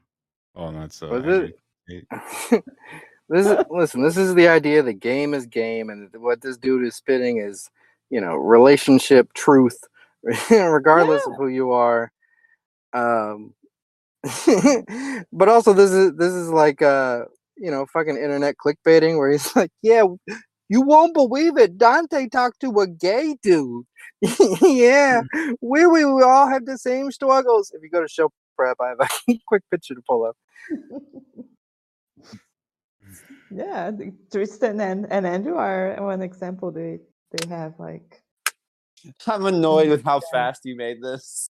Oh, 0.55 0.71
that's 0.71 1.01
uh, 1.03 1.07
Was 1.07 1.51
it? 1.87 2.03
This 3.29 3.47
is 3.47 3.57
listen. 3.69 4.03
This 4.03 4.17
is 4.17 4.35
the 4.35 4.47
idea. 4.47 4.83
The 4.83 4.93
game 4.93 5.33
is 5.33 5.45
game, 5.45 5.89
and 5.89 6.09
what 6.17 6.41
this 6.41 6.57
dude 6.57 6.85
is 6.85 6.95
spitting 6.95 7.37
is, 7.37 7.69
you 8.09 8.19
know, 8.19 8.35
relationship 8.35 9.33
truth, 9.33 9.79
regardless 10.51 11.25
of 11.25 11.33
who 11.37 11.47
you 11.47 11.71
are. 11.71 12.11
Um, 12.91 13.53
but 15.33 15.49
also 15.49 15.73
this 15.73 15.91
is 15.91 16.13
this 16.15 16.33
is 16.33 16.49
like 16.49 16.81
uh, 16.81 17.23
you 17.57 17.71
know, 17.71 17.85
fucking 17.87 18.17
internet 18.17 18.55
clickbaiting, 18.63 19.17
where 19.17 19.31
he's 19.31 19.55
like, 19.55 19.71
yeah. 19.81 20.03
You 20.69 20.81
won't 20.81 21.13
believe 21.13 21.57
it. 21.57 21.77
Dante 21.77 22.27
talked 22.29 22.61
to 22.61 22.79
a 22.79 22.87
gay 22.87 23.35
dude. 23.43 23.85
yeah, 24.61 25.21
mm. 25.35 25.55
we, 25.61 25.85
we 25.85 26.05
we 26.05 26.23
all 26.23 26.47
have 26.47 26.65
the 26.65 26.77
same 26.77 27.11
struggles. 27.11 27.71
If 27.73 27.83
you 27.83 27.89
go 27.89 28.01
to 28.01 28.07
show 28.07 28.31
prep, 28.55 28.77
I 28.79 28.89
have 28.89 28.99
a 29.01 29.39
quick 29.47 29.63
picture 29.69 29.95
to 29.95 30.01
pull 30.07 30.25
up. 30.25 30.37
Yeah, 33.55 33.91
Tristan 34.31 34.81
and, 34.81 35.05
and 35.11 35.27
Andrew 35.27 35.57
are 35.57 35.95
one 35.99 36.23
example. 36.23 36.71
They 36.71 37.01
they 37.31 37.47
have 37.49 37.75
like 37.77 38.23
I'm 39.27 39.45
annoyed 39.45 39.89
with 39.89 40.03
how 40.03 40.21
fast 40.31 40.65
you 40.65 40.75
made 40.75 41.03
this. 41.03 41.49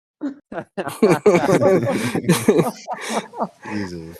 Jesus. 3.71 4.17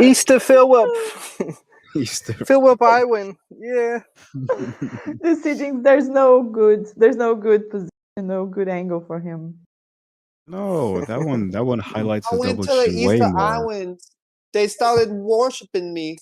Easter 0.00 0.40
Philip. 0.40 0.90
He's 1.38 1.56
still. 2.04 2.46
Philip 2.46 2.78
Iwin. 2.80 3.36
Yeah. 3.50 4.00
the 4.34 5.38
sittings. 5.42 5.82
There's 5.82 6.08
no 6.08 6.42
good. 6.42 6.86
There's 6.96 7.16
no 7.16 7.34
good 7.34 7.70
position. 7.70 7.90
No 8.16 8.44
good 8.44 8.68
angle 8.68 9.00
for 9.00 9.18
him. 9.18 9.58
No, 10.46 11.04
that 11.04 11.20
one. 11.20 11.50
That 11.50 11.64
one 11.64 11.78
highlights 11.78 12.26
I 12.30 12.36
his 12.36 12.40
went 12.40 12.50
double 12.52 12.64
to 12.64 12.80
the 12.80 12.86
chin 12.86 13.06
way 13.06 13.14
Easter 13.14 13.28
more. 13.28 13.40
Islands. 13.40 14.10
They 14.52 14.66
started 14.68 15.10
worshiping 15.10 15.94
me. 15.94 16.18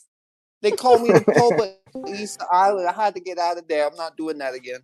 They 0.61 0.71
called 0.71 1.03
me 1.03 1.13
the 1.13 1.25
Pope 1.37 2.05
of 2.05 2.15
Easter 2.15 2.45
Island. 2.53 2.89
I 2.89 2.93
had 2.93 3.15
to 3.15 3.21
get 3.21 3.39
out 3.39 3.59
of 3.59 3.67
there. 3.69 3.89
I'm 3.89 3.97
not 3.97 4.17
doing 4.17 4.39
that 4.39 4.55
again. 4.55 4.81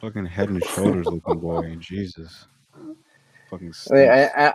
Fucking 0.00 0.26
head 0.26 0.48
and 0.50 0.64
shoulders 0.64 1.06
looking 1.06 1.38
boy. 1.38 1.76
Jesus. 1.76 2.46
Fucking 3.50 3.72
I, 3.90 3.94
mean. 3.94 4.08
I, 4.08 4.24
I, 4.26 4.54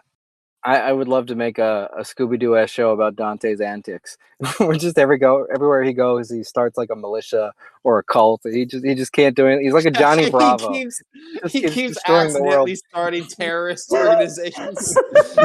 I 0.64 0.80
I 0.82 0.94
would 0.94 1.08
love 1.08 1.28
to 1.28 1.36
make 1.36 1.58
a, 1.58 1.90
a 1.98 2.02
Scooby 2.02 2.40
Doo 2.40 2.56
ass 2.56 2.70
show 2.70 2.92
about 2.92 3.16
Dante's 3.16 3.62
antics. 3.62 4.18
Where 4.58 4.76
just 4.78 4.98
every 4.98 5.18
go 5.18 5.46
everywhere 5.54 5.84
he 5.84 5.94
goes, 5.94 6.30
he 6.30 6.44
starts 6.44 6.78
like 6.78 6.90
a 6.92 6.96
militia 6.96 7.54
or 7.84 8.00
a 8.00 8.04
cult. 8.04 8.42
He 8.44 8.66
just 8.66 8.86
he 8.86 8.96
just 8.96 9.12
can't 9.14 9.36
do 9.36 9.46
it. 9.48 9.62
He's 9.62 9.74
like 9.74 9.86
a 9.86 9.92
Johnny 10.02 10.30
Bravo. 10.30 10.72
he 10.74 10.82
keeps, 10.84 11.02
Just 11.42 11.54
he 11.54 11.62
keeps 11.62 11.74
keeps 11.74 11.94
destroying 11.96 12.34
the 12.34 12.42
world. 12.42 12.70
accidentally 12.70 12.76
starting 12.76 13.26
terrorist 13.40 13.92
organizations. 13.92 14.98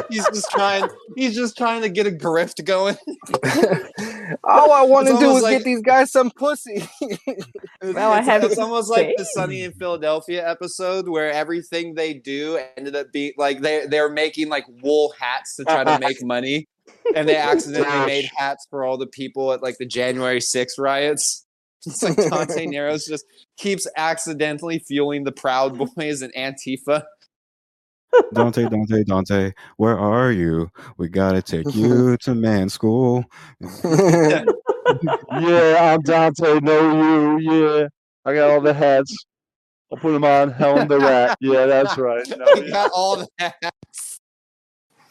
he's 0.09 0.24
just 0.26 0.51
trying. 0.51 0.88
He's 1.16 1.34
just 1.34 1.57
trying 1.57 1.82
to 1.82 1.88
get 1.88 2.07
a 2.07 2.11
grift 2.11 2.64
going. 2.64 2.97
All 4.44 4.72
I 4.72 4.82
want 4.82 5.09
to 5.09 5.18
do 5.18 5.36
is 5.36 5.42
like- 5.42 5.59
get 5.59 5.64
these 5.64 5.82
guys 5.82 6.11
some 6.11 6.30
pussy. 6.30 6.88
Well, 7.82 8.12
I 8.12 8.18
it's, 8.18 8.26
have 8.28 8.44
it's 8.44 8.55
to 8.57 8.62
almost 8.62 8.90
like 8.90 9.14
the 9.16 9.24
Sunny 9.24 9.62
in 9.62 9.72
Philadelphia 9.72 10.49
episode 10.49 11.09
where 11.09 11.30
everything 11.30 11.94
they 11.94 12.14
do 12.14 12.59
ended 12.76 12.97
up 12.97 13.12
being 13.12 13.32
like 13.36 13.61
they 13.61 13.86
they're 13.86 14.09
making 14.11 14.49
like 14.49 14.64
wool 14.82 15.14
hats 15.18 15.57
to 15.57 15.64
try 15.64 15.84
to 15.84 15.99
make 15.99 16.22
money, 16.24 16.66
and 17.14 17.28
they 17.28 17.37
accidentally 17.37 18.07
made 18.07 18.30
hats 18.37 18.66
for 18.70 18.84
all 18.84 18.97
the 18.97 19.07
people 19.07 19.53
at 19.53 19.62
like 19.62 19.78
the 19.78 19.87
January 19.87 20.41
6th 20.41 20.78
riots. 20.78 21.43
It's 21.87 22.03
like 22.03 22.16
Dante 22.16 22.66
Neros 22.72 23.07
just 23.07 23.24
keeps 23.59 23.87
accidentally 23.97 24.80
fueling 24.80 25.22
the 25.22 25.30
Proud 25.30 25.78
Boys 25.78 26.20
and 26.20 26.34
Antifa. 26.34 27.05
Dante, 28.32 28.68
Dante, 28.68 29.05
Dante, 29.05 29.53
where 29.76 29.97
are 29.97 30.32
you? 30.32 30.68
We 30.97 31.09
gotta 31.09 31.43
take 31.43 31.72
you 31.76 32.16
to 32.22 32.34
man 32.34 32.68
school. 32.70 33.24
Yeah, 33.84 34.45
I'm 35.30 36.01
Dante. 36.03 36.59
Know 36.61 37.37
you. 37.37 37.78
Yeah, 37.78 37.89
I 38.24 38.34
got 38.34 38.51
all 38.51 38.61
the 38.61 38.74
hats. 38.74 39.14
I'll 39.93 39.99
put 39.99 40.12
them 40.12 40.24
on. 40.24 40.51
Helen 40.51 40.89
the 40.89 40.99
Rat. 40.99 41.37
Yeah, 41.41 41.66
that's 41.66 41.97
right. 41.97 42.26
No, 42.37 42.47
He 42.55 42.70
got 42.70 42.91
all 42.93 43.16
the 43.16 43.28
hats. 43.39 44.15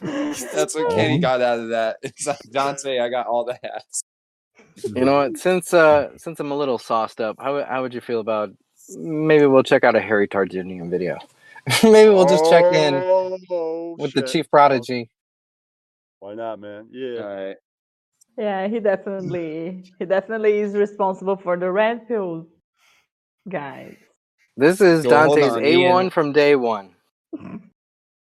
That's 0.54 0.74
what 0.74 0.94
Kenny 0.94 1.18
got 1.18 1.40
out 1.40 1.58
of 1.60 1.68
that. 1.70 1.96
It's 2.02 2.26
like 2.26 2.38
Dante, 2.50 2.98
I 2.98 3.08
got 3.08 3.26
all 3.26 3.44
the 3.44 3.58
hats. 3.62 4.02
you 4.84 5.04
know 5.04 5.16
what? 5.16 5.38
Since 5.38 5.72
uh 5.72 6.16
since 6.18 6.38
I'm 6.40 6.52
a 6.52 6.56
little 6.56 6.78
sauced 6.78 7.20
up, 7.20 7.36
how 7.40 7.64
how 7.64 7.82
would 7.82 7.94
you 7.94 8.00
feel 8.00 8.20
about 8.20 8.50
maybe 8.96 9.46
we'll 9.46 9.62
check 9.62 9.84
out 9.84 9.96
a 9.96 10.00
Harry 10.00 10.28
Targinian 10.28 10.90
video? 10.90 11.18
maybe 11.82 12.10
we'll 12.10 12.26
just 12.26 12.48
check 12.50 12.64
in 12.72 12.94
Oh, 12.94 13.96
with 13.98 14.12
the 14.12 14.22
chief 14.22 14.50
prodigy. 14.50 15.10
Why 16.20 16.34
not, 16.34 16.60
man? 16.60 16.88
Yeah. 16.90 17.20
All 17.20 17.34
right. 17.34 17.56
Yeah, 18.38 18.68
he 18.68 18.80
definitely 18.80 19.84
he 19.98 20.04
definitely 20.04 20.58
is 20.58 20.74
responsible 20.74 21.36
for 21.36 21.56
the 21.56 21.70
red 21.70 22.06
pill 22.06 22.46
guys. 23.48 23.96
This 24.58 24.80
is 24.80 25.04
Yo, 25.04 25.10
Dante's 25.10 25.52
on, 25.52 25.62
A1 25.62 26.02
Ian. 26.02 26.10
from 26.10 26.32
day 26.32 26.54
one. 26.56 26.94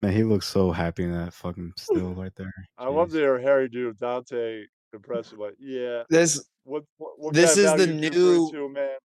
Man, 0.03 0.13
he 0.13 0.23
looks 0.23 0.47
so 0.47 0.71
happy 0.71 1.03
in 1.03 1.11
that 1.11 1.33
fucking 1.33 1.73
still 1.77 2.13
right 2.13 2.33
there. 2.35 2.53
I 2.77 2.87
love 2.89 3.09
Jeez. 3.09 3.37
to 3.37 3.41
Harry 3.43 3.67
do 3.67 3.93
Dante 3.93 4.63
impressive. 4.93 5.39
Like, 5.39 5.55
yeah. 5.59 6.03
This 6.09 6.43
What? 6.63 6.83
What, 6.97 7.13
what 7.17 7.33
This 7.33 7.57
is 7.57 7.73
the 7.73 7.87
new- 7.87 8.51
to 8.51 8.69
man? 8.69 8.97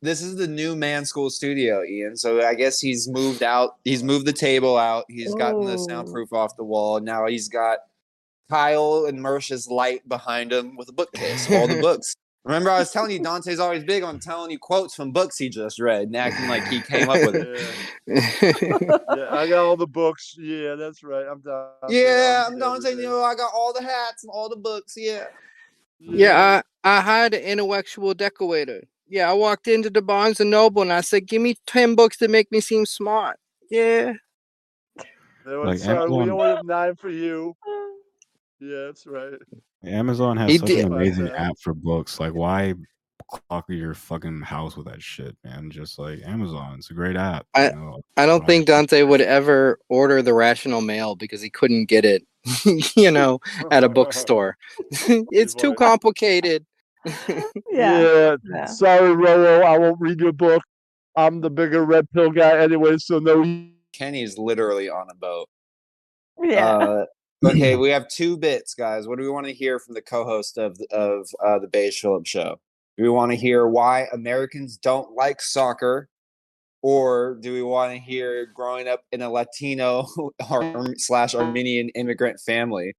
this 0.00 0.22
is 0.22 0.36
the 0.36 0.46
new 0.46 0.76
man 0.76 1.04
school 1.04 1.28
studio, 1.30 1.82
Ian. 1.84 2.16
So 2.16 2.40
I 2.46 2.54
guess 2.54 2.78
he's 2.80 3.08
moved 3.08 3.42
out. 3.42 3.76
He's 3.84 4.02
moved 4.04 4.26
the 4.26 4.32
table 4.32 4.76
out. 4.76 5.04
He's 5.08 5.34
gotten 5.34 5.64
the 5.64 5.74
Oh. 5.74 5.86
soundproof 5.88 6.32
off 6.32 6.56
the 6.56 6.64
wall. 6.64 7.00
Now 7.00 7.26
he's 7.26 7.48
got 7.48 7.78
Kyle 8.50 9.06
and 9.06 9.18
Mersha's 9.18 9.68
light 9.68 10.08
behind 10.08 10.52
him 10.52 10.76
with 10.76 10.88
a 10.88 10.92
bookcase 10.92 11.50
all 11.50 11.66
the 11.68 11.80
books. 11.82 12.14
Remember, 12.44 12.70
I 12.70 12.78
was 12.78 12.90
telling 12.90 13.10
you 13.10 13.18
Dante's 13.22 13.58
always 13.58 13.84
big 13.84 14.02
on 14.02 14.20
telling 14.20 14.50
you 14.50 14.58
quotes 14.58 14.94
from 14.94 15.12
books 15.12 15.36
he 15.38 15.48
just 15.48 15.78
read 15.78 16.02
and 16.02 16.16
acting 16.16 16.48
like 16.48 16.66
he 16.68 16.80
came 16.80 17.08
up 17.08 17.16
with 17.16 17.36
it. 17.36 17.60
Yeah. 18.06 18.52
yeah, 19.16 19.34
I 19.34 19.48
got 19.48 19.64
all 19.64 19.76
the 19.76 19.86
books. 19.86 20.34
Yeah, 20.38 20.74
that's 20.74 21.02
right. 21.02 21.26
I'm 21.26 21.40
Dante. 21.40 21.94
Yeah, 21.94 22.44
I'll 22.46 22.52
I'm 22.52 22.58
Dante. 22.58 22.90
You 22.90 23.02
know, 23.02 23.22
I 23.22 23.34
got 23.34 23.52
all 23.54 23.72
the 23.72 23.82
hats 23.82 24.24
and 24.24 24.30
all 24.32 24.48
the 24.48 24.56
books. 24.56 24.94
Yeah. 24.96 25.24
yeah, 25.98 26.62
I, 26.84 26.98
I 26.98 27.00
hired 27.00 27.34
an 27.34 27.42
intellectual 27.42 28.14
decorator. 28.14 28.82
Yeah, 29.08 29.30
I 29.30 29.34
walked 29.34 29.68
into 29.68 29.90
the 29.90 30.02
Barnes 30.02 30.40
and 30.40 30.50
Noble 30.50 30.82
and 30.82 30.92
I 30.92 31.00
said, 31.00 31.26
"Give 31.26 31.40
me 31.40 31.56
ten 31.66 31.94
books 31.94 32.18
to 32.18 32.28
make 32.28 32.52
me 32.52 32.60
seem 32.60 32.86
smart." 32.86 33.38
Yeah, 33.70 34.14
They 35.44 35.56
went, 35.56 35.70
Like 35.70 35.78
sorry, 35.78 36.10
we 36.10 36.30
only 36.30 36.46
have 36.46 36.64
nine 36.64 36.94
for 36.96 37.10
you. 37.10 37.56
Yeah, 38.60 38.86
that's 38.86 39.06
right. 39.06 39.38
Amazon 39.84 40.36
has 40.36 40.50
He 40.50 40.58
such 40.58 40.66
did- 40.68 40.86
an 40.86 40.92
amazing 40.92 41.28
app 41.28 41.58
for 41.60 41.74
books. 41.74 42.18
Like, 42.18 42.34
why 42.34 42.74
clock 43.30 43.66
your 43.68 43.94
fucking 43.94 44.40
house 44.40 44.76
with 44.76 44.86
that 44.86 45.02
shit, 45.02 45.36
man? 45.44 45.70
Just 45.70 45.98
like 45.98 46.20
Amazon, 46.24 46.76
it's 46.78 46.90
a 46.90 46.94
great 46.94 47.16
app. 47.16 47.46
I- 47.54 47.70
you 47.70 47.76
know? 47.76 48.00
I 48.16 48.26
don't 48.26 48.46
think 48.46 48.66
Dante 48.66 49.02
would 49.02 49.20
ever 49.20 49.78
order 49.88 50.22
the 50.22 50.34
Rational 50.34 50.80
Male 50.80 51.14
because 51.14 51.40
he 51.40 51.50
couldn't 51.50 51.86
get 51.86 52.04
it, 52.04 52.24
you 52.96 53.10
know, 53.10 53.38
at 53.70 53.84
a 53.84 53.88
bookstore. 53.88 54.56
it's 54.90 55.54
too 55.54 55.68
right. 55.70 55.78
complicated. 55.78 56.64
Yeah. 57.70 58.36
yeah. 58.44 58.64
Sorry, 58.66 59.14
Rollo. 59.14 59.60
I 59.62 59.78
won't 59.78 60.00
read 60.00 60.18
your 60.20 60.32
book. 60.32 60.62
I'm 61.16 61.40
the 61.40 61.50
bigger 61.50 61.84
red 61.84 62.10
pill 62.12 62.30
guy 62.30 62.58
anyway, 62.58 62.96
so 62.98 63.18
no. 63.18 63.68
Kenny's 63.92 64.36
literally 64.38 64.88
on 64.88 65.08
a 65.10 65.14
boat. 65.14 65.48
Yeah. 66.42 66.66
Uh, 66.66 67.04
okay, 67.44 67.76
we 67.76 67.90
have 67.90 68.08
two 68.08 68.36
bits, 68.36 68.74
guys. 68.74 69.06
What 69.06 69.18
do 69.18 69.24
we 69.24 69.30
want 69.30 69.46
to 69.46 69.52
hear 69.52 69.78
from 69.78 69.94
the 69.94 70.02
co-host 70.02 70.58
of 70.58 70.80
of 70.90 71.28
uh, 71.44 71.58
the 71.58 71.68
Beige 71.68 72.00
Phillips 72.00 72.30
show? 72.30 72.60
Do 72.96 73.02
we 73.04 73.10
want 73.10 73.30
to 73.30 73.36
hear 73.36 73.68
why 73.68 74.08
Americans 74.12 74.76
don't 74.76 75.12
like 75.14 75.40
soccer, 75.40 76.08
or 76.82 77.38
do 77.40 77.52
we 77.52 77.62
want 77.62 77.92
to 77.92 77.98
hear 77.98 78.46
growing 78.46 78.88
up 78.88 79.02
in 79.12 79.22
a 79.22 79.30
Latino 79.30 80.06
or 80.50 80.94
slash 80.96 81.34
Armenian 81.34 81.90
immigrant 81.90 82.40
family? 82.40 82.94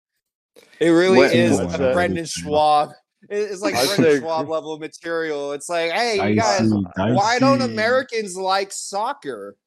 It 0.80 0.90
really 0.90 1.18
What- 1.18 1.34
is 1.34 1.58
that? 1.58 1.94
Brendan 1.94 2.26
Schaub. 2.26 2.94
It's 3.30 3.62
like 3.62 3.74
Brendan 3.74 4.22
Schaub 4.22 4.48
level 4.48 4.80
material. 4.80 5.52
It's 5.52 5.68
like, 5.68 5.92
hey, 5.92 6.30
you 6.30 6.36
guys, 6.36 6.72
why 6.96 7.38
don't. 7.38 7.62
Americans 7.62 8.38
like 8.38 8.72
soccer? 8.72 9.58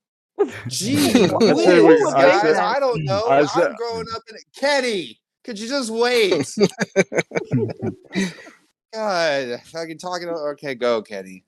Gee, 0.68 1.24
I 1.24 1.54
say 1.54 1.80
whiz, 1.80 2.00
we- 2.00 2.12
I 2.14 2.22
guys, 2.22 2.42
say- 2.42 2.54
I 2.56 2.80
don't 2.80 3.04
know. 3.04 3.26
I 3.26 3.40
I'm 3.40 3.74
growing 3.76 4.06
up 4.14 4.22
in 4.30 4.36
Kenny. 4.56 5.20
Could 5.44 5.58
you 5.58 5.68
just 5.68 5.90
wait? 5.90 6.46
God, 8.92 9.60
I 9.74 9.86
can 9.86 9.98
talk 9.98 10.22
it. 10.22 10.28
Okay, 10.28 10.74
go, 10.74 11.02
Kenny. 11.02 11.44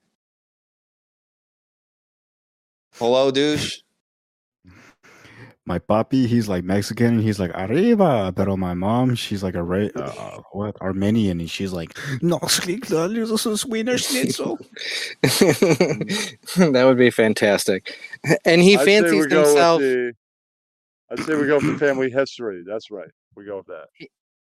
Hello, 2.95 3.31
douche. 3.31 3.81
My 5.67 5.79
papi, 5.79 6.27
he's 6.27 6.47
like 6.47 6.63
Mexican, 6.63 7.15
and 7.15 7.23
he's 7.23 7.41
like 7.41 7.51
arriba. 7.55 8.33
Pero 8.37 8.57
my 8.57 8.75
mom, 8.75 9.15
she's 9.15 9.43
like 9.43 9.55
a 9.55 9.63
Ra- 9.63 9.89
uh, 9.97 10.41
what 10.53 10.81
Armenian, 10.83 11.41
and 11.41 11.51
she's 11.51 11.73
like 11.73 11.97
no, 12.21 12.39
Wiener 13.67 13.97
Schnitzel. 13.99 14.59
that 15.23 16.83
would 16.85 16.99
be 16.99 17.11
fantastic. 17.11 17.97
And 18.45 18.61
he 18.61 18.77
I'd 18.77 18.85
fancies 18.85 19.33
himself. 19.33 19.81
the- 19.81 20.15
I'd 21.11 21.21
say 21.21 21.37
we 21.37 21.47
go 21.47 21.61
for 21.61 21.79
family 21.79 22.11
history. 22.11 22.63
That's 22.67 22.91
right. 22.91 23.09
We 23.37 23.45
go 23.45 23.59
with 23.59 23.67
that. 23.67 23.87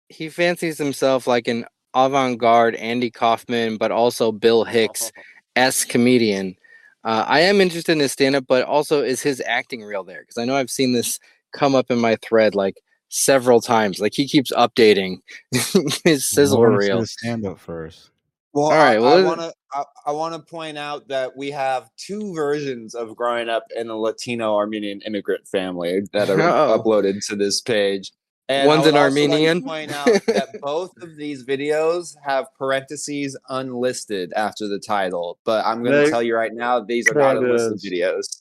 He 0.09 0.29
fancies 0.29 0.77
himself 0.77 1.27
like 1.27 1.47
an 1.47 1.65
avant-garde 1.93 2.75
Andy 2.75 3.11
Kaufman, 3.11 3.77
but 3.77 3.91
also 3.91 4.31
Bill 4.31 4.63
Hicks 4.63 5.11
s 5.55 5.85
comedian. 5.85 6.55
Uh, 7.03 7.25
I 7.27 7.41
am 7.41 7.59
interested 7.59 7.91
in 7.91 7.99
his 7.99 8.11
stand-up, 8.13 8.45
but 8.47 8.63
also 8.63 9.03
is 9.03 9.21
his 9.21 9.41
acting 9.45 9.83
real 9.83 10.03
there? 10.03 10.21
Because 10.21 10.37
I 10.37 10.45
know 10.45 10.55
I've 10.55 10.69
seen 10.71 10.93
this 10.93 11.19
come 11.53 11.75
up 11.75 11.91
in 11.91 11.99
my 11.99 12.15
thread 12.17 12.55
like 12.55 12.75
several 13.09 13.61
times. 13.61 13.99
Like 13.99 14.13
he 14.13 14.27
keeps 14.27 14.51
updating 14.53 15.17
his 15.51 16.23
sizzler 16.23 16.77
reel. 16.77 17.05
Stand 17.05 17.45
up 17.45 17.59
first. 17.59 18.09
Well, 18.53 18.65
All 18.65 18.71
I- 18.71 18.99
well, 18.99 19.17
I 19.17 19.23
want 19.23 19.39
to. 19.41 19.53
I, 19.73 19.83
I 20.05 20.11
want 20.11 20.35
to 20.35 20.39
point 20.39 20.77
out 20.77 21.07
that 21.07 21.35
we 21.35 21.49
have 21.49 21.89
two 21.97 22.33
versions 22.35 22.93
of 22.93 23.15
growing 23.15 23.49
up 23.49 23.63
in 23.75 23.89
a 23.89 23.97
Latino 23.97 24.55
Armenian 24.55 25.01
immigrant 25.01 25.47
family 25.47 26.01
that 26.13 26.29
are 26.29 26.39
Uh-oh. 26.39 26.79
uploaded 26.85 27.25
to 27.27 27.35
this 27.35 27.59
page. 27.59 28.11
And 28.49 28.67
One's 28.67 28.85
would 28.85 28.93
an 28.93 28.97
also 28.97 29.05
like 29.09 29.15
to 29.15 29.21
Armenian. 29.31 29.63
point 29.63 29.91
out 29.93 30.05
that 30.27 30.59
both 30.61 30.91
of 31.01 31.15
these 31.15 31.45
videos 31.45 32.13
have 32.25 32.47
parentheses 32.57 33.37
unlisted 33.49 34.33
after 34.35 34.67
the 34.67 34.79
title, 34.79 35.39
but 35.45 35.65
I'm 35.65 35.81
going 35.83 36.03
to 36.05 36.09
tell 36.11 36.21
you 36.21 36.35
right 36.35 36.53
now 36.53 36.81
these 36.81 37.07
are 37.09 37.13
not 37.13 37.37
unlisted 37.37 37.73
is- 37.75 37.85
videos. 37.85 38.39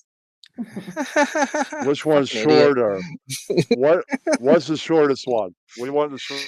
Which 1.87 2.05
one's 2.05 2.31
idiot. 2.35 2.51
shorter? 2.51 3.01
what 3.77 4.05
What's 4.39 4.67
the 4.67 4.77
shortest 4.77 5.27
one? 5.27 5.55
We 5.81 5.89
want 5.89 6.11
the 6.13 6.19
short. 6.19 6.45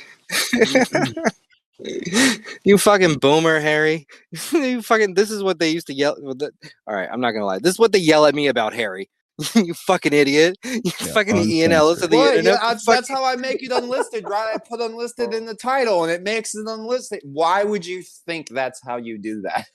you 2.65 2.77
fucking 2.79 3.19
boomer, 3.19 3.61
Harry. 3.61 4.07
you 4.53 4.83
fucking. 4.83 5.15
This 5.15 5.31
is 5.31 5.43
what 5.43 5.59
they 5.59 5.71
used 5.71 5.87
to 5.89 5.95
yell. 5.95 6.17
All 6.23 6.95
right, 6.95 7.09
I'm 7.11 7.21
not 7.21 7.33
gonna 7.33 7.47
lie. 7.47 7.59
This 7.61 7.73
is 7.73 7.79
what 7.79 7.93
they 7.93 7.99
yell 7.99 8.27
at 8.27 8.35
me 8.35 8.47
about 8.49 8.75
Harry. 8.75 9.09
you 9.55 9.74
fucking 9.74 10.12
idiot. 10.12 10.57
You 10.64 10.80
Yeah, 11.01 11.12
fucking 11.12 11.37
Ian 11.37 11.72
Ellis 11.72 12.03
of 12.03 12.11
the 12.11 12.16
What? 12.16 12.37
internet. 12.37 12.61
Yeah, 12.62 12.68
that's, 12.68 12.87
that's 12.87 13.09
how 13.09 13.24
I 13.24 13.37
make 13.39 13.62
it 13.62 13.72
unlisted, 13.72 14.28
right? 14.28 14.55
I 14.55 14.59
put 14.59 14.80
unlisted 14.80 15.35
oh. 15.35 15.37
in 15.37 15.47
the 15.47 15.55
title 15.55 16.05
and 16.05 16.12
it 16.12 16.22
makes 16.22 16.55
it 16.55 16.66
unlisted. 16.66 17.20
Why 17.24 17.64
would 17.64 17.85
you 17.85 18.03
think 18.26 18.49
that's 18.51 18.80
how 18.85 18.97
you 18.97 19.18
do 19.18 19.43
that? 19.43 19.66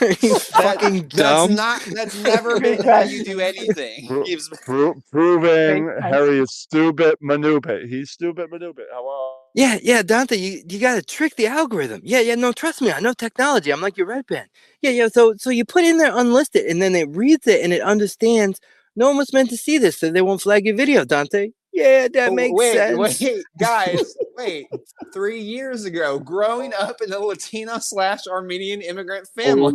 That- 0.00 0.42
fucking 0.52 1.08
that's 1.08 1.14
dumb. 1.16 1.54
not 1.54 1.82
that's 1.92 2.20
never 2.22 2.60
been 2.60 2.82
how 2.82 3.02
you 3.02 3.24
do 3.24 3.40
anything. 3.40 4.08
Pro- 4.08 4.24
Pro- 4.64 5.02
proving 5.10 5.94
Harry 6.02 6.38
is 6.40 6.52
stupid 6.52 7.16
manupit. 7.22 7.88
He's 7.88 8.10
stupid 8.10 8.50
manupit. 8.50 8.86
Hello. 8.92 9.36
Yeah, 9.54 9.78
yeah, 9.82 10.02
Dante, 10.02 10.36
you, 10.36 10.62
you 10.68 10.78
gotta 10.78 11.02
trick 11.02 11.36
the 11.36 11.46
algorithm. 11.46 12.00
Yeah, 12.04 12.20
yeah, 12.20 12.36
no, 12.36 12.52
trust 12.52 12.80
me, 12.82 12.92
I 12.92 13.00
know 13.00 13.12
technology. 13.12 13.72
I'm 13.72 13.80
like 13.80 13.96
your 13.96 14.06
red 14.06 14.26
band. 14.26 14.48
Yeah, 14.82 14.90
yeah. 14.90 15.08
So 15.08 15.34
so 15.38 15.50
you 15.50 15.64
put 15.64 15.84
in 15.84 15.98
there 15.98 16.12
unlisted 16.16 16.66
and 16.66 16.80
then 16.80 16.94
it 16.94 17.08
reads 17.10 17.46
it 17.46 17.62
and 17.62 17.72
it 17.72 17.82
understands 17.82 18.60
no 19.00 19.08
one 19.08 19.16
was 19.16 19.32
meant 19.32 19.48
to 19.48 19.56
see 19.56 19.78
this, 19.78 19.98
so 19.98 20.10
they 20.10 20.20
won't 20.20 20.42
flag 20.42 20.66
your 20.66 20.76
video, 20.76 21.06
Dante. 21.06 21.52
Yeah, 21.72 22.06
that 22.12 22.30
Oh, 22.30 22.34
makes 22.34 22.52
wait, 22.54 22.72
sense. 22.74 23.20
Wait, 23.22 23.44
guys, 23.58 24.14
wait. 24.36 24.66
Three 25.14 25.40
years 25.40 25.86
ago, 25.86 26.18
growing 26.18 26.74
up 26.74 27.00
in 27.00 27.10
a 27.10 27.18
Latino 27.18 27.78
slash 27.78 28.26
Armenian 28.28 28.82
immigrant 28.82 29.26
family. 29.34 29.72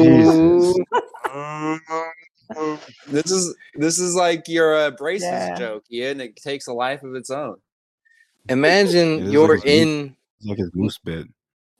Jesus. 0.00 0.74
This 3.08 3.30
is 3.30 3.54
this 3.76 3.98
is 3.98 4.14
like 4.14 4.46
your 4.46 4.74
uh, 4.76 4.90
braces 4.90 5.28
Yeah. 5.30 5.54
joke, 5.56 5.84
Ian. 5.90 6.20
It 6.20 6.36
takes 6.36 6.66
a 6.66 6.72
life 6.72 7.02
of 7.02 7.14
its 7.14 7.30
own. 7.30 7.56
Imagine 8.50 9.18
It 9.18 9.24
is 9.24 9.32
you're 9.32 9.56
like 9.56 9.66
in 9.66 10.16
like 10.44 10.58
his 10.58 10.68
goose 10.70 10.98
bit. 11.02 11.26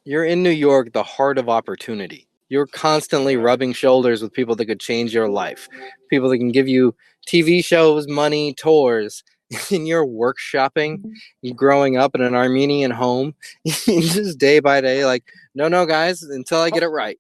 you're 0.05 0.25
in 0.25 0.43
New 0.43 0.51
York, 0.51 0.93
the 0.93 1.03
heart 1.03 1.37
of 1.39 1.49
opportunity. 1.51 2.27
You're 2.53 2.67
constantly 2.67 3.39
rubbing 3.39 3.73
shoulders 3.73 4.21
with 4.21 4.31
people 4.35 4.55
that 4.57 4.67
could 4.67 4.79
change 4.79 5.15
your 5.15 5.27
life, 5.27 5.71
people 6.11 6.29
that 6.29 6.37
can 6.37 6.53
give 6.53 6.69
you 6.69 6.95
TV 7.27 7.65
shows, 7.65 8.07
money, 8.07 8.53
tours. 8.53 9.25
And 9.71 9.87
you're 9.87 10.07
workshopping, 10.07 11.03
you 11.43 11.53
growing 11.55 11.97
up 11.99 12.15
in 12.15 12.21
an 12.23 12.35
Armenian 12.35 12.91
home, 12.91 13.35
just 13.67 14.39
day 14.39 14.61
by 14.61 14.81
day, 14.81 15.05
like, 15.05 15.25
no, 15.55 15.69
no, 15.69 15.85
guys, 15.85 16.23
until 16.23 16.61
I 16.61 16.71
get 16.71 16.83
it 16.83 16.89
right. 16.89 17.19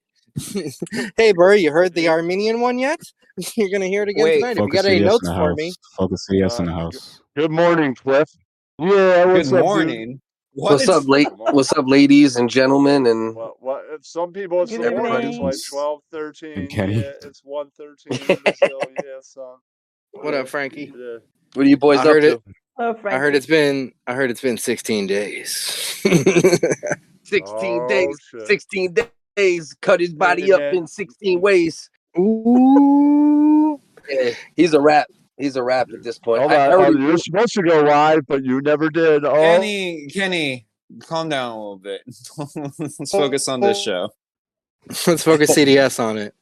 hey, 1.19 1.33
Burr, 1.33 1.55
you 1.57 1.71
heard 1.71 1.95
the 1.95 2.09
Armenian 2.09 2.61
one 2.61 2.79
yet? 2.79 3.01
You're 3.57 3.69
gonna 3.71 3.87
hear 3.87 4.03
it 4.03 4.09
again 4.11 4.25
Wait, 4.25 4.35
tonight. 4.41 4.57
If 4.59 4.67
you 4.67 4.69
got 4.71 4.85
any 4.87 5.01
CDS 5.01 5.07
notes 5.07 5.29
in 5.29 5.35
the 5.35 5.39
for 5.41 5.49
house. 5.49 5.57
me, 5.59 5.73
Focus 5.97 6.27
CDS 6.31 6.59
in 6.61 6.65
the 6.67 6.73
Uh, 6.73 6.77
house. 6.77 7.21
Good 7.37 7.51
morning, 7.51 7.95
Cliff. 7.95 8.29
Yeah, 8.79 9.25
what's 9.27 9.51
Good 9.51 9.59
up, 9.59 9.65
dude? 9.65 9.65
morning. 9.65 10.21
What's 10.55 10.87
What? 10.87 10.97
up, 10.97 11.09
late? 11.09 11.29
What's 11.37 11.73
up, 11.73 11.87
ladies 11.87 12.37
and 12.37 12.49
gentlemen? 12.51 13.07
And 13.07 13.35
What, 13.35 13.57
what, 13.62 13.62
some 14.03 14.33
people 14.33 14.63
it's 14.63 14.77
Good 14.77 14.97
morning. 14.97 15.29
It's 15.29 15.39
like 15.39 15.55
12, 15.71 16.01
13. 16.11 16.67
Kenny. 16.69 16.95
Yeah, 17.01 17.13
it's 17.23 17.41
1 17.45 17.71
13. 17.77 18.19
so, 18.57 18.81
yeah, 19.05 19.19
son. 19.21 19.57
what 20.13 20.35
up, 20.35 20.49
Frankie? 20.49 20.93
Yeah. 20.97 21.19
what 21.55 21.67
are 21.67 21.69
you 21.69 21.77
boys 21.77 21.99
I 21.99 22.03
up 22.03 22.07
heard 22.09 22.21
to? 22.23 22.33
it. 22.33 22.43
Oh, 22.79 22.97
I 23.05 23.19
heard 23.19 23.35
it's 23.35 23.47
been 23.47 23.93
I 24.07 24.15
heard 24.15 24.31
it's 24.31 24.41
been 24.41 24.57
16 24.57 25.07
days. 25.07 25.55
16 26.03 27.43
Oh, 27.47 27.89
days. 27.89 28.17
shit. 28.31 28.47
16 28.47 28.97
days. 29.37 29.75
Cut 29.81 30.01
his 30.01 30.15
body 30.15 30.53
up 30.53 30.61
Yeah. 30.61 30.73
in 30.79 30.87
16 30.87 31.41
ways. 31.41 31.91
Ooh. 32.19 33.81
Yeah, 34.09 34.31
he's 34.57 34.75
a 34.75 34.81
rap. 34.81 35.07
He's 35.39 35.57
a 35.57 35.63
rap 35.63 35.89
at 35.95 36.03
this 36.03 36.19
point. 36.19 36.41
Hold 36.41 36.53
I 36.53 36.71
on. 36.73 36.81
heard 36.81 36.97
oh, 36.97 36.99
you're 36.99 37.19
supposed 37.19 37.53
to 37.55 37.63
go 37.63 37.81
live, 37.81 38.21
but 38.29 38.45
you 38.45 38.61
never 38.61 38.91
did. 38.91 39.25
Oh, 39.25 39.33
Kenny, 39.35 40.07
Kenny, 40.13 40.67
calm 41.01 41.29
down 41.29 41.53
a 41.53 41.57
little 41.57 41.79
bit. 41.79 42.03
Let's 42.79 43.11
focus 43.11 43.49
on 43.49 43.61
this 43.61 43.81
show. 43.81 44.11
Let's 45.07 45.25
focus 45.25 45.51
CDS 45.57 46.01
on 46.03 46.19
it. 46.19 46.35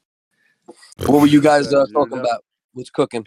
what 1.07 1.21
were 1.21 1.27
you 1.27 1.41
guys 1.41 1.73
uh, 1.73 1.87
talking 1.93 2.19
about? 2.19 2.45
What's 2.73 2.91
cooking? 2.91 3.27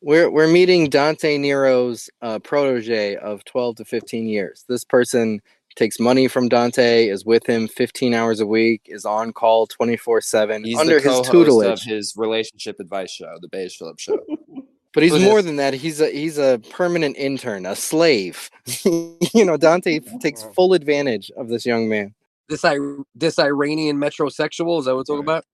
We're 0.00 0.30
we're 0.30 0.48
meeting 0.48 0.90
Dante 0.90 1.38
Nero's 1.38 2.10
uh, 2.20 2.38
protege 2.38 3.16
of 3.16 3.44
12 3.44 3.76
to 3.76 3.84
15 3.84 4.28
years. 4.28 4.64
This 4.68 4.84
person 4.84 5.40
takes 5.76 5.98
money 5.98 6.28
from 6.28 6.48
Dante, 6.48 7.08
is 7.08 7.24
with 7.24 7.46
him 7.46 7.66
15 7.68 8.14
hours 8.14 8.40
a 8.40 8.46
week, 8.46 8.82
is 8.86 9.04
on 9.04 9.32
call 9.32 9.66
24 9.66 10.20
seven 10.20 10.64
He's 10.64 10.78
under 10.78 11.00
the 11.00 11.10
his 11.10 11.28
tutelage. 11.28 11.80
of 11.80 11.82
his 11.82 12.14
relationship 12.16 12.78
advice 12.80 13.10
show, 13.10 13.34
the 13.40 13.48
Beige 13.48 13.76
Phillips 13.76 14.02
Show. 14.02 14.18
But 14.94 15.02
he's 15.02 15.20
more 15.20 15.42
than 15.42 15.56
that. 15.56 15.74
He's 15.74 16.00
a 16.00 16.08
he's 16.10 16.38
a 16.38 16.60
permanent 16.70 17.16
intern, 17.16 17.66
a 17.66 17.74
slave. 17.74 18.48
you 18.84 19.44
know, 19.44 19.56
Dante 19.56 19.98
takes 20.20 20.44
full 20.54 20.72
advantage 20.72 21.32
of 21.36 21.48
this 21.48 21.66
young 21.66 21.88
man. 21.88 22.14
This 22.48 22.64
I 22.64 22.78
this 23.14 23.40
Iranian 23.40 23.96
metrosexual? 23.96 24.78
Is 24.78 24.84
that 24.84 24.92
what 24.92 24.98
we're 24.98 25.02
talking 25.02 25.24
about? 25.24 25.44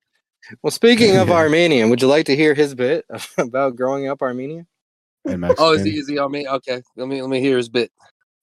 Well, 0.62 0.70
speaking 0.70 1.16
of 1.16 1.30
Armenian, 1.30 1.88
would 1.88 2.02
you 2.02 2.08
like 2.08 2.26
to 2.26 2.36
hear 2.36 2.52
his 2.52 2.74
bit 2.74 3.06
about 3.38 3.76
growing 3.76 4.08
up 4.08 4.20
Armenian? 4.20 4.66
Oh, 5.26 5.32
is 5.32 5.38
Mexican. 5.38 5.86
he 5.86 5.98
is 5.98 6.08
he 6.08 6.18
on 6.18 6.30
me? 6.32 6.46
Okay. 6.46 6.82
Let 6.96 7.08
me 7.08 7.22
let 7.22 7.30
me 7.30 7.40
hear 7.40 7.56
his 7.56 7.70
bit. 7.70 7.90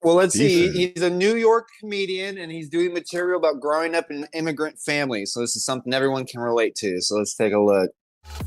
Well, 0.02 0.16
let's 0.16 0.34
see. 0.34 0.72
Decent. 0.72 0.96
He's 0.96 1.04
a 1.04 1.10
New 1.10 1.36
York 1.36 1.68
comedian 1.80 2.40
and 2.40 2.52
he's 2.52 2.70
doing 2.70 2.94
material 2.94 3.40
about 3.40 3.60
growing 3.60 3.94
up 3.94 4.10
in 4.10 4.24
an 4.24 4.28
immigrant 4.34 4.80
family. 4.80 5.26
So 5.28 5.42
this 5.42 5.56
is 5.56 5.64
something 5.64 5.94
everyone 5.94 6.26
can 6.26 6.40
relate 6.40 6.76
to. 6.76 7.02
So 7.02 7.16
let's 7.18 7.36
take 7.36 7.54
a 7.54 7.60
look. 7.60 7.92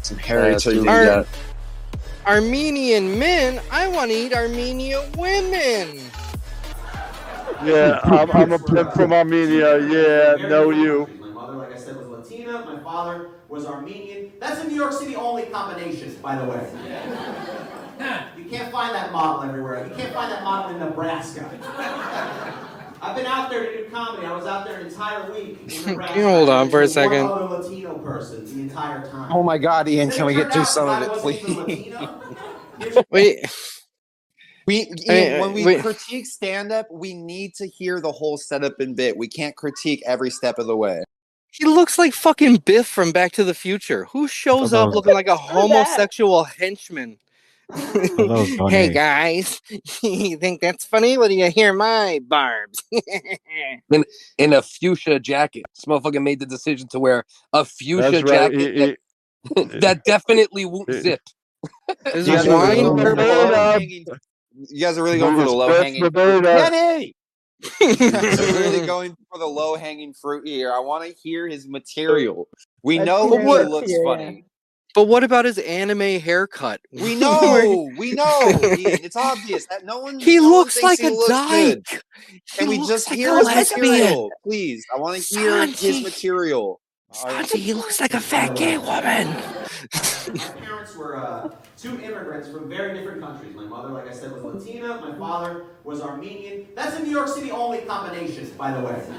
Some 0.02 0.18
Harry 0.18 0.52
Let's 0.52 0.64
Armenian 2.26 3.18
men, 3.18 3.60
I 3.70 3.88
want 3.88 4.10
to 4.10 4.16
eat 4.16 4.32
Armenian 4.34 5.10
women. 5.12 6.00
yeah, 7.64 8.00
I'm, 8.04 8.30
I'm 8.32 8.52
a 8.52 8.58
pimp 8.58 8.92
from 8.92 9.12
Armenia. 9.12 9.78
Yeah, 9.80 10.36
know 10.46 10.70
you. 10.70 11.08
My 11.22 11.32
mother, 11.32 11.56
like 11.56 11.72
I 11.72 11.76
said, 11.76 11.96
was 11.96 12.08
Latina. 12.08 12.64
My 12.64 12.78
father 12.82 13.30
was 13.48 13.66
Armenian. 13.66 14.32
That's 14.40 14.62
a 14.64 14.68
New 14.68 14.74
York 14.74 14.92
City 14.92 15.16
only 15.16 15.44
combination, 15.44 16.16
by 16.22 16.36
the 16.36 16.44
way. 16.44 16.70
You 18.36 18.46
can't 18.46 18.72
find 18.72 18.94
that 18.94 19.12
model 19.12 19.42
everywhere. 19.42 19.86
You 19.86 19.94
can't 19.94 20.12
find 20.14 20.32
that 20.32 20.42
model 20.42 20.72
in 20.72 20.78
Nebraska. 20.80 21.50
I've 23.02 23.16
been 23.16 23.26
out 23.26 23.50
there 23.50 23.64
to 23.64 23.84
do 23.84 23.90
comedy. 23.90 24.26
I 24.26 24.36
was 24.36 24.46
out 24.46 24.66
there 24.66 24.80
an 24.80 24.86
entire 24.86 25.32
week 25.32 25.58
in 25.86 25.98
Nebraska. 25.98 26.18
you 26.18 26.24
hold 26.24 26.48
on 26.48 26.68
for 26.68 26.82
a 26.82 26.88
second? 26.88 27.30
one 27.30 27.32
second? 27.32 27.50
Latino 27.64 27.94
person 27.98 28.44
the 28.46 28.60
entire 28.60 29.02
time. 29.08 29.28
Oh 29.30 29.42
my 29.42 29.58
God, 29.58 29.88
Ian, 29.88 30.10
can 30.10 30.26
we 30.26 30.34
get 30.34 30.44
turned 30.44 30.52
through 30.52 30.64
some 30.66 30.88
of 30.88 31.00
it, 31.00 31.12
please? 31.14 31.98
Wait, 33.10 33.38
We 34.66 34.92
Hey, 35.06 35.26
Ian, 35.28 35.36
uh, 35.36 35.40
when 35.40 35.52
we 35.52 35.64
wait. 35.64 35.80
critique 35.80 36.26
stand 36.26 36.72
up, 36.72 36.86
we 36.90 37.14
need 37.14 37.54
to 37.56 37.66
hear 37.66 38.00
the 38.00 38.12
whole 38.12 38.36
setup 38.36 38.80
and 38.80 38.94
bit. 38.96 39.16
We 39.16 39.28
can't 39.28 39.56
critique 39.56 40.02
every 40.06 40.30
step 40.30 40.58
of 40.58 40.66
the 40.66 40.76
way. 40.76 41.02
he 41.52 41.64
looks 41.64 41.98
like 41.98 42.12
fucking 42.14 42.56
Biff 42.58 42.86
from 42.86 43.12
Back 43.12 43.32
to 43.32 43.44
the 43.44 43.54
Future. 43.54 44.04
Who 44.06 44.28
shows 44.28 44.72
up 44.72 44.94
looking 44.94 45.14
like 45.14 45.26
a 45.26 45.36
homosexual 45.36 46.44
henchman? 46.44 47.18
Oh, 47.72 48.06
Hello, 48.16 48.66
hey 48.68 48.92
guys, 48.92 49.60
you 50.02 50.36
think 50.36 50.60
that's 50.60 50.84
funny? 50.84 51.16
What 51.18 51.28
do 51.28 51.34
you 51.34 51.50
hear 51.50 51.72
my 51.72 52.20
barbs? 52.26 52.82
In 54.38 54.52
a 54.52 54.62
fuchsia 54.62 55.20
jacket. 55.20 55.64
This 55.74 55.84
motherfucker 55.84 56.22
made 56.22 56.40
the 56.40 56.46
decision 56.46 56.88
to 56.88 56.98
wear 56.98 57.24
a 57.52 57.64
fuchsia 57.64 58.10
That's 58.10 58.22
right. 58.24 58.52
jacket 58.52 58.60
He- 58.60 58.80
he- 58.80 58.96
that, 59.64 59.80
that 59.80 60.04
definitely 60.04 60.64
won't 60.64 60.92
He- 60.92 61.00
zip. 61.00 61.20
Is 62.14 62.26
You 62.26 62.34
guys, 62.34 62.46
are 62.46 62.50
really 62.50 62.82
wine 62.82 62.84
going 62.84 62.98
for 62.98 63.10
the 63.10 63.16
purple? 63.16 63.24
low 63.26 63.72
hanging, 63.72 64.06
you 64.68 64.80
guys 64.80 64.98
are 64.98 65.02
really 65.02 65.18
going 65.18 65.36
for 65.36 65.44
the 65.44 65.50
Louis 65.50 65.56
low 65.56 65.82
hanging 65.82 66.02
Roberta. 66.02 66.70
Kenny! 66.70 67.14
You 67.80 68.10
guys 68.10 68.40
are 68.40 68.58
really 68.58 68.86
going 68.86 69.16
for 69.30 69.38
the 69.38 69.46
low 69.46 69.76
hanging 69.76 70.14
fruit 70.14 70.46
here. 70.48 70.72
I 70.72 70.78
want 70.80 71.04
to 71.04 71.14
hear 71.22 71.46
his 71.48 71.68
material. 71.68 72.48
We 72.82 72.98
know 72.98 73.28
hear 73.28 73.62
he 73.62 73.64
looks 73.68 73.90
yeah. 73.90 73.98
funny. 74.04 74.44
But 74.94 75.04
what 75.04 75.22
about 75.24 75.44
his 75.44 75.58
anime 75.58 76.20
haircut? 76.20 76.80
We 76.92 77.14
know, 77.14 77.90
we 77.96 78.12
know. 78.12 78.40
Ian. 78.62 79.00
It's 79.04 79.16
obvious 79.16 79.66
that 79.66 79.84
no 79.84 80.00
one. 80.00 80.18
He 80.20 80.36
no 80.36 80.48
looks 80.48 80.74
thinks 80.74 80.82
like 80.84 81.00
he 81.00 81.06
a 81.06 81.10
looks 81.10 81.28
good. 81.28 81.84
dyke. 81.84 82.02
Can 82.56 82.68
He 82.70 82.78
we 82.78 82.86
just 82.86 83.08
like 83.08 83.16
hear 83.18 83.36
his 83.38 83.46
lesbian. 83.46 83.80
material, 83.86 84.30
please? 84.42 84.84
I 84.94 84.98
want 84.98 85.22
to 85.22 85.34
hear 85.38 85.66
his 85.66 85.80
Sanji. 85.80 86.02
material. 86.02 86.80
Sanji, 87.12 87.56
he 87.58 87.72
looks 87.74 88.00
like 88.00 88.14
a 88.14 88.20
fat 88.20 88.54
gay 88.56 88.78
woman. 88.78 89.28
My 90.36 90.60
parents 90.60 90.94
were 90.96 91.16
uh, 91.16 91.48
two 91.80 91.98
immigrants 92.00 92.48
from 92.48 92.68
very 92.68 92.92
different 92.98 93.22
countries. 93.22 93.54
My 93.54 93.64
mother, 93.64 93.88
like 93.88 94.06
I 94.08 94.12
said, 94.12 94.32
was 94.32 94.42
Latina. 94.42 95.00
My 95.00 95.16
father 95.16 95.64
was 95.84 96.00
Armenian. 96.02 96.66
That's 96.74 96.96
a 96.96 97.02
New 97.02 97.10
York 97.10 97.28
City 97.28 97.50
only 97.50 97.78
combination, 97.82 98.50
by 98.58 98.72
the 98.72 98.80
way. 98.80 99.02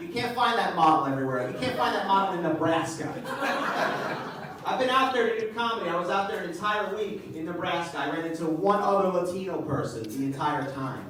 You 0.00 0.06
can't 0.10 0.36
find 0.36 0.56
that 0.56 0.76
model 0.76 1.06
everywhere. 1.12 1.50
You 1.50 1.58
can't 1.58 1.76
find 1.76 1.92
that 1.92 2.06
model 2.06 2.36
in 2.36 2.44
Nebraska. 2.44 3.12
I've 4.64 4.78
been 4.78 4.88
out 4.88 5.12
there 5.12 5.34
to 5.34 5.40
do 5.40 5.48
comedy. 5.52 5.90
I 5.90 5.98
was 5.98 6.10
out 6.10 6.28
there 6.30 6.44
an 6.44 6.50
entire 6.50 6.94
week 6.94 7.34
in 7.34 7.44
Nebraska. 7.46 7.98
I 7.98 8.10
ran 8.10 8.24
into 8.24 8.44
one 8.46 8.80
other 8.80 9.08
Latino 9.08 9.60
person 9.62 10.04
the 10.04 10.24
entire 10.26 10.70
time. 10.72 11.04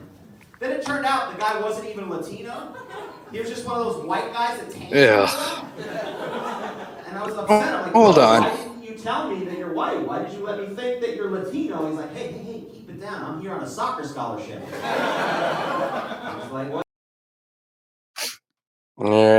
Then 0.61 0.73
it 0.73 0.83
turned 0.85 1.05
out 1.05 1.31
the 1.35 1.39
guy 1.39 1.61
wasn't 1.61 1.91
even 1.91 2.09
Latino. 2.09 2.75
He 3.31 3.39
was 3.39 3.51
just 3.51 3.67
one 3.67 3.79
of 3.79 3.85
those 3.85 4.03
white 4.07 4.33
guys 4.33 4.59
that 4.61 4.71
tan. 4.71 4.89
Yeah. 4.93 5.65
And 7.07 7.19
I 7.19 7.23
was 7.27 7.35
upset. 7.37 7.75
I'm 7.75 7.83
like, 7.83 7.93
Hold 7.93 8.15
"Bro, 8.15 8.25
on. 8.25 8.68
Tell 9.03 9.31
me 9.31 9.45
that 9.45 9.57
you're 9.57 9.73
white? 9.73 10.01
Why 10.01 10.23
did 10.23 10.33
you 10.33 10.45
let 10.45 10.59
me 10.59 10.75
think 10.75 11.01
that 11.03 11.15
you're 11.15 11.31
Latino? 11.31 11.89
He's 11.89 11.99
like, 11.99 12.13
hey, 12.15 12.33
hey, 12.33 12.39
hey, 12.43 12.65
keep 12.73 12.91
it 12.91 13.01
down. 13.01 13.25
I'm 13.25 13.41
here 13.41 13.53
on 13.53 13.63
a 13.63 13.69
soccer 13.69 14.05
scholarship. 14.05 14.63
I 14.83 16.41
was 16.43 16.53
like, 16.53 16.73
what? 16.73 16.83
Right. 18.97 19.38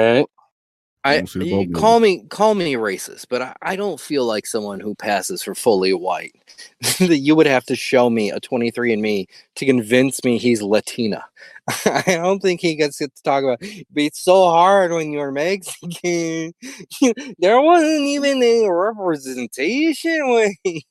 I 1.06 1.24
you 1.40 1.70
call 1.74 2.00
me 2.02 2.26
call 2.30 2.56
me 2.56 2.74
racist, 2.74 3.28
but 3.30 3.42
I, 3.42 3.56
I 3.62 3.76
don't 3.78 4.00
feel 4.00 4.26
like 4.26 4.46
someone 4.46 4.82
who 4.82 4.96
passes 4.96 5.42
for 5.42 5.56
fully 5.56 5.94
white. 5.94 6.34
that 7.00 7.20
you 7.20 7.36
would 7.36 7.46
have 7.48 7.64
to 7.66 7.76
show 7.76 8.10
me 8.10 8.32
a 8.32 8.40
23andMe 8.42 9.28
to 9.56 9.66
convince 9.66 10.24
me 10.26 10.38
he's 10.38 10.62
Latina. 10.62 11.24
I 11.86 12.04
don't 12.08 12.42
think 12.42 12.60
he 12.62 12.76
gets 12.76 12.98
to 12.98 13.10
talk 13.24 13.44
about. 13.44 13.60
But 13.62 14.04
it's 14.04 14.22
so 14.24 14.46
hard 14.50 14.92
when 14.92 15.12
you're 15.12 15.32
Mexican. 15.32 16.54
there 17.40 17.62
wasn't 17.62 18.02
even 18.02 18.44
a 18.44 18.68
representation. 18.70 20.30
Way. 20.34 20.84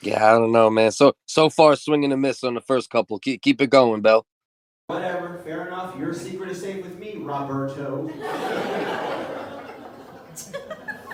Yeah, 0.00 0.24
I 0.26 0.38
don't 0.38 0.52
know, 0.52 0.70
man. 0.70 0.92
So 0.92 1.14
so 1.26 1.50
far, 1.50 1.74
swinging 1.76 2.12
and 2.12 2.14
a 2.14 2.16
miss 2.16 2.44
on 2.44 2.54
the 2.54 2.60
first 2.60 2.90
couple. 2.90 3.18
Keep 3.18 3.42
keep 3.42 3.60
it 3.60 3.70
going, 3.70 4.00
Bell. 4.00 4.24
Whatever, 4.88 5.40
fair 5.44 5.66
enough. 5.66 5.94
Your 5.96 6.14
secret 6.14 6.50
is 6.50 6.60
safe 6.60 6.82
with 6.84 6.98
me, 6.98 7.18
Roberto. 7.18 8.08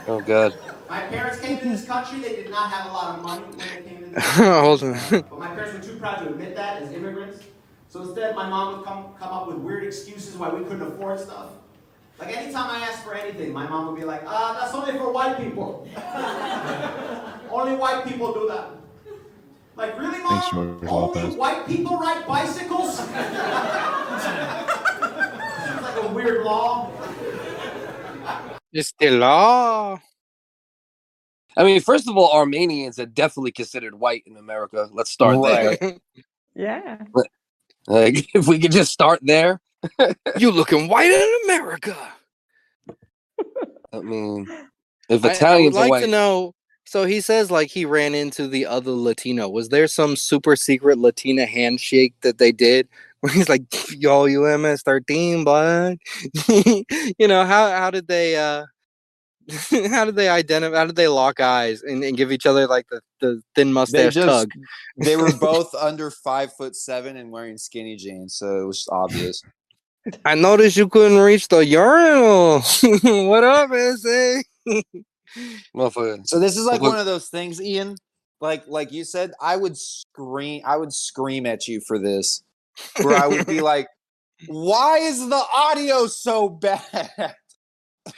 Oh 0.06 0.20
God. 0.20 0.54
My 0.88 1.00
parents 1.06 1.40
came 1.40 1.58
to 1.58 1.64
this 1.68 1.84
country. 1.86 2.20
They 2.20 2.36
did 2.36 2.50
not 2.50 2.70
have 2.70 2.90
a 2.90 2.92
lot 2.92 3.18
of 3.18 3.24
money 3.24 3.42
when 3.42 3.58
they 3.58 3.82
came 3.90 3.98
to 4.00 4.06
this 4.10 4.24
Hold 4.36 4.80
country. 4.80 5.18
on. 5.18 5.24
But 5.30 5.38
my 5.38 5.48
parents 5.54 5.72
were 5.74 5.80
too 5.92 5.98
proud 5.98 6.18
to 6.20 6.28
admit 6.28 6.54
that 6.56 6.82
as 6.82 6.92
immigrants. 6.92 7.42
So 7.88 8.02
instead, 8.02 8.34
my 8.36 8.48
mom 8.48 8.76
would 8.76 8.84
come, 8.86 9.06
come 9.18 9.32
up 9.32 9.46
with 9.46 9.56
weird 9.58 9.84
excuses 9.84 10.36
why 10.36 10.48
we 10.50 10.62
couldn't 10.64 10.82
afford 10.82 11.20
stuff. 11.20 11.50
Like 12.18 12.36
anytime 12.36 12.70
I 12.70 12.80
asked 12.86 13.02
for 13.02 13.14
anything, 13.14 13.52
my 13.52 13.66
mom 13.66 13.86
would 13.88 13.96
be 13.96 14.04
like, 14.04 14.22
ah, 14.26 14.56
that's 14.60 14.74
only 14.74 14.92
for 14.92 15.10
white 15.12 15.36
people. 15.38 15.88
only 17.50 17.76
white 17.76 18.04
people 18.06 18.32
do 18.32 18.46
that. 18.48 18.70
Like, 19.76 19.98
really, 19.98 20.18
mom? 20.22 20.40
Thanks, 20.40 20.54
only 20.54 20.86
Lopez. 20.86 21.34
white 21.34 21.66
people 21.66 21.96
ride 21.98 22.24
bicycles? 22.28 22.96
Seems 22.98 23.08
like 25.82 25.96
a 26.04 26.08
weird 26.14 26.44
law. 26.44 26.90
It's 28.74 28.92
the 28.98 29.10
law. 29.10 30.00
I 31.56 31.62
mean, 31.62 31.80
first 31.80 32.08
of 32.08 32.16
all, 32.16 32.32
Armenians 32.32 32.98
are 32.98 33.06
definitely 33.06 33.52
considered 33.52 33.94
white 33.94 34.24
in 34.26 34.36
America. 34.36 34.88
Let's 34.92 35.10
start 35.10 35.40
there. 35.42 35.96
Yeah. 36.56 36.98
Like, 37.88 38.28
if 38.34 38.46
we 38.46 38.60
could 38.60 38.70
just 38.70 38.92
start 38.92 39.18
there. 39.22 39.60
you 40.38 40.50
looking 40.52 40.86
white 40.86 41.10
in 41.10 41.40
America. 41.46 41.96
I 43.92 43.98
mean, 43.98 44.46
if 45.08 45.24
I- 45.24 45.32
Italians 45.32 45.76
I, 45.76 45.80
would 45.80 45.82
like 45.82 45.90
white, 45.90 46.00
to 46.02 46.06
know. 46.06 46.54
So 46.84 47.06
he 47.06 47.20
says 47.20 47.50
like 47.50 47.70
he 47.70 47.84
ran 47.84 48.14
into 48.14 48.46
the 48.46 48.66
other 48.66 48.92
Latino. 48.92 49.48
Was 49.48 49.70
there 49.70 49.88
some 49.88 50.14
super 50.14 50.54
secret 50.54 50.96
Latina 50.96 51.44
handshake 51.44 52.14
that 52.20 52.38
they 52.38 52.52
did 52.52 52.88
where 53.24 53.32
he's 53.32 53.48
like, 53.48 53.62
"Yo, 53.96 54.26
you 54.26 54.40
MS13, 54.40 55.46
bud." 55.46 55.96
you 57.18 57.26
know 57.26 57.46
how 57.46 57.70
how 57.70 57.90
did 57.90 58.06
they 58.06 58.36
uh 58.36 58.66
how 59.90 60.04
did 60.04 60.14
they 60.14 60.28
identify? 60.28 60.76
How 60.76 60.84
did 60.84 60.96
they 60.96 61.08
lock 61.08 61.40
eyes 61.40 61.82
and, 61.82 62.04
and 62.04 62.18
give 62.18 62.30
each 62.30 62.44
other 62.44 62.66
like 62.66 62.84
the, 62.90 63.00
the 63.22 63.40
thin 63.54 63.68
They 63.68 63.72
mustache 63.72 64.12
just 64.12 64.28
tug? 64.28 64.50
they 64.98 65.16
were 65.16 65.32
both 65.40 65.74
under 65.74 66.10
five 66.10 66.52
foot 66.52 66.76
seven 66.76 67.16
and 67.16 67.30
wearing 67.30 67.56
skinny 67.56 67.96
jeans, 67.96 68.36
so 68.36 68.60
it 68.60 68.66
was 68.66 68.86
obvious. 68.92 69.40
I 70.26 70.34
noticed 70.34 70.76
you 70.76 70.86
couldn't 70.86 71.16
reach 71.16 71.48
the 71.48 71.64
urinal. 71.64 72.60
what 73.26 73.42
up, 73.42 73.70
SA? 73.70 74.42
motherfucker. 75.74 76.26
So 76.26 76.38
this 76.38 76.58
is 76.58 76.66
like 76.66 76.82
one 76.82 76.98
of 76.98 77.06
those 77.06 77.28
things, 77.30 77.58
Ian. 77.58 77.96
Like 78.42 78.68
like 78.68 78.92
you 78.92 79.04
said, 79.04 79.32
I 79.40 79.56
would 79.56 79.78
scream 79.78 80.60
I 80.66 80.76
would 80.76 80.92
scream 80.92 81.46
at 81.46 81.66
you 81.68 81.80
for 81.80 81.98
this. 81.98 82.43
Where 83.02 83.16
I 83.16 83.26
would 83.26 83.46
be 83.46 83.60
like, 83.72 83.88
why 84.46 84.98
is 84.98 85.28
the 85.28 85.42
audio 85.54 86.06
so 86.06 86.48
bad? 86.48 86.82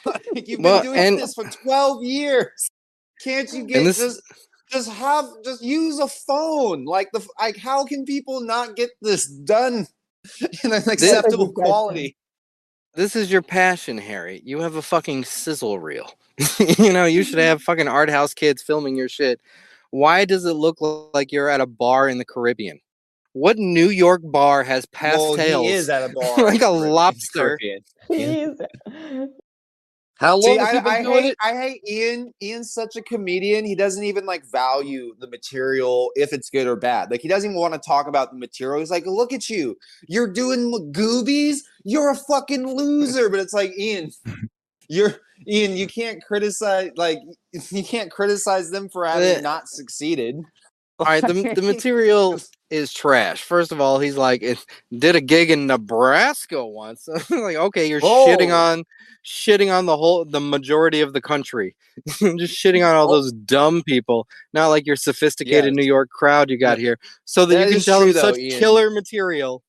like, 0.04 0.26
you've 0.34 0.58
been 0.58 0.62
Well, 0.62 0.82
doing 0.82 0.98
and- 0.98 1.18
this 1.18 1.34
for 1.34 1.44
12 1.44 2.02
years. 2.04 2.68
Can't 3.22 3.50
you 3.52 3.64
get 3.64 3.84
this- 3.84 3.98
just 3.98 4.20
just 4.70 4.90
have 4.90 5.26
just 5.44 5.62
use 5.62 5.98
a 6.00 6.08
phone? 6.08 6.84
Like 6.84 7.10
the 7.12 7.26
like 7.40 7.56
how 7.56 7.84
can 7.84 8.04
people 8.04 8.40
not 8.40 8.76
get 8.76 8.90
this 9.00 9.26
done 9.26 9.86
in 10.64 10.72
an 10.72 10.82
acceptable 10.88 11.52
question. 11.52 11.72
quality? 11.72 12.16
This 12.94 13.14
is 13.14 13.30
your 13.30 13.42
passion, 13.42 13.98
Harry. 13.98 14.40
You 14.44 14.60
have 14.60 14.74
a 14.76 14.82
fucking 14.82 15.24
sizzle 15.24 15.78
reel. 15.78 16.10
you 16.78 16.92
know, 16.92 17.04
you 17.04 17.22
should 17.22 17.38
have 17.38 17.62
fucking 17.62 17.88
art 17.88 18.08
house 18.10 18.32
kids 18.34 18.62
filming 18.62 18.96
your 18.96 19.08
shit. 19.08 19.40
Why 19.90 20.24
does 20.24 20.44
it 20.46 20.54
look 20.54 20.78
like 21.14 21.30
you're 21.30 21.48
at 21.50 21.60
a 21.60 21.66
bar 21.66 22.08
in 22.08 22.18
the 22.18 22.24
Caribbean? 22.24 22.80
What 23.36 23.58
New 23.58 23.90
York 23.90 24.22
bar 24.24 24.62
has 24.62 24.86
Well, 24.94 25.36
pastels 25.36 25.36
he 25.38 25.66
is 25.66 25.90
at 25.90 26.10
a 26.10 26.14
bar. 26.14 26.44
like 26.46 26.62
a 26.62 26.70
lobster? 26.70 27.58
Caribbean. 28.08 28.56
How 30.14 30.36
long 30.36 30.54
See, 30.54 30.56
have 30.56 30.76
I, 30.76 30.80
been 30.80 30.86
I 30.86 31.02
doing 31.02 31.22
hate, 31.24 31.30
it? 31.32 31.36
I 31.42 31.52
hate 31.54 31.82
Ian. 31.86 32.32
Ian's 32.42 32.72
such 32.72 32.96
a 32.96 33.02
comedian. 33.02 33.66
He 33.66 33.74
doesn't 33.74 34.02
even 34.04 34.24
like 34.24 34.50
value 34.50 35.14
the 35.20 35.26
material 35.26 36.10
if 36.14 36.32
it's 36.32 36.48
good 36.48 36.66
or 36.66 36.76
bad. 36.76 37.10
Like 37.10 37.20
he 37.20 37.28
doesn't 37.28 37.50
even 37.50 37.60
want 37.60 37.74
to 37.74 37.80
talk 37.86 38.06
about 38.06 38.32
the 38.32 38.38
material. 38.38 38.80
He's 38.80 38.90
like, 38.90 39.04
"Look 39.04 39.34
at 39.34 39.50
you, 39.50 39.76
you're 40.08 40.32
doing 40.32 40.72
Magoobies. 40.72 41.58
You're 41.84 42.08
a 42.08 42.16
fucking 42.16 42.66
loser." 42.66 43.28
But 43.28 43.40
it's 43.40 43.52
like, 43.52 43.78
Ian, 43.78 44.10
you're 44.88 45.16
Ian. 45.46 45.76
You 45.76 45.86
can't 45.86 46.24
criticize 46.24 46.92
like 46.96 47.18
you 47.70 47.84
can't 47.84 48.10
criticize 48.10 48.70
them 48.70 48.88
for 48.88 49.04
having 49.04 49.42
not 49.42 49.68
succeeded. 49.68 50.36
All 50.98 51.06
right, 51.06 51.20
the, 51.26 51.52
the 51.54 51.62
material 51.62 52.40
is 52.70 52.92
trash. 52.92 53.42
First 53.42 53.70
of 53.70 53.80
all, 53.80 53.98
he's 53.98 54.16
like, 54.16 54.42
it 54.42 54.64
did 54.96 55.14
a 55.14 55.20
gig 55.20 55.50
in 55.50 55.66
Nebraska 55.66 56.64
once. 56.64 57.06
like, 57.30 57.56
okay, 57.56 57.86
you're 57.88 58.00
shitting 58.00 58.50
Oh. 58.50 58.54
on 58.56 58.84
shitting 59.24 59.76
on 59.76 59.86
the 59.86 59.96
whole 59.96 60.24
the 60.24 60.40
majority 60.40 61.00
of 61.02 61.12
the 61.12 61.20
country. 61.20 61.76
Just 62.08 62.54
shitting 62.62 62.86
on 62.88 62.94
all 62.96 63.10
Oh. 63.10 63.16
those 63.16 63.32
dumb 63.32 63.82
people. 63.82 64.26
Not 64.54 64.68
like 64.68 64.86
your 64.86 64.96
sophisticated 64.96 65.74
Yes. 65.74 65.74
New 65.76 65.84
York 65.84 66.08
crowd 66.10 66.48
you 66.50 66.58
got 66.58 66.78
here. 66.78 66.98
So 67.26 67.44
that, 67.46 67.54
That 67.56 67.66
you 67.68 67.74
can 67.74 67.82
tell 67.82 68.00
true, 68.00 68.12
them 68.12 68.22
though, 68.22 68.32
such 68.32 68.38
Ian. 68.40 68.58
killer 68.58 68.90
material. 68.90 69.62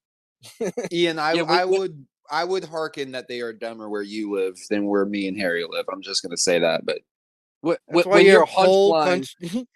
Ian, 0.92 1.20
I, 1.20 1.34
Yeah, 1.34 1.42
we- 1.44 1.50
I 1.56 1.66
would 1.66 2.06
I 2.30 2.44
would 2.44 2.64
hearken 2.66 3.12
that 3.14 3.28
they 3.28 3.40
are 3.42 3.54
dumber 3.54 3.90
where 3.90 4.02
you 4.02 4.32
live 4.34 4.56
than 4.70 4.86
where 4.88 5.06
me 5.06 5.28
and 5.28 5.38
Harry 5.38 5.66
live. 5.70 5.86
I'm 5.92 6.02
just 6.02 6.22
gonna 6.24 6.38
say 6.38 6.60
that, 6.60 6.86
but 6.86 7.00
Wh- 7.66 7.72
That's 7.90 8.04
wh- 8.04 8.08
why 8.08 8.16
when 8.18 8.26
your 8.26 8.46
whole 8.46 8.94
country 9.04 9.68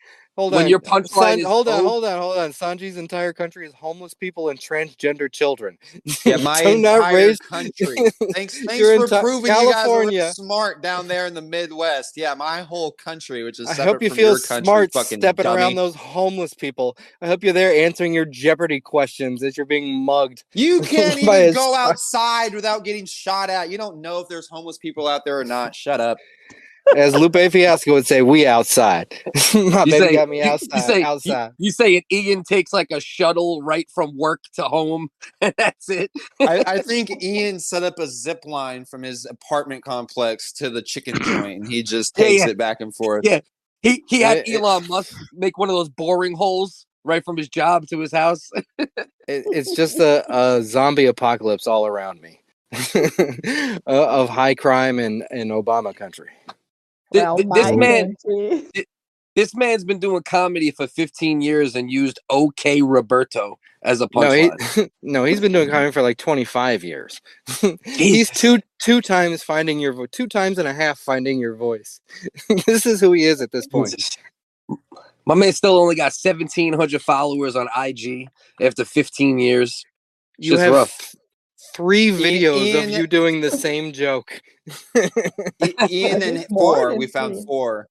Hold 0.42 0.54
when 0.54 0.64
on. 0.64 0.70
your 0.70 0.80
punchline 0.80 1.36
San- 1.36 1.44
hold 1.44 1.68
on, 1.68 1.82
oh, 1.82 1.88
hold 1.88 2.04
on, 2.04 2.20
hold 2.20 2.38
on. 2.40 2.50
Sanji's 2.52 2.98
entire 2.98 3.32
country 3.32 3.68
is 3.68 3.74
homeless 3.76 4.16
people 4.16 4.50
and 4.50 4.58
transgender 4.60 5.32
children. 5.32 5.78
Yeah, 6.26 6.38
my 6.38 6.60
entire 6.64 7.14
raise- 7.14 7.38
country. 7.38 7.96
Thanks, 8.34 8.58
thanks 8.64 8.80
Your 8.80 9.08
for 9.08 9.08
enti- 9.08 9.22
proving 9.22 9.52
you 9.52 9.72
guys 9.72 9.88
are 9.88 10.34
smart 10.34 10.82
down 10.82 11.08
there 11.08 11.28
in 11.28 11.36
the 11.36 11.44
Midwest. 11.44 12.18
Yeah, 12.18 12.34
my 12.34 12.62
whole 12.62 12.92
country, 12.92 13.44
which 13.44 13.60
is 13.60 13.68
I 13.70 13.84
hope 13.84 14.02
you 14.02 14.10
feel 14.10 14.36
country, 14.40 14.66
smart 14.66 14.94
stepping 14.96 15.20
dummy. 15.44 15.62
around 15.62 15.76
those 15.76 15.94
homeless 15.94 16.56
people. 16.56 16.98
I 17.22 17.28
hope 17.28 17.44
you're 17.44 17.54
there 17.54 17.86
answering 17.86 18.14
your 18.16 18.26
Jeopardy 18.26 18.80
questions 18.82 19.44
as 19.44 19.58
you're 19.58 19.68
being 19.68 19.94
mugged. 20.04 20.44
You 20.54 20.82
can't 20.82 21.20
even 21.22 21.54
go 21.54 21.76
outside 21.76 22.56
without 22.56 22.84
getting 22.84 23.06
shot 23.06 23.52
at. 23.52 23.70
You 23.70 23.78
don't 23.78 24.02
know 24.02 24.20
if 24.22 24.28
there's 24.28 24.48
homeless 24.48 24.80
people 24.80 25.08
out 25.08 25.24
there 25.24 25.40
or 25.40 25.46
not. 25.46 25.76
Shut 25.76 26.02
up. 26.02 26.18
As 26.96 27.14
Lupe 27.16 27.36
Fiasco 27.52 27.94
would 27.94 28.06
say, 28.08 28.22
we 28.22 28.46
outside. 28.46 29.14
My 29.54 29.62
you 29.62 29.72
baby 29.86 29.92
say, 29.92 30.14
got 30.14 30.30
me 30.30 30.38
you- 30.40 30.44
you 30.44 30.50
outside. 30.50 30.80
say- 30.82 31.00
you- 31.00 31.06
outside. 31.06 31.52
You, 31.58 31.72
say 31.72 31.96
it, 31.96 32.04
Ian 32.12 32.44
takes 32.44 32.74
like 32.74 32.88
a 32.92 33.00
shuttle 33.00 33.62
right 33.62 33.90
from 33.94 34.18
work 34.18 34.42
to 34.56 34.64
home, 34.64 35.10
and 35.42 35.54
that's 35.58 35.90
it. 35.90 36.12
I, 36.40 36.64
I 36.68 36.78
think 36.82 37.22
Ian 37.24 37.60
set 37.60 37.84
up 37.84 38.00
a 38.00 38.08
zip 38.08 38.42
line 38.46 38.86
from 38.86 39.04
his 39.04 39.26
apartment 39.26 39.84
complex 39.84 40.52
to 40.54 40.70
the 40.70 40.82
chicken 40.82 41.16
joint, 41.22 41.62
and 41.64 41.68
he 41.72 41.84
just 41.84 42.16
takes 42.16 42.44
yeah. 42.44 42.50
it 42.50 42.58
back 42.58 42.82
and 42.82 42.94
forth. 42.96 43.22
Yeah. 43.26 43.40
He 43.82 44.04
he 44.08 44.22
had 44.22 44.38
It- 44.40 44.48
it- 44.50 44.56
Elon 44.62 44.88
Musk 44.88 45.16
make 45.34 45.58
one 45.58 45.70
of 45.70 45.76
those 45.76 45.90
boring 45.90 46.36
holes 46.36 46.86
right 47.04 47.24
from 47.26 47.36
his 47.38 47.50
job 47.50 47.88
to 47.88 48.00
his 48.00 48.12
house. 48.12 48.52
It, 48.78 48.88
it's 49.28 49.76
just 49.76 49.98
a, 50.00 50.24
a 50.32 50.62
zombie 50.62 51.06
apocalypse 51.08 51.66
all 51.66 51.88
around 51.88 52.22
me 52.22 52.42
uh, 52.96 53.80
of 53.88 54.30
high 54.30 54.54
crime 54.56 55.00
in, 55.00 55.24
in 55.32 55.50
Obama 55.50 55.96
country. 55.96 56.30
Th- 57.14 57.30
well, 57.36 57.46
this 57.54 57.72
man, 57.74 58.16
country. 58.26 58.70
this 59.36 59.56
man's 59.56 59.84
been 59.86 60.00
doing 60.00 60.24
comedy 60.24 60.72
for 60.72 60.88
15 60.88 61.42
years 61.42 61.76
and 61.76 61.92
used 61.92 62.20
"Okay 62.30 62.82
Roberto" 62.82 63.60
as 63.84 64.02
a 64.02 64.10
No, 64.14 64.32
he, 64.32 64.52
punchline. 64.52 64.92
no, 65.04 65.26
he's 65.26 65.42
been 65.42 65.54
doing 65.54 65.70
comedy 65.70 65.92
for 65.92 66.02
like 66.02 66.18
25 66.18 66.84
years. 66.84 67.22
he's 67.86 68.30
two 68.30 68.60
two 68.82 69.02
times 69.02 69.44
finding 69.44 69.80
your 69.80 69.94
vo- 69.94 70.08
two 70.08 70.28
times 70.28 70.58
and 70.60 70.68
a 70.68 70.74
half 70.74 71.00
finding 71.00 71.40
your 71.40 71.56
voice. 71.56 72.02
this 72.68 72.86
is 72.86 73.00
who 73.02 73.14
he 73.14 73.26
is 73.26 73.42
at 73.42 73.52
this 73.52 73.68
point. 73.68 73.96
My 75.26 75.36
man 75.36 75.54
still 75.54 75.78
only 75.80 75.96
got 75.96 76.14
1,700 76.14 77.02
followers 77.02 77.56
on 77.56 77.70
IG 77.78 78.30
after 78.62 78.86
15 78.86 79.40
years. 79.40 79.86
You 80.38 80.52
Just 80.52 80.64
have 80.64 80.74
rough. 80.74 81.16
Th- 81.72 81.76
three 81.76 82.10
videos 82.12 82.58
Ian- 82.66 82.84
of 82.86 82.90
you 82.92 83.08
doing 83.08 83.42
the 83.42 83.52
same 83.52 83.92
joke. 83.92 84.42
Ian 85.90 86.24
and 86.24 86.46
four, 86.48 86.96
we 86.98 87.08
found 87.08 87.36
three. 87.36 87.46
four. 87.46 87.88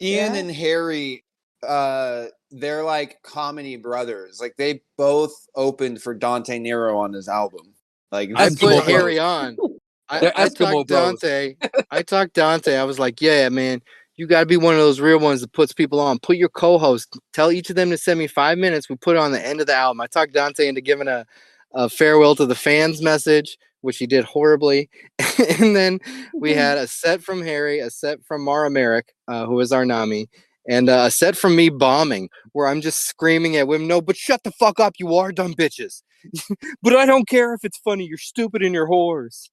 Ian 0.00 0.34
Yeah. 0.34 0.40
and 0.40 0.50
Harry, 0.50 1.24
uh, 1.66 2.26
they're 2.50 2.84
like 2.84 3.20
comedy 3.22 3.76
brothers. 3.76 4.40
Like 4.40 4.54
they 4.56 4.82
both 4.96 5.32
opened 5.54 6.02
for 6.02 6.14
Dante 6.14 6.58
Nero 6.58 6.98
on 6.98 7.12
his 7.12 7.28
album. 7.28 7.74
Like 8.10 8.30
I 8.36 8.48
put 8.50 8.58
people- 8.60 8.80
Harry 8.82 9.18
on. 9.18 9.56
I, 10.10 10.32
I 10.34 10.48
talked. 10.48 10.88
Dante. 10.88 11.56
I 11.90 12.00
talked 12.02 12.32
Dante. 12.32 12.76
I 12.76 12.84
was 12.84 12.98
like, 12.98 13.20
yeah, 13.20 13.50
man, 13.50 13.82
you 14.16 14.26
got 14.26 14.40
to 14.40 14.46
be 14.46 14.56
one 14.56 14.72
of 14.72 14.80
those 14.80 15.00
real 15.00 15.18
ones 15.18 15.42
that 15.42 15.52
puts 15.52 15.74
people 15.74 16.00
on. 16.00 16.18
Put 16.20 16.38
your 16.38 16.48
co-host. 16.48 17.18
Tell 17.34 17.52
each 17.52 17.68
of 17.68 17.76
them 17.76 17.90
to 17.90 17.98
send 17.98 18.18
me 18.18 18.26
five 18.26 18.56
minutes. 18.56 18.88
We 18.88 18.96
put 18.96 19.16
it 19.16 19.18
on 19.18 19.32
the 19.32 19.46
end 19.46 19.60
of 19.60 19.66
the 19.66 19.74
album. 19.74 20.00
I 20.00 20.06
talked 20.06 20.32
Dante 20.32 20.66
into 20.66 20.80
giving 20.80 21.08
a, 21.08 21.26
a 21.74 21.88
farewell 21.88 22.34
to 22.36 22.46
the 22.46 22.54
fans 22.54 23.02
message, 23.02 23.58
which 23.80 23.98
he 23.98 24.06
did 24.06 24.24
horribly. 24.24 24.88
and 25.60 25.76
then 25.76 26.00
we 26.34 26.54
had 26.54 26.78
a 26.78 26.86
set 26.86 27.22
from 27.22 27.42
Harry, 27.42 27.80
a 27.80 27.90
set 27.90 28.24
from 28.24 28.42
Mara 28.42 28.70
Merrick, 28.70 29.14
uh, 29.28 29.46
who 29.46 29.60
is 29.60 29.72
our 29.72 29.84
Nami, 29.84 30.28
and 30.68 30.88
uh, 30.88 31.04
a 31.06 31.10
set 31.10 31.36
from 31.36 31.56
me 31.56 31.68
bombing, 31.68 32.28
where 32.52 32.66
I'm 32.66 32.80
just 32.80 33.06
screaming 33.06 33.56
at 33.56 33.68
women, 33.68 33.88
no, 33.88 34.00
but 34.00 34.16
shut 34.16 34.42
the 34.44 34.52
fuck 34.52 34.80
up, 34.80 34.94
you 34.98 35.14
are 35.14 35.32
dumb 35.32 35.54
bitches. 35.54 36.02
but 36.82 36.96
I 36.96 37.06
don't 37.06 37.28
care 37.28 37.54
if 37.54 37.64
it's 37.64 37.78
funny. 37.78 38.04
You're 38.04 38.18
stupid 38.18 38.62
and 38.62 38.74
you're 38.74 38.88
whores. 38.88 39.48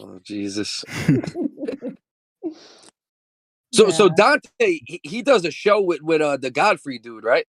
Oh 0.00 0.18
Jesus. 0.24 0.84
So 3.72 3.88
so 3.88 4.08
Dante 4.10 4.50
he, 4.58 5.00
he 5.02 5.22
does 5.22 5.44
a 5.44 5.50
show 5.50 5.80
with 5.80 6.02
with 6.02 6.20
uh 6.20 6.36
the 6.36 6.50
Godfrey 6.50 6.98
dude, 6.98 7.24
right? 7.24 7.46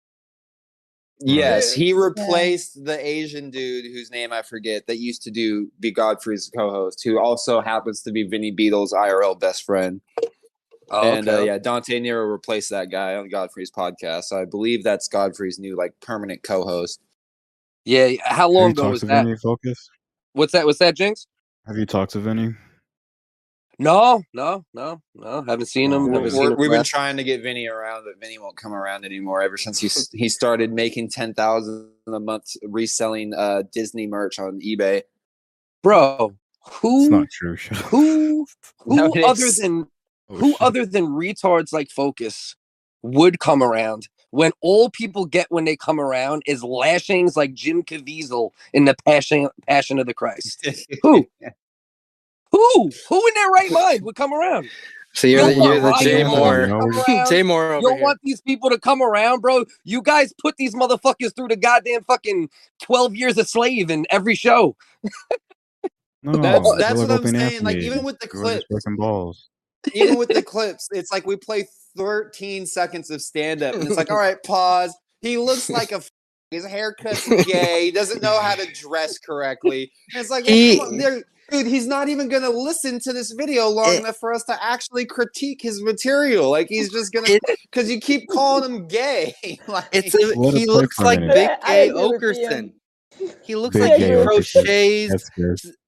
Yes, 1.23 1.73
he 1.73 1.89
Yeah. 1.89 1.95
replaced 1.97 2.83
the 2.85 2.97
Asian 3.05 3.49
dude 3.49 3.85
whose 3.85 4.09
name 4.11 4.31
I 4.33 4.41
forget 4.41 4.87
that 4.87 4.97
used 4.97 5.21
to 5.23 5.31
do 5.31 5.71
be 5.79 5.91
Godfrey's 5.91 6.49
co-host, 6.55 7.01
who 7.03 7.19
also 7.19 7.61
happens 7.61 8.01
to 8.03 8.11
be 8.11 8.23
Vinnie 8.23 8.55
Beatles' 8.55 8.93
IRL 8.93 9.35
best 9.39 9.63
friend. 9.63 10.01
Oh, 10.89 11.13
and 11.13 11.29
uh, 11.29 11.41
yeah, 11.43 11.57
Dante 11.57 11.99
Nero 11.99 12.25
replaced 12.25 12.69
that 12.71 12.89
guy 12.91 13.15
on 13.15 13.29
Godfrey's 13.29 13.71
podcast. 13.71 14.23
So 14.23 14.39
I 14.41 14.45
believe 14.45 14.83
that's 14.83 15.07
Godfrey's 15.07 15.57
new 15.59 15.75
like 15.77 15.93
permanent 16.01 16.43
co-host. 16.43 16.99
yeah. 17.85 18.11
How 18.25 18.49
long 18.49 18.69
you 18.69 18.71
ago 18.71 18.89
was 18.89 19.01
that? 19.01 19.23
Vinny 19.23 19.37
Focus? 19.37 19.89
What's 20.33 20.51
that? 20.53 20.65
What's 20.65 20.79
that, 20.79 20.95
Jinx? 20.95 21.27
Have 21.67 21.77
you 21.77 21.85
talked 21.85 22.11
to 22.13 22.19
Vinny? 22.19 22.55
No, 23.81 24.21
no, 24.33 24.63
no, 24.73 25.01
no. 25.15 25.41
Haven't 25.41 25.65
seen 25.65 25.91
him. 25.91 26.05
Never 26.11 26.19
We're- 26.25 26.29
seen 26.31 26.51
him. 26.51 26.57
we've 26.57 26.69
been 26.69 26.83
trying 26.83 27.17
to 27.17 27.23
get 27.23 27.41
Vinny 27.41 27.67
around, 27.67 28.03
but 28.05 28.19
Vinny 28.19 28.37
won't 28.37 28.55
come 28.55 28.73
around 28.73 29.05
anymore. 29.05 29.41
Ever 29.41 29.57
since 29.57 29.79
he 29.79 29.89
he 30.17 30.29
started 30.29 30.71
making 30.71 31.09
ten 31.09 31.33
thousand 31.33 31.89
a 32.07 32.19
month 32.19 32.51
reselling 32.63 33.33
uh, 33.33 33.63
Disney 33.73 34.05
merch 34.07 34.37
on 34.39 34.59
eBay. 34.61 35.01
Bro, 35.81 36.35
It's 36.67 36.77
who 36.77 37.09
not 37.09 37.27
true. 37.31 37.55
Shut 37.55 37.77
up. 37.79 37.85
who 37.85 38.45
No, 38.85 39.11
other 39.25 39.45
is. 39.45 39.57
than 39.57 39.87
Oh, 40.29 40.35
who 40.35 40.51
shit. 40.51 40.61
other 40.61 40.85
than 40.85 41.07
retards 41.07 41.73
like 41.73 41.89
Focus 41.89 42.55
would 43.01 43.39
come 43.39 43.63
around 43.63 44.07
when 44.29 44.51
all 44.61 44.89
people 44.91 45.25
get 45.25 45.47
when 45.49 45.65
they 45.65 45.75
come 45.75 45.99
around 45.99 46.43
is 46.45 46.63
lashings 46.63 47.35
like 47.35 47.53
Jim 47.55 47.81
Caviezel 47.83 48.51
in 48.73 48.85
the 48.85 48.95
Passion 49.05 49.49
Passion 49.67 49.97
of 49.99 50.05
the 50.05 50.13
Christ. 50.13 50.65
Who? 51.01 51.27
Who? 52.51 52.91
Who 53.09 53.27
in 53.27 53.33
their 53.35 53.49
right 53.49 53.71
mind 53.71 54.01
would 54.03 54.15
come 54.15 54.33
around? 54.33 54.67
So 55.13 55.27
you're 55.27 55.45
the, 55.45 55.55
You'll 55.55 55.65
you're 55.65 55.75
the 55.81 55.89
want 55.89 56.01
Jay 56.03 56.23
Ryan 56.23 56.27
Moore. 56.37 56.61
to 56.61 56.67
come 56.67 56.81
around. 57.09 57.29
Jay 57.29 57.43
Moore 57.43 57.75
You 57.75 57.81
don't 57.81 57.95
here. 57.95 58.03
want 58.03 58.19
these 58.23 58.39
people 58.41 58.69
to 58.69 58.79
come 58.79 59.01
around, 59.01 59.41
bro. 59.41 59.65
You 59.83 60.01
guys 60.01 60.33
put 60.41 60.55
these 60.57 60.73
motherfuckers 60.73 61.35
through 61.35 61.49
the 61.49 61.57
goddamn 61.57 62.03
fucking 62.03 62.49
12 62.81 63.15
years 63.15 63.37
a 63.37 63.43
slave 63.43 63.89
in 63.91 64.05
every 64.09 64.35
show. 64.35 64.75
No, 66.23 66.33
That's- 66.33 66.63
they're 66.63 66.77
that's 66.77 66.99
what 66.99 67.11
I'm 67.11 67.17
open 67.19 67.35
saying, 67.35 67.63
like, 67.63 67.77
even 67.77 68.03
with 68.03 68.19
the 68.19 68.27
clips. 68.27 68.65
balls. 68.97 69.49
even 69.93 70.17
with 70.17 70.29
the 70.29 70.43
clips, 70.43 70.87
it's 70.91 71.11
like 71.11 71.25
we 71.25 71.35
play 71.35 71.67
13 71.97 72.65
seconds 72.65 73.09
of 73.09 73.21
stand 73.21 73.63
up, 73.63 73.73
and 73.75 73.83
it's 73.85 73.97
like, 73.97 74.11
all 74.11 74.17
right, 74.17 74.41
pause. 74.43 74.95
He 75.21 75.37
looks 75.37 75.69
like 75.69 75.91
a 75.91 75.95
f- 75.95 76.09
his 76.51 76.65
haircut's 76.65 77.27
gay. 77.45 77.85
He 77.85 77.91
doesn't 77.91 78.21
know 78.21 78.39
how 78.39 78.55
to 78.55 78.65
dress 78.73 79.17
correctly. 79.17 79.91
And 80.13 80.21
it's 80.21 80.29
like, 80.29 80.45
He- 80.45 80.77
come 80.77 80.87
on, 80.89 80.97
there- 80.97 81.23
dude, 81.51 81.67
he's 81.67 81.85
not 81.87 82.09
even 82.09 82.29
gonna 82.29 82.49
listen 82.49 82.99
to 83.01 83.13
this 83.13 83.31
video 83.31 83.67
long 83.67 83.93
It- 83.93 83.99
enough 83.99 84.17
for 84.17 84.33
us 84.33 84.43
to 84.45 84.63
actually 84.63 85.05
critique 85.05 85.61
his 85.61 85.83
material. 85.83 86.49
Like 86.49 86.67
he's 86.69 86.91
just 86.91 87.11
gonna 87.13 87.39
because 87.69 87.89
you 87.91 87.99
keep 87.99 88.27
calling 88.29 88.73
him 88.73 88.87
gay. 88.87 89.35
like, 89.67 89.85
It's 89.91 90.15
a, 90.15 90.51
he 90.51 90.65
looks 90.65 90.97
like. 90.99 91.19
Big 91.19 91.49
Gay 91.67 91.89
Oakerson. 91.89 92.73
He 93.43 93.55
looks 93.55 93.75
Big 93.75 93.83
like 93.83 94.01
he 94.01 94.23
crochets. 94.23 95.31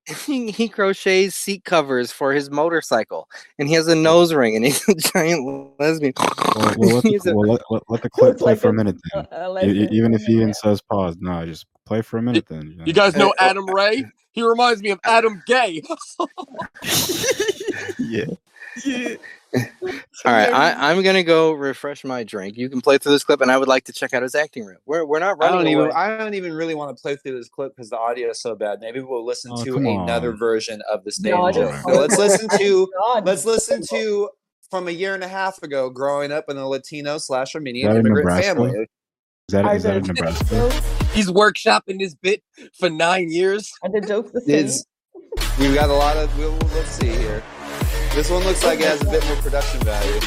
That's 0.08 0.26
good. 0.26 0.34
He, 0.34 0.52
he 0.52 0.70
crochets 0.70 1.36
seat 1.36 1.64
covers 1.64 2.12
for 2.12 2.34
his 2.34 2.50
motorcycle, 2.50 3.28
and 3.58 3.68
he 3.68 3.74
has 3.76 3.88
a 3.88 3.96
nose 3.96 4.34
ring, 4.34 4.56
and 4.56 4.66
he's 4.66 4.88
a 4.88 4.96
giant 4.96 5.74
lesbian. 5.80 6.14
Well, 6.18 6.76
well, 6.78 6.96
let, 6.96 7.04
the, 7.24 7.32
a- 7.32 7.36
well 7.36 7.48
let, 7.54 7.62
let, 7.70 7.84
let 7.90 8.02
the 8.02 8.10
clip 8.12 8.38
play 8.38 8.52
like 8.54 8.60
for 8.60 8.68
a 8.68 8.72
a- 8.72 8.74
minute 8.74 8.98
then. 9.14 9.28
a- 9.32 9.48
a 9.48 9.50
lesbian 9.50 9.94
even 9.94 10.14
if 10.14 10.24
he 10.24 10.36
woman, 10.36 10.50
yeah. 10.50 10.54
says 10.54 10.82
pause, 10.82 11.16
no, 11.20 11.46
just 11.46 11.66
play 11.86 12.02
for 12.02 12.18
a 12.18 12.22
minute 12.22 12.46
then. 12.48 12.72
You 12.72 12.78
know? 12.78 12.84
You 12.86 12.94
guys 12.94 13.16
know 13.16 13.34
Adam 13.40 13.66
Ray? 13.68 14.06
He 14.32 14.42
reminds 14.42 14.82
me 14.82 14.90
of 14.90 15.00
Adam 15.04 15.44
Gay. 15.46 15.84
yeah. 18.00 18.26
All 20.26 20.32
right, 20.34 20.52
I, 20.52 20.90
I'm 20.92 21.04
gonna 21.04 21.22
go 21.24 21.52
refresh 21.52 22.04
my 22.04 22.24
drink. 22.24 22.58
You 22.58 22.70
can 22.70 22.82
play 22.82 22.98
through 22.98 23.12
this 23.12 23.24
clip, 23.24 23.40
and 23.42 23.52
I 23.52 23.58
would 23.58 23.68
like 23.68 23.84
to 23.86 23.94
check 23.94 24.12
out 24.14 24.24
his 24.24 24.34
acting 24.34 24.66
room. 24.66 24.78
We're 24.88 25.06
we're 25.06 25.20
not 25.20 25.38
I 25.40 25.46
running 25.46 25.58
don't 25.60 25.68
even. 25.68 25.86
away. 25.86 25.92
I 25.94 26.18
don't 26.18 26.34
even 26.34 26.54
really 26.54 26.74
want 26.74 26.96
to 26.98 27.00
play 27.00 27.16
through 27.16 27.38
this 27.38 27.50
clip 27.50 27.76
because 27.76 27.92
the 27.92 27.98
audio 28.00 28.30
is 28.32 28.42
so 28.42 28.56
bad. 28.56 28.80
Maybe 28.82 29.00
we'll 29.02 29.24
listen 29.26 29.52
Oh, 29.54 29.64
to 29.64 29.78
another 29.78 30.32
on. 30.32 30.38
version 30.40 30.82
of 30.92 31.04
the 31.04 31.12
stage. 31.12 31.34
No, 31.34 31.52
just- 31.52 31.84
So 31.84 31.92
let's 31.92 32.18
listen 32.18 32.48
to 32.58 32.92
Let's 33.24 33.46
listen 33.46 33.84
to 33.92 34.30
from 34.72 34.88
a 34.88 34.92
year 34.92 35.14
and 35.14 35.24
a 35.24 35.28
half 35.28 35.62
ago, 35.62 35.92
growing 35.92 36.32
up 36.32 36.46
in 36.50 36.58
a 36.58 36.68
Latino 36.68 37.20
slash 37.20 37.54
Armenian 37.54 37.90
Is 37.90 37.94
that 37.94 38.00
in 38.00 38.06
immigrant 38.08 38.26
Nebraska? 38.26 38.56
family. 38.56 38.70
Is 38.80 38.88
that, 39.50 39.84
that 39.84 39.96
in 39.98 40.04
Nebraska? 40.04 40.46
jokes- 40.46 41.14
He's 41.14 41.30
workshopping 41.30 42.00
this 42.00 42.16
bit 42.16 42.42
for 42.80 42.90
nine 42.90 43.30
years. 43.32 43.72
Are 43.84 43.92
the 43.92 44.02
jokes 44.02 44.32
the 44.32 44.42
same? 44.42 44.66
It's, 44.66 44.84
we've 45.60 45.76
got 45.76 45.92
a 45.92 45.94
lot 45.94 46.18
of. 46.18 46.36
We'll, 46.40 46.58
let's 46.74 46.90
see 46.90 47.10
here. 47.10 47.44
This 48.14 48.30
one 48.30 48.44
looks 48.44 48.64
like 48.64 48.80
it 48.80 48.86
has 48.86 49.02
a 49.02 49.06
bit 49.06 49.26
more 49.26 49.36
production 49.38 49.80
value. 49.82 50.20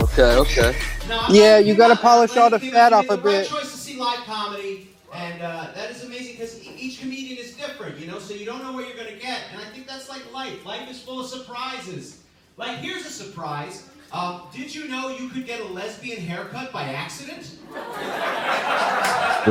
Okay, 0.00 0.34
okay. 0.36 0.74
No, 1.08 1.18
I'm 1.20 1.34
Yeah, 1.34 1.58
you 1.58 1.72
I'm 1.72 1.78
gotta 1.78 1.96
polish 1.96 2.34
all 2.36 2.48
the 2.50 2.58
fat 2.58 2.92
off 2.94 3.04
a 3.10 3.16
the 3.16 3.22
right 3.22 3.40
bit. 3.42 3.48
choice 3.48 3.70
to 3.72 3.76
see 3.78 3.96
live 3.98 4.20
comedy, 4.20 4.88
and 5.14 5.42
uh, 5.42 5.68
that 5.74 5.90
is 5.90 6.04
amazing 6.04 6.32
because 6.32 6.62
each 6.64 7.00
comedian 7.00 7.36
is 7.38 7.54
different, 7.54 7.98
you 7.98 8.06
know. 8.06 8.18
So 8.18 8.32
you 8.34 8.46
don't 8.46 8.62
know 8.62 8.72
what 8.72 8.88
you're 8.88 8.96
gonna 8.96 9.18
get, 9.18 9.40
and 9.52 9.60
I 9.60 9.64
think 9.74 9.86
that's 9.86 10.08
like 10.08 10.22
life. 10.32 10.64
Life 10.64 10.88
is 10.90 11.02
full 11.02 11.20
of 11.20 11.26
surprises. 11.26 12.20
Like 12.56 12.78
here's 12.78 13.04
a 13.04 13.10
surprise. 13.10 13.88
Um, 14.10 14.42
did 14.54 14.74
you 14.74 14.88
know 14.88 15.08
you 15.10 15.28
could 15.28 15.44
get 15.46 15.60
a 15.60 15.64
lesbian 15.64 16.18
haircut 16.20 16.72
by 16.72 16.84
accident? 16.84 17.56
Ooh, 17.72 17.76
I 17.78 19.42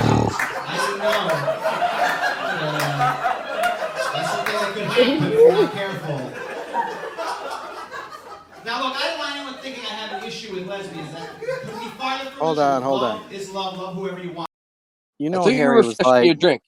didn't. 0.00 0.32
I 0.68 0.76
didn't 0.86 0.98
know. 0.98 1.28
Uh, 2.62 2.76
that's 4.12 4.30
something 4.32 4.54
that 4.54 4.72
could 4.74 4.82
happen 4.84 5.24
if 5.24 5.32
you're 5.32 5.52
not 5.52 5.72
careful. 5.72 6.31
Now 8.72 8.84
look, 8.86 8.96
I 8.96 9.06
don't 9.10 9.18
want 9.18 9.36
anyone 9.36 9.54
thinking 9.62 9.84
I 9.84 9.88
have 9.90 10.22
an 10.22 10.26
issue 10.26 10.54
with 10.54 10.66
lesbians. 10.66 11.12
That 11.12 11.28
could 11.66 11.78
be 11.78 11.88
farther 11.98 12.30
from 12.30 12.38
Hold 12.46 12.58
on, 12.58 12.82
hold 12.82 13.02
love 13.02 13.20
on. 13.20 13.32
Is 13.34 13.52
love, 13.52 13.76
love 13.76 13.94
whoever 13.96 14.18
you 14.18 14.30
want. 14.30 14.48
You 15.18 15.28
I 15.28 15.32
know, 15.32 15.42
thought 15.42 15.50
you 15.50 15.58
were 15.58 15.64
Harry 15.64 15.76
was 15.76 15.88
refreshing 15.88 16.24
your 16.24 16.32
like, 16.32 16.40
drink. 16.40 16.62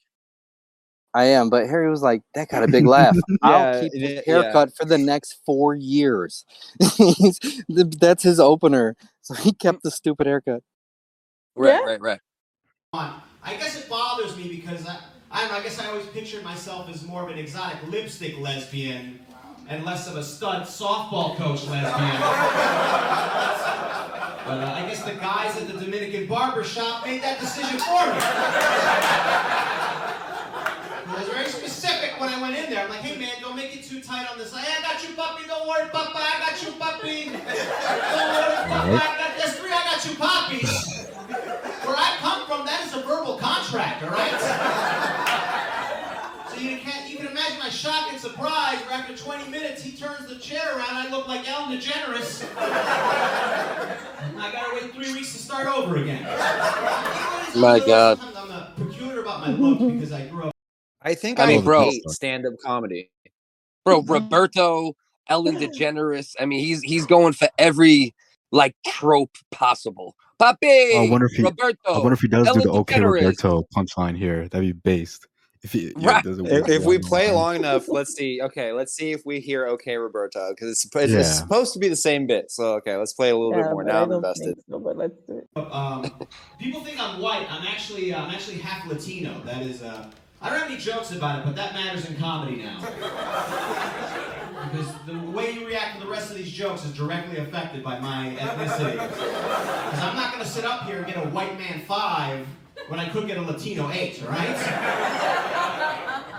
I 1.15 1.23
am, 1.25 1.49
but 1.49 1.65
Harry 1.67 1.89
was 1.89 2.03
like, 2.03 2.21
that 2.35 2.49
got 2.49 2.61
a 2.61 2.67
big 2.67 2.85
laugh. 2.85 3.15
Yeah, 3.43 3.49
I'll 3.49 3.81
keep 3.81 3.91
it 3.95 4.01
his 4.01 4.09
is- 4.11 4.23
yeah. 4.27 4.33
haircut 4.33 4.75
for 4.77 4.85
the 4.85 4.99
next 4.99 5.39
four 5.47 5.73
years. 5.73 6.45
That's 7.69 8.21
his 8.21 8.39
opener. 8.39 8.95
So 9.23 9.33
he 9.33 9.51
kept 9.51 9.81
the 9.81 9.89
stupid 9.89 10.27
haircut. 10.27 10.61
Right, 11.55 11.73
Yeah. 11.73 11.79
right, 11.87 12.01
right. 12.01 12.19
I 12.93 13.55
guess 13.57 13.75
it 13.79 13.89
bothers 13.89 14.37
me 14.37 14.47
because 14.47 14.85
I, 14.85 14.99
I 15.31 15.41
don't 15.41 15.51
know. 15.51 15.57
I 15.57 15.63
guess 15.63 15.79
I 15.79 15.87
always 15.87 16.05
pictured 16.07 16.43
myself 16.43 16.87
as 16.89 17.03
more 17.03 17.23
of 17.23 17.29
an 17.29 17.39
exotic 17.39 17.79
lipstick 17.89 18.37
lesbian 18.39 19.24
and 19.67 19.83
less 19.83 20.07
of 20.07 20.15
a 20.15 20.23
stud 20.23 20.63
softball 20.63 21.35
coach 21.37 21.65
lesbian. 21.67 22.21
but 24.45 24.59
uh, 24.59 24.73
I 24.75 24.85
guess 24.87 25.03
the 25.03 25.13
guys 25.13 25.57
at 25.57 25.67
the 25.67 25.73
Dominican 25.73 26.27
barber 26.27 26.63
shop 26.63 27.05
made 27.05 27.23
that 27.23 27.39
decision 27.39 27.79
for 27.79 28.05
me. 28.05 28.19
I 31.07 31.19
was 31.19 31.29
very 31.29 31.47
specific 31.49 32.19
when 32.19 32.29
I 32.29 32.41
went 32.41 32.55
in 32.57 32.69
there. 32.69 32.83
I'm 32.83 32.89
like, 32.89 32.99
hey 32.99 33.17
man, 33.17 33.33
don't 33.41 33.55
make 33.55 33.75
it 33.75 33.83
too 33.83 34.01
tight 34.01 34.29
on 34.31 34.37
this. 34.37 34.53
Hey, 34.53 34.71
I 34.77 34.81
got 34.81 35.01
you, 35.07 35.15
puppy. 35.15 35.47
Don't 35.47 35.67
worry, 35.67 35.89
papa. 35.89 36.17
I 36.17 36.39
got 36.39 36.61
you, 36.61 36.71
puppy. 36.73 37.25
Don't 37.25 37.41
worry, 37.41 38.55
papa. 38.69 38.91
I 38.91 39.15
got 39.17 39.37
there's 39.37 39.55
three. 39.57 39.71
I 39.71 39.83
got 39.83 40.05
you, 40.05 40.15
puppies. 40.15 41.05
Where 41.85 41.95
I 41.95 42.17
come 42.19 42.45
from, 42.47 42.65
that 42.65 42.85
is 42.85 42.93
a 42.93 43.01
verbal 43.01 43.37
contract, 43.37 44.03
all 44.03 44.09
right? 44.09 44.39
So 46.49 46.57
you 46.61 46.77
can 46.77 47.09
you 47.09 47.17
can 47.17 47.33
imagine 47.45 47.59
my 47.59 47.69
shock 47.69 48.11
and 48.11 48.19
surprise 48.19 48.79
where 48.81 48.93
after 48.93 49.15
20 49.15 49.49
minutes 49.49 49.81
he 49.83 49.95
turns 49.95 50.27
the 50.27 50.35
chair 50.35 50.75
around, 50.75 50.95
I 50.95 51.09
look 51.09 51.27
like 51.27 51.47
Ellen 51.49 51.77
DeGeneres. 51.77 52.45
I 52.57 54.51
gotta 54.51 54.75
wait 54.75 54.93
three 54.93 55.13
weeks 55.13 55.33
to 55.33 55.39
start 55.39 55.67
over 55.67 55.97
again. 55.97 56.23
My 57.55 57.81
God. 57.85 58.19
I'm 58.21 58.73
peculiar 58.87 59.21
about 59.21 59.41
my 59.41 59.51
looks 59.51 59.81
because 59.81 60.11
I 60.11 60.27
grew 60.27 60.45
up. 60.45 60.51
I 61.01 61.13
think 61.13 61.39
I 61.39 61.43
I, 61.43 61.47
mean, 61.47 61.63
bro. 61.63 61.83
hate 61.85 62.09
stand-up 62.09 62.53
comedy. 62.63 63.11
Bro, 63.83 64.03
Roberto, 64.07 64.95
Ellen 65.29 65.57
DeGeneres. 65.57 66.35
I 66.39 66.45
mean, 66.45 66.59
he's 66.65 66.81
he's 66.81 67.05
going 67.05 67.33
for 67.33 67.47
every 67.59 68.15
like 68.51 68.75
trope 68.87 69.37
possible. 69.51 70.15
Papi, 70.41 71.07
I 71.07 71.09
wonder 71.09 71.27
if 71.27 71.33
he- 71.33 71.43
Roberto. 71.43 71.77
I 71.93 71.97
wonder 71.99 72.13
if 72.13 72.21
he 72.21 72.27
does 72.27 72.45
do 72.47 72.49
Ellen 72.49 72.61
the 72.63 72.71
okay 72.71 72.95
DeGeneres. 72.95 73.21
Roberto 73.21 73.67
punchline 73.75 74.17
here. 74.17 74.47
That'd 74.49 74.67
be 74.67 74.71
based. 74.73 75.27
If, 75.65 75.73
he, 75.73 75.91
yeah, 75.97 76.09
Right. 76.11 76.23
there's 76.23 76.39
a 76.39 76.45
If, 76.45 76.69
if 76.69 76.85
we 76.85 76.99
play 76.99 77.31
long 77.31 77.55
enough, 77.55 77.87
let's 77.87 78.13
see. 78.13 78.39
Okay, 78.39 78.71
let's 78.71 78.93
see 78.93 79.13
if 79.13 79.25
we 79.25 79.39
hear 79.39 79.65
"Okay, 79.69 79.95
Roberto" 79.95 80.51
because 80.51 80.69
it's, 80.69 80.85
it's, 80.85 81.11
it's 81.11 81.39
supposed 81.39 81.73
to 81.73 81.79
be 81.79 81.87
the 81.87 81.95
same 81.95 82.27
bit. 82.27 82.51
So 82.51 82.73
okay, 82.75 82.95
let's 82.97 83.13
play 83.13 83.31
a 83.31 83.35
little 83.35 83.51
bit 83.51 83.63
more. 83.71 83.83
Now 83.83 84.01
I 84.01 84.03
I'm 84.03 84.11
invested. 84.11 84.59
so, 84.69 84.77
but 84.77 84.95
let's 84.95 85.15
do 85.27 85.39
it. 85.39 85.49
Um, 85.59 86.05
people 86.59 86.81
think 86.83 86.99
I'm 86.99 87.19
white. 87.19 87.47
I'm 87.51 87.65
actually 87.65 88.13
uh, 88.13 88.21
I'm 88.23 88.29
actually 88.29 88.59
half 88.59 88.85
Latino. 88.87 89.41
That 89.43 89.63
is, 89.63 89.81
uh, 89.81 90.07
I 90.39 90.51
don't 90.51 90.59
have 90.59 90.69
any 90.69 90.77
jokes 90.79 91.11
about 91.11 91.39
it, 91.39 91.45
but 91.45 91.55
that 91.55 91.73
matters 91.73 92.07
in 92.07 92.15
comedy 92.17 92.57
now. 92.57 92.79
because 94.69 94.93
the 95.07 95.17
way 95.31 95.49
you 95.49 95.65
react 95.65 95.99
to 95.99 96.05
the 96.05 96.11
rest 96.11 96.29
of 96.29 96.37
these 96.37 96.51
jokes 96.51 96.85
is 96.85 96.93
directly 96.93 97.37
affected 97.37 97.83
by 97.83 97.97
my 97.99 98.35
ethnicity. 98.37 98.91
Because 98.93 99.99
I'm 99.99 100.15
not 100.15 100.31
going 100.31 100.43
to 100.43 100.49
sit 100.49 100.63
up 100.63 100.83
here 100.85 100.97
and 100.99 101.07
get 101.07 101.17
a 101.17 101.27
white 101.29 101.57
man 101.57 101.81
five 101.87 102.45
when 102.87 102.99
I 102.99 103.09
could 103.09 103.27
get 103.27 103.37
a 103.37 103.41
Latino 103.41 103.89
eight. 103.91 104.21
All 104.23 104.29
right? 104.29 104.55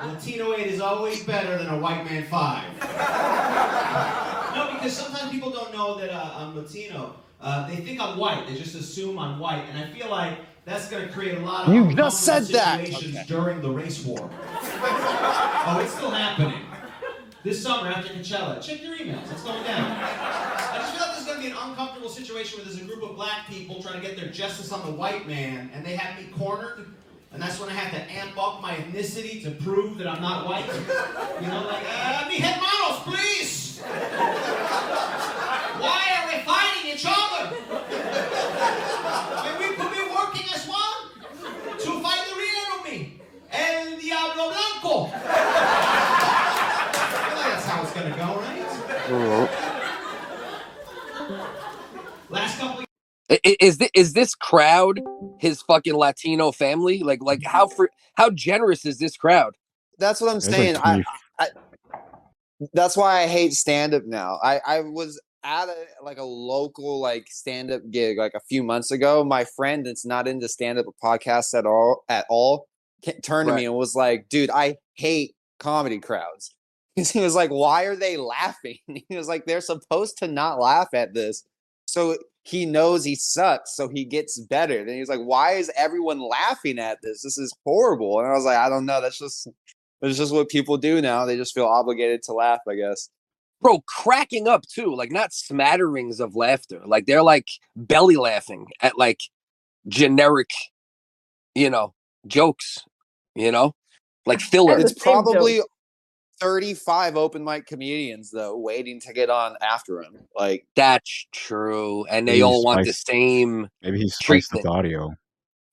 Latino 0.04 0.54
eight 0.54 0.66
is 0.68 0.80
always 0.80 1.22
better 1.24 1.58
than 1.58 1.68
a 1.68 1.78
white 1.78 2.04
man 2.04 2.24
five. 2.24 2.64
No, 4.54 4.72
because 4.74 4.96
sometimes 4.96 5.30
people 5.30 5.50
don't 5.50 5.72
know 5.72 5.98
that 5.98 6.10
uh, 6.10 6.34
I'm 6.36 6.56
Latino. 6.56 7.16
Uh, 7.40 7.66
they 7.68 7.76
think 7.76 8.00
I'm 8.00 8.16
white. 8.18 8.46
They 8.48 8.54
just 8.54 8.74
assume 8.74 9.18
I'm 9.18 9.38
white, 9.38 9.64
and 9.68 9.78
I 9.78 9.86
feel 9.90 10.08
like 10.10 10.38
that's 10.64 10.88
going 10.88 11.06
to 11.06 11.12
create 11.12 11.36
a 11.38 11.40
lot 11.40 11.68
of 11.68 11.74
You 11.74 11.92
just 11.94 12.22
said 12.22 12.42
uncomfortable 12.44 12.58
that. 12.64 12.86
situations 12.86 13.16
Okay. 13.16 13.26
during 13.28 13.60
the 13.60 13.70
race 13.70 14.04
war. 14.04 14.30
oh, 14.32 15.80
it's 15.82 15.92
still 15.94 16.10
happening. 16.10 16.60
This 17.44 17.62
summer 17.62 17.88
after 17.88 18.12
Coachella, 18.14 18.60
check 18.62 18.82
your 18.82 18.96
emails. 18.96 19.30
It's 19.30 19.42
going 19.42 19.62
down. 19.64 20.55
An 21.46 21.52
uncomfortable 21.52 22.08
situation 22.08 22.58
where 22.58 22.64
there's 22.66 22.80
a 22.80 22.84
group 22.84 23.04
of 23.04 23.14
black 23.14 23.46
people 23.48 23.80
trying 23.80 24.00
to 24.00 24.06
get 24.06 24.16
their 24.16 24.30
justice 24.30 24.72
on 24.72 24.84
the 24.84 24.90
white 24.90 25.28
man, 25.28 25.70
and 25.72 25.86
they 25.86 25.94
have 25.94 26.18
me 26.20 26.28
cornered. 26.36 26.88
And 27.30 27.40
that's 27.40 27.60
when 27.60 27.68
I 27.68 27.72
have 27.74 27.92
to 27.92 28.00
amp 28.12 28.36
up 28.36 28.60
my 28.60 28.72
ethnicity 28.74 29.40
to 29.44 29.52
prove 29.62 29.96
that 29.98 30.08
I'm 30.08 30.20
not 30.20 30.44
white. 30.44 30.66
You 30.66 31.46
know, 31.46 31.62
like, 31.66 31.84
uh, 31.88 32.24
mi 32.28 32.40
hermanos, 32.40 32.98
please! 33.04 33.78
Why 35.78 36.02
are 36.18 36.26
we 36.26 36.38
fighting 36.42 36.90
each 36.92 37.06
other? 37.06 37.54
When 39.44 39.58
we 39.60 39.68
could 39.76 39.92
be 39.92 40.02
working 40.12 40.46
as 40.52 40.66
one 40.66 41.10
to 41.78 42.00
fight 42.02 42.26
the 42.28 42.34
real 42.34 42.58
enemy, 42.74 43.20
El 43.52 43.98
Diablo 44.00 44.50
Blanco. 44.50 44.94
Like 45.02 45.22
that's 47.52 47.66
how 47.66 47.82
it's 47.84 47.92
gonna 47.92 48.16
go, 48.16 48.40
right? 48.40 48.64
Last 52.28 52.58
couple 52.58 52.80
of 52.80 52.80
I- 52.80 52.82
i- 52.82 52.86
Is 53.28 53.78
this, 53.78 53.90
is 53.94 54.12
this 54.12 54.34
crowd 54.34 55.00
his 55.38 55.60
fucking 55.62 55.94
Latino 55.94 56.52
family? 56.52 57.02
Like 57.02 57.20
like 57.22 57.42
how 57.44 57.66
fr- 57.68 57.86
how 58.14 58.30
generous 58.30 58.84
is 58.86 58.98
this 58.98 59.16
crowd? 59.16 59.56
That's 59.98 60.20
what 60.20 60.28
I'm 60.28 60.40
There's 60.40 60.48
like 60.48 60.56
saying. 60.56 60.76
I, 60.76 61.04
I, 61.40 61.48
that's 62.72 62.96
why 62.96 63.22
I 63.22 63.26
hate 63.26 63.52
stand 63.52 63.94
up 63.94 64.04
now. 64.06 64.38
I, 64.42 64.60
I 64.66 64.80
was 64.80 65.20
at 65.42 65.68
a 65.68 65.86
like 66.02 66.18
a 66.18 66.24
local 66.24 67.00
like 67.00 67.26
stand 67.28 67.70
up 67.70 67.82
gig 67.90 68.18
like 68.18 68.34
a 68.34 68.40
few 68.48 68.62
months 68.62 68.90
ago. 68.90 69.24
My 69.24 69.44
friend 69.44 69.86
that's 69.86 70.06
not 70.06 70.28
into 70.28 70.48
stand 70.48 70.78
up 70.78 70.86
podcasts 71.02 71.56
at 71.56 71.66
all 71.66 72.04
at 72.08 72.26
all 72.28 72.66
ca- 73.04 73.20
turned 73.22 73.48
to 73.48 73.54
me 73.54 73.64
and 73.64 73.74
was 73.74 73.94
like, 73.94 74.28
"Dude, 74.28 74.50
I 74.50 74.76
hate 74.94 75.34
comedy 75.58 75.98
crowds." 75.98 76.54
He 76.96 77.20
was 77.20 77.34
like, 77.34 77.50
"Why 77.50 77.84
are 77.84 77.96
they 77.96 78.16
laughing?" 78.16 78.78
He 78.86 79.16
was 79.16 79.28
like, 79.28 79.46
"They're 79.46 79.60
supposed 79.60 80.18
to 80.18 80.28
not 80.28 80.60
laugh 80.60 80.88
at 80.94 81.12
this." 81.12 81.44
So 81.86 82.16
he 82.46 82.64
knows 82.64 83.04
he 83.04 83.16
sucks, 83.16 83.74
so 83.74 83.88
he 83.88 84.04
gets 84.04 84.38
better. 84.38 84.84
Then 84.84 84.98
he's 84.98 85.08
like, 85.08 85.20
"Why 85.20 85.52
is 85.54 85.70
everyone 85.76 86.20
laughing 86.20 86.78
at 86.78 86.98
this? 87.02 87.22
This 87.22 87.36
is 87.38 87.52
horrible." 87.64 88.20
And 88.20 88.28
I 88.28 88.32
was 88.34 88.44
like, 88.44 88.56
"I 88.56 88.68
don't 88.68 88.86
know. 88.86 89.00
That's 89.00 89.18
just 89.18 89.48
it's 90.00 90.16
just 90.16 90.32
what 90.32 90.48
people 90.48 90.76
do 90.76 91.02
now. 91.02 91.24
They 91.24 91.36
just 91.36 91.54
feel 91.54 91.66
obligated 91.66 92.22
to 92.24 92.32
laugh, 92.32 92.60
I 92.68 92.76
guess." 92.76 93.10
Bro, 93.60 93.80
cracking 93.88 94.46
up 94.46 94.62
too, 94.62 94.94
like 94.94 95.10
not 95.10 95.32
smatterings 95.32 96.20
of 96.20 96.36
laughter. 96.36 96.82
Like 96.86 97.06
they're 97.06 97.22
like 97.22 97.48
belly 97.74 98.16
laughing 98.16 98.66
at 98.80 98.96
like 98.96 99.20
generic, 99.88 100.50
you 101.56 101.70
know, 101.70 101.94
jokes, 102.28 102.78
you 103.34 103.50
know? 103.50 103.74
Like 104.24 104.40
filler. 104.52 104.78
It's 104.78 104.92
probably 104.92 105.54
same 105.54 105.62
joke. 105.62 105.70
Probably 106.40 106.74
35 106.74 107.16
open 107.16 107.44
mic 107.44 107.66
comedians 107.66 108.30
though 108.30 108.56
waiting 108.56 109.00
to 109.00 109.12
get 109.12 109.30
on 109.30 109.56
after 109.62 110.02
him. 110.02 110.16
Like 110.36 110.66
That's 110.76 111.26
true. 111.32 112.04
And 112.06 112.26
they 112.26 112.32
Maybe 112.32 112.42
all 112.42 112.64
want 112.64 112.84
the 112.84 112.92
same 112.92 113.68
Maybe 113.82 113.98
he 113.98 114.08
spiced 114.08 114.50
treatment. 114.50 114.64
the 114.64 114.70
audio. 114.70 115.14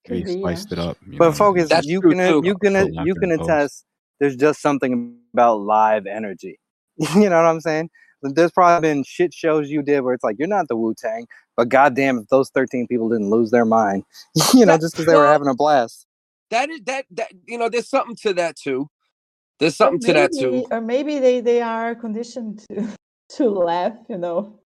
Maybe 0.07 0.19
he 0.19 0.25
be, 0.25 0.31
yeah. 0.33 0.39
spiced 0.47 0.71
it 0.71 0.79
up. 0.79 0.97
you 1.05 1.13
know, 1.13 1.17
But 1.19 1.33
focus, 1.33 1.69
That's 1.69 1.87
you 1.87 2.01
can 2.01 2.17
too. 2.17 2.41
you 2.43 2.55
can 2.57 2.73
Put 2.73 3.05
you 3.05 3.15
can 3.15 3.31
attest. 3.31 3.85
There's 4.19 4.35
just 4.35 4.61
something 4.61 5.17
about 5.33 5.61
live 5.61 6.05
energy. 6.05 6.59
you 6.97 7.29
know 7.29 7.41
what 7.41 7.45
I'm 7.45 7.61
saying? 7.61 7.89
There's 8.21 8.51
probably 8.51 8.87
been 8.89 9.03
shit 9.03 9.33
shows 9.33 9.69
you 9.69 9.81
did 9.81 10.01
where 10.01 10.13
it's 10.13 10.23
like 10.23 10.37
you're 10.39 10.47
not 10.47 10.69
the 10.69 10.77
Wu 10.77 10.93
Tang, 10.97 11.27
but 11.57 11.67
goddamn, 11.67 12.19
if 12.19 12.27
those 12.29 12.49
13 12.51 12.87
people 12.87 13.09
didn't 13.09 13.29
lose 13.29 13.51
their 13.51 13.65
mind, 13.65 14.03
you 14.53 14.65
know, 14.65 14.77
just 14.77 14.93
because 14.93 15.07
they 15.07 15.15
were 15.15 15.27
having 15.27 15.47
a 15.49 15.53
blast. 15.53 16.07
That 16.49 16.69
is 16.69 16.81
that 16.85 17.05
that 17.11 17.31
you 17.47 17.57
know, 17.57 17.67
there's 17.67 17.89
something 17.89 18.15
to 18.17 18.33
that 18.35 18.55
too. 18.55 18.87
There's 19.59 19.73
Or 19.73 19.75
something 19.75 19.99
to 20.01 20.13
that 20.13 20.31
too. 20.37 20.65
Or 20.71 20.81
maybe 20.81 21.19
they, 21.19 21.39
they 21.41 21.61
are 21.61 21.95
conditioned 21.95 22.65
to 22.69 22.87
to 23.37 23.49
laugh, 23.49 23.93
you 24.09 24.17
know, 24.17 24.59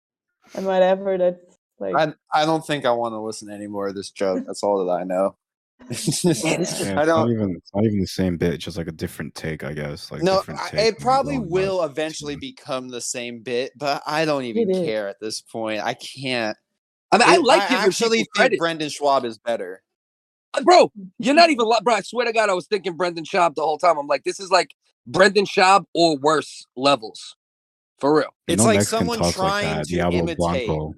and 0.54 0.66
whatever 0.66 1.18
that's 1.18 1.56
like. 1.78 1.94
I 1.94 2.14
I 2.32 2.44
don't 2.46 2.64
think 2.66 2.84
I 2.84 2.92
want 2.92 3.12
to 3.12 3.20
listen 3.20 3.48
to 3.48 3.54
any 3.54 3.66
more 3.66 3.88
of 3.88 3.94
this 3.94 4.10
joke. 4.10 4.44
That's 4.46 4.62
all 4.62 4.84
that 4.84 4.92
I 4.92 5.04
know. 5.04 5.36
Yeah, 5.90 5.90
this 5.90 6.24
I 6.24 6.58
it's 6.60 6.80
not 6.94 7.04
don't 7.06 7.32
even 7.32 7.56
it's 7.56 7.70
not 7.74 7.84
even 7.84 8.00
the 8.00 8.06
same 8.06 8.36
bit, 8.36 8.58
just 8.58 8.76
like 8.76 8.86
a 8.88 8.92
different 8.92 9.34
take, 9.34 9.64
I 9.64 9.72
guess. 9.72 10.10
Like 10.10 10.22
no, 10.22 10.42
I- 10.48 10.68
take 10.70 10.80
it 10.94 10.98
probably 11.00 11.38
will 11.38 11.78
Musk. 11.78 11.90
eventually 11.90 12.36
become 12.36 12.88
the 12.88 13.00
same 13.00 13.42
bit, 13.42 13.72
but 13.76 14.02
I 14.06 14.24
don't 14.24 14.44
even 14.44 14.70
is. 14.70 14.78
care 14.78 15.08
at 15.08 15.16
this 15.20 15.40
point. 15.40 15.82
I 15.82 15.94
can't. 15.94 16.56
I 17.12 17.18
mean, 17.18 17.28
I 17.28 17.36
like 17.36 17.62
I 17.62 17.68
giving 17.68 17.84
actually 17.86 18.26
think. 18.36 18.58
Brendan 18.58 18.88
Schaub 18.88 19.24
is 19.24 19.38
better. 19.38 19.82
Uh, 20.54 20.62
bro, 20.62 20.92
you're 21.18 21.34
not 21.34 21.50
even 21.50 21.66
li- 21.66 21.78
bro. 21.82 21.94
I 21.94 22.00
swear 22.00 22.26
to 22.26 22.32
God, 22.32 22.48
I 22.48 22.54
was 22.54 22.66
thinking 22.66 22.96
Brendan 22.96 23.24
Schaub 23.24 23.54
the 23.54 23.62
whole 23.62 23.78
time. 23.78 23.98
I'm 23.98 24.06
like, 24.06 24.24
this 24.24 24.40
is 24.40 24.50
like 24.50 24.74
Brendan 25.06 25.44
Schaub 25.44 25.84
or 25.94 26.16
worse 26.18 26.66
levels. 26.76 27.36
For 27.98 28.14
real. 28.14 28.34
You 28.46 28.54
It's 28.54 28.62
know 28.62 28.66
like 28.66 28.78
Mexican 28.78 28.98
someone 28.98 29.18
talks 29.18 29.38
like 29.38 29.50
trying 29.62 29.84
to 29.84 29.94
Diablo 29.94 30.18
imitate 30.20 30.66
Blanco. 30.66 30.94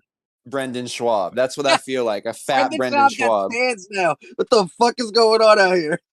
Brendan 0.46 0.86
Schaub. 0.86 1.34
That's 1.34 1.56
what 1.56 1.66
I 1.66 1.76
feel 1.76 2.04
like. 2.04 2.24
A 2.24 2.32
fat 2.32 2.70
Brendan, 2.70 2.78
Brendan 2.78 3.00
Schaub 3.08 3.12
Schwab. 3.12 3.50
got 3.50 3.56
fans 3.56 3.88
now. 3.90 4.16
What 4.36 4.50
the 4.50 4.68
fuck 4.78 4.94
is 4.98 5.10
going 5.10 5.42
on 5.42 5.58
out 5.58 5.74
here? 5.76 6.00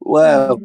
Wow. 0.00 0.60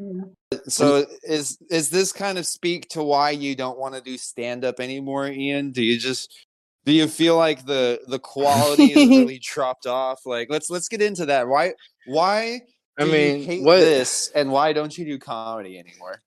So 0.67 1.05
is 1.23 1.57
is 1.69 1.89
this 1.89 2.11
kind 2.11 2.37
of 2.37 2.45
speak 2.45 2.89
to 2.89 3.01
why 3.01 3.31
you 3.31 3.55
don't 3.55 3.79
want 3.79 3.95
to 3.95 4.01
do 4.01 4.17
stand 4.17 4.65
up 4.65 4.79
anymore, 4.79 5.27
Ian? 5.27 5.71
Do 5.71 5.81
you 5.81 5.97
just 5.97 6.45
do 6.85 6.91
you 6.91 7.07
feel 7.07 7.37
like 7.37 7.65
the 7.65 7.99
the 8.07 8.19
quality 8.19 8.85
is 8.93 8.95
really 9.09 9.39
dropped 9.39 9.85
off? 9.85 10.25
Like 10.25 10.49
let's 10.49 10.69
let's 10.69 10.87
get 10.87 11.01
into 11.01 11.25
that. 11.27 11.47
Why 11.47 11.73
why 12.05 12.61
I 12.99 13.05
mean, 13.05 13.39
you 13.39 13.45
hate 13.45 13.63
what- 13.63 13.77
this 13.79 14.31
and 14.35 14.51
why 14.51 14.73
don't 14.73 14.95
you 14.97 15.05
do 15.05 15.17
comedy 15.19 15.77
anymore? 15.79 16.21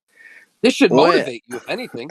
This 0.62 0.74
should 0.74 0.90
What- 0.90 1.08
motivate 1.14 1.42
you, 1.46 1.56
if 1.56 1.68
anything. 1.68 2.10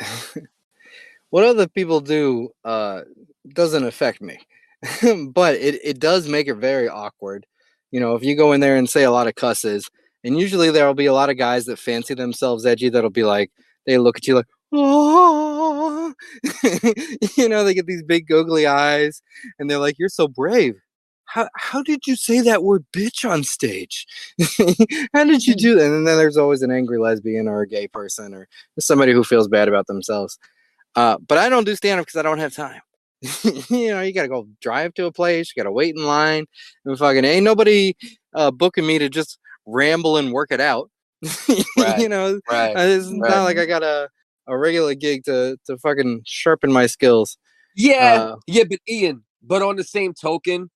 what 1.30 1.44
other 1.44 1.68
people 1.68 2.00
do 2.02 2.50
uh, 2.64 3.02
doesn't 3.50 3.84
affect 3.84 4.22
me, 4.22 4.38
but 5.30 5.56
it, 5.56 5.80
it 5.84 6.00
does 6.00 6.28
make 6.28 6.48
it 6.48 6.56
very 6.56 6.88
awkward. 6.88 7.46
You 7.91 8.00
know, 8.00 8.16
if 8.16 8.24
you 8.24 8.36
go 8.36 8.52
in 8.54 8.62
there 8.62 8.76
and 8.76 8.89
say 8.89 9.04
a 9.04 9.12
lot 9.12 9.28
of 9.28 9.36
cusses, 9.36 9.89
and 10.24 10.39
usually 10.39 10.70
there'll 10.72 10.94
be 10.94 11.06
a 11.08 11.14
lot 11.14 11.30
of 11.30 11.38
guys 11.38 11.66
that 11.66 11.78
fancy 11.80 12.14
themselves 12.14 12.66
edgy 12.66 12.89
that'll 12.89 13.10
be 13.10 13.24
like, 13.24 13.52
they 13.86 13.98
look 13.98 14.18
at 14.18 14.28
you 14.28 14.36
like, 14.36 14.48
oh, 14.74 16.13
you 17.38 17.49
know, 17.49 17.63
they 17.63 17.74
get 17.74 17.86
these 17.86 18.03
big 18.03 18.28
googly 18.28 18.65
eyes, 18.65 19.21
and 19.59 19.69
they're 19.69 19.78
like, 19.78 19.97
you're 19.99 20.09
so 20.09 20.28
brave. 20.28 20.76
How, 21.26 21.49
how 21.55 21.82
did 21.82 22.05
you 22.05 22.15
say 22.15 22.41
that 22.41 22.63
word 22.63 22.86
bitch 22.95 23.28
on 23.28 23.43
stage? 23.43 24.05
how 25.13 25.24
did 25.24 25.47
you 25.47 25.55
do 25.55 25.76
that? 25.76 25.86
And 25.86 26.05
then 26.05 26.17
there's 26.17 26.38
always 26.38 26.61
an 26.61 26.71
angry 26.71 26.99
lesbian 26.99 27.47
or 27.47 27.61
a 27.61 27.67
gay 27.67 27.88
person 27.88 28.34
or 28.34 28.47
somebody 28.80 29.13
who 29.13 29.24
feels 29.24 29.47
bad 29.47 29.67
about 29.67 29.88
themselves. 29.88 30.38
Uh, 30.95 31.17
but 31.28 31.39
I 31.39 31.49
don't 31.49 31.63
do 31.63 31.76
stand 31.76 31.99
up 31.99 32.05
because 32.05 32.19
I 32.19 32.24
don't 32.24 32.38
have 32.38 32.53
time. 32.53 32.82
you 33.69 33.89
know, 33.89 34.01
you 34.01 34.13
gotta 34.13 34.28
go 34.28 34.47
drive 34.61 34.93
to 34.95 35.05
a 35.05 35.11
place, 35.11 35.51
you 35.55 35.61
gotta 35.61 35.71
wait 35.71 35.95
in 35.95 36.05
line, 36.05 36.45
and 36.86 36.97
fucking 36.97 37.24
ain't 37.24 37.45
nobody 37.45 37.95
uh, 38.36 38.51
booking 38.51 38.86
me 38.86 38.99
to 38.99 39.09
just 39.09 39.39
ramble 39.65 40.17
and 40.17 40.34
work 40.34 40.51
it 40.51 40.61
out. 40.61 40.89
Right, 41.78 41.99
you 41.99 42.09
know, 42.09 42.39
right, 42.51 42.74
it's 42.76 43.07
right. 43.07 43.32
not 43.32 43.43
like 43.43 43.57
I 43.57 43.65
got 43.65 43.82
a, 43.82 44.09
a 44.48 44.58
regular 44.58 44.96
gig 44.96 45.24
to 45.26 45.58
to 45.66 45.78
fucking 45.78 46.22
sharpen 46.26 46.72
my 46.72 46.86
skills. 46.86 47.38
Yeah, 47.76 48.14
Uh, 48.14 48.36
yeah, 48.48 48.64
but 48.70 48.80
Ian, 48.88 49.24
but 49.41 49.62
on 49.62 49.76
the 49.76 49.84
same 49.84 50.14
token, 50.14 50.70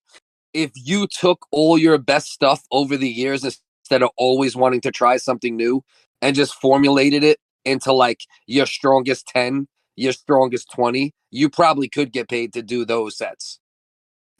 if 0.52 0.72
you 0.74 1.06
took 1.06 1.46
all 1.50 1.78
your 1.78 1.98
best 1.98 2.28
stuff 2.28 2.62
over 2.72 2.96
the 2.96 3.08
years 3.08 3.44
instead 3.44 4.02
of 4.02 4.10
always 4.16 4.56
wanting 4.56 4.80
to 4.82 4.90
try 4.90 5.16
something 5.16 5.56
new 5.56 5.82
and 6.20 6.34
just 6.34 6.54
formulated 6.54 7.22
it 7.22 7.38
into 7.64 7.92
like 7.92 8.20
your 8.46 8.66
strongest 8.66 9.26
10, 9.28 9.68
your 9.96 10.12
strongest 10.12 10.70
20, 10.74 11.12
you 11.30 11.48
probably 11.48 11.88
could 11.88 12.12
get 12.12 12.28
paid 12.28 12.52
to 12.54 12.62
do 12.62 12.84
those 12.84 13.16
sets. 13.16 13.60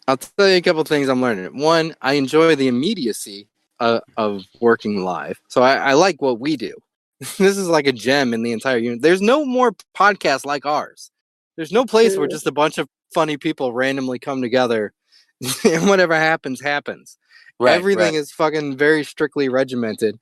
I'll 0.06 0.16
tell 0.16 0.48
you 0.48 0.56
a 0.56 0.62
couple 0.62 0.82
things 0.84 1.08
I'm 1.08 1.20
learning. 1.20 1.58
One, 1.58 1.94
I 2.00 2.14
enjoy 2.14 2.56
the 2.56 2.68
immediacy 2.68 3.48
uh, 3.78 4.00
of 4.16 4.44
working 4.60 5.04
live. 5.04 5.38
So 5.48 5.62
I, 5.62 5.74
I 5.74 5.92
like 5.92 6.22
what 6.22 6.40
we 6.40 6.56
do. 6.56 6.74
this 7.38 7.58
is 7.58 7.68
like 7.68 7.86
a 7.86 7.92
gem 7.92 8.32
in 8.32 8.42
the 8.42 8.52
entire 8.52 8.78
unit. 8.78 9.02
There's 9.02 9.20
no 9.20 9.44
more 9.44 9.72
podcast 9.96 10.44
like 10.44 10.64
ours. 10.64 11.10
There's 11.56 11.72
no 11.72 11.84
place 11.84 12.16
where 12.16 12.28
just 12.28 12.46
a 12.46 12.52
bunch 12.52 12.78
of 12.78 12.88
funny 13.12 13.36
people 13.36 13.72
randomly 13.72 14.18
come 14.20 14.40
together 14.40 14.92
and 15.64 15.88
whatever 15.88 16.14
happens, 16.14 16.60
happens. 16.60 17.18
Right, 17.58 17.74
Everything 17.74 18.14
right. 18.14 18.20
is 18.20 18.30
fucking 18.30 18.76
very 18.76 19.02
strictly 19.02 19.48
regimented. 19.48 20.18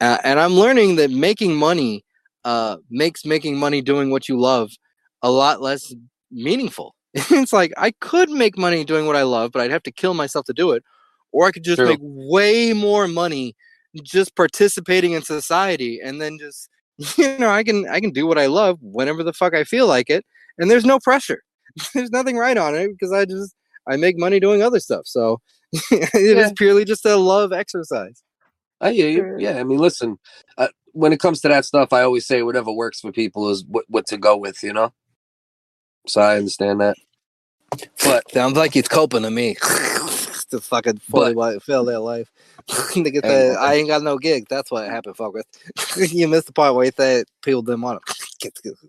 Uh, 0.00 0.18
and 0.24 0.40
I'm 0.40 0.54
learning 0.54 0.96
that 0.96 1.10
making 1.10 1.54
money 1.54 2.04
uh, 2.44 2.78
makes 2.90 3.24
making 3.24 3.58
money 3.58 3.82
doing 3.82 4.10
what 4.10 4.28
you 4.28 4.40
love 4.40 4.72
a 5.22 5.30
lot 5.30 5.60
less 5.60 5.94
meaningful. 6.32 6.96
it's 7.14 7.52
like 7.52 7.72
I 7.76 7.92
could 8.00 8.30
make 8.30 8.58
money 8.58 8.84
doing 8.84 9.06
what 9.06 9.16
I 9.16 9.22
love, 9.22 9.52
but 9.52 9.62
I'd 9.62 9.70
have 9.70 9.82
to 9.84 9.92
kill 9.92 10.14
myself 10.14 10.46
to 10.46 10.52
do 10.52 10.72
it. 10.72 10.82
Or 11.32 11.46
I 11.46 11.52
could 11.52 11.62
just 11.62 11.78
True. 11.78 11.88
make 11.88 12.00
way 12.02 12.72
more 12.72 13.06
money 13.06 13.54
just 14.02 14.36
participating 14.36 15.12
in 15.12 15.22
society 15.22 16.00
and 16.02 16.20
then 16.20 16.38
just 16.38 16.68
you 17.18 17.38
know, 17.38 17.48
I 17.50 17.64
can 17.64 17.88
I 17.88 18.00
can 18.00 18.10
do 18.10 18.26
what 18.26 18.38
I 18.38 18.46
love 18.46 18.78
whenever 18.82 19.22
the 19.22 19.32
fuck 19.32 19.54
I 19.54 19.64
feel 19.64 19.86
like 19.86 20.10
it. 20.10 20.24
And 20.58 20.70
there's 20.70 20.84
no 20.84 20.98
pressure. 20.98 21.42
there's 21.94 22.10
nothing 22.10 22.36
right 22.36 22.56
on 22.58 22.74
it 22.74 22.88
because 22.88 23.12
I 23.12 23.24
just 23.24 23.54
I 23.88 23.96
make 23.96 24.18
money 24.18 24.38
doing 24.40 24.62
other 24.62 24.80
stuff. 24.80 25.02
So 25.06 25.40
it 25.72 26.14
is 26.14 26.48
Yeah. 26.48 26.52
purely 26.56 26.84
just 26.84 27.06
a 27.06 27.16
love 27.16 27.52
exercise. 27.52 28.22
I 28.82 28.92
hear 28.92 29.08
you. 29.08 29.36
Yeah, 29.38 29.58
I 29.58 29.64
mean, 29.64 29.78
listen. 29.78 30.18
Uh, 30.58 30.68
when 30.92 31.12
it 31.12 31.20
comes 31.20 31.40
to 31.42 31.48
that 31.48 31.64
stuff, 31.64 31.92
I 31.92 32.02
always 32.02 32.26
say 32.26 32.42
whatever 32.42 32.72
works 32.72 33.00
for 33.00 33.12
people 33.12 33.48
is 33.50 33.64
what, 33.66 33.84
what 33.88 34.06
to 34.08 34.16
go 34.18 34.36
with. 34.36 34.62
You 34.62 34.72
know. 34.72 34.92
So 36.06 36.20
I 36.20 36.36
understand 36.36 36.80
that. 36.80 36.96
But 38.04 38.30
Sounds 38.32 38.56
like 38.56 38.74
he's 38.74 38.88
coping 38.88 39.22
to 39.22 39.30
me. 39.30 39.56
To 40.50 40.60
fucking 40.60 40.98
fully 40.98 41.34
But- 41.34 41.54
li- 41.54 41.60
fill 41.60 41.84
their 41.84 41.98
life. 41.98 42.30
Nigga 42.68 43.20
Hey, 43.22 43.28
said, 43.28 43.56
I 43.56 43.74
ain't 43.74 43.88
got 43.88 44.02
no 44.02 44.18
gig. 44.18 44.46
That's 44.48 44.70
what 44.70 44.88
happened, 44.88 45.16
fuck 45.16 45.32
with. 45.34 45.46
you 46.12 46.28
missed 46.28 46.46
the 46.46 46.52
part 46.52 46.74
where 46.74 46.84
he 46.84 46.92
said 46.96 47.26
people 47.42 47.62
didn't 47.62 47.82
want 47.82 48.00
him. 48.44 48.74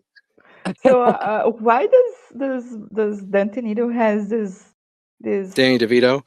So 0.84 1.02
uh, 1.02 1.46
why 1.50 1.88
does 1.88 2.14
does 2.38 2.78
does 2.94 3.24
Dantonito 3.24 3.94
has 3.94 4.30
this 4.30 4.64
this 5.20 5.54
Danny 5.54 5.78
DeVito. 5.80 6.22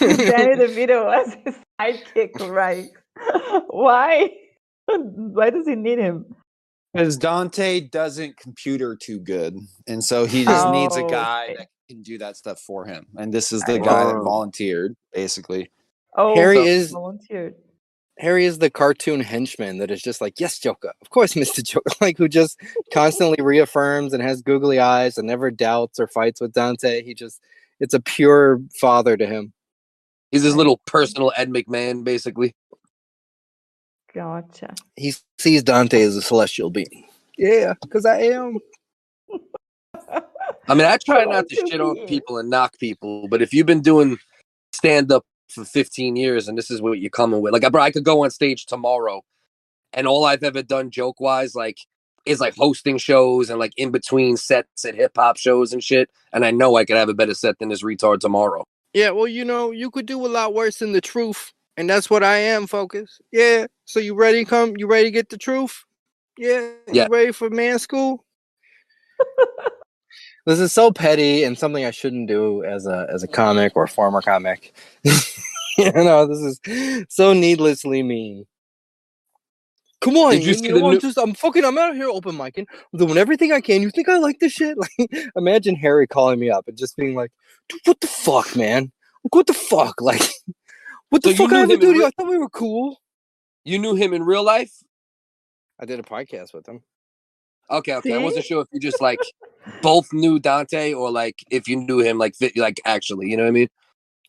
Danny 0.00 0.56
DeVito 0.56 1.12
as 1.14 1.36
his 1.44 1.54
sidekick, 1.80 2.38
right? 2.40 2.86
Why? 3.68 4.30
Why 4.88 5.50
does 5.50 5.66
he 5.66 5.74
need 5.74 5.98
him? 5.98 6.24
Because 6.92 7.16
Dante 7.18 7.80
doesn't 7.80 8.38
computer 8.38 8.96
too 8.96 9.18
good, 9.20 9.58
and 9.86 10.02
so 10.02 10.24
he 10.24 10.44
just 10.44 10.68
needs 10.68 10.96
a 10.96 11.02
Oh, 11.02 11.08
guy 11.10 11.44
okay. 11.44 11.54
that 11.58 11.68
can 11.88 12.02
do 12.02 12.18
that 12.18 12.36
stuff 12.36 12.60
for 12.60 12.84
him. 12.84 13.06
And 13.16 13.32
this 13.32 13.52
is 13.52 13.62
the 13.62 13.78
guy 13.78 14.04
that 14.04 14.16
Oh. 14.16 14.22
volunteered, 14.24 14.96
basically. 15.12 15.70
Oh, 16.16 16.34
Harry 16.34 16.58
is- 16.58 16.90
volunteered. 16.90 17.54
Harry 18.18 18.46
is 18.46 18.58
the 18.58 18.70
cartoon 18.70 19.20
henchman 19.20 19.76
that 19.76 19.90
is 19.90 20.00
just 20.00 20.22
like, 20.22 20.40
yes, 20.40 20.58
Joker. 20.58 20.92
Of 21.02 21.10
course, 21.10 21.34
Mr. 21.34 21.62
Joker. 21.62 21.90
Like, 22.00 22.16
who 22.16 22.28
just 22.28 22.58
constantly 22.92 23.42
reaffirms 23.44 24.14
and 24.14 24.22
has 24.22 24.40
googly 24.40 24.78
eyes 24.78 25.18
and 25.18 25.26
never 25.26 25.50
doubts 25.50 26.00
or 26.00 26.06
fights 26.06 26.40
with 26.40 26.52
Dante. 26.54 27.02
He 27.02 27.12
just, 27.12 27.42
it's 27.78 27.92
a 27.92 28.00
pure 28.00 28.60
father 28.80 29.16
to 29.18 29.26
him. 29.26 29.52
he's 30.32 30.42
his 30.42 30.56
little 30.56 30.78
personal 30.86 31.30
Ed 31.36 31.50
McMahon, 31.50 32.04
basically. 32.04 32.54
Gotcha. 34.14 34.74
He 34.96 35.12
sees 35.38 35.62
Dante 35.62 36.00
as 36.00 36.16
a 36.16 36.22
celestial 36.22 36.70
being. 36.70 37.04
Yeah, 37.36 37.74
because 37.82 38.06
I 38.06 38.20
am. 38.22 38.58
I 40.68 40.74
mean, 40.74 40.86
I 40.86 40.98
try 40.98 41.24
not 41.24 41.48
to 41.48 41.54
shit 41.54 41.80
on 41.80 42.06
people 42.06 42.38
and 42.38 42.50
knock 42.50 42.78
people, 42.78 43.28
but 43.28 43.42
if 43.42 43.52
you've 43.52 43.66
been 43.66 43.82
doing 43.82 44.18
stand 44.72 45.12
up 45.12 45.24
for 45.48 45.64
15 45.64 46.16
years 46.16 46.48
and 46.48 46.58
this 46.58 46.70
is 46.70 46.82
what 46.82 46.98
you're 46.98 47.10
coming 47.10 47.40
with, 47.40 47.52
like, 47.52 47.70
bro, 47.70 47.82
I 47.82 47.90
could 47.90 48.04
go 48.04 48.24
on 48.24 48.30
stage 48.30 48.66
tomorrow, 48.66 49.22
and 49.92 50.06
all 50.06 50.24
I've 50.24 50.42
ever 50.42 50.62
done 50.62 50.90
joke 50.90 51.20
wise, 51.20 51.54
like, 51.54 51.78
is 52.26 52.40
like 52.40 52.56
hosting 52.56 52.98
shows 52.98 53.48
and 53.48 53.58
like 53.58 53.72
in 53.76 53.90
between 53.92 54.36
sets 54.36 54.84
at 54.84 54.96
hip 54.96 55.12
hop 55.16 55.36
shows 55.36 55.72
and 55.72 55.82
shit. 55.82 56.10
And 56.32 56.44
I 56.44 56.50
know 56.50 56.76
I 56.76 56.84
could 56.84 56.96
have 56.96 57.08
a 57.08 57.14
better 57.14 57.34
set 57.34 57.58
than 57.60 57.68
this 57.68 57.84
retard 57.84 58.18
tomorrow. 58.18 58.64
Yeah, 58.92 59.10
well, 59.10 59.28
you 59.28 59.44
know, 59.44 59.70
you 59.70 59.90
could 59.90 60.06
do 60.06 60.26
a 60.26 60.28
lot 60.28 60.52
worse 60.52 60.80
than 60.80 60.92
the 60.92 61.00
truth. 61.00 61.52
And 61.76 61.88
that's 61.88 62.08
what 62.10 62.24
I 62.24 62.38
am, 62.38 62.66
focus. 62.66 63.20
Yeah. 63.32 63.66
So 63.84 64.00
you 64.00 64.14
ready 64.14 64.44
to 64.44 64.50
come? 64.50 64.76
You 64.76 64.86
ready 64.86 65.04
to 65.04 65.10
get 65.10 65.28
the 65.28 65.38
truth? 65.38 65.84
Yeah. 66.38 66.70
Yeah. 66.90 67.04
You 67.04 67.08
ready 67.10 67.32
for 67.32 67.50
man 67.50 67.78
school? 67.78 68.24
this 70.46 70.60
is 70.60 70.72
so 70.72 70.90
petty 70.92 71.44
and 71.44 71.58
something 71.58 71.84
I 71.84 71.90
shouldn't 71.90 72.28
do 72.28 72.64
as 72.64 72.86
a 72.86 73.06
as 73.12 73.22
a 73.22 73.28
comic 73.28 73.72
or 73.76 73.86
former 73.86 74.22
comic. 74.22 74.74
you 75.04 75.92
know, 75.92 76.26
this 76.26 76.38
is 76.64 77.06
so 77.08 77.32
needlessly 77.32 78.02
mean. 78.02 78.46
Come 80.02 80.16
on, 80.18 80.32
Did 80.32 80.42
you 80.42 80.48
you 80.48 80.54
see 80.54 80.68
know, 80.68 80.86
I'm 80.86 80.92
new- 80.94 81.00
just 81.00 81.18
I'm 81.18 81.34
fucking 81.34 81.64
I'm 81.64 81.78
out 81.78 81.94
here 81.96 82.08
open 82.08 82.36
micing, 82.36 82.66
I'm 82.92 82.98
doing 82.98 83.16
everything 83.16 83.52
I 83.52 83.60
can. 83.60 83.82
You 83.82 83.90
think 83.90 84.08
I 84.08 84.18
like 84.18 84.38
this 84.40 84.52
shit? 84.52 84.76
Like 85.00 85.10
imagine 85.36 85.74
Harry 85.76 86.06
calling 86.06 86.38
me 86.38 86.50
up 86.50 86.68
and 86.68 86.76
just 86.76 86.96
being 86.96 87.14
like, 87.14 87.32
"Dude, 87.68 87.80
what 87.84 88.00
the 88.00 88.06
fuck, 88.06 88.54
man? 88.56 88.92
Like, 89.24 89.34
what 89.34 89.46
the 89.46 89.54
fuck? 89.54 90.00
Like 90.00 90.22
what 91.10 91.22
the 91.22 91.30
So 91.30 91.36
fuck 91.44 91.52
I 91.52 91.62
ever 91.62 91.76
do 91.76 91.92
to 91.92 91.92
you? 91.94 91.98
real- 92.00 92.06
I 92.06 92.10
thought 92.10 92.28
we 92.28 92.38
were 92.38 92.50
cool. 92.50 93.00
You 93.64 93.78
knew 93.78 93.94
him 93.96 94.12
in 94.12 94.22
real 94.22 94.44
life? 94.44 94.72
I 95.80 95.86
did 95.86 95.98
a 95.98 96.02
podcast 96.04 96.54
with 96.54 96.68
him. 96.68 96.82
Okay, 97.70 97.94
okay. 97.94 98.14
I 98.14 98.18
wasn't 98.18 98.44
sure 98.44 98.62
if 98.62 98.68
you 98.72 98.80
just 98.80 99.00
like 99.00 99.18
both 99.82 100.12
knew 100.12 100.38
Dante 100.38 100.92
or 100.92 101.10
like 101.10 101.40
if 101.50 101.66
you 101.68 101.76
knew 101.76 101.98
him 101.98 102.18
like 102.18 102.34
vi- 102.38 102.52
like 102.56 102.80
actually, 102.84 103.28
you 103.28 103.36
know 103.36 103.42
what 103.42 103.48
I 103.48 103.52
mean? 103.52 103.68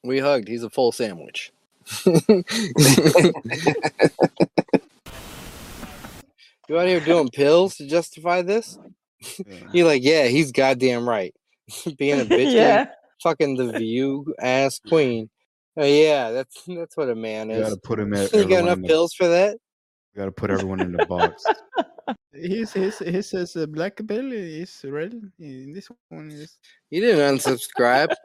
We 0.03 0.19
hugged. 0.19 0.47
He's 0.47 0.63
a 0.63 0.69
full 0.69 0.91
sandwich. 0.91 1.51
you 6.67 6.77
out 6.77 6.87
here 6.87 6.99
doing 6.99 7.29
pills 7.29 7.75
to 7.77 7.87
justify 7.87 8.41
this? 8.41 8.77
You're 9.71 9.87
like, 9.87 10.03
yeah, 10.03 10.25
he's 10.27 10.51
goddamn 10.51 11.07
right. 11.07 11.33
Being 11.97 12.21
a 12.21 12.25
bitch, 12.25 12.53
yeah. 12.53 12.87
fucking 13.21 13.55
the 13.55 13.71
view 13.77 14.33
ass 14.39 14.79
queen. 14.87 15.29
Oh 15.75 15.85
yeah, 15.85 16.31
that's 16.31 16.63
that's 16.67 16.97
what 16.97 17.09
a 17.09 17.15
man 17.15 17.49
You 17.49 17.57
is. 17.57 17.69
gotta 17.69 17.81
put 17.81 17.99
him 17.99 18.13
at. 18.13 18.33
You 18.33 18.47
got 18.47 18.63
enough 18.67 18.81
pills 18.81 19.13
for 19.13 19.27
that? 19.27 19.57
You 20.17 20.23
gotta 20.23 20.31
put 20.31 20.49
everyone 20.49 20.79
in 20.79 20.93
the 20.93 21.05
box. 21.05 21.43
his 22.33 22.73
his 22.73 22.97
his 22.97 23.29
says 23.29 23.55
uh, 23.55 23.67
black 23.67 23.99
belly 24.03 24.61
is 24.61 24.83
red. 24.83 25.13
and 25.13 25.75
This 25.75 25.89
one 26.09 26.31
is. 26.31 26.57
You 26.89 27.01
didn't 27.01 27.37
unsubscribe. 27.37 28.15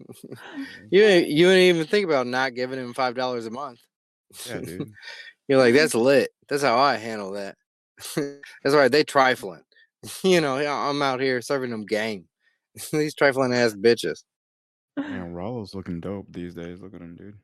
you 0.90 1.00
didn't, 1.00 1.30
you 1.30 1.46
didn't 1.46 1.76
even 1.76 1.86
think 1.86 2.04
about 2.04 2.26
not 2.26 2.56
giving 2.56 2.80
him 2.80 2.92
five 2.94 3.14
dollars 3.14 3.46
a 3.46 3.50
month. 3.50 3.78
Yeah, 4.48 4.58
dude. 4.58 4.90
You're 5.48 5.60
like, 5.60 5.72
that's 5.72 5.94
lit. 5.94 6.30
That's 6.48 6.64
how 6.64 6.76
I 6.76 6.96
handle 6.96 7.30
that. 7.32 7.54
that's 8.16 8.74
right. 8.74 8.90
They 8.90 9.04
trifling. 9.04 9.62
you 10.24 10.40
know, 10.40 10.56
I'm 10.56 11.00
out 11.00 11.20
here 11.20 11.40
serving 11.42 11.70
them 11.70 11.86
game. 11.86 12.24
These 12.90 13.14
trifling 13.14 13.54
ass 13.54 13.74
bitches. 13.74 14.24
Man, 14.96 15.32
Rollo's 15.32 15.76
looking 15.76 16.00
dope 16.00 16.26
these 16.30 16.56
days. 16.56 16.80
Look 16.80 16.94
at 16.94 17.00
him, 17.00 17.14
dude. 17.14 17.38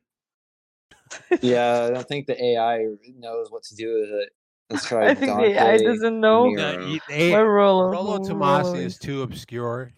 Yeah, 1.41 1.85
I 1.89 1.93
don't 1.93 2.07
think 2.07 2.27
the 2.27 2.41
AI 2.41 2.85
knows 3.17 3.51
what 3.51 3.63
to 3.63 3.75
do 3.75 3.93
with 4.01 4.09
it. 4.09 4.29
Let's 4.69 4.85
try 4.85 5.07
I 5.09 5.13
think 5.15 5.37
the 5.37 5.45
AI 5.59 5.77
doesn't 5.77 6.19
know 6.19 6.47
Nero. 6.49 6.77
No, 6.77 6.87
you- 6.87 6.99
they- 7.07 7.33
Rollo. 7.33 7.89
Rollo 7.89 8.17
Tomassi 8.19 8.79
is 8.83 8.97
too 8.97 9.21
obscure, 9.21 9.91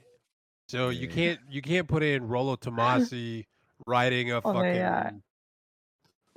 so 0.67 0.89
you 0.89 1.07
can't 1.07 1.39
you 1.49 1.61
can't 1.61 1.87
put 1.87 2.03
in 2.03 2.27
Rollo 2.27 2.55
Tomassi 2.61 3.45
riding 3.87 4.31
a 4.31 4.35
On 4.35 4.41
fucking 4.55 4.65
AI. 4.65 5.11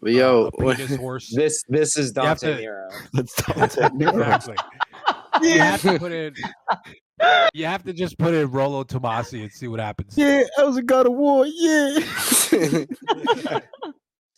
But 0.00 0.12
yo, 0.12 0.46
uh, 0.60 0.66
a 0.68 0.96
horse. 0.96 1.32
This 1.34 1.62
this 1.68 1.96
is 1.96 2.12
You 2.16 2.22
have 2.22 2.40
Dante 2.40 2.56
to- 2.56 2.60
Nero. 2.62 2.88
That's 3.12 3.34
Dante 3.34 3.88
Nero. 3.94 4.34
exactly. 4.34 4.56
You 5.42 5.58
have 5.60 5.80
to 5.82 5.98
put 5.98 6.12
in. 6.12 6.34
You 7.54 7.66
have 7.66 7.84
to 7.84 7.92
just 7.92 8.18
put 8.18 8.34
in 8.34 8.50
Rollo 8.50 8.82
Tomassi 8.84 9.42
and 9.42 9.53
see 9.53 9.68
what 9.68 9.78
happens. 9.80 10.16
Yeah, 10.18 10.42
I 10.58 10.64
was 10.64 10.76
a 10.76 10.82
god 10.82 11.07
of 11.07 11.12
war. 11.12 11.46
Yeah. 11.46 12.00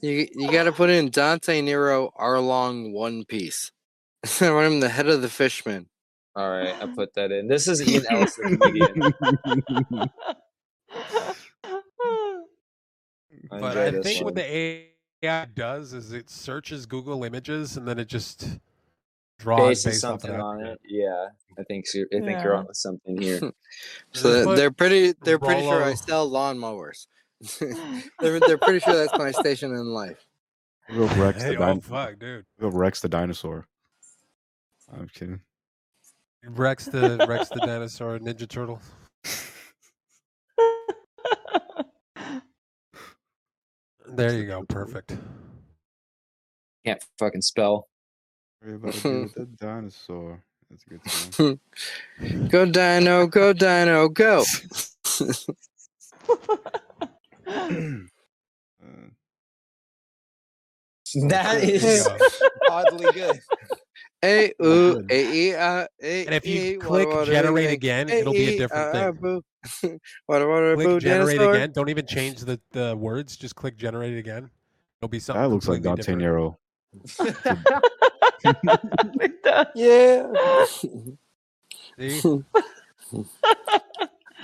You 0.04 0.28
you 0.34 0.52
got 0.52 0.64
to 0.64 0.72
put 0.72 0.90
in 0.90 1.08
Dante 1.08 1.62
Nero 1.62 2.12
Arlong 2.20 2.92
One 2.92 3.24
Piece. 3.24 3.72
I 4.42 4.50
want 4.50 4.66
him 4.70 4.80
the 4.80 4.90
head 4.90 5.08
of 5.08 5.22
the 5.22 5.30
fishman. 5.30 5.88
All 6.36 6.50
right, 6.50 6.74
I 6.78 6.86
put 6.94 7.14
that 7.14 7.32
in. 7.32 7.48
This 7.48 7.66
is 7.68 7.80
Ian 7.88 8.04
Ellis, 8.10 8.36
comedian. 8.36 9.14
I 13.50 13.60
But 13.60 13.78
I 13.78 13.90
this 13.90 14.04
think 14.04 14.24
what 14.24 14.34
the 14.34 14.84
AI 15.22 15.46
does 15.54 15.94
is 15.94 16.12
it 16.12 16.28
searches 16.28 16.84
Google 16.84 17.24
Images 17.24 17.78
and 17.78 17.88
then 17.88 17.98
it 17.98 18.08
just 18.08 18.46
draws 19.38 19.84
based 19.84 20.00
something 20.02 20.38
on 20.38 20.64
it. 20.66 20.78
Yeah, 20.86 21.28
I 21.58 21.62
think 21.62 21.86
so. 21.86 22.00
I 22.12 22.16
think 22.18 22.26
Yeah. 22.26 22.42
you're 22.42 22.56
on 22.56 22.66
with 22.66 22.76
something 22.76 23.20
here. 23.20 23.40
So 24.12 24.32
they're, 24.32 24.44
put 24.44 24.56
they're 24.56 24.70
pretty. 24.70 25.14
They're 25.24 25.38
pretty 25.38 25.62
sure 25.62 25.82
I 25.82 25.86
Rollo- 25.86 25.94
sell 25.96 26.30
lawnmowers. 26.30 27.06
they're 28.20 28.40
they're 28.40 28.58
pretty 28.58 28.80
sure 28.80 28.94
that's 28.94 29.16
my 29.18 29.30
station 29.32 29.70
in 29.72 29.86
life. 29.86 30.24
Go 30.92 31.06
Rex 31.22 31.42
Hey, 31.42 31.56
the 31.56 31.62
oh 31.62 31.72
din- 31.72 31.80
fuck, 31.80 32.18
dude! 32.18 32.44
Go 32.60 32.68
Rex 32.68 33.00
the 33.00 33.08
dinosaur. 33.08 33.66
I'm 34.92 35.08
kidding. 35.08 35.40
Rex 36.46 36.86
the 36.86 37.24
Rex 37.28 37.48
the 37.48 37.60
dinosaur, 37.60 38.18
Ninja 38.18 38.48
Turtle. 38.48 38.80
There 44.06 44.32
you 44.34 44.46
go, 44.46 44.62
perfect. 44.64 45.16
Can't 46.84 47.02
fucking 47.18 47.42
spell. 47.42 47.88
Worry 48.62 48.74
about 48.76 48.96
a 48.96 49.00
dude 49.00 49.22
with 49.24 49.36
a 49.36 49.46
dinosaur. 49.46 50.42
That's 50.70 50.84
a 50.84 50.90
good 50.90 51.10
song. 51.10 51.60
Go 52.48 52.64
Dino, 52.66 53.26
go 53.26 53.52
Dino, 53.52 54.08
go. 54.08 54.44
Uh, 57.54 57.98
That 61.28 61.62
is 61.62 62.08
oddly 62.70 63.12
good. 63.12 63.40
Hey, 64.22 64.54
ooh, 64.64 65.04
hey, 65.10 65.50
ee, 65.50 65.54
uh, 65.54 65.86
hey, 66.00 66.24
And 66.24 66.34
if 66.34 66.46
you 66.46 66.78
click 66.78 67.06
wada, 67.06 67.18
wada, 67.18 67.30
generate 67.30 67.70
again, 67.70 68.08
it'll 68.08 68.32
be 68.32 68.54
a 68.54 68.56
different 68.56 68.88
uh, 68.88 69.12
thing. 69.12 69.12
boo. 69.20 69.42
Wada, 70.28 70.48
wada, 70.48 70.74
Click 70.76 71.02
generate 71.02 71.42
again. 71.42 71.72
Don't 71.72 71.90
even 71.90 72.06
change 72.06 72.40
the, 72.40 72.58
the 72.72 72.96
words. 72.96 73.36
Just 73.36 73.54
click 73.54 73.76
generate 73.76 74.16
again. 74.16 74.48
It'll 75.02 75.10
be 75.10 75.18
something. 75.18 75.42
that 75.42 75.48
looks 75.50 75.68
like 75.68 75.82
Dante 75.82 76.04
completely 76.04 76.56
different. 77.04 77.38
Nero. 77.42 77.82
Yeah. 79.74 80.32
See? 81.98 82.20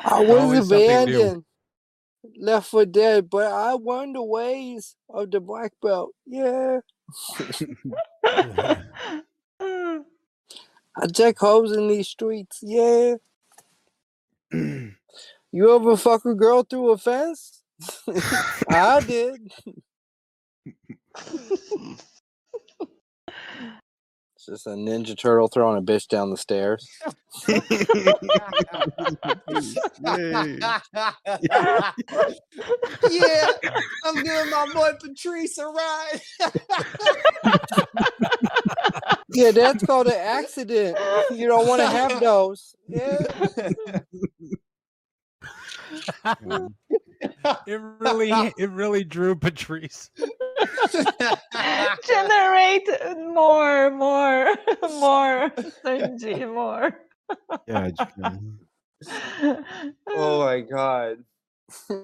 I 0.05 0.21
was 0.21 0.41
Always 0.41 0.69
something 0.69 0.87
new. 0.87 1.23
abandoned, 1.23 1.45
left 2.37 2.71
for 2.71 2.85
dead, 2.87 3.31
but 3.31 3.51
I 3.51 3.73
learned 3.73 4.17
the 4.17 4.23
ways 4.23 4.97
of 5.09 5.31
the 5.31 5.41
black 5.41 5.73
belt. 5.83 6.13
Yeah. 6.27 6.81
I 10.97 11.07
check 11.13 11.39
holes 11.39 11.73
in 11.77 11.89
these 11.89 12.09
streets. 12.09 12.59
Yeah. 12.63 13.17
You 14.53 15.75
ever 15.75 15.97
fuck 15.97 16.25
a 16.25 16.35
girl 16.35 16.63
through 16.63 16.91
a 16.91 16.99
fence? 16.99 17.63
I 18.69 19.01
did. 19.01 19.53
It's 24.41 24.47
just 24.47 24.67
a 24.67 24.71
Ninja 24.71 25.15
Turtle 25.19 25.49
throwing 25.49 25.77
a 25.77 25.83
bitch 25.83 26.09
down 26.09 26.31
the 26.31 26.39
stairs. 26.39 26.89
yeah, 33.11 33.47
I'm 34.07 34.15
giving 34.25 34.51
my 34.51 34.67
boy 34.73 34.93
Patrice 34.99 35.59
a 35.59 35.67
ride. 35.67 36.23
Yeah, 39.35 39.51
that's 39.51 39.85
called 39.85 40.07
an 40.07 40.15
accident. 40.15 40.97
You 41.33 41.47
don't 41.47 41.69
want 41.69 41.83
to 41.83 41.87
have 41.87 42.19
those. 42.19 42.75
Yeah. 42.89 43.19
it 47.21 47.81
really, 47.99 48.31
it 48.59 48.71
really 48.71 49.05
drew 49.05 49.35
Patrice. 49.37 50.11
Generate 52.07 52.89
more, 53.19 53.91
more, 53.91 54.55
more 54.91 55.53
energy, 55.85 56.45
more. 56.45 56.99
Yeah, 57.67 57.91
oh 60.09 60.45
my 60.45 60.61
god. 60.61 61.19
I 61.89 61.95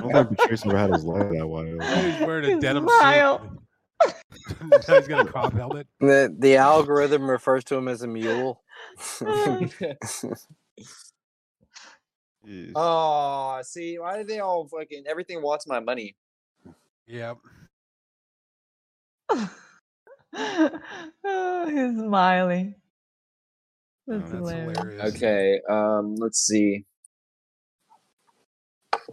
don't 0.00 0.12
think 0.12 0.38
Patrice 0.38 0.66
ever 0.66 0.78
had 0.78 0.92
his 0.92 1.04
life 1.04 1.30
that 1.30 1.46
wild. 1.46 1.82
He's 1.82 2.20
wearing 2.26 2.58
a 2.58 2.60
denim 2.60 2.88
Smile. 2.88 3.40
suit. 3.40 3.60
now 4.88 4.94
he's 4.96 5.08
got 5.08 5.26
a 5.26 5.30
cop 5.30 5.52
helmet. 5.52 5.86
The 6.00 6.34
the 6.38 6.56
algorithm 6.56 7.30
refers 7.30 7.64
to 7.64 7.76
him 7.76 7.88
as 7.88 8.02
a 8.02 8.06
mule. 8.06 8.62
Uh. 9.20 9.66
Jeez. 12.46 12.72
Oh, 12.74 13.60
see, 13.62 13.98
why 13.98 14.18
do 14.18 14.24
they 14.24 14.40
all 14.40 14.66
fucking 14.66 15.04
everything 15.06 15.42
wants 15.42 15.66
my 15.66 15.80
money? 15.80 16.16
Yep. 17.06 17.38
oh, 19.30 19.50
he's 21.68 21.98
smiling. 21.98 22.74
That's, 24.06 24.22
That's 24.22 24.32
hilarious. 24.32 24.78
hilarious. 24.78 25.16
Okay, 25.16 25.60
um, 25.68 26.16
let's 26.16 26.40
see. 26.40 26.84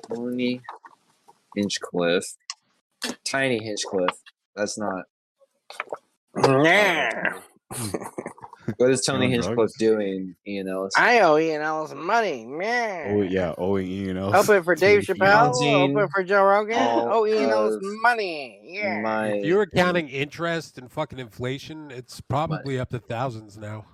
Tony 0.10 0.62
Hinchcliffe. 1.56 2.36
Tiny 3.24 3.64
Hinchcliffe. 3.64 4.22
That's 4.56 4.78
not. 4.78 5.06
What 8.78 8.92
is 8.92 9.02
Tony 9.02 9.28
On 9.28 9.32
Hinchcliffe 9.32 9.72
doing, 9.80 10.36
Ian 10.46 10.68
Ellis? 10.68 10.94
I 10.98 11.22
owe 11.22 11.38
Ian 11.38 11.62
Ellis 11.62 11.94
money. 11.96 12.46
Yeah. 12.62 13.14
Oh 13.16 13.22
yeah, 13.22 13.54
owing 13.58 13.88
Ian 13.88 14.18
Ellis. 14.18 14.50
Open 14.50 14.64
for 14.64 14.76
Dave 14.76 15.04
Chappelle. 15.04 15.48
Ellis. 15.48 15.62
Open 15.62 16.08
for 16.10 16.24
Joe 16.24 16.44
Rogan. 16.44 16.78
all 16.78 17.08
Oh, 17.14 17.26
Ian 17.26 17.50
Ellis 17.50 17.76
of 17.76 17.82
money. 18.02 18.60
Yeah. 18.64 19.00
My 19.02 19.28
If 19.30 19.46
you 19.46 19.56
were 19.56 19.68
counting 19.68 20.10
interest 20.10 20.78
and 20.78 20.92
fucking 20.92 21.18
inflation, 21.18 21.92
it's 21.92 22.20
probably 22.20 22.78
up 22.80 22.90
to 22.90 23.00
thousands 23.00 23.58
now. 23.58 23.86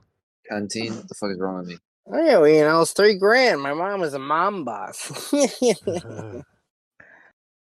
canteen. 0.50 0.96
What 0.96 1.08
the 1.08 1.16
fuck 1.16 1.30
is 1.32 1.40
wrong 1.40 1.60
with 1.60 1.68
me? 1.68 1.78
I 2.12 2.34
owe 2.34 2.46
Ian 2.46 2.68
Ellis 2.68 2.94
three 2.94 3.18
grand. 3.18 3.62
My 3.62 3.74
mom 3.74 4.02
is 4.02 4.16
a 4.16 4.20
mom 4.20 4.66
boss. 4.66 5.32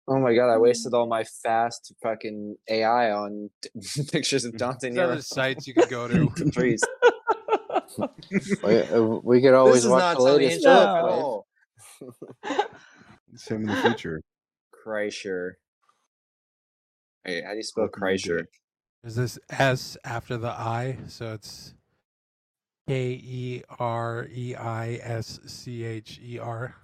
Oh 0.05 0.19
my 0.19 0.33
god, 0.33 0.53
I 0.53 0.57
wasted 0.57 0.93
all 0.93 1.07
my 1.07 1.23
fast 1.23 1.93
fucking 2.03 2.57
AI 2.69 3.11
on 3.11 3.49
pictures 4.11 4.43
of 4.43 4.53
mm. 4.53 4.57
Dante 4.57 4.89
There's 4.89 4.95
Nero. 4.95 5.11
other 5.13 5.21
sites 5.21 5.65
you 5.65 5.73
could 5.73 5.89
go 5.89 6.09
to. 6.09 6.29
Patrice. 6.29 6.81
we, 8.63 8.81
uh, 8.81 9.01
we 9.01 9.41
could 9.41 9.53
always 9.53 9.75
this 9.75 9.85
is 9.85 9.89
watch 9.89 10.01
not 10.01 10.17
the 10.17 10.23
latest 10.23 10.51
Hinchcliffe 10.51 10.81
stuff. 10.81 10.97
at 10.97 11.03
right? 11.03 11.11
all. 11.11 11.47
It's 13.33 13.47
him 13.47 13.61
in 13.61 13.67
the 13.67 13.81
future. 13.81 14.21
Kreischer. 14.85 15.53
Hey, 17.23 17.41
how 17.41 17.51
do 17.51 17.57
you 17.57 17.63
spell 17.63 17.87
Fucking 17.87 18.03
Kreischer? 18.03 18.45
Is 19.03 19.15
this 19.15 19.39
S 19.49 19.97
after 20.03 20.37
the 20.37 20.49
I? 20.49 20.97
So 21.07 21.33
it's 21.33 21.73
K 22.87 23.11
E 23.11 23.63
R 23.79 24.27
E 24.31 24.55
I 24.55 24.99
S 25.01 25.39
C 25.45 25.83
H 25.83 26.19
E 26.23 26.39
R. 26.39 26.75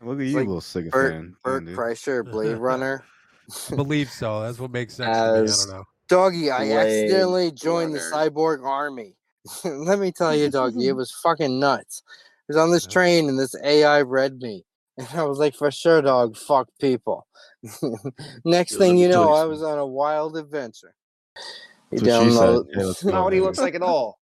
Look 0.00 0.16
at 0.16 0.22
It's 0.22 0.32
you, 0.32 0.38
like 0.38 0.46
little 0.46 0.60
Sega 0.60 0.90
Bert, 0.90 1.12
fan. 1.12 1.36
Bert 1.42 1.64
Come. 1.66 1.74
Kreischer, 1.74 2.24
Blade 2.30 2.56
Runner. 2.56 3.04
I 3.72 3.74
believe 3.74 4.10
so. 4.10 4.42
That's 4.42 4.58
what 4.58 4.70
makes 4.70 4.94
sense 4.94 5.16
to 5.16 5.22
me. 5.22 5.28
I 5.28 5.46
don't 5.46 5.70
know. 5.70 5.84
Doggy, 6.08 6.50
I 6.50 6.58
Blade 6.58 6.72
accidentally 6.72 7.52
joined 7.52 7.94
the 7.94 7.98
cyborg 7.98 8.64
army. 8.64 9.17
Let 9.64 9.98
me 9.98 10.12
tell 10.12 10.34
you, 10.34 10.50
Doggy, 10.50 10.88
it 10.88 10.92
was 10.96 11.12
fucking 11.22 11.58
nuts. 11.58 12.02
I 12.08 12.44
was 12.48 12.56
on 12.56 12.70
this 12.70 12.86
train 12.86 13.28
and 13.28 13.38
this 13.38 13.54
AI 13.62 14.02
read 14.02 14.38
me. 14.40 14.64
And 14.98 15.06
I 15.14 15.22
was 15.22 15.38
like, 15.38 15.54
for 15.54 15.70
sure, 15.70 16.02
dog, 16.02 16.36
fuck 16.36 16.68
people. 16.80 17.24
Next 18.44 18.72
Yeah, 18.72 18.78
thing 18.78 18.96
you 18.96 19.08
know, 19.08 19.32
I 19.32 19.44
was 19.44 19.62
on 19.62 19.78
a 19.78 19.86
wild 19.86 20.36
adventure. 20.36 20.92
You 21.92 22.00
That's 22.00 22.18
what 22.18 22.26
she 22.26 22.36
said. 22.36 22.48
download. 22.48 22.66
Yeah, 23.04 23.12
Not 23.12 23.22
what 23.22 23.32
he 23.32 23.40
looks 23.40 23.58
like 23.58 23.76
at 23.76 23.82
all. 23.82 24.18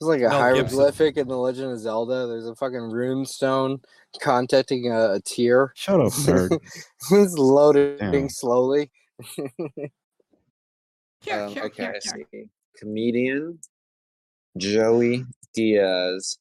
It's 0.00 0.06
like 0.06 0.20
a 0.20 0.28
Mel 0.28 0.38
Gibson. 0.54 0.78
hieroglyphic 0.78 1.16
in 1.16 1.26
the 1.26 1.36
Legend 1.36 1.72
of 1.72 1.80
Zelda. 1.80 2.28
There's 2.28 2.46
a 2.46 2.54
fucking 2.54 2.78
rune 2.92 3.26
stone 3.26 3.80
contacting 4.20 4.90
a, 4.92 5.14
a 5.14 5.20
tear. 5.20 5.72
Shut 5.74 6.00
up, 6.00 6.12
nerd. 6.12 6.60
it's 7.10 7.34
loading 7.36 7.98
Damn. 7.98 8.28
slowly. 8.28 8.92
Um, 11.30 11.54
okay, 11.60 11.86
I 11.86 11.98
see. 11.98 12.24
Comedian 12.76 13.58
Joey 14.60 15.24
Diaz 15.54 16.38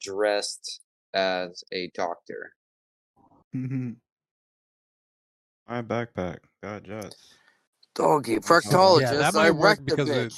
dressed 0.00 0.80
as 1.14 1.62
a 1.72 1.90
doctor. 1.94 2.52
Mm-hmm. 3.54 3.90
My 5.68 5.82
backpack 5.82 6.38
got 6.62 6.82
jets. 6.82 7.34
Doggy, 7.94 8.32
Yeah, 8.32 8.38
proctologist. 8.38 9.10
that 9.18 9.34
I 9.34 9.38
might 9.38 9.50
work 9.50 9.80
because 9.84 10.08
of 10.10 10.32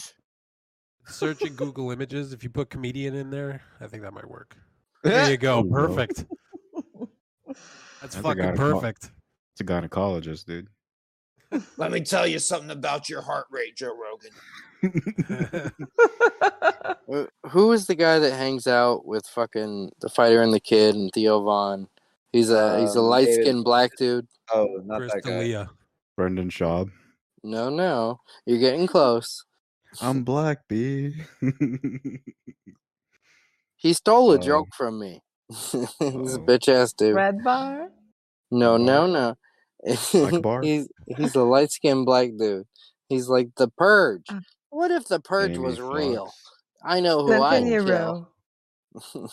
searching 1.07 1.55
Google 1.55 1.91
Images. 1.91 2.33
If 2.33 2.43
you 2.43 2.51
put 2.51 2.71
comedian 2.71 3.15
in 3.15 3.31
there, 3.31 3.63
I 3.81 3.87
think 3.87 4.03
that 4.03 4.13
might 4.13 4.29
work. 4.29 4.57
There 5.05 5.31
you 5.33 5.37
go. 5.37 5.63
There 5.63 5.73
you 5.73 5.79
go. 5.79 5.87
Perfect. 5.87 6.25
That's 7.49 7.59
That's 8.03 8.17
fucking 8.17 8.55
perfect. 8.55 9.11
It's 9.53 9.61
a 9.61 9.65
gynecologist, 9.65 10.45
dude. 10.47 10.69
Let 11.77 11.91
me 11.91 12.01
tell 12.03 12.25
you 12.27 12.39
something 12.39 12.71
about 12.71 13.09
your 13.09 13.21
heart 13.21 13.47
rate, 13.51 13.77
Joe 13.77 13.89
Rogan. 14.01 14.31
Who 17.51 17.73
is 17.73 17.87
the 17.87 17.95
guy 17.95 18.19
that 18.19 18.33
hangs 18.33 18.67
out 18.67 19.05
with 19.07 19.27
fucking 19.27 19.93
the 20.01 20.09
fighter 20.09 20.41
and 20.43 20.53
the 20.53 20.61
kid 20.61 20.95
and 20.95 21.11
Theo 21.13 21.43
Von? 21.43 21.89
He's 22.33 22.51
a 22.51 22.81
he's 22.81 22.97
a 22.97 23.01
Um, 23.01 23.05
light 23.07 23.29
skinned 23.29 23.65
black 23.65 23.91
dude. 23.99 24.27
Oh, 24.53 24.67
not 24.85 24.99
Chris 25.01 25.13
that 25.13 25.23
guy. 25.23 25.31
D'Elia. 25.31 25.71
Brendan 26.17 26.49
Schaub. 26.51 26.91
No, 27.43 27.69
no, 27.71 28.21
you're 28.47 28.59
getting 28.59 28.87
close. 28.87 29.45
I'm 30.01 30.25
black, 30.25 30.67
B. 30.69 31.15
He 33.77 33.93
stole 33.93 34.33
a 34.33 34.37
Uh, 34.37 34.39
joke 34.39 34.69
from 34.77 34.99
me. 35.01 35.21
he's 35.49 35.75
a 36.35 36.39
bitch 36.39 36.69
ass 36.69 36.93
dude. 36.93 37.15
Red 37.15 37.43
bar? 37.45 37.89
No, 38.51 38.77
no, 38.77 39.07
no. 39.07 39.35
Black 40.13 40.41
bar? 40.43 40.63
he's 40.63 40.89
he's 41.17 41.35
a 41.35 41.43
light 41.43 41.73
skinned 41.73 42.07
black 42.07 42.31
dude. 42.39 42.67
He's 43.09 43.29
like 43.29 43.49
the 43.57 43.69
purge. 43.69 44.27
What 44.73 44.91
if 44.91 45.07
the 45.07 45.21
purge 45.21 45.53
Jamie 45.53 45.65
was 45.67 45.79
real? 45.81 46.33
I 46.83 47.01
know 47.01 47.27
who 47.27 47.35
I 47.43 47.61
Santa 47.61 47.71
kill. 47.85 47.85
Nero. 47.85 49.33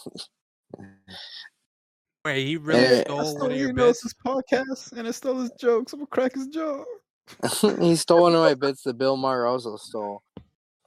Wait, 2.26 2.46
he 2.46 2.58
really 2.58 2.84
Eh, 2.84 3.04
stole 3.04 3.40
one 3.40 3.52
of 3.54 3.58
your 3.58 3.72
knows 3.72 4.02
bits? 4.02 4.04
his 4.04 4.14
podcast 4.26 4.92
and 4.98 5.08
I 5.08 5.12
stole 5.12 5.40
his 5.40 5.52
jokes. 5.60 5.94
I'm 5.94 6.00
gonna 6.00 6.08
crack 6.08 6.34
his 6.36 6.48
jaw. 6.48 6.84
he 7.80 7.96
stole 7.96 8.24
one 8.24 8.36
of 8.36 8.42
my 8.42 8.54
bits 8.54 8.84
that 8.84 8.98
Bill 8.98 9.16
Maher 9.16 9.46
also 9.46 9.78
stole. 9.78 10.24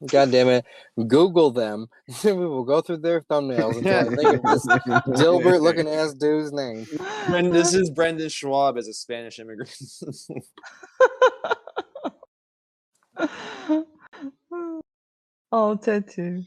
God 0.07 0.31
damn 0.31 0.49
it. 0.49 0.67
Google 1.09 1.51
them. 1.51 1.87
we 2.25 2.33
will 2.35 2.65
go 2.65 2.83
through 2.83 2.99
their 2.99 3.23
thumbnails 3.23 3.79
until 3.79 4.01
I 4.13 4.15
think 4.15 4.35
of 4.35 4.43
this 4.43 4.67
Dilbert 5.19 5.63
looking 5.63 5.89
ass 5.89 6.13
dude's 6.13 6.53
name. 6.53 6.85
Bren- 7.27 7.53
this 7.53 7.73
is 7.73 7.89
Brendan 7.89 8.27
Schaub 8.29 8.77
as 8.77 8.87
a 8.87 8.93
Spanish 8.93 9.39
immigrant. 9.39 9.73
Oh, 15.53 15.77
tattoo. 15.77 16.45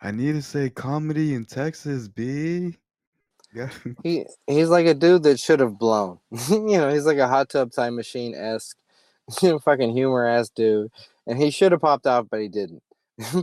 I 0.00 0.10
need 0.10 0.32
to 0.32 0.42
say 0.42 0.70
comedy 0.70 1.34
in 1.34 1.44
Texas, 1.44 2.08
B. 2.08 2.76
Yeah. 3.54 3.70
He 4.02 4.26
he's 4.46 4.68
like 4.68 4.86
a 4.86 4.94
dude 4.94 5.22
that 5.22 5.38
should 5.38 5.60
have 5.60 5.78
blown. 5.78 6.18
you 6.50 6.76
know, 6.78 6.92
he's 6.92 7.06
like 7.06 7.18
a 7.18 7.28
hot 7.28 7.48
tub 7.50 7.72
time 7.72 7.96
machine 7.96 8.34
esque, 8.34 8.76
you 9.42 9.50
know, 9.50 9.58
fucking 9.58 9.92
humor 9.92 10.26
ass 10.26 10.50
dude. 10.50 10.90
And 11.26 11.38
he 11.38 11.50
should 11.50 11.72
have 11.72 11.80
popped 11.80 12.06
out, 12.06 12.28
but 12.30 12.40
he 12.40 12.48
didn't. 12.48 12.82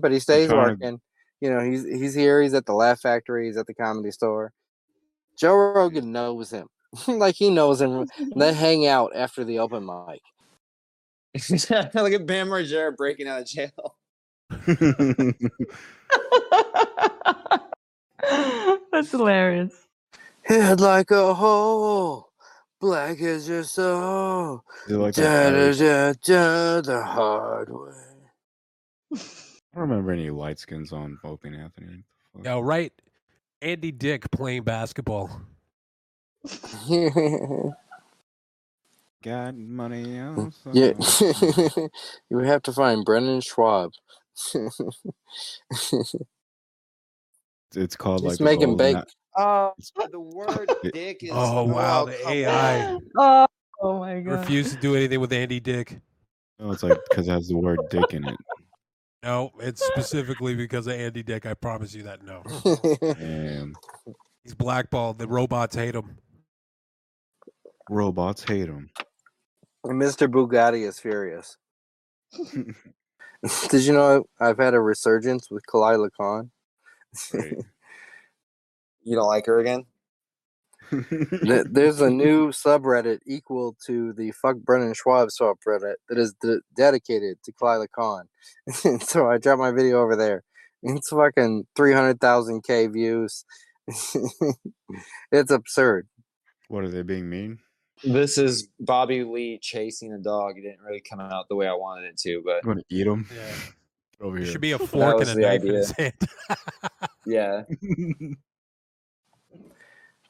but 0.02 0.11
he 0.11 0.19
stays 0.19 0.49
trying 0.49 0.77
to- 0.77 0.85
working. 0.85 1.02
You 1.39 1.49
know, 1.49 1.60
he's 1.60 1.84
he's 1.84 2.14
here, 2.14 2.41
he's 2.41 2.53
at 2.53 2.68
the 2.68 2.73
Laugh 2.73 2.99
Factory, 2.99 3.48
he's 3.48 3.57
at 3.57 3.65
the 3.65 3.73
comedy 3.73 4.11
store. 4.11 4.53
Joe 5.39 5.56
Rogan 5.56 6.11
knows 6.11 6.52
him. 6.52 6.68
like 7.07 7.34
he 7.34 7.49
knows 7.49 7.81
him. 7.81 8.06
They 8.35 8.53
hang 8.53 8.85
out 8.85 9.14
after 9.15 9.43
the 9.43 9.57
open 9.57 9.84
mic. 9.84 10.22
Look 11.49 12.14
at 12.14 12.26
Bam 12.27 12.49
Margera 12.49 12.95
breaking 12.95 13.27
out 13.27 13.41
of 13.41 13.48
jail. 13.48 13.95
That's 18.91 19.11
hilarious. 19.11 19.73
Head 20.44 20.82
like 20.82 21.11
a 21.11 21.34
hole, 21.34 22.32
black 22.80 23.19
as 23.22 23.48
your 23.48 23.64
soul. 23.64 24.64
Is 24.86 24.94
it 24.94 24.98
like 24.98 25.15
da, 25.15 25.52
that 25.52 25.78
da, 25.78 25.84
da, 26.14 26.14
da, 26.23 26.82
the 26.82 27.03
hard 27.03 27.69
way. 27.69 27.94
I 29.73 29.80
don't 29.80 29.90
remember 29.90 30.11
any 30.11 30.30
light 30.30 30.60
skins 30.60 30.91
on 30.91 31.18
Opie 31.23 31.49
and 31.49 31.57
Anthony. 31.57 32.03
Yo, 32.44 32.60
right. 32.60 32.91
Andy 33.61 33.91
Dick 33.91 34.30
playing 34.32 34.64
basketball. 34.64 35.30
Got 39.23 39.56
money 39.56 40.19
on 40.19 40.52
yeah, 40.73 40.94
you 41.22 41.91
would 42.32 42.48
have 42.48 42.64
to 42.64 42.73
find 42.73 43.06
Brendan 43.06 43.41
Schaub. 43.41 43.91
It's 47.76 47.95
called 47.95 48.24
like 48.24 48.32
He's 48.32 48.38
the 48.40 48.44
making 48.44 48.76
golden. 48.78 49.03
Oh, 49.38 49.74
the 50.12 50.20
word 50.20 50.70
dick 50.84 51.24
is. 51.24 51.32
Oh, 51.32 51.60
oh 51.60 51.64
wow, 51.64 52.06
the 52.06 52.30
AI. 52.30 52.98
Oh, 53.18 53.48
oh 53.82 53.99
my 53.99 54.20
god. 54.20 54.32
Refuse 54.40 54.72
to 54.72 54.78
do 54.78 54.95
anything 54.95 55.20
with 55.20 55.32
Andy 55.32 55.60
Dick. 55.60 55.99
No, 56.60 56.72
it's 56.72 56.84
like 56.84 56.94
because 57.10 57.28
it 57.28 57.32
has 57.32 57.48
the 57.48 57.58
word 57.58 57.80
dick 57.90 58.14
in 58.14 58.28
it. 58.28 58.38
No, 59.24 59.52
it's 59.60 59.86
specifically 59.86 60.56
because 60.56 60.88
of 60.88 60.94
Andy 60.94 61.24
Dick. 61.24 61.45
I 61.45 61.53
promise 61.53 61.94
you 61.94 62.03
that. 62.03 62.24
No, 62.24 62.44
And 63.18 63.76
he's 64.44 64.56
blackballed. 64.56 65.20
The 65.20 65.28
robots 65.28 65.76
hate 65.76 65.95
him. 65.95 66.18
robots 67.90 68.44
hate 68.44 68.68
him. 68.68 68.90
Mr. 69.86 70.28
Bugatti 70.28 70.88
is 70.88 70.99
furious. 70.99 71.58
Did 73.70 73.84
you 73.84 73.94
know 73.94 74.26
I've 74.40 74.58
had 74.60 74.74
a 74.74 74.80
resurgence 74.80 75.50
with 75.50 75.66
Khalyla 75.66 76.10
Kuhn? 76.18 76.52
You 79.04 79.16
don't 79.16 79.28
like 79.28 79.48
her 79.48 79.60
again? 79.60 79.86
There's 80.92 82.02
a 82.02 82.10
new 82.10 82.50
subreddit 82.50 83.20
equal 83.26 83.76
to 83.88 84.14
the 84.14 84.32
fuck 84.32 84.58
Brendan 84.58 84.94
Schaub 84.94 85.30
subreddit 85.30 85.96
that 86.10 86.18
is 86.18 86.34
de- 86.42 86.62
dedicated 86.76 87.38
to 87.44 87.52
Khalyla 87.54 87.88
Kuhn. 87.98 89.00
so 89.02 89.30
I 89.30 89.38
dropped 89.38 89.60
my 89.60 89.72
video 89.72 90.02
over 90.02 90.16
there. 90.16 90.44
It's 90.84 91.10
fucking 91.10 91.68
300,000 91.76 92.64
K 92.64 92.88
views. 92.88 93.46
it's 95.32 95.52
absurd. 95.52 96.08
What 96.68 96.84
are 96.84 96.90
they 96.90 97.04
being 97.04 97.30
mean? 97.30 97.60
This 98.03 98.38
is 98.38 98.68
Bobby 98.80 99.23
Lee 99.23 99.60
chasing 99.61 100.11
a 100.14 100.18
dog. 100.18 100.57
It 100.57 100.61
didn't 100.61 100.82
really 100.82 101.02
come 101.02 101.19
out 101.19 101.48
the 101.49 101.56
way 101.56 101.68
I 101.68 101.73
wanted 101.73 102.06
it 102.06 102.18
to, 102.19 102.41
but 102.44 102.56
I'm 102.64 102.69
gonna 102.69 102.82
eat 102.90 103.03
them. 103.06 103.28
Yeah. 103.34 103.53
Over 104.22 104.36
There 104.36 104.44
here. 104.44 104.52
should 104.52 104.61
be 104.61 104.72
a 104.73 104.80
fork 104.80 105.22
and 105.22 105.30
a 105.30 105.34
the 105.36 105.41
knife 105.41 105.64
in 105.64 105.73
his 105.73 105.91
hand. 105.91 106.14
yeah. 107.26 107.64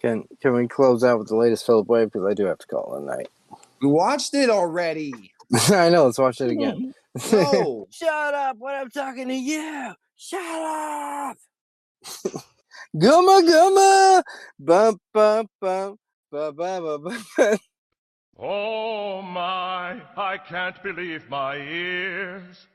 Can 0.02 0.24
can 0.42 0.54
we 0.54 0.68
close 0.68 1.04
out 1.04 1.20
with 1.20 1.28
the 1.28 1.36
latest 1.36 1.68
Phillipwave 1.68 2.06
because 2.12 2.26
I 2.26 2.34
do 2.34 2.46
have 2.46 2.58
to 2.58 2.66
call 2.66 2.96
it 2.96 3.04
a 3.04 3.06
night. 3.06 3.28
We 3.82 3.88
watched 3.88 4.34
it 4.34 4.50
already. 4.50 5.14
I 5.70 5.90
know. 5.90 6.06
Let's 6.06 6.18
watch 6.18 6.42
it 6.42 6.50
again. 6.50 6.96
No. 7.32 7.88
Shut 7.92 8.34
up 8.34 8.56
What 8.58 8.74
I'm 8.74 8.90
talking 8.90 9.28
to 9.28 9.36
you. 9.36 9.94
Shut 10.18 10.42
up. 10.42 11.38
gumma 12.98 13.44
gumma. 13.48 14.24
Bum 14.58 14.98
bum 15.14 15.48
bum. 15.60 15.98
Oh 18.38 19.22
my, 19.22 20.02
I 20.18 20.38
can't 20.38 20.82
believe 20.82 21.30
my 21.30 21.58
ears. 21.58 22.68